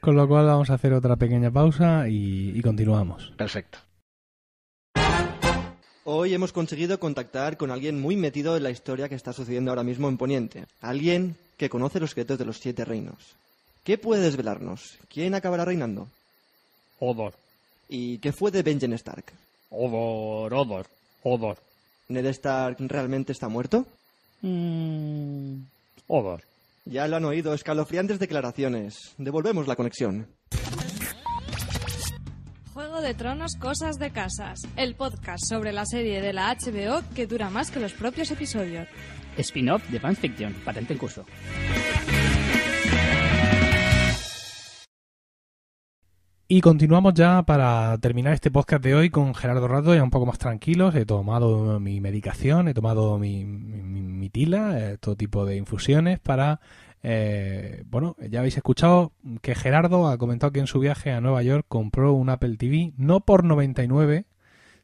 con 0.00 0.16
lo 0.16 0.28
cual 0.28 0.46
vamos 0.46 0.68
a 0.68 0.74
hacer 0.74 0.92
otra 0.92 1.16
pequeña 1.16 1.50
pausa 1.50 2.08
y, 2.08 2.50
y 2.54 2.60
continuamos. 2.60 3.32
Perfecto. 3.36 3.78
Hoy 6.06 6.34
hemos 6.34 6.52
conseguido 6.52 7.00
contactar 7.00 7.56
con 7.56 7.70
alguien 7.70 7.98
muy 7.98 8.14
metido 8.16 8.58
en 8.58 8.62
la 8.64 8.70
historia 8.70 9.08
que 9.08 9.14
está 9.14 9.32
sucediendo 9.32 9.70
ahora 9.70 9.84
mismo 9.84 10.08
en 10.08 10.18
Poniente. 10.18 10.66
Alguien 10.82 11.38
que 11.56 11.68
conoce 11.68 12.00
los 12.00 12.10
secretos 12.10 12.38
de 12.38 12.44
los 12.44 12.58
siete 12.58 12.84
reinos. 12.84 13.18
¿Qué 13.84 13.98
puede 13.98 14.22
desvelarnos? 14.22 14.98
¿Quién 15.08 15.34
acabará 15.34 15.64
reinando? 15.64 16.08
Odor. 17.00 17.34
¿Y 17.88 18.18
qué 18.18 18.32
fue 18.32 18.50
de 18.50 18.62
Benjen 18.62 18.92
Stark? 18.94 19.24
Odor, 19.70 20.54
Odor, 20.54 20.86
Odor. 21.22 21.58
¿Ned 22.08 22.26
Stark 22.26 22.76
realmente 22.80 23.32
está 23.32 23.48
muerto? 23.48 23.86
Mm, 24.42 25.56
Odor. 26.08 26.42
Ya 26.86 27.08
lo 27.08 27.16
han 27.16 27.24
oído, 27.24 27.54
escalofriantes 27.54 28.18
declaraciones. 28.18 29.14
Devolvemos 29.16 29.66
la 29.66 29.76
conexión. 29.76 30.26
De 33.04 33.12
Tronos 33.12 33.56
Cosas 33.56 33.98
de 33.98 34.12
Casas, 34.12 34.66
el 34.76 34.94
podcast 34.94 35.44
sobre 35.44 35.72
la 35.72 35.84
serie 35.84 36.22
de 36.22 36.32
la 36.32 36.54
HBO 36.54 37.02
que 37.14 37.26
dura 37.26 37.50
más 37.50 37.70
que 37.70 37.78
los 37.78 37.92
propios 37.92 38.30
episodios. 38.30 38.88
Spin-off 39.36 39.86
de 39.90 40.00
fanfiction, 40.00 40.54
patente 40.64 40.94
en 40.94 40.98
curso. 40.98 41.26
Y 46.48 46.62
continuamos 46.62 47.12
ya 47.12 47.42
para 47.42 47.98
terminar 47.98 48.32
este 48.32 48.50
podcast 48.50 48.82
de 48.82 48.94
hoy 48.94 49.10
con 49.10 49.34
Gerardo 49.34 49.68
Rato, 49.68 49.94
ya 49.94 50.02
un 50.02 50.10
poco 50.10 50.24
más 50.24 50.38
tranquilos. 50.38 50.94
He 50.94 51.04
tomado 51.04 51.78
mi 51.80 52.00
medicación, 52.00 52.68
he 52.68 52.74
tomado 52.74 53.18
mi, 53.18 53.44
mi, 53.44 54.30
tila, 54.30 54.78
eh, 54.78 54.96
todo 54.96 55.14
tipo 55.14 55.44
de 55.44 55.56
infusiones 55.56 56.20
para... 56.20 56.58
Eh, 57.06 57.84
bueno, 57.86 58.16
ya 58.30 58.38
habéis 58.38 58.56
escuchado 58.56 59.12
que 59.42 59.54
Gerardo 59.54 60.08
ha 60.08 60.16
comentado 60.16 60.52
que 60.52 60.60
en 60.60 60.66
su 60.66 60.80
viaje 60.80 61.12
a 61.12 61.20
Nueva 61.20 61.42
York 61.42 61.66
compró 61.68 62.14
un 62.14 62.30
Apple 62.30 62.56
TV 62.56 62.94
no 62.96 63.20
por 63.20 63.44
99, 63.44 64.24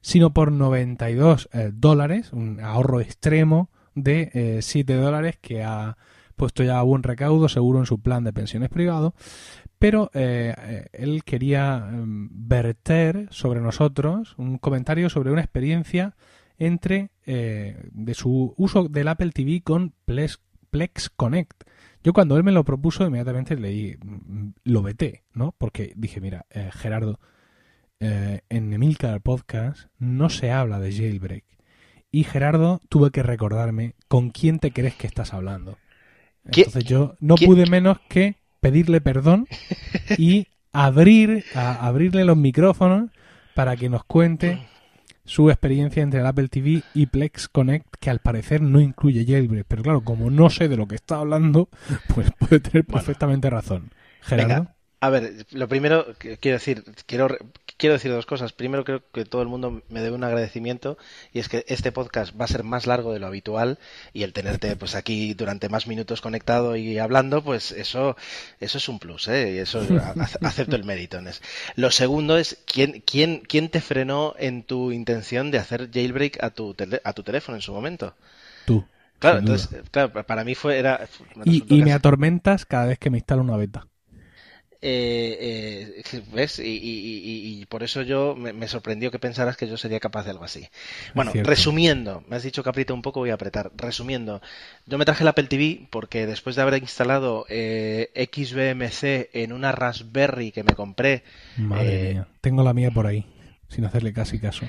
sino 0.03 0.35
por 0.35 0.53
92 0.53 1.49
eh, 1.53 1.71
dólares, 1.73 2.33
un 2.35 2.61
ahorro 2.61 3.01
extremo 3.01 3.71
de 3.95 4.31
eh, 4.35 4.59
7 4.63 4.95
dólares 4.95 5.39
que 5.41 5.65
ha 5.65 5.97
puesto 6.37 6.63
ya 6.63 6.79
a 6.79 6.83
buen 6.83 7.03
recaudo 7.03 7.49
seguro 7.49 7.79
en 7.79 7.87
su 7.87 8.01
plan 8.01 8.23
de 8.25 8.35
pensiones 8.35 8.69
privado, 8.69 9.15
pero 9.79 10.11
eh, 10.13 10.55
eh, 10.59 10.87
él 10.93 11.25
quería 11.25 11.89
em, 11.91 12.29
verter 12.33 13.29
sobre 13.31 13.61
nosotros 13.61 14.35
un 14.37 14.59
comentario 14.59 15.09
sobre 15.09 15.33
una 15.33 15.41
experiencia 15.41 16.17
entre 16.59 17.11
de 17.25 18.13
su 18.13 18.53
uso 18.59 18.89
del 18.89 19.09
Apple 19.09 19.31
TV 19.31 19.63
con 19.63 19.95
Plex 20.05 21.09
Connect. 21.17 21.65
Yo 22.03 22.13
cuando 22.13 22.37
él 22.37 22.45
me 22.45 22.53
lo 22.53 22.65
propuso 22.65 23.07
inmediatamente 23.07 23.57
leí, 23.57 23.97
lo 24.65 24.83
veté, 24.83 25.25
¿no? 25.35 25.55
Porque 25.59 25.93
dije, 25.97 26.21
mira, 26.21 26.47
Gerardo, 26.73 27.21
en 27.99 28.73
Emilcar 28.73 29.21
Podcast 29.21 29.89
no 29.99 30.31
se 30.31 30.51
habla 30.51 30.81
de 30.81 30.93
jailbreak. 30.93 31.45
Y 32.11 32.25
Gerardo, 32.25 32.81
tuve 32.89 33.11
que 33.11 33.23
recordarme 33.23 33.95
con 34.09 34.31
quién 34.31 34.59
te 34.59 34.73
crees 34.73 34.95
que 34.95 35.07
estás 35.07 35.33
hablando. 35.33 35.79
Entonces 36.45 36.85
yo 36.85 37.15
no 37.21 37.37
pude 37.37 37.67
menos 37.67 37.99
que 38.09 38.37
pedirle 38.61 39.01
perdón 39.01 39.47
y 40.19 40.49
abrir, 40.73 41.45
a, 41.55 41.87
abrirle 41.87 42.25
los 42.25 42.37
micrófonos 42.37 43.11
para 43.55 43.77
que 43.77 43.89
nos 43.89 44.05
cuente 44.05 44.67
su 45.31 45.49
experiencia 45.49 46.03
entre 46.03 46.19
el 46.19 46.27
Apple 46.27 46.49
TV 46.49 46.83
y 46.93 47.07
Plex 47.07 47.47
Connect, 47.47 47.87
que 48.01 48.11
al 48.11 48.19
parecer 48.19 48.63
no 48.63 48.81
incluye 48.81 49.25
jailbreak. 49.25 49.65
Pero 49.69 49.85
claro, 49.85 50.01
como 50.01 50.29
no 50.29 50.51
sé 50.51 50.69
de 50.69 50.77
lo 50.77 50.89
que 50.89 50.97
está 50.97 51.19
hablando, 51.19 51.69
pues 52.13 52.33
puede 52.37 52.59
tener 52.59 52.85
perfectamente 52.85 53.49
razón. 53.49 53.93
Gerardo. 54.23 54.67
A 54.99 55.09
ver, 55.09 55.47
lo 55.53 55.69
primero 55.69 56.05
quiero 56.19 56.59
decir, 56.59 56.83
quiero, 57.07 57.29
quiero 57.81 57.95
decir 57.95 58.13
dos 58.13 58.27
cosas. 58.27 58.53
Primero, 58.53 58.85
creo 58.85 59.03
que 59.11 59.25
todo 59.25 59.43
el 59.43 59.49
mundo 59.49 59.83
me 59.89 60.01
debe 60.01 60.15
un 60.15 60.23
agradecimiento 60.23 60.99
y 61.33 61.41
es 61.41 61.49
que 61.49 61.65
este 61.67 61.91
podcast 61.91 62.39
va 62.39 62.45
a 62.45 62.49
ser 62.49 62.63
más 62.63 62.87
largo 62.87 63.13
de 63.13 63.19
lo 63.19 63.27
habitual 63.27 63.79
y 64.13 64.23
el 64.23 64.33
tenerte 64.33 64.77
pues 64.77 64.95
aquí 64.95 65.35
durante 65.35 65.69
más 65.69 65.87
minutos 65.87 66.21
conectado 66.21 66.77
y 66.77 66.99
hablando, 66.99 67.43
pues 67.43 67.73
eso, 67.73 68.17
eso 68.61 68.79
es 68.79 68.89
un 68.89 68.99
plus, 68.99 69.27
¿eh? 69.29 69.55
Y 69.55 69.59
eso 69.59 69.81
acepto 70.43 70.77
el 70.77 70.85
mérito. 70.85 71.19
Lo 71.75 71.91
segundo 71.91 72.37
es 72.37 72.59
quién, 72.67 73.03
quién, 73.05 73.41
quién 73.41 73.71
te 73.71 73.81
frenó 73.81 74.35
en 74.39 74.63
tu 74.63 74.93
intención 74.93 75.51
de 75.51 75.59
hacer 75.59 75.91
jailbreak 75.91 76.43
a 76.45 76.51
tu, 76.51 76.77
a 77.03 77.13
tu 77.15 77.23
teléfono 77.23 77.57
en 77.57 77.63
su 77.63 77.73
momento. 77.73 78.15
Tú. 78.67 78.85
Claro, 79.19 79.39
entonces, 79.39 79.83
claro, 79.91 80.13
para 80.13 80.45
mí 80.45 80.55
fue 80.55 80.79
era. 80.79 81.07
y, 81.45 81.63
y 81.75 81.83
me 81.83 81.93
atormentas 81.93 82.65
cada 82.65 82.87
vez 82.87 82.99
que 82.99 83.11
me 83.11 83.19
instalo 83.19 83.43
una 83.43 83.57
beta. 83.57 83.87
Eh, 84.83 86.03
eh, 86.13 86.23
¿Ves? 86.33 86.59
Y, 86.59 86.63
y- 86.63 87.19
y- 87.59 87.61
y 87.63 87.67
por 87.67 87.83
eso 87.83 88.01
yo 88.03 88.35
me, 88.35 88.53
me 88.55 88.67
sorprendió 88.67 89.11
que 89.11 89.19
pensaras 89.19 89.57
que 89.57 89.69
yo 89.69 89.77
sería 89.77 90.01
capaz 90.01 90.25
de 90.25 90.31
algo 90.31 90.45
así. 90.45 90.69
Bueno, 91.15 91.33
resumiendo, 91.45 92.25
me 92.29 92.37
has 92.37 92.43
dicho 92.43 92.63
que 92.63 92.71
apriete 92.71 92.93
un 92.93 93.03
poco, 93.03 93.21
voy 93.21 93.31
a 93.31 93.35
apretar. 93.35 93.71
Resumiendo, 93.77 94.41
yo 94.87 94.97
me 94.99 95.05
traje 95.05 95.23
el 95.23 95.29
Apple 95.29 95.45
TV 95.45 95.87
porque 95.91 96.27
después 96.27 96.57
de 96.57 96.63
haber 96.63 96.81
instalado 96.83 97.45
eh, 97.51 98.11
XBMC 98.33 99.29
en 99.35 99.53
una 99.53 99.73
Raspberry 99.73 100.51
que 100.53 100.65
me 100.65 100.75
compré, 100.75 101.25
Madre 101.59 102.11
Eh, 102.11 102.15
mía. 102.15 102.29
Tengo 102.41 102.63
la 102.63 102.73
mía 102.73 102.91
por 102.91 103.07
ahí, 103.07 103.27
sin 103.69 103.85
hacerle 103.85 104.13
casi 104.13 104.39
caso. 104.39 104.67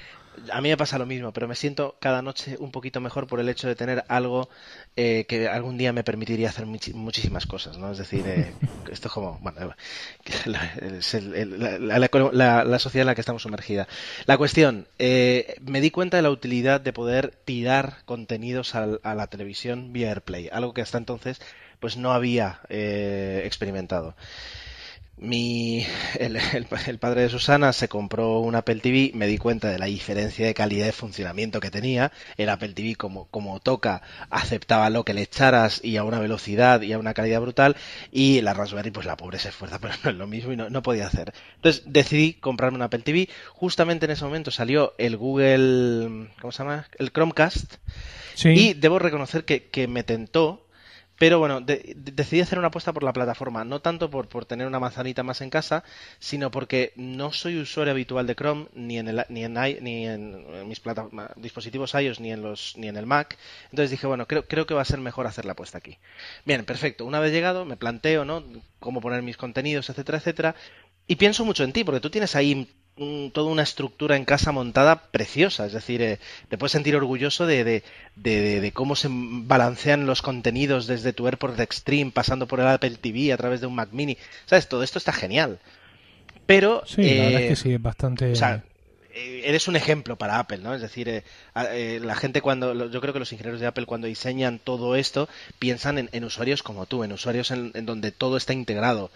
A 0.51 0.61
mí 0.61 0.69
me 0.69 0.77
pasa 0.77 0.97
lo 0.97 1.05
mismo, 1.05 1.31
pero 1.33 1.47
me 1.47 1.55
siento 1.55 1.97
cada 1.99 2.21
noche 2.21 2.57
un 2.59 2.71
poquito 2.71 2.99
mejor 3.01 3.27
por 3.27 3.39
el 3.39 3.49
hecho 3.49 3.67
de 3.67 3.75
tener 3.75 4.03
algo 4.07 4.49
eh, 4.95 5.25
que 5.27 5.47
algún 5.47 5.77
día 5.77 5.93
me 5.93 6.03
permitiría 6.03 6.49
hacer 6.49 6.65
muchísimas 6.65 7.45
cosas, 7.45 7.77
¿no? 7.77 7.91
Es 7.91 7.97
decir, 7.97 8.27
eh, 8.27 8.55
esto 8.91 9.07
es 9.07 9.13
como, 9.13 9.39
bueno, 9.41 9.75
la, 10.45 10.65
es 10.99 11.13
el- 11.13 11.35
el- 11.35 11.59
la- 11.59 12.63
la- 12.63 12.79
sociedad 12.79 13.03
en 13.03 13.07
la 13.07 13.15
que 13.15 13.21
estamos 13.21 13.43
sumergida. 13.43 13.87
La 14.25 14.37
cuestión, 14.37 14.87
eh, 14.99 15.55
me 15.61 15.81
di 15.81 15.91
cuenta 15.91 16.17
de 16.17 16.23
la 16.23 16.29
utilidad 16.31 16.81
de 16.81 16.93
poder 16.93 17.31
tirar 17.45 17.97
contenidos 18.05 18.75
al- 18.75 18.99
a 19.03 19.15
la 19.15 19.27
televisión 19.27 19.93
vía 19.93 20.09
AirPlay, 20.09 20.49
algo 20.51 20.73
que 20.73 20.81
hasta 20.81 20.97
entonces 20.97 21.41
pues 21.79 21.97
no 21.97 22.11
había 22.11 22.61
eh, 22.69 23.41
experimentado. 23.45 24.15
Mi, 25.21 25.85
el, 26.19 26.35
el- 26.35 26.67
el 26.87 26.97
padre 26.97 27.21
de 27.21 27.29
Susana 27.29 27.73
se 27.73 27.87
compró 27.87 28.39
un 28.39 28.55
Apple 28.55 28.77
TV, 28.81 29.11
me 29.13 29.27
di 29.27 29.37
cuenta 29.37 29.69
de 29.69 29.77
la 29.77 29.85
diferencia 29.85 30.47
de 30.47 30.55
calidad 30.55 30.87
de 30.87 30.91
funcionamiento 30.91 31.59
que 31.59 31.69
tenía. 31.69 32.11
El 32.37 32.49
Apple 32.49 32.73
TV, 32.73 32.95
como, 32.95 33.25
como 33.27 33.59
toca, 33.59 34.01
aceptaba 34.31 34.89
lo 34.89 35.05
que 35.05 35.13
le 35.13 35.21
echaras 35.21 35.79
y 35.83 35.97
a 35.97 36.03
una 36.03 36.19
velocidad 36.19 36.81
y 36.81 36.91
a 36.93 36.97
una 36.97 37.13
calidad 37.13 37.39
brutal. 37.39 37.75
Y 38.11 38.41
la 38.41 38.55
Raspberry, 38.55 38.89
pues 38.89 39.05
la 39.05 39.15
pobre 39.15 39.37
se 39.37 39.49
esfuerza, 39.49 39.77
pero 39.81 39.93
no 40.03 40.09
es 40.09 40.15
lo 40.17 40.25
mismo 40.25 40.53
y 40.53 40.57
no, 40.57 40.71
no 40.71 40.81
podía 40.81 41.05
hacer. 41.05 41.33
Entonces 41.57 41.83
decidí 41.85 42.33
comprarme 42.33 42.77
un 42.77 42.81
Apple 42.81 43.03
TV. 43.03 43.29
Justamente 43.53 44.05
en 44.05 44.11
ese 44.11 44.25
momento 44.25 44.49
salió 44.49 44.95
el 44.97 45.17
Google, 45.17 46.29
¿cómo 46.41 46.51
se 46.51 46.63
llama? 46.63 46.87
El 46.97 47.11
Chromecast. 47.11 47.75
Sí, 48.33 48.49
Y 48.49 48.73
debo 48.73 48.97
reconocer 48.97 49.45
que, 49.45 49.65
que 49.67 49.87
me 49.87 50.03
tentó, 50.03 50.65
pero 51.21 51.37
bueno, 51.37 51.61
de- 51.61 51.93
de- 51.95 52.11
decidí 52.19 52.41
hacer 52.41 52.57
una 52.57 52.69
apuesta 52.69 52.93
por 52.93 53.03
la 53.03 53.13
plataforma, 53.13 53.63
no 53.63 53.79
tanto 53.79 54.09
por, 54.09 54.27
por 54.27 54.45
tener 54.45 54.65
una 54.65 54.79
manzanita 54.79 55.21
más 55.23 55.41
en 55.41 55.51
casa, 55.51 55.83
sino 56.19 56.49
porque 56.49 56.93
no 56.95 57.31
soy 57.31 57.59
usuario 57.59 57.91
habitual 57.91 58.25
de 58.25 58.35
Chrome, 58.35 58.67
ni 58.73 58.97
en, 58.97 59.07
el, 59.07 59.23
ni 59.29 59.43
en, 59.45 59.53
ni 59.83 60.07
en 60.07 60.67
mis 60.67 60.81
dispositivos 61.35 61.93
iOS, 61.93 62.19
ni 62.19 62.31
en, 62.31 62.41
los, 62.41 62.73
ni 62.77 62.87
en 62.87 62.97
el 62.97 63.05
Mac. 63.05 63.37
Entonces 63.65 63.91
dije, 63.91 64.07
bueno, 64.07 64.25
creo, 64.27 64.47
creo 64.47 64.65
que 64.65 64.73
va 64.73 64.81
a 64.81 64.85
ser 64.85 64.99
mejor 64.99 65.27
hacer 65.27 65.45
la 65.45 65.51
apuesta 65.53 65.77
aquí. 65.77 65.97
Bien, 66.45 66.65
perfecto. 66.65 67.05
Una 67.05 67.19
vez 67.19 67.31
llegado, 67.31 67.65
me 67.65 67.77
planteo, 67.77 68.25
¿no? 68.25 68.43
Cómo 68.79 68.99
poner 69.01 69.21
mis 69.21 69.37
contenidos, 69.37 69.89
etcétera, 69.91 70.17
etcétera. 70.17 70.55
Y 71.07 71.15
pienso 71.17 71.45
mucho 71.45 71.63
en 71.63 71.73
ti, 71.73 71.83
porque 71.83 71.99
tú 71.99 72.09
tienes 72.09 72.35
ahí 72.35 72.67
mm, 72.97 73.29
toda 73.29 73.49
una 73.51 73.63
estructura 73.63 74.15
en 74.15 74.25
casa 74.25 74.51
montada 74.51 75.03
preciosa. 75.11 75.65
Es 75.65 75.73
decir, 75.73 76.01
eh, 76.01 76.19
te 76.49 76.57
puedes 76.57 76.71
sentir 76.71 76.95
orgulloso 76.95 77.45
de, 77.45 77.63
de, 77.63 77.83
de- 78.15 78.71
cómo 78.71 78.95
se 78.95 79.07
balancean 79.11 80.05
los 80.05 80.21
contenidos 80.21 80.87
desde 80.87 81.13
tu 81.13 81.25
AirPort 81.27 81.59
Extreme, 81.59 82.11
pasando 82.11 82.47
por 82.47 82.59
el 82.59 82.67
Apple 82.67 82.97
TV 83.01 83.33
a 83.33 83.37
través 83.37 83.61
de 83.61 83.67
un 83.67 83.75
Mac 83.75 83.89
Mini. 83.91 84.17
¿Sabes? 84.45 84.67
Todo 84.67 84.83
esto 84.83 84.97
está 84.97 85.13
genial. 85.13 85.59
Pero. 86.45 86.83
sí, 86.85 87.01
la 87.15 87.23
verdad 87.25 87.41
eh, 87.41 87.43
es 87.45 87.49
que 87.49 87.55
sí, 87.63 87.73
es 87.73 87.81
bastante... 87.81 88.31
o 88.31 88.35
sea, 88.35 88.63
eh, 89.13 89.43
eres 89.45 89.67
un 89.67 89.75
ejemplo 89.75 90.15
para 90.17 90.39
Apple, 90.39 90.59
¿no? 90.59 90.73
Es 90.73 90.81
decir, 90.81 91.07
eh, 91.09 91.23
eh, 91.55 91.99
la 92.03 92.15
gente 92.15 92.41
cuando, 92.41 92.89
yo 92.89 93.01
creo 93.01 93.13
que 93.13 93.19
los 93.19 93.31
ingenieros 93.31 93.59
de 93.59 93.67
Apple 93.67 93.85
cuando 93.85 94.07
diseñan 94.07 94.59
todo 94.59 94.95
esto 94.95 95.27
piensan 95.59 95.97
en, 95.97 96.09
en 96.13 96.23
usuarios 96.23 96.63
como 96.63 96.85
tú, 96.85 97.03
en 97.03 97.11
usuarios 97.11 97.51
en, 97.51 97.71
en 97.73 97.85
donde 97.85 98.11
todo 98.11 98.37
está 98.37 98.53
integrado 98.53 99.11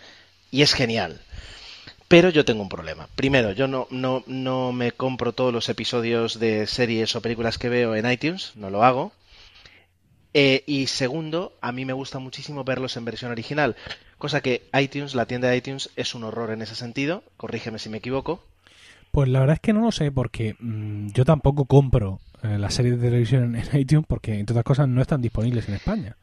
y 0.52 0.62
es 0.64 0.74
genial. 0.74 1.22
Pero 2.08 2.30
yo 2.30 2.46
tengo 2.46 2.62
un 2.62 2.70
problema. 2.70 3.08
Primero, 3.16 3.52
yo 3.52 3.68
no, 3.68 3.88
no, 3.90 4.24
no 4.28 4.72
me 4.72 4.92
compro 4.92 5.34
todos 5.34 5.54
los 5.54 5.70
episodios 5.70 6.40
de 6.40 6.68
series 6.68 7.16
o 7.16 7.22
películas 7.22 7.58
que 7.58 7.70
veo 7.70 7.96
en 7.96 8.10
iTunes, 8.10 8.54
no 8.56 8.70
lo 8.70 8.84
hago. 8.84 9.12
Eh, 10.34 10.64
y 10.68 10.88
segundo, 10.88 11.54
a 11.62 11.72
mí 11.72 11.86
me 11.86 11.94
gusta 11.94 12.20
muchísimo 12.20 12.64
verlos 12.64 12.98
en 12.98 13.06
versión 13.06 13.32
original, 13.32 13.78
cosa 14.18 14.42
que 14.42 14.64
iTunes, 14.78 15.16
la 15.16 15.28
tienda 15.28 15.48
de 15.48 15.58
iTunes, 15.58 15.90
es 15.96 16.14
un 16.14 16.26
horror 16.26 16.52
en 16.52 16.62
ese 16.62 16.76
sentido. 16.76 17.24
Corrígeme 17.38 17.80
si 17.80 17.90
me 17.90 17.98
equivoco. 17.98 18.44
Pues 19.12 19.30
la 19.30 19.40
verdad 19.40 19.56
es 19.56 19.62
que 19.62 19.72
no 19.72 19.82
lo 19.82 19.92
sé, 19.94 20.12
porque 20.12 20.58
mm, 20.60 21.12
yo 21.14 21.24
tampoco 21.24 21.64
compro 21.66 22.20
eh, 22.44 22.58
las 22.60 22.74
series 22.74 23.00
de 23.00 23.08
televisión 23.08 23.56
en 23.56 23.80
iTunes, 23.80 24.06
porque 24.08 24.38
entre 24.38 24.54
otras 24.54 24.66
cosas 24.66 24.90
no 24.90 25.02
están 25.02 25.22
disponibles 25.22 25.70
en 25.70 25.76
España. 25.76 26.18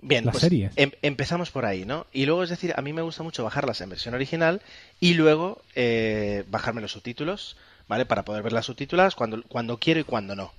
Bien, 0.00 0.24
Las 0.24 0.32
pues 0.32 0.42
series. 0.42 0.72
em- 0.76 0.92
empezamos 1.02 1.50
por 1.50 1.64
ahí, 1.66 1.84
¿no? 1.84 2.06
Y 2.12 2.26
luego, 2.26 2.44
es 2.44 2.50
decir, 2.50 2.72
a 2.76 2.82
mí 2.82 2.92
me 2.92 3.02
gusta 3.02 3.22
mucho 3.22 3.42
bajarlas 3.44 3.80
en 3.80 3.90
versión 3.90 4.14
original 4.14 4.62
y 5.00 5.14
luego 5.14 5.60
eh, 5.74 6.44
bajarme 6.48 6.80
los 6.80 6.92
subtítulos, 6.92 7.56
¿vale? 7.88 8.06
Para 8.06 8.24
poder 8.24 8.42
ver 8.42 8.52
las 8.52 8.66
subtituladas 8.66 9.14
cuando, 9.16 9.42
cuando 9.42 9.78
quiero 9.78 9.98
y 10.00 10.04
cuando 10.04 10.36
no. 10.36 10.52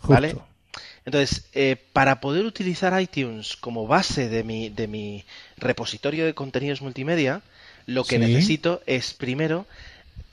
Justo. 0.00 0.08
¿Vale? 0.12 0.36
Entonces, 1.04 1.46
eh, 1.54 1.76
para 1.92 2.20
poder 2.20 2.44
utilizar 2.44 3.00
iTunes 3.00 3.56
como 3.56 3.86
base 3.86 4.28
de 4.28 4.44
mi, 4.44 4.68
de 4.68 4.86
mi 4.86 5.24
repositorio 5.56 6.24
de 6.24 6.34
contenidos 6.34 6.82
multimedia, 6.82 7.42
lo 7.86 8.04
que 8.04 8.16
Sí. 8.18 8.26
necesito 8.26 8.82
es 8.86 9.14
primero 9.14 9.66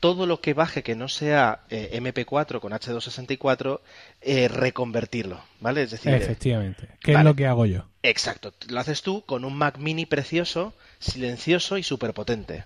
todo 0.06 0.28
lo 0.28 0.40
que 0.40 0.54
baje 0.54 0.84
que 0.84 0.94
no 0.94 1.10
sea 1.10 1.62
eh, 1.72 2.00
MP4 2.00 2.60
con 2.60 2.74
H264, 2.74 3.80
eh, 4.22 4.48
reconvertirlo, 4.48 5.42
¿vale? 5.60 5.82
Es 5.82 5.90
decir, 5.90 6.14
eh, 6.14 6.18
Efectivamente. 6.18 6.90
¿Qué 7.00 7.14
vale. 7.14 7.22
es 7.22 7.26
lo 7.26 7.36
que 7.36 7.48
hago 7.48 7.66
yo? 7.66 7.86
Exacto, 8.04 8.54
lo 8.70 8.80
haces 8.80 9.02
tú 9.02 9.24
con 9.26 9.44
un 9.44 9.58
Mac 9.58 9.80
Mini 9.80 10.06
precioso, 10.06 10.76
silencioso 11.00 11.80
y 11.80 11.84
súper 11.84 12.14
potente. 12.14 12.66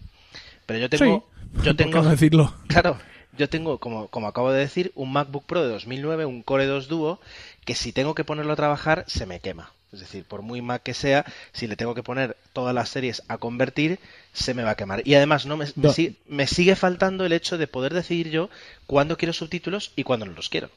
Pero 0.66 0.80
yo 0.80 0.90
tengo, 0.90 1.30
sí, 1.32 1.40
yo 1.46 1.52
¿por 1.54 1.64
qué 1.64 1.74
tengo, 1.76 2.02
no 2.02 2.10
decirlo? 2.10 2.54
claro, 2.68 2.98
yo 3.38 3.48
tengo, 3.48 3.78
como, 3.78 4.10
como 4.10 4.28
acabo 4.28 4.52
de 4.52 4.60
decir, 4.60 4.92
un 4.96 5.14
MacBook 5.14 5.46
Pro 5.46 5.64
de 5.64 5.70
2009, 5.70 6.26
un 6.26 6.44
Core 6.44 6.66
2 6.66 6.90
Duo, 6.90 7.22
que 7.64 7.74
si 7.74 7.94
tengo 7.94 8.16
que 8.16 8.26
ponerlo 8.26 8.52
a 8.52 8.58
trabajar 8.58 9.06
se 9.08 9.26
me 9.26 9.40
quema. 9.40 9.72
Es 9.92 10.00
decir, 10.02 10.24
por 10.24 10.42
muy 10.44 10.62
Mac 10.62 10.84
que 10.84 10.94
sea, 10.94 11.26
si 11.52 11.66
le 11.66 11.76
tengo 11.76 11.96
que 11.96 12.04
poner 12.04 12.38
todas 12.54 12.76
las 12.76 12.90
series 12.90 13.24
a 13.28 13.38
convertir, 13.40 14.00
se 14.34 14.54
me 14.54 14.62
va 14.64 14.72
a 14.72 14.76
quemar. 14.76 15.02
Y 15.04 15.16
además 15.16 15.46
no 15.48 15.58
me, 15.58 15.66
me 15.66 15.72
No. 15.76 15.94
si- 15.94 16.18
me 16.28 16.46
sigue 16.46 16.76
faltando 16.76 17.26
el 17.26 17.34
hecho 17.34 17.58
de 17.58 17.66
poder 17.68 17.94
decidir 17.94 18.30
yo 18.30 18.50
cuándo 18.86 19.18
quiero 19.18 19.34
subtítulos 19.34 19.92
y 19.96 20.04
cuándo 20.04 20.26
no 20.28 20.34
los 20.34 20.50
quiero. 20.50 20.70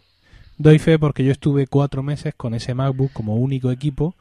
Doy 0.57 0.79
fe 0.79 0.99
porque 0.99 1.25
yo 1.25 1.33
estuve 1.33 1.67
cuatro 1.67 2.03
meses 2.03 2.35
con 2.35 2.55
ese 2.55 2.75
MacBook 2.75 3.13
como 3.13 3.37
único 3.37 3.71
equipo 3.71 4.15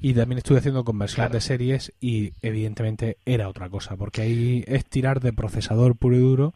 y 0.00 0.14
también 0.14 0.38
estuve 0.38 0.58
haciendo 0.58 0.84
conversiones 0.84 1.28
Claro. 1.28 1.34
de 1.34 1.40
series 1.40 1.92
y 2.00 2.32
evidentemente 2.42 3.18
era 3.26 3.48
otra 3.48 3.68
cosa, 3.68 3.96
porque 3.96 4.22
ahí 4.22 4.64
es 4.66 4.84
tirar 4.86 5.20
de 5.20 5.32
procesador 5.32 5.94
puro 5.96 6.16
y 6.16 6.20
duro 6.20 6.54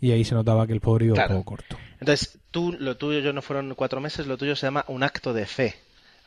y 0.00 0.12
ahí 0.12 0.24
se 0.24 0.34
notaba 0.34 0.66
que 0.66 0.72
el 0.74 0.80
pobre 0.80 1.06
iba 1.06 1.14
Claro. 1.14 1.34
un 1.36 1.42
poco 1.42 1.56
corto. 1.56 1.76
Entonces, 2.00 2.38
tú, 2.50 2.76
lo 2.78 2.96
tuyo 2.96 3.18
yo 3.20 3.32
no 3.32 3.42
fueron 3.42 3.74
cuatro 3.74 4.00
meses, 4.00 4.26
lo 4.26 4.36
tuyo 4.36 4.54
se 4.56 4.66
llama 4.66 4.84
un 4.88 5.02
acto 5.02 5.32
de 5.32 5.46
fe, 5.46 5.74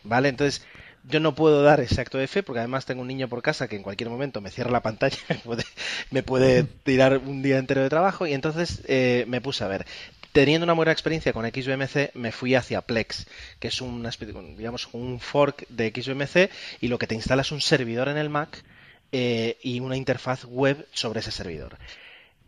¿vale? 0.03 0.29
Entonces, 0.29 0.65
yo 1.03 1.19
no 1.19 1.35
puedo 1.35 1.63
dar 1.63 1.79
ese 1.79 2.01
acto 2.01 2.17
de 2.17 2.27
fe 2.27 2.43
porque 2.43 2.59
además 2.59 2.85
tengo 2.85 3.01
un 3.01 3.07
niño 3.07 3.27
por 3.27 3.41
casa 3.41 3.67
que 3.67 3.75
en 3.75 3.83
cualquier 3.83 4.09
momento 4.09 4.41
me 4.41 4.51
cierra 4.51 4.71
la 4.71 4.81
pantalla, 4.81 5.17
me 5.29 5.35
puede, 5.35 5.63
me 6.11 6.23
puede 6.23 6.63
tirar 6.63 7.17
un 7.17 7.41
día 7.41 7.57
entero 7.57 7.81
de 7.81 7.89
trabajo 7.89 8.27
y 8.27 8.33
entonces 8.33 8.81
eh, 8.87 9.25
me 9.27 9.41
puse 9.41 9.63
a 9.63 9.67
ver. 9.67 9.85
Teniendo 10.31 10.63
una 10.63 10.73
buena 10.73 10.91
experiencia 10.91 11.33
con 11.33 11.45
XBMC, 11.45 12.13
me 12.13 12.31
fui 12.31 12.53
hacia 12.53 12.81
Plex, 12.81 13.25
que 13.59 13.69
es 13.69 13.81
especie, 14.09 14.35
digamos, 14.55 14.87
un 14.91 15.19
fork 15.19 15.67
de 15.69 15.89
XBMC 15.89 16.51
y 16.81 16.87
lo 16.87 16.99
que 16.99 17.07
te 17.07 17.15
instala 17.15 17.41
es 17.41 17.51
un 17.51 17.61
servidor 17.61 18.09
en 18.09 18.17
el 18.17 18.29
Mac 18.29 18.63
eh, 19.11 19.57
y 19.63 19.79
una 19.79 19.97
interfaz 19.97 20.45
web 20.45 20.87
sobre 20.93 21.21
ese 21.21 21.31
servidor. 21.31 21.77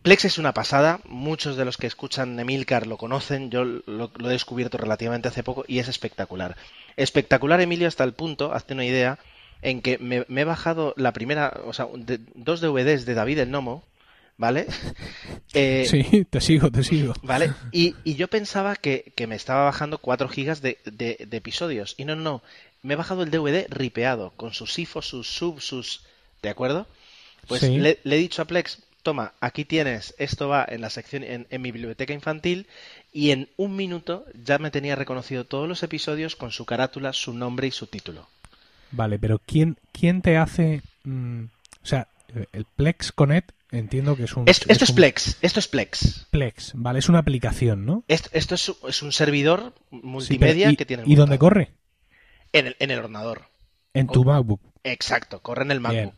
Plex 0.02 0.26
es 0.26 0.38
una 0.40 0.54
pasada, 0.54 1.00
muchos 1.06 1.58
de 1.58 1.66
los 1.66 1.78
que 1.78 1.86
escuchan 1.88 2.40
Emilcar 2.40 2.88
lo 2.88 2.98
conocen, 2.98 3.52
yo 3.52 3.64
lo, 3.64 3.84
lo 3.86 4.30
he 4.30 4.34
descubierto 4.34 4.78
relativamente 4.80 5.28
hace 5.28 5.44
poco 5.44 5.64
y 5.68 5.78
es 5.80 5.88
espectacular. 5.88 6.56
Espectacular, 6.98 7.62
Emilio, 7.62 7.88
hasta 7.88 8.04
el 8.04 8.14
punto, 8.14 8.52
hazte 8.54 8.74
una 8.74 8.86
idea, 8.86 9.20
en 9.62 9.82
que 9.82 10.00
me, 10.00 10.26
me 10.28 10.42
he 10.42 10.46
bajado 10.46 10.96
la 10.98 11.14
primera, 11.14 11.54
o 11.66 11.74
sea, 11.74 11.88
de- 11.94 12.20
dos 12.34 12.62
DVDs 12.62 13.06
de 13.06 13.14
David 13.14 13.40
el 13.40 13.52
Nomo, 13.52 13.84
¿vale? 14.38 14.66
Eh, 15.54 15.86
Sí, 15.88 16.26
te 16.30 16.40
sigo, 16.42 16.72
te 16.72 16.82
sigo. 16.84 17.14
¿Vale? 17.22 17.52
Y, 17.72 17.94
y 18.04 18.16
yo 18.16 18.28
pensaba 18.30 18.76
que, 18.78 19.12
que 19.16 19.28
me 19.28 19.36
estaba 19.36 19.66
bajando 19.66 19.98
4 20.00 20.30
gigas 20.30 20.62
de, 20.62 20.80
de- 20.86 21.28
de 21.30 21.38
episodios. 21.38 21.94
Y 21.98 22.06
no, 22.06 22.16
no, 22.16 22.24
no. 22.24 22.44
Me 22.82 22.94
he 22.94 22.98
bajado 22.98 23.22
el 23.22 23.30
DVD 23.30 23.68
ripeado, 23.70 24.32
con 24.38 24.54
sus 24.54 24.80
IFOs, 24.80 25.06
sus 25.08 25.28
subs, 25.30 25.64
sus... 25.66 26.06
¿De 26.42 26.50
acuerdo? 26.50 26.88
Pues 27.48 27.62
Sí. 27.62 27.78
le, 27.78 28.00
le 28.04 28.16
he 28.16 28.20
dicho 28.20 28.42
a 28.42 28.46
Plex, 28.46 28.80
toma, 29.04 29.34
aquí 29.40 29.66
tienes, 29.66 30.16
esto 30.18 30.48
va 30.48 30.66
en 30.68 30.82
la 30.82 30.90
sección, 30.90 31.24
en, 31.24 31.48
en 31.50 31.62
mi 31.62 31.72
biblioteca 31.72 32.14
infantil, 32.14 32.68
y 33.12 33.32
en 33.32 33.50
un 33.58 33.76
minuto 33.76 34.26
ya 34.34 34.58
me 34.58 34.72
tenía 34.72 34.96
reconocido 34.96 35.46
todos 35.46 35.68
los 35.68 35.84
episodios 35.84 36.36
con 36.36 36.52
su 36.52 36.66
carátula, 36.66 37.14
su 37.14 37.34
nombre 37.34 37.68
y 37.68 37.72
su 37.72 37.88
título. 37.88 38.28
Vale, 38.92 39.20
pero 39.20 39.40
¿quién, 39.46 39.78
quién 39.92 40.22
te 40.22 40.38
hace...? 40.38 40.82
mm, 41.04 41.44
o 41.84 41.86
sea, 41.86 42.08
el 42.54 42.66
Plex 42.76 43.12
Connect 43.12 43.52
entiendo 43.72 44.16
que 44.16 44.24
es 44.24 44.34
un... 44.36 44.48
Esto, 44.48 44.66
esto 44.70 44.84
es 44.84 44.90
un 44.92 44.96
Plex, 44.98 45.38
esto 45.42 45.60
es 45.60 45.68
Plex. 45.68 46.28
Plex, 46.30 46.72
vale, 46.76 47.00
es 47.00 47.10
una 47.10 47.20
aplicación, 47.20 47.86
¿no? 47.86 48.04
Esto, 48.08 48.30
esto 48.34 48.56
es, 48.56 48.72
es 48.88 49.02
un 49.02 49.12
servidor 49.12 49.74
Sí, 49.90 50.00
multimedia 50.04 50.72
¿y, 50.72 50.76
que 50.76 50.86
tiene 50.86 51.04
¿Y 51.06 51.16
dónde 51.16 51.40
corre? 51.40 51.72
En 52.54 52.68
el, 52.68 52.76
en 52.80 52.92
el 52.92 53.00
ordenador. 53.00 53.44
En 53.94 54.08
tu. 54.08 54.24
MacBook. 54.24 54.62
Exacto, 54.84 55.42
corre 55.42 55.64
en 55.64 55.72
el 55.72 55.80
Bien. 55.80 56.14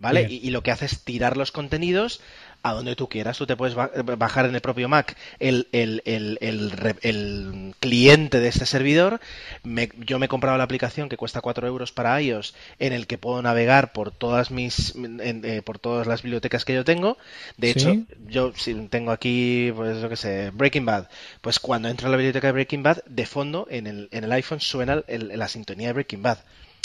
¿Vale? 0.00 0.26
Y, 0.28 0.36
y 0.46 0.50
lo 0.50 0.62
que 0.62 0.72
hace 0.72 0.86
es 0.86 1.04
tirar 1.04 1.36
los 1.36 1.52
contenidos 1.52 2.20
a 2.62 2.74
donde 2.74 2.94
tú 2.94 3.08
quieras. 3.08 3.38
Tú 3.38 3.46
te 3.46 3.56
puedes 3.56 3.74
ba- 3.74 3.90
bajar 4.18 4.44
en 4.44 4.54
el 4.54 4.60
propio 4.60 4.86
Mac 4.86 5.16
el, 5.38 5.68
el- 5.72 6.02
el- 6.04 6.36
el 6.42 6.70
re- 6.72 6.96
el 7.00 7.74
cliente 7.80 8.38
de 8.38 8.48
este 8.48 8.66
servidor. 8.66 9.18
Me- 9.62 9.88
yo 9.98 10.18
me 10.18 10.26
he 10.26 10.28
comprado 10.28 10.58
la 10.58 10.64
aplicación 10.64 11.08
que 11.08 11.16
cuesta 11.16 11.40
4 11.40 11.66
euros 11.66 11.90
para 11.92 12.20
iOS, 12.20 12.54
en 12.78 12.92
el 12.92 13.06
que 13.06 13.16
puedo 13.16 13.40
navegar 13.40 13.92
por 13.94 14.10
todas 14.10 14.50
mis 14.50 14.94
en- 14.94 15.42
eh, 15.44 15.62
por 15.62 15.78
todas 15.78 16.06
las 16.06 16.22
bibliotecas 16.22 16.66
que 16.66 16.74
yo 16.74 16.84
tengo. 16.84 17.16
De 17.56 17.72
Sí. 17.72 17.78
hecho, 17.78 17.96
yo 18.28 18.52
si 18.54 18.74
tengo 18.88 19.10
aquí, 19.12 19.72
pues 19.74 20.02
yo 20.02 20.10
que 20.10 20.16
sé, 20.16 20.50
Breaking 20.52 20.84
Bad. 20.84 21.08
Pues 21.40 21.60
cuando 21.60 21.88
entro 21.88 22.08
a 22.08 22.10
la 22.10 22.18
biblioteca 22.18 22.48
de 22.48 22.52
Breaking 22.52 22.82
Bad, 22.82 23.04
de 23.06 23.24
fondo 23.24 23.66
en 23.70 23.86
el, 23.86 24.08
en 24.12 24.24
el 24.24 24.32
iPhone 24.32 24.60
suena 24.60 25.02
la 25.08 25.48
sintonía 25.48 25.86
de 25.88 25.92
Breaking 25.94 26.22
Bad. 26.22 26.38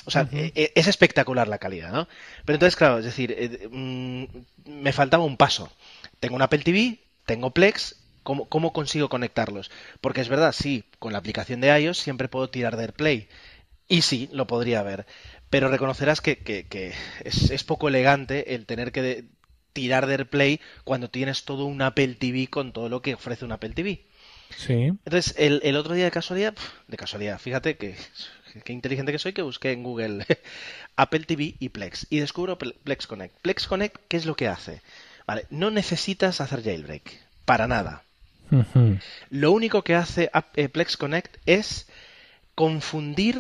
O 0.06 0.12
sea, 0.12 0.28
e- 0.32 0.72
es 0.76 0.88
espectacular 0.88 1.48
la 1.48 1.58
calidad, 1.58 1.92
¿no? 1.92 2.08
Pero 2.46 2.56
entonces, 2.56 2.76
claro, 2.76 3.00
es 3.00 3.06
decir, 3.06 3.34
eh, 3.38 3.68
mm, 3.72 4.26
me 4.84 4.94
faltaba 4.94 5.24
un 5.24 5.38
paso. 5.38 5.72
Tengo 6.20 6.36
un 6.36 6.42
Apple 6.42 6.60
TV, 6.60 7.00
tengo 7.26 7.52
Plex, 7.52 7.96
¿cómo, 8.24 8.48
¿cómo 8.50 8.72
consigo 8.74 9.10
conectarlos? 9.10 9.72
Porque 10.02 10.22
es 10.22 10.30
verdad, 10.30 10.52
sí, 10.54 10.84
con 11.00 11.12
la 11.14 11.20
aplicación 11.20 11.62
de 11.62 11.80
iOS 11.82 11.98
siempre 11.98 12.28
puedo 12.30 12.50
tirar 12.50 12.76
de 12.78 12.84
AirPlay. 12.84 13.28
Y 13.88 14.02
sí, 14.02 14.30
lo 14.32 14.48
podría 14.48 14.84
ver. 14.84 15.06
Pero 15.50 15.70
reconocerás 15.70 16.22
que, 16.22 16.38
que- 16.38 16.66
que 16.68 16.94
es, 17.24 17.52
es 17.52 17.64
poco 17.64 17.88
elegante 17.88 18.56
el 18.56 18.66
tener 18.66 18.92
que 18.92 19.02
de- 19.02 19.26
tirar 19.74 20.08
de 20.08 20.14
AirPlay 20.14 20.60
cuando 20.84 21.10
tienes 21.10 21.44
todo 21.46 21.66
un 21.66 21.82
Apple 21.82 22.16
TV 22.16 22.48
con 22.48 22.74
todo 22.74 22.90
lo 22.90 23.02
que 23.02 23.14
ofrece 23.16 23.46
un 23.46 23.52
Apple 23.52 23.72
TV. 23.72 24.06
Sí. 24.56 24.74
Entonces, 25.06 25.36
el, 25.38 25.62
el 25.64 25.76
otro 25.76 25.94
día 25.96 26.06
de 26.06 26.12
casualidad, 26.12 26.54
de 26.88 26.98
casualidad, 26.98 27.40
fíjate 27.40 27.78
que 27.78 27.96
qué 28.64 28.74
inteligente 28.74 29.12
que 29.12 29.20
soy 29.20 29.34
que 29.34 29.42
busqué 29.42 29.72
en 29.72 29.84
Google 29.84 30.26
Apple 30.96 31.22
TV 31.22 31.56
y 31.60 31.70
Plex 31.70 32.08
y 32.10 32.20
descubro 32.20 32.58
Ple- 32.58 32.76
Plex 32.84 33.08
Connect. 33.08 33.36
Plex 33.42 33.68
Connect, 33.68 33.98
¿qué 34.08 34.18
es 34.18 34.26
lo 34.26 34.36
que 34.36 34.48
hace? 34.48 34.82
Vale, 35.28 35.46
no 35.50 35.72
necesitas 35.72 36.40
hacer 36.42 36.64
jailbreak, 36.64 37.12
para 37.46 37.68
nada. 37.68 38.04
Lo 39.32 39.52
único 39.52 39.84
que 39.84 39.96
hace 39.96 40.30
eh, 40.56 40.70
Plex 40.70 40.98
Connect 40.98 41.38
es 41.48 41.88
confundir 42.54 43.40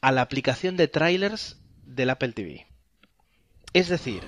a 0.00 0.12
la 0.12 0.20
aplicación 0.22 0.76
de 0.76 0.86
trailers 0.88 1.56
del 1.86 2.10
Apple 2.10 2.32
TV. 2.32 2.66
Es 3.72 3.88
decir, 3.88 4.22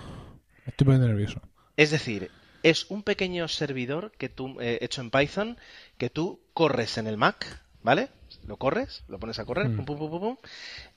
Estoy 0.67 0.85
poniendo 0.87 1.09
nervioso. 1.09 1.41
es 1.77 1.91
decir, 1.91 2.31
es 2.63 2.91
un 2.91 3.03
pequeño 3.03 3.47
servidor 3.49 4.11
que 4.19 4.29
tú 4.29 4.57
eh, 4.61 4.79
hecho 4.81 5.01
en 5.01 5.11
Python 5.11 5.59
que 5.99 6.11
tú 6.11 6.41
corres 6.55 6.99
en 6.99 7.07
el 7.07 7.17
Mac, 7.17 7.63
¿vale? 7.83 8.09
Lo 8.49 8.57
corres, 8.57 9.05
lo 9.09 9.19
pones 9.21 9.39
a 9.39 9.45
correr, 9.45 9.69
Mm. 9.69 9.77
pum, 9.77 9.85
pum, 9.87 9.99
pum, 9.99 10.11
pum, 10.11 10.21
pum, 10.21 10.37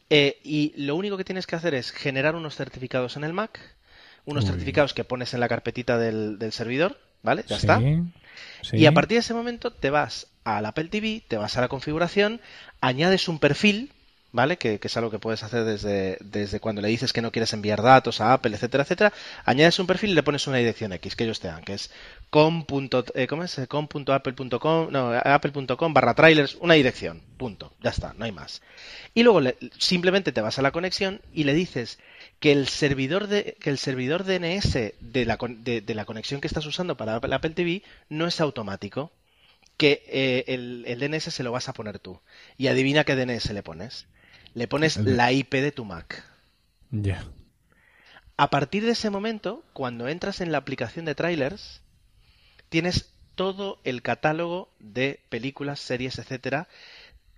eh, 0.10 0.40
y 0.44 0.74
lo 0.78 0.96
único 0.96 1.18
que 1.18 1.24
tienes 1.26 1.48
que 1.48 1.56
hacer 1.56 1.74
es 1.76 1.92
generar 1.92 2.36
unos 2.36 2.56
certificados 2.56 3.18
en 3.18 3.24
el 3.24 3.34
Mac, 3.34 3.60
unos 4.26 4.46
Uy. 4.46 4.52
certificados 4.52 4.94
que 4.94 5.04
pones 5.04 5.34
en 5.34 5.40
la 5.40 5.50
carpetita 5.50 5.98
del, 5.98 6.40
del 6.40 6.52
servidor, 6.52 6.98
¿vale? 7.24 7.44
Ya 7.48 7.58
Sí, 7.58 7.68
está. 7.68 7.78
sí. 8.62 8.78
Y 8.78 8.86
a 8.86 8.94
partir 8.94 9.16
de 9.18 9.20
ese 9.22 9.34
momento 9.34 9.72
te 9.72 9.90
vas 9.90 10.28
al 10.44 10.66
Apple 10.66 10.86
TV, 10.90 11.24
te 11.28 11.38
vas 11.38 11.58
a 11.58 11.62
la 11.62 11.68
configuración, 11.68 12.42
añades 12.82 13.28
un 13.28 13.40
perfil, 13.40 13.92
¿vale? 14.32 14.58
Que, 14.58 14.80
es 14.82 14.98
algo 14.98 15.12
que 15.12 15.20
puedes 15.20 15.44
hacer 15.44 15.64
desde, 15.64 16.18
desde 16.22 16.60
cuando 16.60 16.82
le 16.82 16.88
dices 16.88 17.14
que 17.14 17.22
no 17.22 17.32
quieres 17.32 17.54
enviar 17.54 17.82
datos 17.82 18.22
a 18.22 18.34
Apple, 18.34 18.56
etcétera, 18.56 18.84
etcétera. 18.84 19.14
Añades 19.46 19.80
un 19.80 19.88
perfil 19.88 20.12
y 20.12 20.14
le 20.14 20.24
pones 20.24 20.48
una 20.48 20.58
dirección 20.58 20.94
X 20.94 21.16
que 21.16 21.24
ellos 21.26 21.40
te 21.40 21.48
dan, 21.48 21.64
que 21.64 21.74
es 21.74 21.92
com. 22.30 22.66
eh, 23.16 23.28
¿cómo 23.28 23.44
es? 23.44 23.60
com.apple.com, 23.68 24.92
no, 24.92 25.12
apple.com 25.14 25.94
barra 25.94 26.14
trailers, 26.14 26.56
una 26.62 26.74
dirección, 26.76 27.22
punto. 27.38 27.74
Ya 27.82 27.90
está, 27.90 28.14
no 28.18 28.26
hay 28.26 28.32
más. 28.32 28.62
Y 29.14 29.24
luego 29.24 29.42
le- 29.42 29.58
simplemente 29.78 30.32
te 30.32 30.42
vas 30.42 30.60
a 30.60 30.62
la 30.62 30.72
conexión 30.72 31.22
y 31.34 31.44
le 31.44 31.54
dices 31.54 32.00
que 32.40 32.52
el 32.52 32.68
servidor 32.68 33.28
de 33.28 33.56
que 33.60 33.70
el 33.70 33.78
servidor 33.78 34.24
DNS 34.24 34.74
de 35.00 35.26
la, 35.26 35.38
de, 35.40 35.94
la 35.96 36.06
conexión 36.06 36.42
que 36.42 36.48
estás 36.48 36.66
usando 36.66 36.96
para 36.98 37.16
Apple 37.16 37.50
TV 37.52 37.84
no 38.10 38.28
es 38.28 38.42
automático, 38.42 39.12
que 39.78 40.04
eh, 40.08 40.44
el, 40.48 40.84
el 40.88 41.00
DNS 41.00 41.24
se 41.34 41.44
lo 41.44 41.52
vas 41.52 41.70
a 41.70 41.74
poner 41.74 42.00
tú. 42.00 42.20
Y 42.58 42.68
adivina 42.68 43.04
qué 43.04 43.16
DNS 43.16 43.52
le 43.54 43.64
pones. 43.64 44.08
Le 44.54 44.68
pones 44.68 44.98
la 44.98 45.32
IP 45.32 45.54
de 45.54 45.72
tu 45.72 45.86
Mac. 45.86 46.24
Ya. 46.92 47.24
A 48.38 48.50
partir 48.50 48.84
de 48.84 48.92
ese 48.92 49.10
momento, 49.10 49.64
cuando 49.74 50.08
entras 50.08 50.42
en 50.42 50.52
la 50.52 50.58
aplicación 50.58 51.06
de 51.06 51.16
trailers, 51.16 51.82
tienes 52.70 53.12
todo 53.36 53.80
el 53.84 54.02
catálogo 54.02 54.70
de 54.80 55.20
películas, 55.30 55.80
series, 55.80 56.20
etcétera. 56.20 56.68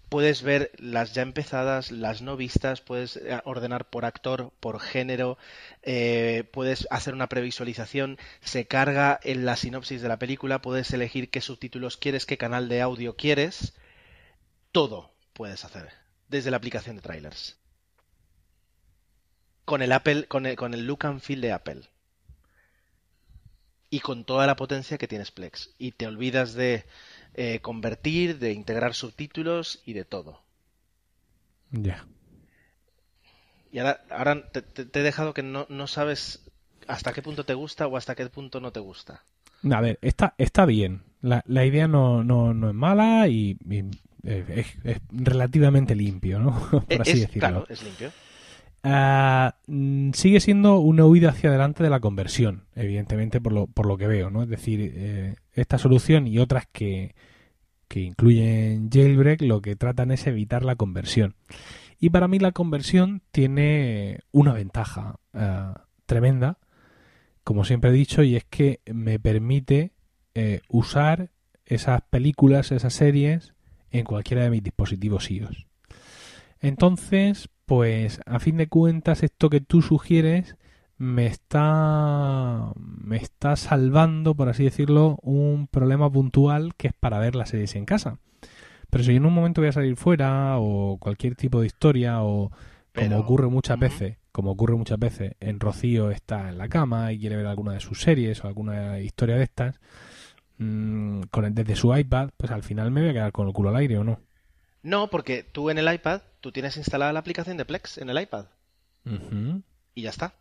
Puedes 0.10 0.44
ver 0.44 0.72
las 0.78 1.14
ya 1.14 1.24
empezadas, 1.24 1.92
las 1.92 2.22
no 2.22 2.38
vistas, 2.38 2.82
puedes 2.82 3.18
eh, 3.18 3.42
ordenar 3.46 3.90
por 3.90 4.06
actor, 4.06 4.52
por 4.60 4.80
género, 4.80 5.38
eh, 5.82 6.44
puedes 6.52 6.88
hacer 6.92 7.14
una 7.16 7.30
previsualización, 7.30 8.18
se 8.42 8.66
carga 8.66 9.20
en 9.24 9.46
la 9.46 9.56
sinopsis 9.56 10.02
de 10.02 10.08
la 10.08 10.20
película, 10.20 10.62
puedes 10.62 10.92
elegir 10.94 11.30
qué 11.32 11.42
subtítulos 11.42 11.98
quieres, 11.98 12.26
qué 12.26 12.38
canal 12.38 12.70
de 12.70 12.82
audio 12.82 13.16
quieres. 13.16 13.74
Todo 14.72 15.12
puedes 15.34 15.66
hacer 15.66 16.03
desde 16.34 16.52
la 16.52 16.58
aplicación 16.58 16.98
de 16.98 17.02
trailers 17.02 17.58
con 19.66 19.82
el 19.82 19.92
Apple, 19.92 20.28
con 20.28 20.46
el, 20.46 20.56
con 20.56 20.74
el 20.74 20.86
look 20.86 21.06
and 21.06 21.20
feel 21.22 21.42
de 21.42 21.52
Apple. 21.52 21.82
Y 23.90 24.00
con 24.02 24.26
toda 24.26 24.46
la 24.48 24.56
potencia 24.58 24.98
que 24.98 25.08
tienes 25.08 25.32
Plex. 25.32 25.74
Y 25.78 25.92
te 25.94 26.08
olvidas 26.08 26.54
de 26.54 26.86
eh, 27.36 27.60
convertir, 27.62 28.40
de 28.40 28.52
integrar 28.52 28.94
subtítulos 28.94 29.82
y 29.86 29.94
de 29.94 30.04
todo. 30.06 30.42
Ya. 31.72 32.06
Y 33.72 33.80
ahora, 33.80 34.02
ahora 34.10 34.50
te, 34.52 34.62
te- 34.62 34.86
te 34.86 35.00
he 35.00 35.04
dejado 35.04 35.34
que 35.34 35.44
no, 35.44 35.66
no 35.70 35.88
sabes 35.88 36.44
hasta 36.88 37.14
qué 37.14 37.22
punto 37.22 37.46
te 37.46 37.54
gusta 37.54 37.88
o 37.88 37.98
hasta 37.98 38.16
qué 38.16 38.26
punto 38.30 38.60
no 38.60 38.72
te 38.72 38.80
gusta. 38.80 39.24
A 39.72 39.82
ver, 39.82 39.98
está, 40.02 40.36
está 40.38 40.66
bien. 40.66 41.04
La, 41.22 41.44
la 41.48 41.66
idea 41.66 41.88
no, 41.88 42.24
no, 42.24 42.54
no 42.54 42.70
es 42.70 42.76
mala 42.76 43.28
y, 43.30 43.58
y, 43.70 43.84
eh, 44.24 44.46
es, 44.50 44.78
es 44.84 45.02
relativamente 45.12 45.96
limpio, 45.96 46.40
¿no? 46.40 46.70
Por 46.88 46.88
Eh, 46.90 47.00
así 47.02 47.18
es, 47.18 47.22
decirlo. 47.22 47.40
claro, 47.40 47.66
es 47.70 47.84
limpio. 47.84 48.14
Ah, 48.86 49.56
mm, 49.68 50.12
sigue 50.14 50.40
siendo 50.42 50.80
una 50.80 51.06
huida 51.06 51.30
hacia 51.30 51.50
adelante 51.50 51.84
de 51.84 51.90
la 51.90 52.02
conversión, 52.02 52.66
evidentemente, 52.76 53.40
por 53.40 53.54
lo, 53.54 53.68
por 53.68 53.86
lo 53.86 53.98
que 53.98 54.08
veo, 54.08 54.30
¿no? 54.30 54.44
Es 54.44 54.50
decir, 54.50 54.92
eh, 54.96 55.36
esta 55.54 55.78
solución 55.78 56.28
y 56.28 56.40
otras 56.40 56.68
que, 56.72 57.16
que 57.88 58.02
incluyen 58.02 58.90
jailbreak 58.92 59.42
lo 59.42 59.62
que 59.62 59.76
tratan 59.78 60.12
es 60.12 60.28
evitar 60.28 60.66
la 60.66 60.76
conversión. 60.76 61.36
Y 62.00 62.10
para 62.10 62.28
mí 62.28 62.40
la 62.40 62.52
conversión 62.52 63.22
tiene 63.32 64.20
una 64.32 64.52
ventaja 64.54 65.16
ah, 65.34 65.86
tremenda, 66.06 66.58
como 67.46 67.64
siempre 67.64 67.92
he 67.92 67.94
dicho, 67.94 68.24
y 68.24 68.36
es 68.36 68.44
que 68.46 68.82
me 68.94 69.20
permite 69.20 69.94
eh, 70.36 70.60
usar 70.68 71.30
esas 71.66 72.02
películas, 72.10 72.72
esas 72.74 72.94
series, 72.94 73.53
en 73.94 74.04
cualquiera 74.04 74.44
de 74.44 74.50
mis 74.50 74.64
dispositivos 74.64 75.32
iOS. 75.32 75.68
Entonces, 76.60 77.50
pues 77.66 78.20
a 78.26 78.40
fin 78.40 78.58
de 78.58 78.68
cuentas, 78.68 79.24
esto 79.24 79.50
que 79.50 79.62
tú 79.62 79.82
sugieres 79.82 80.58
me 80.98 81.26
está 81.26 82.72
me 82.76 83.18
está 83.18 83.56
salvando, 83.56 84.36
por 84.36 84.50
así 84.50 84.64
decirlo, 84.64 85.18
un 85.22 85.68
problema 85.68 86.12
puntual 86.12 86.74
que 86.76 86.88
es 86.88 86.94
para 86.94 87.20
ver 87.20 87.36
las 87.36 87.50
series 87.50 87.76
en 87.76 87.86
casa. 87.86 88.20
Pero 88.90 89.04
si 89.04 89.16
en 89.16 89.26
un 89.26 89.34
momento 89.34 89.62
voy 89.62 89.70
a 89.70 89.74
salir 89.74 89.96
fuera 89.96 90.58
o 90.60 90.98
cualquier 91.00 91.36
tipo 91.36 91.62
de 91.62 91.68
historia 91.68 92.24
o 92.24 92.52
como 92.94 93.18
ocurre 93.18 93.48
muchas 93.48 93.80
veces, 93.80 94.18
como 94.32 94.52
ocurre 94.52 94.76
muchas 94.76 95.00
veces, 95.00 95.34
en 95.40 95.60
Rocío 95.60 96.12
está 96.12 96.50
en 96.50 96.58
la 96.58 96.70
cama 96.70 97.12
y 97.12 97.20
quiere 97.20 97.38
ver 97.38 97.48
alguna 97.48 97.74
de 97.74 97.80
sus 97.80 98.02
series 98.02 98.44
o 98.44 98.48
alguna 98.48 99.00
historia 99.00 99.36
de 99.36 99.44
estas 99.44 99.80
mm, 100.64 101.24
con 101.32 101.46
el- 101.46 101.54
desde 101.56 101.76
su 101.76 101.96
iPad, 101.96 102.30
pues 102.38 102.52
al 102.52 102.64
final 102.64 102.92
me 102.92 103.02
voy 103.02 103.10
a 103.12 103.14
quedar 103.14 103.32
con 103.32 103.48
el 103.48 103.54
culo 103.54 103.70
al 103.70 103.78
aire 103.78 103.98
o 103.98 104.04
no. 104.04 104.20
No, 104.84 105.10
porque 105.10 105.42
tú 105.42 105.72
en 105.72 105.80
el 105.80 105.92
iPad, 105.92 106.22
tú 106.40 106.52
tienes 106.52 106.78
instalada 106.78 107.12
la 107.12 107.18
aplicación 107.18 107.58
de 107.58 107.66
Plex 107.66 107.98
en 107.98 108.12
el 108.12 108.22
iPad. 108.22 108.46
Y 109.96 110.04
ya 110.04 110.10
está. 110.10 110.36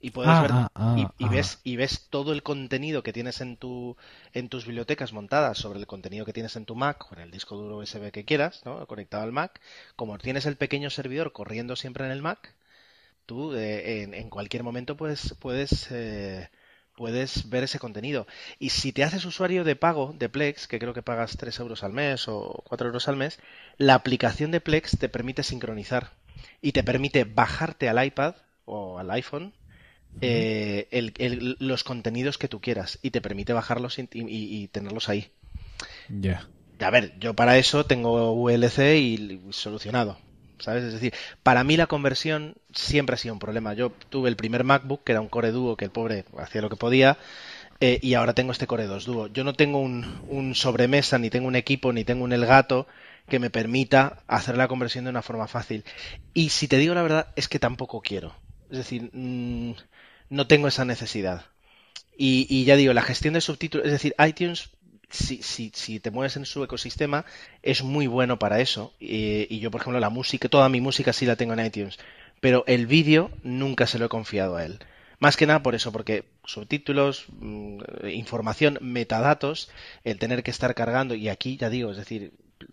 Y 0.00 0.10
puedes 0.12 0.40
Ah, 0.40 0.40
ver 0.40 0.56
ah, 0.64 0.68
ah, 0.74 0.90
y, 0.94 1.14
y 1.18 1.28
ves 1.28 1.60
y 1.64 1.76
ves 1.76 2.08
todo 2.10 2.32
el 2.32 2.42
contenido 2.42 3.02
que 3.02 3.12
tienes 3.12 3.40
en 3.42 3.56
tu 3.58 3.96
en 4.34 4.48
tus 4.50 4.66
bibliotecas 4.66 5.12
montadas 5.12 5.58
sobre 5.58 5.78
el 5.80 5.86
contenido 5.86 6.26
que 6.26 6.32
tienes 6.34 6.56
en 6.56 6.66
tu 6.66 6.74
Mac 6.76 7.10
o 7.12 7.16
en 7.16 7.22
el 7.22 7.30
disco 7.32 7.56
duro 7.56 7.78
USB 7.78 8.12
que 8.12 8.24
quieras, 8.26 8.62
¿no? 8.66 8.86
Conectado 8.86 9.24
al 9.24 9.32
Mac, 9.32 9.60
como 9.96 10.18
tienes 10.18 10.46
el 10.46 10.56
pequeño 10.56 10.90
servidor 10.90 11.32
corriendo 11.32 11.76
siempre 11.76 12.06
en 12.06 12.12
el 12.12 12.22
Mac, 12.22 12.54
tú 13.26 13.54
eh, 13.54 14.02
en, 14.04 14.14
en 14.14 14.30
cualquier 14.30 14.64
momento 14.64 14.96
puedes 14.96 15.34
puedes 15.40 15.90
eh, 15.92 16.50
puedes 16.96 17.48
ver 17.50 17.64
ese 17.64 17.78
contenido. 17.78 18.26
Y 18.58 18.70
si 18.70 18.92
te 18.92 19.04
haces 19.04 19.24
usuario 19.24 19.64
de 19.64 19.76
pago 19.76 20.14
de 20.18 20.28
Plex, 20.28 20.66
que 20.68 20.78
creo 20.78 20.94
que 20.94 21.02
pagas 21.02 21.36
3 21.36 21.58
euros 21.58 21.82
al 21.84 21.92
mes 21.92 22.28
o 22.28 22.62
4 22.68 22.88
euros 22.88 23.08
al 23.08 23.16
mes, 23.16 23.38
la 23.78 23.94
aplicación 23.94 24.50
de 24.50 24.60
Plex 24.60 24.98
te 24.98 25.08
permite 25.08 25.42
sincronizar 25.42 26.12
y 26.62 26.72
te 26.72 26.82
permite 26.84 27.24
bajarte 27.24 27.88
al 27.88 28.04
iPad 28.04 28.34
o 28.64 28.98
al 28.98 29.10
iPhone 29.10 29.54
eh, 30.20 30.88
el- 30.90 31.12
el- 31.18 31.56
los 31.60 31.84
contenidos 31.84 32.38
que 32.38 32.48
tú 32.48 32.60
quieras 32.60 32.98
y 33.02 33.10
te 33.10 33.20
permite 33.20 33.52
bajarlos 33.52 33.98
y, 33.98 34.02
y- 34.12 34.62
y 34.62 34.68
tenerlos 34.68 35.08
ahí. 35.08 35.30
Ya. 36.08 36.48
A 36.80 36.90
ver, 36.90 37.18
yo 37.18 37.34
para 37.34 37.56
eso 37.58 37.86
tengo 37.86 38.32
VLC 38.34 38.98
y 38.98 39.40
solucionado. 39.50 40.18
¿Sabes? 40.64 40.84
Es 40.84 40.92
decir, 40.94 41.14
para 41.42 41.62
mí 41.64 41.76
la 41.76 41.86
conversión 41.86 42.54
siempre 42.72 43.14
ha 43.14 43.18
sido 43.18 43.34
un 43.34 43.40
problema. 43.40 43.74
Yo 43.74 43.92
tuve 44.10 44.28
el 44.28 44.36
primer 44.36 44.64
MacBook, 44.64 45.04
que 45.04 45.12
era 45.12 45.20
un 45.20 45.28
Core 45.28 45.52
Duo, 45.52 45.76
que 45.76 45.84
el 45.84 45.90
pobre 45.90 46.24
hacía 46.38 46.62
lo 46.62 46.70
que 46.70 46.76
podía, 46.76 47.18
eh, 47.80 47.98
y 48.02 48.14
ahora 48.14 48.34
tengo 48.34 48.52
este 48.52 48.66
Core 48.66 48.86
2 48.86 49.04
Duo. 49.04 49.26
Yo 49.28 49.44
no 49.44 49.54
tengo 49.54 49.78
un, 49.78 50.54
sobremesa, 50.54 51.18
ni 51.18 51.30
tengo 51.30 51.48
un 51.48 51.56
equipo, 51.56 51.92
ni 51.92 52.04
tengo 52.04 52.24
un 52.24 52.32
Elgato 52.32 52.86
que 53.28 53.38
me 53.38 53.50
permita 53.50 54.22
hacer 54.26 54.56
la 54.56 54.68
conversión 54.68 55.04
de 55.04 55.10
una 55.10 55.22
forma 55.22 55.48
fácil. 55.48 55.84
Y 56.34 56.50
si 56.50 56.68
te 56.68 56.78
digo 56.78 56.94
la 56.94 57.02
verdad, 57.02 57.28
es 57.36 57.48
que 57.48 57.58
tampoco 57.58 58.00
quiero. 58.00 58.34
Es 58.70 58.78
decir, 58.78 59.10
mm, 59.12 59.72
no 60.30 60.46
tengo 60.46 60.68
esa 60.68 60.84
necesidad. 60.84 61.46
Y, 62.16 62.46
y 62.48 62.64
ya 62.64 62.76
digo, 62.76 62.92
la 62.92 63.02
gestión 63.02 63.34
de 63.34 63.40
subtítulos, 63.40 63.86
es 63.86 63.92
decir, 63.92 64.14
iTunes 64.18 64.70
si, 65.14 65.42
si, 65.42 65.70
si, 65.74 66.00
te 66.00 66.10
mueves 66.10 66.36
en 66.36 66.44
su 66.44 66.62
ecosistema, 66.64 67.24
es 67.62 67.82
muy 67.82 68.06
bueno 68.06 68.38
para 68.38 68.60
eso. 68.60 68.92
Y, 69.00 69.46
y, 69.54 69.60
yo, 69.60 69.70
por 69.70 69.80
ejemplo, 69.80 70.00
la 70.00 70.10
música, 70.10 70.48
toda 70.48 70.68
mi 70.68 70.80
música 70.80 71.12
sí 71.12 71.26
la 71.26 71.36
tengo 71.36 71.54
en 71.54 71.64
iTunes. 71.64 71.98
Pero 72.40 72.64
el 72.66 72.86
vídeo 72.86 73.30
nunca 73.42 73.86
se 73.86 73.98
lo 73.98 74.06
he 74.06 74.08
confiado 74.08 74.56
a 74.56 74.64
él. 74.64 74.80
Más 75.18 75.36
que 75.36 75.46
nada 75.46 75.62
por 75.62 75.74
eso, 75.74 75.92
porque 75.92 76.24
subtítulos, 76.44 77.26
mmm, 77.38 77.80
información, 78.12 78.78
metadatos, 78.80 79.70
el 80.02 80.18
tener 80.18 80.42
que 80.42 80.50
estar 80.50 80.74
cargando, 80.74 81.14
y 81.14 81.28
aquí 81.28 81.56
ya 81.56 81.70
digo, 81.70 81.90
es 81.90 81.96
decir, 81.96 82.32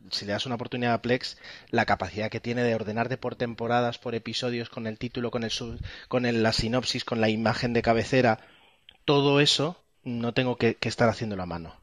si 0.10 0.26
le 0.26 0.34
das 0.34 0.46
una 0.46 0.56
oportunidad 0.56 0.94
a 0.94 1.02
Plex, 1.02 1.38
la 1.70 1.86
capacidad 1.86 2.30
que 2.30 2.40
tiene 2.40 2.64
de 2.64 2.76
ordenarte 2.76 3.18
por 3.18 3.36
temporadas, 3.36 3.98
por 4.00 4.16
episodios, 4.16 4.70
con 4.70 4.88
el 4.88 4.98
título, 4.98 5.32
con 5.32 5.44
el 5.44 5.52
sub, 5.52 5.80
con 6.08 6.26
el, 6.26 6.44
la 6.44 6.54
sinopsis, 6.54 7.06
con 7.06 7.22
la 7.22 7.30
imagen 7.30 7.74
de 7.74 7.82
cabecera, 7.82 8.40
todo 9.06 9.40
eso 9.40 9.82
no 10.04 10.34
tengo 10.34 10.58
que, 10.58 10.76
que 10.76 10.90
estar 10.90 11.10
haciéndolo 11.10 11.44
a 11.44 11.48
mano. 11.48 11.81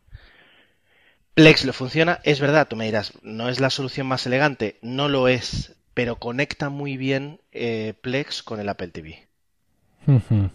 Plex 1.39 1.65
lo 1.65 1.73
funciona, 1.73 2.19
es 2.25 2.41
verdad, 2.41 2.67
tú 2.67 2.75
me 2.75 2.87
dirás, 2.87 3.13
no 3.23 3.49
es 3.49 3.61
la 3.61 3.71
solución 3.71 4.09
más 4.09 4.27
elegante, 4.27 4.77
no 4.83 5.09
lo 5.09 5.29
es, 5.29 5.77
pero 5.95 6.17
conecta 6.17 6.69
muy 6.69 6.97
bien 6.97 7.41
eh, 7.53 7.95
Plex 8.01 8.43
con 8.43 8.59
el 8.59 8.69
Apple 8.69 8.89
TV. 8.89 9.29
Uh 10.09 10.19
-huh. 10.19 10.51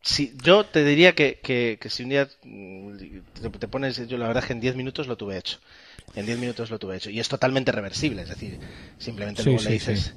Sí, 0.00 0.34
yo 0.42 0.64
te 0.64 0.86
diría 0.86 1.14
que, 1.14 1.38
que, 1.42 1.76
que, 1.78 1.90
si 1.90 2.04
un 2.04 2.08
día 2.08 2.26
te, 2.28 3.50
te 3.50 3.68
pones, 3.68 4.08
yo 4.08 4.16
la 4.16 4.26
verdad 4.26 4.42
es 4.42 4.46
que 4.46 4.54
en 4.54 4.60
10 4.60 4.74
minutos 4.74 5.06
lo 5.06 5.18
tuve 5.18 5.36
hecho. 5.36 5.58
En 6.14 6.24
10 6.24 6.38
minutos 6.38 6.70
lo 6.70 6.78
tuve 6.78 6.96
hecho. 6.96 7.10
Y 7.10 7.20
es 7.20 7.28
totalmente 7.28 7.70
reversible, 7.70 8.22
es 8.22 8.30
decir, 8.30 8.58
simplemente 8.96 9.42
Sí, 9.42 9.50
luego 9.50 9.60
sí, 9.60 9.68
le 9.68 9.74
dices, 9.74 10.14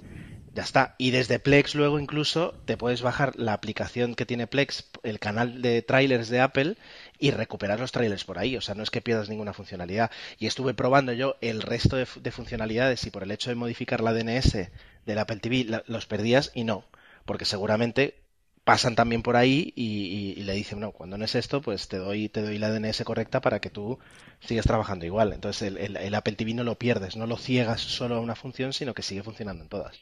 ya 0.56 0.64
está. 0.64 0.96
Y 0.98 1.12
desde 1.12 1.40
Plex 1.40 1.76
luego 1.76 2.00
incluso 2.00 2.56
te 2.64 2.78
puedes 2.78 3.02
bajar 3.02 3.36
la 3.36 3.52
aplicación 3.52 4.16
que 4.16 4.26
tiene 4.26 4.48
Plex, 4.48 4.86
el 5.04 5.20
canal 5.20 5.62
de 5.62 5.82
trailers 5.82 6.30
de 6.30 6.40
Apple, 6.40 6.78
y 7.20 7.32
recuperar 7.32 7.80
los 7.80 7.92
trailers 7.92 8.24
por 8.24 8.38
ahí. 8.40 8.58
O 8.58 8.62
sea, 8.62 8.76
no 8.76 8.84
es 8.84 8.90
que 8.90 9.02
pierdas 9.02 9.30
ninguna 9.30 9.54
funcionalidad. 9.54 10.12
Y 10.38 10.48
estuve 10.48 10.74
probando 10.74 11.14
yo 11.14 11.38
el 11.42 11.62
resto 11.62 11.96
de, 11.96 12.08
de 12.22 12.32
funcionalidades 12.32 13.06
y 13.06 13.10
por 13.12 13.24
el 13.24 13.32
hecho 13.32 13.50
de 13.50 13.56
modificar 13.56 14.02
la 14.02 14.14
DNS 14.14 14.70
del 15.06 15.20
Apple 15.20 15.38
TV 15.38 15.64
la- 15.66 15.84
los 15.88 16.06
perdías 16.06 16.52
y 16.54 16.64
no. 16.64 16.86
Porque 17.26 17.46
seguramente 17.46 18.16
pasan 18.64 18.96
también 18.96 19.22
por 19.22 19.36
ahí 19.36 19.74
y, 19.76 19.84
y- 20.08 20.40
y 20.40 20.44
le 20.44 20.54
dicen, 20.54 20.80
no, 20.80 20.92
cuando 20.92 21.18
no 21.20 21.26
es 21.26 21.36
esto, 21.36 21.62
pues 21.62 21.88
te 21.88 21.98
doy, 21.98 22.30
te 22.30 22.42
doy 22.42 22.58
la 22.58 22.72
DNS 22.72 23.04
correcta 23.04 23.40
para 23.40 23.60
que 23.62 23.70
tú 23.70 24.00
sigas 24.40 24.66
trabajando 24.66 25.06
igual. 25.06 25.34
Entonces 25.34 25.62
el, 25.68 25.78
el- 25.78 25.98
el 25.98 26.16
Apple 26.16 26.34
TV 26.34 26.54
no 26.56 26.64
lo 26.64 26.78
pierdes, 26.80 27.16
no 27.16 27.28
lo 27.28 27.38
ciegas 27.38 27.82
solo 27.82 28.16
a 28.16 28.20
una 28.20 28.36
función, 28.36 28.74
sino 28.74 28.94
que 28.96 29.04
sigue 29.04 29.22
funcionando 29.22 29.64
en 29.64 29.70
todas. 29.70 30.00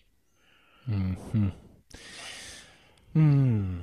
Mm. 3.14 3.80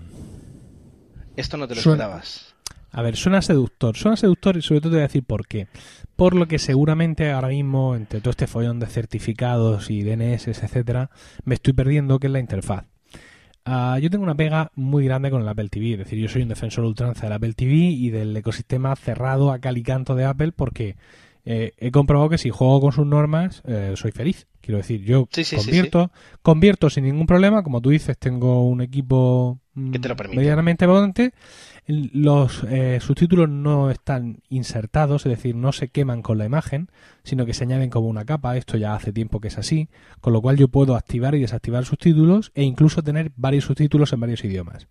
Esto 1.36 1.56
no 1.56 1.68
te 1.68 1.74
lo 1.74 1.80
Suena- 1.82 2.04
esperabas. 2.04 2.49
A 2.92 3.02
ver, 3.02 3.16
suena 3.16 3.40
seductor. 3.42 3.96
Suena 3.96 4.16
seductor 4.16 4.56
y 4.56 4.62
sobre 4.62 4.80
todo 4.80 4.90
te 4.90 4.96
voy 4.96 5.00
a 5.04 5.06
decir 5.08 5.22
por 5.24 5.46
qué. 5.46 5.68
Por 6.16 6.34
lo 6.34 6.46
que 6.46 6.58
seguramente 6.58 7.30
ahora 7.30 7.48
mismo, 7.48 7.94
entre 7.94 8.20
todo 8.20 8.30
este 8.30 8.46
follón 8.46 8.80
de 8.80 8.86
certificados 8.86 9.90
y 9.90 10.02
DNS, 10.02 10.48
etcétera, 10.48 11.10
me 11.44 11.54
estoy 11.54 11.72
perdiendo, 11.72 12.18
que 12.18 12.26
es 12.26 12.32
la 12.32 12.40
interfaz. 12.40 12.86
Ah, 13.64 13.98
yo 14.00 14.10
tengo 14.10 14.24
una 14.24 14.34
pega 14.34 14.72
muy 14.74 15.04
grande 15.04 15.30
con 15.30 15.42
el 15.42 15.48
Apple 15.48 15.68
TV, 15.68 15.92
es 15.92 15.98
decir, 15.98 16.18
yo 16.18 16.28
soy 16.28 16.42
un 16.42 16.48
defensor 16.48 16.84
ultranza 16.84 17.24
del 17.26 17.34
Apple 17.34 17.52
TV 17.52 17.74
y 17.74 18.10
del 18.10 18.34
ecosistema 18.36 18.96
cerrado 18.96 19.52
a 19.52 19.58
cal 19.58 19.76
y 19.76 19.82
canto 19.82 20.14
de 20.14 20.24
Apple 20.24 20.52
porque 20.52 20.96
eh, 21.44 21.72
he 21.76 21.90
comprobado 21.90 22.30
que 22.30 22.38
si 22.38 22.50
juego 22.50 22.80
con 22.80 22.92
sus 22.92 23.06
normas 23.06 23.62
eh, 23.66 23.92
soy 23.96 24.12
feliz. 24.12 24.46
Quiero 24.62 24.78
decir, 24.78 25.02
yo 25.04 25.28
Sí, 25.30 25.44
sí, 25.44 25.56
sí, 25.56 25.64
convierto, 25.64 26.10
convierto 26.42 26.90
sin 26.90 27.04
ningún 27.04 27.26
problema, 27.26 27.62
como 27.62 27.80
tú 27.80 27.90
dices, 27.90 28.16
tengo 28.18 28.66
un 28.66 28.80
equipo 28.80 29.58
mm, 29.74 29.90
Que 29.92 29.98
te 29.98 30.08
lo 30.08 30.16
permite. 30.16 30.38
medianamente 30.38 30.86
potente. 30.86 31.32
Los 31.86 32.64
eh, 32.64 32.98
subtítulos 33.00 33.48
no 33.48 33.90
están 33.90 34.42
insertados, 34.48 35.26
es 35.26 35.30
decir, 35.30 35.56
no 35.56 35.72
se 35.72 35.88
queman 35.88 36.22
con 36.22 36.38
la 36.38 36.44
imagen, 36.44 36.90
sino 37.24 37.46
que 37.46 37.54
se 37.54 37.64
añaden 37.64 37.90
como 37.90 38.08
una 38.08 38.24
capa. 38.24 38.56
Esto 38.56 38.76
ya 38.76 38.94
hace 38.94 39.12
tiempo 39.12 39.40
que 39.40 39.48
es 39.48 39.58
así, 39.58 39.88
con 40.20 40.32
lo 40.32 40.42
cual 40.42 40.56
yo 40.56 40.68
puedo 40.68 40.94
activar 40.94 41.34
y 41.34 41.40
desactivar 41.40 41.84
subtítulos 41.84 42.52
e 42.54 42.62
incluso 42.62 43.02
tener 43.02 43.32
varios 43.36 43.64
subtítulos 43.64 44.12
en 44.12 44.20
varios 44.20 44.44
idiomas, 44.44 44.88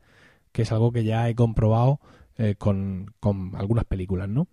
que 0.51 0.63
es 0.63 0.71
algo 0.71 0.91
que 0.91 1.03
ya 1.03 1.29
he 1.29 1.35
comprobado 1.35 1.99
eh, 2.37 2.55
con, 2.57 3.13
con 3.19 3.55
algunas 3.55 3.85
películas, 3.85 4.29
¿no? 4.29 4.47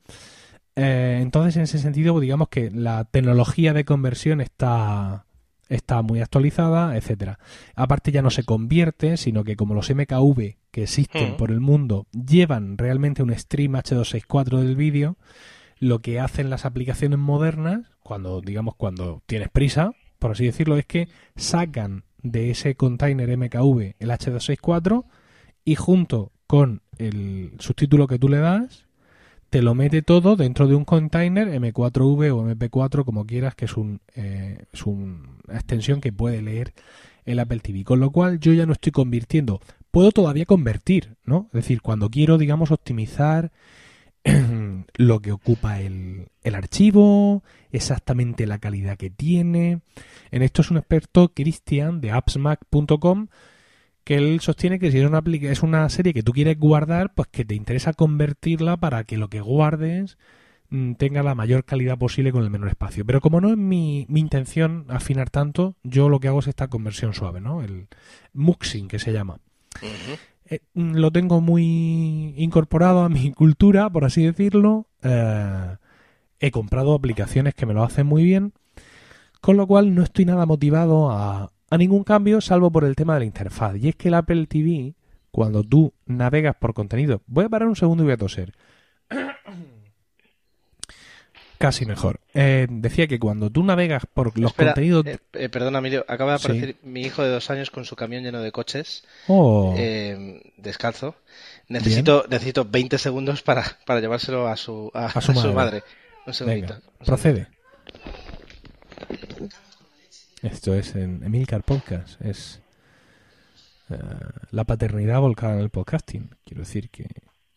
Eh, 0.77 1.21
entonces, 1.23 1.57
en 1.57 1.63
ese 1.63 1.79
sentido, 1.79 2.21
digamos 2.21 2.49
que 2.49 2.71
la 2.71 3.05
tecnología 3.05 3.73
de 3.73 3.85
conversión 3.85 4.41
está, 4.43 5.26
está 5.69 6.03
muy 6.03 6.21
actualizada, 6.21 6.97
etcétera. 6.97 7.39
Aparte 7.75 8.13
ya 8.13 8.23
no 8.23 8.31
se 8.31 8.45
convierte, 8.45 9.17
sino 9.17 9.43
que 9.45 9.57
como 9.57 9.75
los 9.75 9.91
MKV 9.91 10.57
que 10.71 10.83
existen 10.85 11.37
por 11.37 11.51
el 11.51 11.61
mundo 11.61 12.07
llevan 12.13 12.79
realmente 12.79 13.23
un 13.23 13.35
stream 13.37 13.73
H264 13.75 14.59
del 14.61 14.77
vídeo, 14.77 15.17
lo 15.79 16.01
que 16.01 16.21
hacen 16.21 16.51
las 16.51 16.65
aplicaciones 16.65 17.19
modernas, 17.19 17.87
cuando 18.03 18.41
digamos 18.41 18.75
cuando 18.77 19.23
tienes 19.27 19.49
prisa, 19.49 19.93
por 20.19 20.31
así 20.33 20.45
decirlo, 20.47 20.77
es 20.77 20.87
que 20.87 21.09
sacan 21.35 22.05
de 22.23 22.51
ese 22.51 22.75
container 22.75 23.29
MKV 23.37 23.95
el 23.99 24.11
H264 24.11 25.05
y 25.65 25.75
junto 25.75 26.33
con 26.47 26.83
el 26.99 27.53
subtítulo 27.59 28.07
que 28.07 28.19
tú 28.19 28.29
le 28.29 28.39
das, 28.39 28.87
te 29.51 29.63
lo 29.63 29.75
mete 29.75 30.03
todo 30.03 30.35
dentro 30.37 30.67
de 30.67 30.75
un 30.75 30.85
container 30.85 31.49
M4V 31.49 32.31
o 32.33 32.49
MP4, 32.51 33.05
como 33.05 33.27
quieras, 33.27 33.55
que 33.55 33.67
es, 33.67 33.77
un, 33.77 34.01
eh, 34.15 34.65
es 34.73 34.87
un- 34.87 35.36
extensión 35.51 36.01
que 36.01 36.13
puede 36.13 36.43
leer 36.43 36.73
el 37.25 37.39
Apple 37.39 37.61
TV. 37.61 37.85
Con 37.85 38.01
lo 38.01 38.11
cual 38.11 38.41
yo 38.41 38.53
ya 38.53 38.67
no 38.67 38.73
estoy 38.73 38.93
convirtiendo. 38.93 39.61
Puedo 39.91 40.13
todavía 40.13 40.47
convertir, 40.47 41.17
¿no? 41.25 41.49
Es 41.53 41.63
decir, 41.63 41.83
cuando 41.83 42.11
quiero, 42.11 42.39
digamos, 42.39 42.71
optimizar 42.71 43.53
lo 44.97 45.21
que 45.21 45.33
ocupa 45.33 45.81
el, 45.81 46.29
archivo, 46.45 47.43
exactamente 47.71 48.47
la 48.47 48.59
calidad 48.59 48.97
que 48.97 49.11
tiene. 49.11 49.81
En 50.31 50.43
esto 50.43 50.63
es 50.63 50.71
un 50.71 50.79
experto, 50.79 51.33
Christian, 51.35 52.01
de 52.01 52.11
appsmac.com, 52.11 53.29
que 54.05 54.17
él 54.17 54.41
sostiene 54.41 54.79
que 54.79 54.91
si 54.91 54.99
es 54.99 55.07
una, 55.07 55.23
es 55.43 55.63
una 55.63 55.89
serie 55.89 56.15
que 56.15 56.23
tú 56.23 56.33
quieres 56.33 56.59
guardar, 56.59 57.13
pues 57.15 57.29
que 57.29 57.45
te 57.45 57.55
interesa 57.55 57.93
convertirla 57.93 58.77
para 58.77 59.05
que 59.05 59.17
lo 59.17 59.29
que 59.29 59.41
guardes 59.41 60.19
tenga 60.99 61.23
la 61.23 61.35
mayor 61.35 61.65
calidad 61.65 61.99
posible 61.99 62.33
con 62.33 62.43
el 62.43 62.51
menor 62.51 62.69
espacio. 62.69 63.05
Pero 63.05 63.21
como 63.21 63.41
no 63.41 63.51
es 63.51 63.57
mi, 63.57 64.07
mi 64.09 64.21
intención 64.21 64.87
afinar 64.89 65.31
tanto, 65.31 65.77
yo 65.83 66.09
lo 66.09 66.21
que 66.21 66.29
hago 66.29 66.41
es 66.41 66.49
esta 66.49 66.69
conversión 66.69 67.15
suave, 67.15 67.41
¿no? 67.41 67.63
El 67.63 67.89
muxing, 68.33 68.89
que 68.89 68.99
se 68.99 69.13
llama. 69.13 69.39
Eh, 70.49 70.61
mm, 70.75 70.95
lo 70.95 71.11
tengo 71.11 71.41
muy 71.41 72.35
incorporado 72.37 73.01
a 73.01 73.09
mi 73.09 73.33
cultura, 73.33 73.91
por 73.91 74.05
así 74.05 74.25
decirlo. 74.25 74.87
Eh, 75.03 75.77
he 76.41 76.51
comprado 76.51 76.95
aplicaciones 76.95 77.55
que 77.55 77.67
me 77.67 77.75
lo 77.75 77.83
hacen 77.83 78.07
muy 78.07 78.25
bien, 78.25 78.53
con 79.41 79.57
lo 79.57 79.67
cual 79.67 79.95
no 79.95 80.03
estoy 80.03 80.25
nada 80.25 80.47
motivado 80.47 81.11
a, 81.11 81.53
a 81.71 81.79
ningún 81.79 82.05
cambio, 82.05 82.41
salvo 82.41 82.71
por 82.71 82.85
el 82.85 82.97
tema 82.97 83.15
de 83.15 83.21
la 83.21 83.27
interfaz. 83.27 83.77
Y 83.77 83.89
es 83.89 83.97
que 83.97 84.09
el 84.09 84.15
Apple 84.15 84.47
TV, 84.47 84.95
cuando 85.31 85.65
tú 85.65 85.93
navegas 86.07 86.57
por 86.57 86.75
contenido, 86.75 87.23
voy 87.27 87.45
a 87.45 87.49
parar 87.49 87.69
un 87.69 87.77
segundo 87.77 88.03
y 88.03 88.07
voy 88.07 88.15
a 88.15 88.19
toser. 88.19 88.53
Casi 91.59 91.87
mejor. 91.87 92.21
Eh, 92.35 92.67
decía 92.69 93.07
que 93.07 93.19
cuando 93.19 93.49
tú 93.51 93.65
navegas 93.65 94.05
por 94.13 94.39
los 94.39 94.51
Espera, 94.53 94.73
contenidos... 94.75 95.07
eh, 95.07 95.19
eh, 95.33 95.49
perdona, 95.49 95.79
Emilio, 95.79 96.05
acaba 96.09 96.33
de 96.35 96.39
Sí. 96.39 96.45
aparecer 96.47 96.77
mi 96.83 97.01
hijo 97.03 97.23
de 97.23 97.31
dos 97.31 97.49
años 97.51 97.71
con 97.71 97.85
su 97.85 97.97
camión 97.97 98.23
lleno 98.23 98.41
de 98.43 98.53
coches, 98.53 99.05
Oh, 99.27 99.75
eh, 99.79 100.53
descalzo. 100.59 101.15
Necesito, 101.69 102.27
necesito 102.29 102.65
20 102.65 102.99
segundos 102.99 103.43
para, 103.43 103.65
para 103.87 104.01
llevárselo 104.01 104.47
a 104.49 104.57
su, 104.57 104.91
a, 104.95 105.07
A 105.07 105.21
su 105.21 105.33
a 105.33 105.35
su 105.35 105.53
madre. 105.53 105.83
Un 106.27 106.35
segundito. 106.35 106.75
venga, 106.75 106.87
un 107.01 107.07
procede. 107.07 107.49
Esto 110.43 110.75
es 110.75 110.95
en 110.95 111.23
Emilcar 111.25 111.63
Podcast. 111.63 112.21
Es 112.21 112.61
la 114.51 114.65
paternidad 114.65 115.21
volcada 115.21 115.55
en 115.55 115.61
el 115.61 115.71
podcasting. 115.71 116.31
Quiero 116.45 116.63
decir 116.63 116.91
que 116.91 117.07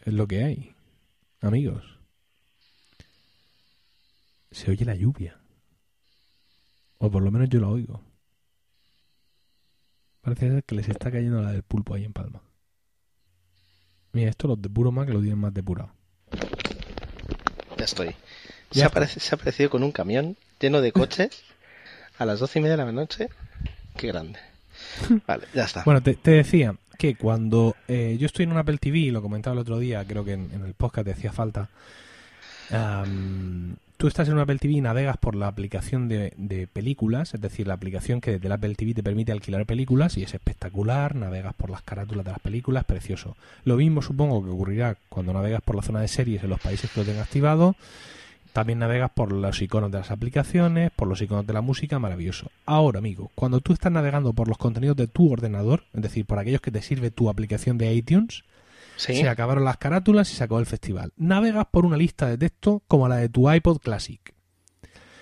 es 0.06 0.14
lo 0.14 0.28
que 0.28 0.44
hay. 0.44 0.76
Amigos. 1.42 1.99
Se 4.52 4.72
oye 4.72 4.86
la 4.86 4.96
lluvia. 4.96 5.38
O 6.98 7.10
por 7.10 7.24
lo 7.24 7.32
menos 7.32 7.50
yo 7.50 7.60
la 7.60 7.68
oigo. 7.68 8.02
Parece 10.22 10.50
ser 10.50 10.64
que 10.64 10.76
les 10.76 10.90
está 10.90 11.12
cayendo 11.12 11.42
la 11.42 11.52
del 11.52 11.64
pulpo 11.64 11.96
ahí 11.96 12.04
en 12.04 12.14
Palma. 12.14 12.42
Mira, 14.12 14.30
esto 14.30 14.48
los 14.48 14.62
de 14.62 14.70
puro 14.70 14.92
Mac 14.92 15.08
lo 15.10 15.20
tienen 15.22 15.40
más 15.40 15.54
depurado. 15.54 15.92
Ya 17.78 17.86
estoy. 17.86 18.16
Ya 18.72 18.90
se, 18.90 18.94
apareci- 18.94 19.20
se 19.20 19.34
ha 19.34 19.38
aparecido 19.38 19.70
con 19.70 19.84
un 19.84 19.92
camión 19.92 20.36
lleno 20.60 20.82
de 20.82 20.92
coches 20.92 21.44
a 22.18 22.26
las 22.26 22.40
doce 22.40 22.60
y 22.60 22.62
media 22.62 22.76
de 22.78 22.86
la 22.86 22.92
noche 22.92 23.30
Qué 23.96 24.08
grande. 24.08 24.40
Vale, 25.28 25.48
ya 25.54 25.64
está. 25.66 25.84
Bueno, 25.84 26.02
te, 26.02 26.16
te 26.16 26.32
decía 26.32 26.76
que 26.98 27.16
cuando 27.16 27.76
eh, 27.88 28.18
yo 28.20 28.26
estoy 28.26 28.44
en 28.44 28.52
un 28.52 28.58
Apple 28.58 28.78
TV, 28.78 29.00
y 29.00 29.12
lo 29.12 29.22
comentaba 29.22 29.54
el 29.54 29.60
otro 29.60 29.78
día, 29.80 30.06
creo 30.06 30.24
que 30.26 30.34
en, 30.34 30.52
en 30.54 30.64
el 30.66 30.74
podcast 30.74 31.06
te 31.06 31.12
hacía 31.14 31.32
falta, 31.32 31.70
tú 33.98 34.08
estás 34.08 34.28
en 34.28 34.36
un 34.36 34.40
Apple 34.40 34.58
TV 34.60 34.76
y 34.76 34.82
navegas 34.82 35.18
por 35.18 35.36
la 35.36 35.48
aplicación 35.48 36.08
de, 36.08 36.34
de 36.38 36.68
películas, 36.68 37.34
es 37.34 37.42
decir, 37.42 37.68
la 37.68 37.74
aplicación 37.74 38.22
que 38.22 38.32
desde 38.32 38.48
el 38.48 38.54
Apple 38.54 38.76
TV 38.76 38.94
te 38.94 39.04
permite 39.04 39.32
alquilar 39.32 39.66
películas 39.66 40.18
y 40.18 40.24
es 40.24 40.34
espectacular, 40.34 41.16
navegas 41.16 41.54
por 41.54 41.70
las 41.70 41.82
carátulas 41.82 42.26
de 42.26 42.32
las 42.32 42.40
películas, 42.40 42.86
precioso. 42.86 43.36
Lo 43.66 43.76
mismo 43.76 44.02
supongo 44.02 44.44
que 44.44 44.50
ocurrirá 44.50 44.98
cuando 45.10 45.34
navegas 45.34 45.62
por 45.62 45.76
la 45.76 45.82
zona 45.82 46.02
de 46.02 46.08
series 46.08 46.44
en 46.44 46.50
los 46.50 46.62
países 46.62 46.90
que 46.92 47.00
lo 47.00 47.06
tengan 47.06 47.24
activado. 47.24 47.76
También 48.54 48.80
navegas 48.80 49.12
por 49.12 49.32
los 49.32 49.62
iconos 49.62 49.92
de 49.92 50.00
las 50.00 50.12
aplicaciones, 50.12 50.92
por 50.96 51.08
los 51.08 51.22
iconos 51.22 51.46
de 51.46 51.54
la 51.54 51.62
música, 51.62 52.00
maravilloso. 52.00 52.50
Ahora, 52.66 52.98
amigo, 52.98 53.32
cuando 53.36 53.62
tú 53.62 53.74
estás 53.74 53.92
navegando 53.92 54.34
por 54.34 54.48
los 54.48 54.58
contenidos 54.58 54.98
de 54.98 55.08
tu 55.08 55.32
ordenador, 55.32 55.84
es 55.94 56.02
decir, 56.02 56.26
por 56.26 56.40
aquellos 56.40 56.62
que 56.62 56.72
te 56.72 56.82
sirve 56.82 57.12
tu 57.12 57.30
aplicación 57.30 57.78
de 57.78 57.94
iTunes, 57.94 58.44
Sí. 59.00 59.16
se 59.16 59.30
acabaron 59.30 59.64
las 59.64 59.78
carátulas 59.78 60.30
y 60.30 60.36
se 60.36 60.44
acabó 60.44 60.60
el 60.60 60.66
festival. 60.66 61.14
Navegas 61.16 61.68
por 61.72 61.86
una 61.86 61.96
lista 61.96 62.28
de 62.28 62.38
texto 62.38 62.84
como 62.88 63.08
la 63.08 63.16
de 63.16 63.30
tu 63.30 63.50
iPod 63.50 63.78
Classic. 63.80 64.36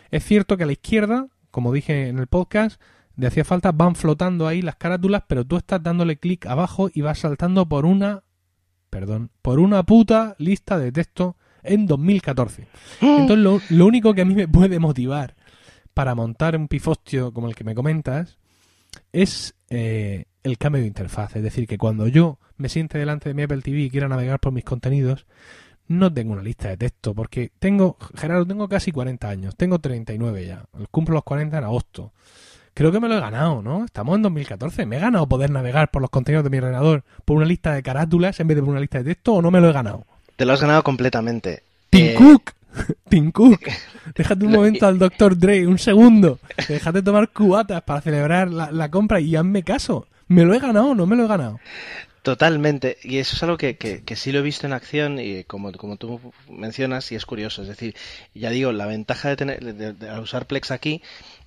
Es 0.09 0.25
cierto 0.25 0.57
que 0.57 0.63
a 0.63 0.65
la 0.65 0.71
izquierda, 0.71 1.27
como 1.51 1.71
dije 1.71 2.07
en 2.07 2.17
el 2.17 2.25
podcast, 2.25 2.81
de 3.15 3.27
hacía 3.27 3.45
falta, 3.45 3.71
van 3.71 3.93
flotando 3.95 4.47
ahí 4.47 4.63
las 4.63 4.77
carátulas, 4.77 5.23
pero 5.27 5.45
tú 5.45 5.57
estás 5.57 5.83
dándole 5.83 6.17
clic 6.17 6.47
abajo 6.47 6.89
y 6.91 7.01
vas 7.01 7.19
saltando 7.19 7.69
por 7.69 7.85
una, 7.85 8.23
perdón, 8.89 9.29
por 9.43 9.59
una 9.59 9.83
puta 9.83 10.35
lista 10.39 10.79
de 10.79 10.91
texto 10.91 11.37
en 11.61 11.85
2014. 11.85 12.67
Entonces 13.01 13.37
lo, 13.37 13.61
lo 13.69 13.85
único 13.85 14.15
que 14.15 14.21
a 14.21 14.25
mí 14.25 14.33
me 14.33 14.47
puede 14.47 14.79
motivar 14.79 15.35
para 15.93 16.15
montar 16.15 16.55
un 16.55 16.67
pifostio 16.67 17.31
como 17.31 17.47
el 17.47 17.55
que 17.55 17.63
me 17.63 17.75
comentas 17.75 18.39
es 19.11 19.55
eh, 19.69 20.25
el 20.43 20.57
cambio 20.57 20.81
de 20.81 20.87
interfaz. 20.87 21.35
Es 21.35 21.43
decir, 21.43 21.67
que 21.67 21.77
cuando 21.77 22.07
yo 22.07 22.39
me 22.57 22.69
siente 22.69 22.97
delante 22.97 23.29
de 23.29 23.33
mi 23.35 23.43
Apple 23.43 23.61
TV 23.61 23.79
y 23.81 23.89
quiera 23.89 24.07
navegar 24.07 24.39
por 24.39 24.51
mis 24.53 24.63
contenidos, 24.63 25.25
no 25.87 26.13
tengo 26.13 26.33
una 26.33 26.43
lista 26.43 26.69
de 26.69 26.77
texto, 26.77 27.13
porque 27.13 27.51
tengo, 27.59 27.97
Gerardo, 28.15 28.45
tengo 28.45 28.67
casi 28.67 28.91
40 28.91 29.29
años, 29.29 29.55
tengo 29.55 29.79
39 29.79 30.45
ya, 30.45 30.65
cumplo 30.91 31.15
los 31.15 31.23
40 31.23 31.57
en 31.57 31.63
agosto. 31.63 32.11
Creo 32.73 32.91
que 32.91 32.99
me 32.99 33.07
lo 33.07 33.15
he 33.17 33.19
ganado, 33.19 33.63
¿no? 33.63 33.85
Estamos 33.85 34.15
en 34.17 34.21
2014. 34.21 34.85
¿Me 34.85 34.97
he 34.97 34.99
ganado 34.99 35.27
poder 35.27 35.49
navegar 35.49 35.89
por 35.89 35.99
los 35.99 36.11
contenidos 36.11 36.43
de 36.43 36.51
mi 36.51 36.59
ordenador 36.59 37.03
por 37.25 37.37
una 37.37 37.45
lista 37.47 37.73
de 37.73 37.81
carátulas 37.81 38.39
en 38.39 38.47
vez 38.47 38.55
de 38.55 38.61
por 38.61 38.69
una 38.69 38.79
lista 38.79 38.99
de 38.99 39.05
texto 39.05 39.33
o 39.33 39.41
no 39.41 39.49
me 39.49 39.59
lo 39.59 39.69
he 39.69 39.73
ganado? 39.73 40.05
Te 40.35 40.45
lo 40.45 40.53
has 40.53 40.61
ganado 40.61 40.83
completamente. 40.83 41.63
Tim 41.89 42.05
Eh, 42.05 42.13
Cook, 42.15 42.51
Tim 43.09 43.31
Cook, 43.31 43.61
déjate 44.15 44.45
un 44.45 44.51
momento 44.51 44.85
al 44.85 44.99
Dr. 44.99 45.39
Dre, 45.39 45.65
un 45.65 45.79
segundo. 45.79 46.37
Déjate 46.67 47.01
tomar 47.01 47.29
cubatas 47.29 47.81
para 47.81 48.01
celebrar 48.01 48.51
la, 48.51 48.71
la 48.71 48.91
compra 48.91 49.19
y 49.21 49.35
hazme 49.35 49.63
caso. 49.63 50.05
¿Me 50.27 50.43
lo 50.43 50.53
he 50.53 50.59
ganado 50.59 50.87
o 50.87 50.95
no 50.95 51.05
me 51.05 51.15
lo 51.15 51.25
he 51.25 51.27
ganado? 51.27 51.59
Totalmente, 52.27 52.97
y 53.03 53.19
eso 53.19 53.37
es 53.37 53.43
algo 53.43 53.57
que, 53.57 53.77
que, 53.77 54.15
sí 54.17 54.33
lo 54.33 54.39
he 54.39 54.41
visto 54.41 54.67
en 54.67 54.73
acción 54.73 55.17
y 55.17 55.45
como, 55.45 55.71
como 55.71 55.95
tú 55.95 56.19
mencionas 56.49 57.09
y 57.13 57.15
es 57.15 57.25
curioso, 57.25 57.61
es 57.61 57.69
decir, 57.69 57.95
ya 58.33 58.49
digo, 58.49 58.73
la 58.73 58.85
ventaja 58.85 59.29
de 59.29 59.37
tener 59.37 59.63
de, 59.63 60.19
usar 60.19 60.45
Plex 60.45 60.71
aquí 60.71 61.01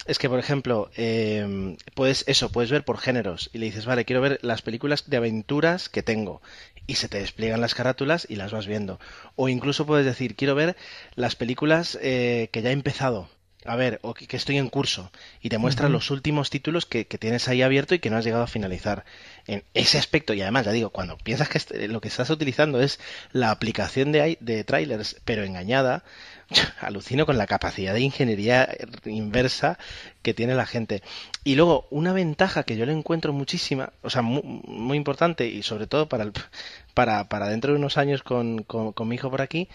es 0.07 0.19
que, 0.19 0.31
por 0.31 0.39
ejemplo, 0.39 0.91
eh, 0.97 1.77
puedes 1.95 2.25
eso, 2.29 2.51
puedes 2.51 2.71
ver 2.71 2.87
por 2.87 2.97
géneros 2.97 3.51
y 3.53 3.59
le 3.59 3.67
dices, 3.67 3.85
vale, 3.85 4.07
quiero 4.07 4.23
ver 4.23 4.39
las 4.41 4.63
películas 4.63 5.11
de 5.11 5.19
aventuras 5.19 5.91
que 5.91 6.03
tengo 6.03 6.41
y 6.87 6.95
se 6.95 7.11
te 7.11 7.19
despliegan 7.19 7.61
las 7.61 7.75
carátulas 7.75 8.27
y 8.31 8.37
las 8.37 8.51
vas 8.51 8.67
viendo. 8.67 8.99
O 9.37 9.51
incluso 9.51 9.85
puedes 9.85 10.07
decir, 10.07 10.35
quiero 10.35 10.55
ver 10.55 10.77
las 11.15 11.37
películas 11.37 11.99
eh, 12.01 12.49
que 12.53 12.63
ya 12.63 12.71
he 12.71 12.73
empezado. 12.73 13.29
A 13.67 13.77
ver, 13.77 13.99
o 14.03 14.15
que 14.15 14.27
que 14.27 14.39
estoy 14.39 14.57
en 14.57 14.71
curso 14.71 15.13
y 15.43 15.51
te 15.51 15.59
muestra 15.59 15.91
los 15.91 16.11
últimos 16.11 16.49
títulos 16.49 16.87
que, 16.87 17.07
que 17.07 17.19
tienes 17.19 17.47
ahí 17.47 17.61
abierto 17.61 17.95
y 17.95 17.99
que 17.99 18.09
no 18.09 18.17
has 18.17 18.25
llegado 18.25 18.43
a 18.43 18.47
finalizar. 18.47 19.05
En 19.47 19.65
ese 19.75 19.99
aspecto, 19.99 20.33
y 20.33 20.41
además, 20.41 20.65
ya 20.65 20.73
digo, 20.73 20.89
cuando 20.89 21.19
piensas 21.19 21.51
que 21.51 21.89
lo 21.89 22.01
que 22.01 22.09
estás 22.09 22.31
utilizando 22.31 22.81
es 22.81 22.99
la 23.33 23.51
aplicación 23.51 24.13
de, 24.13 24.23
ai- 24.23 24.39
de 24.41 24.65
trailers, 24.65 25.21
pero 25.27 25.45
engañada, 25.45 26.05
alucino 26.81 27.27
con 27.27 27.37
la 27.37 27.47
capacidad 27.47 27.93
de 27.93 28.01
ingeniería 28.01 28.67
inversa 29.05 29.79
que 30.23 30.33
tiene 30.33 30.55
la 30.55 30.65
gente. 30.65 31.03
Y 31.45 31.55
luego, 31.57 31.87
una 31.91 32.15
ventaja 32.15 32.63
que 32.63 32.79
yo 32.79 32.87
le 32.87 32.93
encuentro 32.93 33.35
muchísima, 33.35 33.93
o 34.01 34.09
sea, 34.09 34.23
mu- 34.23 34.43
muy, 34.43 34.97
importante 34.97 35.47
y 35.49 35.63
sobre 35.63 35.87
todo 35.87 36.09
para, 36.09 36.25
el- 36.25 36.33
para, 36.95 37.29
para 37.29 37.49
dentro 37.49 37.73
de 37.75 37.79
unos 37.79 37.99
años 37.99 38.23
con, 38.23 38.63
con, 38.63 38.93
con 38.95 39.07
mi 39.07 39.17
hijo 39.17 39.31
por 39.31 39.43
aquí, 39.43 39.69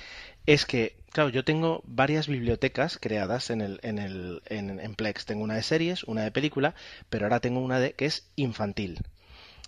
es 0.47 0.65
que, 0.65 0.95
claro, 1.15 1.29
yo 1.29 1.45
tengo 1.45 1.81
varias 1.85 2.27
bibliotecas 2.27 2.97
creadas 2.99 3.49
en 3.49 3.61
el, 3.61 3.79
en 3.83 3.99
el, 3.99 4.41
en, 4.47 4.81
en 4.81 4.95
Plex. 4.95 5.25
Tengo 5.25 5.45
una 5.45 5.55
de 5.55 5.63
series, 5.63 6.03
una 6.03 6.23
de 6.23 6.31
película, 6.31 6.75
pero 7.09 7.25
ahora 7.25 7.39
tengo 7.39 7.61
una 7.61 7.79
de 7.79 7.93
que 7.93 8.05
es 8.05 8.27
infantil. 8.35 8.99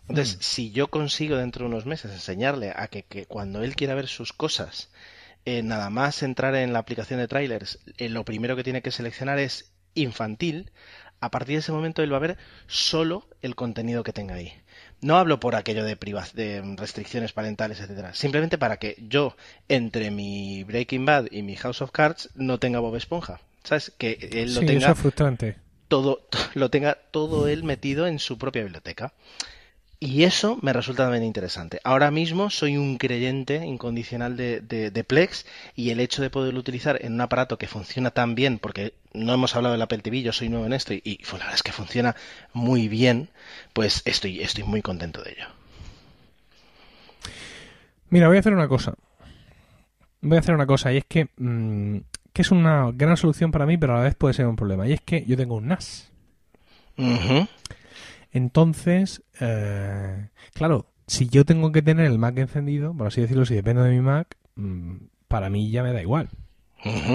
Entonces, 0.10 0.38
si 0.42 0.72
yo 0.72 0.90
consigo 0.90 1.38
dentro 1.38 1.64
de 1.64 1.72
unos 1.72 1.86
meses 1.86 2.12
enseñarle 2.12 2.74
a 2.76 2.90
que, 2.90 3.04
que 3.04 3.26
cuando 3.26 3.64
él 3.64 3.78
quiera 3.78 3.96
ver 3.96 4.08
sus 4.08 4.34
cosas, 4.34 4.90
eh, 5.46 5.64
nada 5.64 5.90
más 5.90 6.22
entrar 6.22 6.54
en 6.54 6.74
la 6.74 6.80
aplicación 6.80 7.18
de 7.22 7.30
trailers, 7.30 7.80
eh, 7.98 8.10
lo 8.10 8.26
primero 8.26 8.58
que 8.58 8.66
tiene 8.66 8.82
que 8.82 8.92
seleccionar 8.92 9.40
es 9.40 9.72
infantil, 9.96 10.72
a 11.22 11.32
partir 11.32 11.56
de 11.56 11.60
ese 11.60 11.72
momento 11.72 12.04
él 12.04 12.12
va 12.12 12.18
a 12.18 12.28
ver 12.28 12.38
solo 12.68 13.26
el 13.42 13.56
contenido 13.56 14.04
que 14.04 14.12
tenga 14.12 14.36
ahí. 14.36 14.54
No 15.02 15.18
hablo 15.18 15.40
por 15.40 15.56
aquello 15.56 15.84
de, 15.84 15.96
de 16.34 16.76
restricciones 16.76 17.32
parentales, 17.32 17.80
etcétera. 17.80 18.14
Simplemente 18.16 18.58
para 18.58 18.78
que 18.78 18.96
yo, 19.08 19.36
entre 19.70 20.10
mi 20.12 20.64
Breaking 20.64 21.06
Bad 21.06 21.28
y 21.32 21.44
mi 21.44 21.56
House 21.56 21.82
of 21.82 21.92
Cards, 21.92 22.30
no 22.36 22.60
tenga 22.60 22.80
Bob 22.80 22.96
Esponja. 22.96 23.40
¿Sabes? 23.64 23.92
Que 23.98 24.18
él 24.32 24.54
lo 24.54 24.62
sí, 24.62 24.66
eso 24.66 24.74
tenga 24.74 24.92
es 24.92 24.98
frustrante. 24.98 25.58
todo, 25.88 26.26
lo 26.56 26.70
tenga 26.70 26.98
todo 27.12 27.48
él 27.48 27.64
metido 27.64 28.08
en 28.08 28.20
su 28.20 28.38
propia 28.38 28.64
biblioteca. 28.64 29.14
Y 30.00 30.24
eso 30.24 30.60
me 30.62 30.74
resulta 30.74 31.04
también 31.06 31.24
interesante. 31.24 31.80
Ahora 31.84 32.12
mismo 32.12 32.52
soy 32.52 32.78
un 32.78 32.98
creyente 33.00 33.66
incondicional 33.66 34.38
de, 34.38 34.62
de- 34.62 34.92
de 34.92 35.04
Plex 35.04 35.48
y 35.76 35.90
el 35.90 36.00
hecho 36.00 36.22
de 36.22 36.30
poderlo 36.30 36.60
utilizar 36.60 37.00
en 37.04 37.14
un 37.14 37.22
aparato 37.22 37.58
que 37.58 37.68
funciona 37.68 38.12
tan 38.12 38.36
bien, 38.36 38.60
porque 38.60 38.94
no 39.14 39.34
hemos 39.34 39.56
hablado 39.56 39.74
del 39.74 39.82
Apple 39.82 39.98
TV, 40.00 40.22
yo 40.22 40.34
soy 40.34 40.50
nuevo 40.50 40.68
en 40.68 40.74
esto 40.74 40.94
y, 40.94 41.02
y 41.04 41.18
pues, 41.18 41.34
la 41.34 41.40
verdad 41.40 41.56
es 41.56 41.64
que 41.64 41.72
funciona 41.72 42.16
muy 42.54 42.88
bien, 42.88 43.30
pues 43.74 44.04
estoy, 44.06 44.40
estoy 44.42 44.66
muy 44.66 44.84
contento 44.84 45.24
de 45.24 45.32
ello. 45.32 45.48
Mira, 48.12 48.28
voy 48.28 48.38
a 48.38 48.40
hacer 48.40 48.54
una 48.54 48.68
cosa. 48.68 48.94
Voy 50.22 50.38
a 50.38 50.40
hacer 50.40 50.54
una 50.54 50.68
cosa 50.68 50.94
y 50.94 50.98
es 50.98 51.06
que, 51.06 51.30
mm, 51.38 51.98
que 52.34 52.42
es 52.44 52.52
una 52.52 52.92
gran 52.94 53.18
solución 53.18 53.52
para 53.52 53.66
mí, 53.66 53.78
pero 53.78 53.94
a 53.96 53.98
la 53.98 54.04
vez 54.04 54.16
puede 54.16 54.36
ser 54.36 54.46
un 54.46 54.56
problema. 54.56 54.88
Y 54.88 54.94
es 54.94 55.02
que 55.02 55.26
yo 55.26 55.36
tengo 55.36 55.56
un 55.56 55.68
NAS. 55.68 56.12
Entonces, 58.32 59.24
eh, 59.42 60.30
claro, 60.54 60.86
si 61.08 61.28
yo 61.30 61.46
tengo 61.46 61.72
que 61.72 61.82
tener 61.82 62.06
el 62.06 62.18
Mac 62.18 62.38
encendido, 62.38 62.94
por 62.94 63.08
así 63.08 63.22
decirlo, 63.22 63.46
si 63.46 63.56
depende 63.56 63.84
de 63.84 63.92
mi 63.92 64.02
Mac, 64.02 64.36
mm, 64.56 64.96
para 65.28 65.50
mí 65.50 65.70
ya 65.72 65.84
me 65.84 65.94
da 65.94 66.02
igual. 66.02 66.30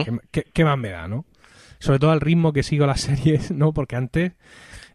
¿Qué, 0.04 0.18
qué- 0.30 0.46
qué 0.52 0.64
más 0.64 0.78
me 0.78 0.90
da, 0.90 1.08
no? 1.08 1.24
Sobre 1.78 1.98
todo 1.98 2.10
al 2.10 2.20
ritmo 2.20 2.52
que 2.52 2.62
sigo 2.62 2.86
las 2.86 3.00
series, 3.02 3.50
¿no? 3.50 3.72
Porque 3.72 3.96
antes, 3.96 4.32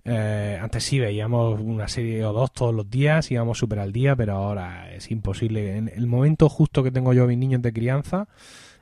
eh, 0.06 0.58
antes 0.62 0.84
sí 0.84 1.00
veíamos 1.00 1.60
una 1.60 1.88
serie 1.88 2.24
o 2.26 2.34
dos 2.34 2.52
todos 2.54 2.74
los 2.74 2.90
días, 2.90 3.30
íbamos 3.32 3.58
súper 3.58 3.80
al 3.80 3.92
día, 3.92 4.16
pero 4.16 4.34
ahora 4.36 4.94
es 4.94 5.10
imposible. 5.12 5.78
En 5.78 5.90
el 5.90 6.08
momento 6.08 6.50
justo 6.50 6.84
que 6.84 6.92
tengo 6.92 7.14
yo 7.14 7.24
a 7.24 7.28
mis 7.28 7.38
niños 7.38 7.62
de 7.62 7.74
crianza, 7.74 8.28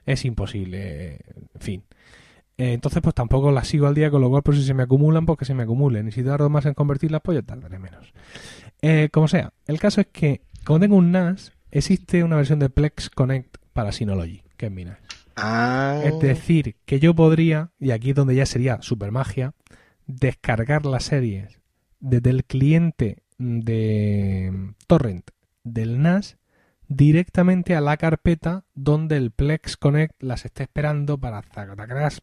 es 0.06 0.26
imposible. 0.26 1.20
En 1.56 1.62
fin. 1.62 1.84
Eh, 2.58 2.74
entonces, 2.74 3.02
pues 3.02 3.14
tampoco 3.14 3.52
las 3.52 3.68
sigo 3.68 3.88
al 3.88 3.96
día, 3.96 4.10
con 4.10 4.22
lo 4.22 4.30
cual, 4.30 4.44
pues 4.44 4.58
si 4.58 4.64
se 4.64 4.74
me 4.74 4.84
acumulan, 4.84 5.26
pues 5.26 5.38
que 5.40 5.46
se 5.46 5.54
me 5.54 5.64
acumulen. 5.64 6.08
Y 6.08 6.12
si 6.12 6.24
tardo 6.24 6.50
más 6.50 6.66
en 6.66 6.74
convertirlas, 6.74 7.22
pues 7.24 7.38
ya 7.38 7.42
tardaré 7.42 7.80
menos. 7.80 8.14
Eh, 8.82 9.10
como 9.12 9.28
sea, 9.28 9.54
el 9.68 9.80
caso 9.80 10.02
es 10.02 10.08
que, 10.08 10.42
como 10.64 10.80
tengo 10.80 10.96
un 10.96 11.12
NAS, 11.12 11.52
existe 11.72 12.24
una 12.24 12.38
versión 12.38 12.60
de 12.60 12.70
Plex 12.70 13.10
Connect 13.10 13.58
para 13.74 13.92
Synology, 13.92 14.44
que 14.58 14.68
es 14.68 14.72
mi 14.72 14.86
NAS. 14.86 15.00
Ah, 15.36 16.02
Es 16.06 16.18
decir, 16.20 16.78
que 16.86 17.00
yo 17.00 17.14
podría, 17.14 17.72
y 17.80 17.92
aquí 17.92 18.12
es 18.12 18.16
donde 18.16 18.36
ya 18.36 18.46
sería 18.46 18.82
super 18.82 19.12
magia, 19.12 19.54
descargar 20.08 20.86
las 20.86 21.04
series 21.04 21.60
desde 22.00 22.30
el 22.30 22.46
cliente 22.46 23.24
de 23.38 24.74
Torrent 24.88 25.32
del 25.64 26.02
NAS 26.02 26.38
directamente 26.88 27.76
a 27.76 27.82
la 27.82 27.98
carpeta 27.98 28.66
donde 28.74 29.18
el 29.18 29.32
Plex 29.32 29.78
Connect 29.78 30.22
las 30.22 30.46
esté 30.46 30.64
esperando 30.64 31.18
para 31.18 31.42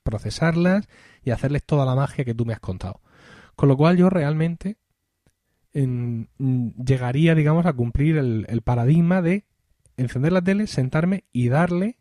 procesarlas 0.03 0.89
y 1.25 1.31
hacerles 1.31 1.65
toda 1.65 1.85
la 1.85 1.95
magia 1.95 2.25
que 2.25 2.35
tú 2.35 2.45
me 2.45 2.53
has 2.53 2.61
contado. 2.61 3.01
Con 3.57 3.69
lo 3.69 3.77
cual 3.77 3.97
yo 3.97 4.09
realmente 4.11 4.77
en- 5.73 6.29
mm, 6.39 6.69
llegaría, 6.85 7.35
digamos, 7.35 7.67
a 7.67 7.73
cumplir 7.73 8.17
el, 8.19 8.47
el 8.49 8.63
paradigma 8.63 9.23
de 9.23 9.45
encender 9.97 10.33
la 10.33 10.43
tele, 10.43 10.67
sentarme 10.67 11.25
y 11.33 11.49
darle 11.49 11.99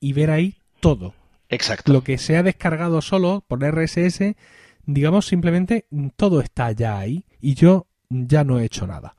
y 0.00 0.12
ver 0.12 0.30
ahí 0.30 0.58
todo. 0.80 1.14
exacto. 1.48 1.92
Lo 1.92 2.02
que 2.04 2.18
se 2.18 2.36
ha 2.36 2.42
descargado 2.42 3.00
solo 3.02 3.44
por 3.46 3.64
RSS, 3.64 4.36
digamos 4.86 5.26
simplemente 5.26 5.86
todo 6.16 6.40
está 6.40 6.70
ya 6.72 6.98
ahí 6.98 7.24
y 7.40 7.54
yo 7.54 7.86
ya 8.10 8.44
no 8.44 8.58
he 8.60 8.64
hecho 8.64 8.86
nada. 8.86 9.16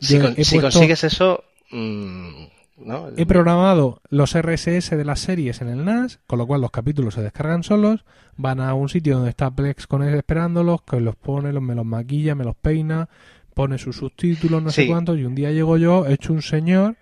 Si, 0.00 0.14
Yo 0.16 0.22
con- 0.22 0.34
he 0.36 0.44
si 0.44 0.56
puesto- 0.58 0.78
consigues 0.78 1.04
eso, 1.04 1.44
mm, 1.70 2.44
¿no? 2.78 3.08
He 3.16 3.26
programado 3.26 4.00
los 4.08 4.34
RSS 4.38 4.90
de 4.90 5.04
las 5.04 5.20
series 5.20 5.60
en 5.60 5.68
el 5.68 5.84
NAS, 5.84 6.20
con 6.26 6.38
lo 6.38 6.46
cual 6.46 6.60
los 6.60 6.70
capítulos 6.70 7.14
se 7.14 7.22
descargan 7.22 7.62
solos, 7.62 8.04
van 8.36 8.60
a 8.60 8.74
un 8.74 8.88
sitio 8.88 9.16
donde 9.16 9.30
está 9.30 9.50
Plex 9.50 9.86
con 9.86 10.02
él 10.02 10.14
esperándolos, 10.14 10.82
que 10.82 11.00
los 11.00 11.16
pone, 11.16 11.52
los, 11.52 11.62
me 11.62 11.74
los 11.74 11.84
maquilla, 11.84 12.34
me 12.34 12.44
los 12.44 12.56
peina, 12.56 13.08
pone 13.54 13.78
sus 13.78 13.96
subtítulos, 13.96 14.62
no 14.62 14.70
sé 14.70 14.86
cuántos, 14.86 15.18
y 15.18 15.24
un 15.24 15.34
día 15.34 15.50
llego 15.50 15.76
yo, 15.76 16.06
hecho 16.06 16.32
un 16.32 16.42
señor, 16.42 16.96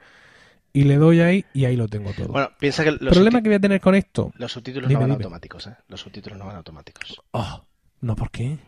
y 0.72 0.84
le 0.84 0.96
doy 0.96 1.20
ahí, 1.20 1.44
y 1.54 1.64
ahí 1.64 1.76
lo 1.76 1.88
tengo 1.88 2.12
todo. 2.12 2.28
Bueno, 2.28 2.50
piensa 2.58 2.82
que 2.82 2.90
El 2.90 2.98
problema 2.98 3.42
que 3.42 3.48
voy 3.48 3.56
a 3.56 3.60
tener 3.60 3.80
con 3.80 3.94
esto... 3.94 4.32
los 4.36 4.52
subtítulos 4.52 4.88
Dime, 4.88 5.00
no 5.00 5.00
van 5.00 5.10
dime. 5.10 5.24
automáticos, 5.24 5.66
¿eh? 5.66 5.76
Los 5.88 6.00
subtítulos 6.00 6.38
no 6.38 6.46
van 6.46 6.56
automáticos. 6.56 7.22
Oh, 7.32 7.64
no, 8.00 8.16
¿por 8.16 8.30
qué? 8.30 8.58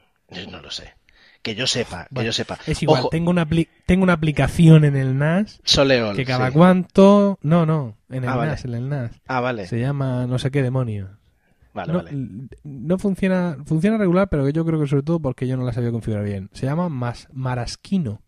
No 0.50 0.62
lo 0.62 0.70
sé. 0.70 0.94
Que 1.42 1.54
yo 1.54 1.66
sepa, 1.66 2.04
que 2.04 2.08
Bueno, 2.14 2.26
yo 2.26 2.32
sepa. 2.34 2.58
Es 2.66 2.82
igual, 2.82 3.00
Ojo, 3.00 3.08
tengo, 3.08 3.30
una 3.30 3.48
tengo 3.86 4.02
una 4.02 4.12
aplicación 4.12 4.84
en 4.84 4.94
el 4.96 5.16
NAS 5.16 5.60
Soleol. 5.64 6.14
que 6.14 6.24
cada 6.26 6.48
sí. 6.48 6.52
cuanto... 6.52 7.38
No, 7.42 7.64
no, 7.64 7.96
en 8.10 8.24
el 8.24 8.28
Ah, 8.28 8.36
vale. 8.36 8.50
NAS, 8.50 8.64
en 8.66 8.74
el 8.74 8.88
NAS. 8.90 9.12
Ah, 9.26 9.40
vale. 9.40 9.66
Se 9.66 9.80
llama 9.80 10.26
no 10.26 10.38
sé 10.38 10.50
qué 10.50 10.62
demonios. 10.62 11.08
Vale, 11.72 11.92
no, 11.92 12.02
vale. 12.02 12.10
no 12.64 12.98
funciona 12.98 13.56
funciona 13.64 13.96
regular, 13.96 14.28
pero 14.28 14.48
yo 14.50 14.64
creo 14.66 14.80
que 14.80 14.86
sobre 14.86 15.02
todo 15.04 15.20
porque 15.20 15.46
yo 15.46 15.56
no 15.56 15.64
la 15.64 15.72
sabía 15.72 15.92
configurar 15.92 16.24
bien. 16.24 16.50
Se 16.52 16.66
llama 16.66 16.88
Mas, 16.88 17.28
Maraschino. 17.32 18.20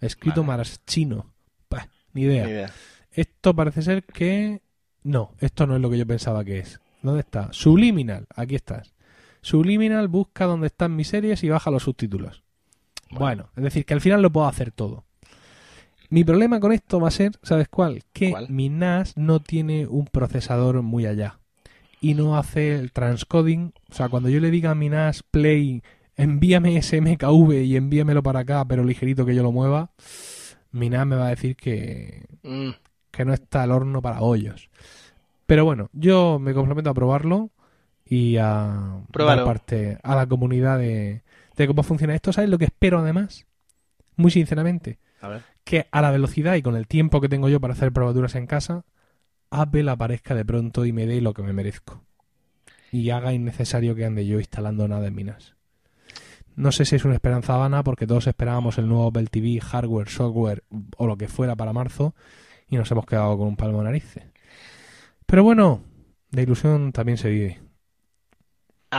Escrito 0.00 0.40
Vale. 0.42 0.48
Maraschino. 0.48 1.34
Bah, 1.68 1.88
ni 2.12 2.22
idea. 2.22 2.44
Ni 2.44 2.50
idea. 2.52 2.70
Esto 3.10 3.54
parece 3.54 3.82
ser 3.82 4.04
que... 4.04 4.62
No, 5.02 5.32
esto 5.40 5.66
no 5.66 5.76
es 5.76 5.82
lo 5.82 5.90
que 5.90 5.98
yo 5.98 6.06
pensaba 6.06 6.44
que 6.44 6.60
es. 6.60 6.80
¿Dónde 7.02 7.20
está? 7.20 7.52
Subliminal. 7.52 8.26
Aquí 8.34 8.54
estás. 8.54 8.93
Subliminal 9.44 10.08
busca 10.08 10.46
dónde 10.46 10.68
están 10.68 10.96
mis 10.96 11.08
series 11.08 11.44
y 11.44 11.50
baja 11.50 11.70
los 11.70 11.82
subtítulos. 11.82 12.42
Bueno, 13.10 13.50
es 13.54 13.62
decir, 13.62 13.84
que 13.84 13.92
al 13.92 14.00
final 14.00 14.22
lo 14.22 14.32
puedo 14.32 14.46
hacer 14.46 14.72
todo. 14.72 15.04
Mi 16.08 16.24
problema 16.24 16.60
con 16.60 16.72
esto 16.72 16.98
va 16.98 17.08
a 17.08 17.10
ser, 17.10 17.32
¿sabes 17.42 17.68
cuál? 17.68 18.04
Que 18.14 18.30
¿Cuál? 18.30 18.48
mi 18.48 18.70
NAS 18.70 19.18
no 19.18 19.40
tiene 19.40 19.86
un 19.86 20.06
procesador 20.06 20.80
muy 20.80 21.04
allá. 21.04 21.40
Y 22.00 22.14
no 22.14 22.38
hace 22.38 22.74
el 22.74 22.90
transcoding. 22.90 23.74
O 23.90 23.94
sea, 23.94 24.08
cuando 24.08 24.30
yo 24.30 24.40
le 24.40 24.50
diga 24.50 24.70
a 24.70 24.74
mi 24.74 24.88
NAS 24.88 25.22
Play, 25.22 25.82
envíame 26.16 26.80
SMKV 26.80 27.64
y 27.64 27.76
envíamelo 27.76 28.22
para 28.22 28.40
acá, 28.40 28.64
pero 28.64 28.82
ligerito 28.82 29.26
que 29.26 29.34
yo 29.34 29.42
lo 29.42 29.52
mueva, 29.52 29.90
mi 30.72 30.88
NAS 30.88 31.06
me 31.06 31.16
va 31.16 31.26
a 31.26 31.30
decir 31.30 31.54
que, 31.54 32.24
Mm, 32.42 32.70
que 33.10 33.24
no 33.26 33.34
está 33.34 33.62
al 33.62 33.72
horno 33.72 34.00
para 34.00 34.22
hoyos. 34.22 34.70
Pero 35.44 35.66
bueno, 35.66 35.90
yo 35.92 36.38
me 36.38 36.54
comprometo 36.54 36.88
a 36.88 36.94
probarlo 36.94 37.50
y 38.14 38.36
a 38.36 39.00
Pruébalo. 39.10 39.42
dar 39.42 39.46
parte 39.54 39.98
a 40.04 40.14
la 40.14 40.26
comunidad 40.26 40.78
de, 40.78 41.22
de 41.56 41.66
cómo 41.66 41.82
funciona 41.82 42.14
esto. 42.14 42.32
¿Sabes 42.32 42.48
lo 42.48 42.58
que 42.58 42.66
espero 42.66 43.00
además? 43.00 43.46
Muy 44.14 44.30
sinceramente, 44.30 45.00
a 45.20 45.28
ver. 45.28 45.42
que 45.64 45.88
a 45.90 46.00
la 46.00 46.12
velocidad 46.12 46.54
y 46.54 46.62
con 46.62 46.76
el 46.76 46.86
tiempo 46.86 47.20
que 47.20 47.28
tengo 47.28 47.48
yo 47.48 47.60
para 47.60 47.74
hacer 47.74 47.92
probaturas 47.92 48.36
en 48.36 48.46
casa, 48.46 48.84
Apple 49.50 49.90
aparezca 49.90 50.36
de 50.36 50.44
pronto 50.44 50.84
y 50.84 50.92
me 50.92 51.06
dé 51.06 51.20
lo 51.20 51.34
que 51.34 51.42
me 51.42 51.52
merezco. 51.52 52.04
Y 52.92 53.10
haga 53.10 53.32
innecesario 53.32 53.96
que 53.96 54.04
ande 54.04 54.24
yo 54.24 54.38
instalando 54.38 54.86
nada 54.86 55.08
en 55.08 55.14
Minas. 55.16 55.56
No 56.54 56.70
sé 56.70 56.84
si 56.84 56.94
es 56.94 57.04
una 57.04 57.14
esperanza 57.14 57.56
vana 57.56 57.82
porque 57.82 58.06
todos 58.06 58.28
esperábamos 58.28 58.78
el 58.78 58.86
nuevo 58.86 59.08
Apple 59.08 59.26
TV, 59.26 59.60
hardware, 59.60 60.08
software 60.08 60.62
o 60.96 61.08
lo 61.08 61.16
que 61.16 61.26
fuera 61.26 61.56
para 61.56 61.72
marzo 61.72 62.14
y 62.68 62.76
nos 62.76 62.88
hemos 62.92 63.06
quedado 63.06 63.36
con 63.36 63.48
un 63.48 63.56
palmo 63.56 63.78
de 63.78 63.84
narices. 63.84 64.22
Pero 65.26 65.42
bueno, 65.42 65.82
de 66.30 66.42
ilusión 66.42 66.92
también 66.92 67.18
se 67.18 67.30
vive. 67.30 67.63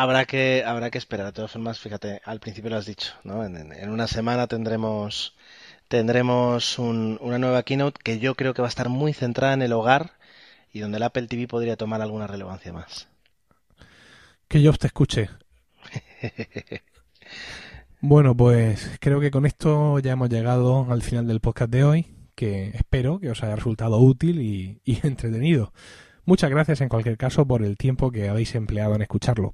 Habrá 0.01 0.25
que, 0.25 0.63
habrá 0.65 0.91
que 0.91 0.97
esperar. 0.99 1.25
De 1.27 1.31
todas 1.33 1.51
formas, 1.51 1.79
fíjate, 1.79 2.21
al 2.25 2.39
principio 2.39 2.69
lo 2.69 2.77
has 2.77 2.85
dicho, 2.85 3.13
¿no? 3.23 3.43
En, 3.45 3.55
en- 3.73 3.89
una 3.89 4.07
semana 4.07 4.47
tendremos, 4.47 5.35
tendremos 5.87 6.79
un- 6.79 7.17
una 7.21 7.39
nueva 7.39 7.63
keynote 7.63 8.01
que 8.03 8.19
yo 8.19 8.35
creo 8.35 8.53
que 8.53 8.61
va 8.63 8.67
a 8.67 8.75
estar 8.75 8.89
muy 8.89 9.13
centrada 9.13 9.53
en 9.55 9.61
el 9.63 9.73
hogar 9.73 10.13
y 10.73 10.79
donde 10.81 10.97
el 10.97 11.03
Apple 11.03 11.27
TV 11.27 11.47
podría 11.47 11.77
tomar 11.77 12.01
alguna 12.01 12.27
relevancia 12.27 12.73
más. 12.73 13.07
Que 14.47 14.61
yo 14.61 14.73
te 14.73 14.87
escuche. 14.87 15.29
Bueno, 18.01 18.35
pues 18.35 18.97
creo 18.99 19.19
que 19.19 19.31
con 19.31 19.45
esto 19.45 19.99
ya 19.99 20.11
hemos 20.13 20.29
llegado 20.29 20.91
al 20.91 21.01
final 21.01 21.27
del 21.27 21.39
podcast 21.39 21.71
de 21.71 21.83
hoy, 21.83 22.07
que 22.35 22.67
espero 22.69 23.19
que 23.19 23.29
os 23.31 23.43
haya 23.43 23.55
resultado 23.55 23.97
útil 23.97 24.41
y, 24.41 24.81
y 24.85 25.05
entretenido. 25.07 25.73
Muchas 26.25 26.49
gracias 26.49 26.81
en 26.81 26.89
cualquier 26.89 27.17
caso 27.17 27.47
por 27.47 27.63
el 27.63 27.77
tiempo 27.77 28.11
que 28.11 28.27
habéis 28.29 28.55
empleado 28.55 28.95
en 28.95 29.03
escucharlo. 29.03 29.53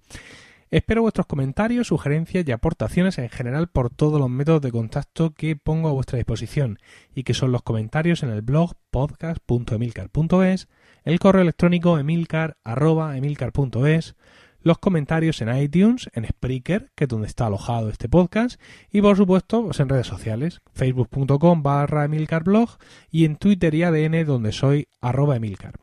Espero 0.69 1.01
vuestros 1.01 1.27
comentarios, 1.27 1.87
sugerencias 1.87 2.47
y 2.47 2.53
aportaciones 2.53 3.17
en 3.17 3.27
general 3.27 3.67
por 3.67 3.89
todos 3.89 4.21
los 4.21 4.29
métodos 4.29 4.61
de 4.61 4.71
contacto 4.71 5.33
que 5.33 5.57
pongo 5.57 5.89
a 5.89 5.91
vuestra 5.91 6.15
disposición 6.15 6.79
y 7.13 7.23
que 7.23 7.33
son 7.33 7.51
los 7.51 7.61
comentarios 7.61 8.23
en 8.23 8.29
el 8.29 8.41
blog 8.41 8.75
podcast.emilcar.es, 8.89 10.69
el 11.03 11.19
correo 11.19 11.41
electrónico 11.41 11.97
emilcar.emilcar.es, 11.97 14.15
los 14.61 14.77
comentarios 14.77 15.41
en 15.41 15.57
iTunes, 15.57 16.09
en 16.13 16.25
Spreaker, 16.25 16.93
que 16.95 17.03
es 17.03 17.09
donde 17.09 17.27
está 17.27 17.47
alojado 17.47 17.89
este 17.89 18.07
podcast, 18.07 18.61
y 18.89 19.01
por 19.01 19.17
supuesto 19.17 19.65
pues 19.65 19.81
en 19.81 19.89
redes 19.89 20.07
sociales, 20.07 20.61
facebook.com 20.73 21.63
barra 21.63 22.05
emilcarblog 22.05 22.77
y 23.09 23.25
en 23.25 23.35
Twitter 23.35 23.75
y 23.75 23.83
ADN 23.83 24.25
donde 24.25 24.53
soy 24.53 24.87
arroba 25.01 25.35
emilcar. 25.35 25.80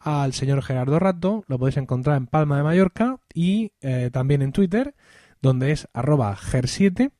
Al 0.00 0.32
señor 0.32 0.62
Gerardo 0.62 0.98
Rato 0.98 1.44
lo 1.46 1.58
podéis 1.58 1.76
encontrar 1.76 2.16
en 2.16 2.26
Palma 2.26 2.56
de 2.56 2.62
Mallorca 2.62 3.18
y 3.34 3.72
eh, 3.82 4.08
también 4.10 4.40
en 4.40 4.52
Twitter, 4.52 4.94
donde 5.42 5.72
es 5.72 5.88
arroba 5.92 6.34
ger7 6.34 7.12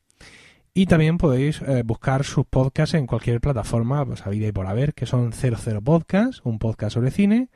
y 0.73 0.87
también 0.87 1.19
podéis 1.19 1.61
eh, 1.61 1.83
buscar 1.85 2.23
sus 2.23 2.45
podcasts 2.45 2.95
en 2.95 3.05
cualquier 3.05 3.39
plataforma, 3.39 4.03
pues 4.05 4.25
a 4.25 4.29
vida 4.29 4.47
y 4.47 4.51
por 4.51 4.65
haber, 4.65 4.95
que 4.95 5.05
son 5.05 5.31
00 5.31 5.81
Podcast, 5.81 6.39
un 6.43 6.57
podcast 6.57 6.95
sobre 6.95 7.11
cine, 7.11 7.49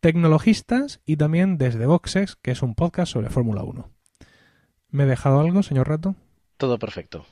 Tecnologistas 0.00 1.00
y 1.06 1.16
también 1.16 1.58
Desde 1.58 1.86
Boxes, 1.86 2.36
que 2.36 2.50
es 2.50 2.62
un 2.62 2.74
podcast 2.74 3.12
sobre 3.12 3.30
Fórmula 3.30 3.62
1. 3.62 3.88
¿Me 4.90 5.04
he 5.04 5.06
dejado 5.06 5.40
algo, 5.40 5.62
señor 5.62 5.88
Rato? 5.88 6.16
Todo 6.56 6.78
perfecto. 6.78 7.24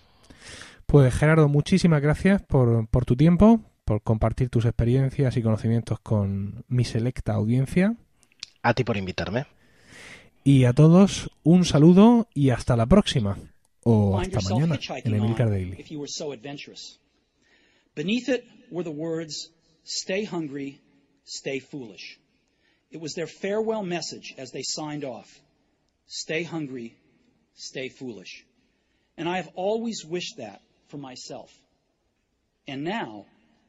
Pues 0.86 1.12
Gerardo, 1.14 1.48
muchísimas 1.48 2.00
gracias 2.00 2.42
por, 2.42 2.86
por 2.88 3.04
tu 3.04 3.16
tiempo, 3.16 3.60
por 3.84 4.02
compartir 4.02 4.48
tus 4.50 4.64
experiencias 4.64 5.36
y 5.36 5.42
conocimientos 5.42 6.00
con 6.00 6.64
mi 6.68 6.84
selecta 6.84 7.34
audiencia. 7.34 7.96
A 8.62 8.74
ti 8.74 8.84
por 8.84 8.96
invitarme. 8.96 9.46
Y 10.42 10.64
a 10.64 10.72
todos 10.72 11.30
un 11.42 11.64
saludo 11.64 12.28
y 12.34 12.50
hasta 12.50 12.76
la 12.76 12.86
próxima. 12.86 13.38
O 13.82 14.18
Find 14.18 14.34
hasta 14.36 14.50
yourself 14.50 14.60
mañana 14.60 15.00
en 15.04 15.14
Emilcar 15.14 15.50
Daily. 15.50 15.76
if 15.78 15.90
you 15.90 15.98
were 15.98 16.10
so 16.10 16.32
adventurous. 16.32 16.98
Beneath 17.94 18.28
it 18.28 18.44
were 18.70 18.82
the 18.82 18.90
words, 18.90 19.50
stay 19.84 20.24
hungry, 20.24 20.80
stay 21.24 21.60
foolish. 21.60 22.18
It 22.90 23.00
was 23.00 23.14
their 23.14 23.26
farewell 23.26 23.82
message 23.82 24.34
as 24.38 24.50
they 24.52 24.62
signed 24.62 25.04
off. 25.04 25.28
Stay 26.06 26.44
hungry, 26.44 26.96
stay 27.54 27.88
foolish. 27.88 28.44
And 29.16 29.28
I 29.28 29.36
have 29.36 29.50
always 29.54 30.04
wished 30.04 30.38
that 30.38 30.60
for 30.88 30.96
myself. 30.98 31.50
And 32.66 32.84
now, 32.84 33.26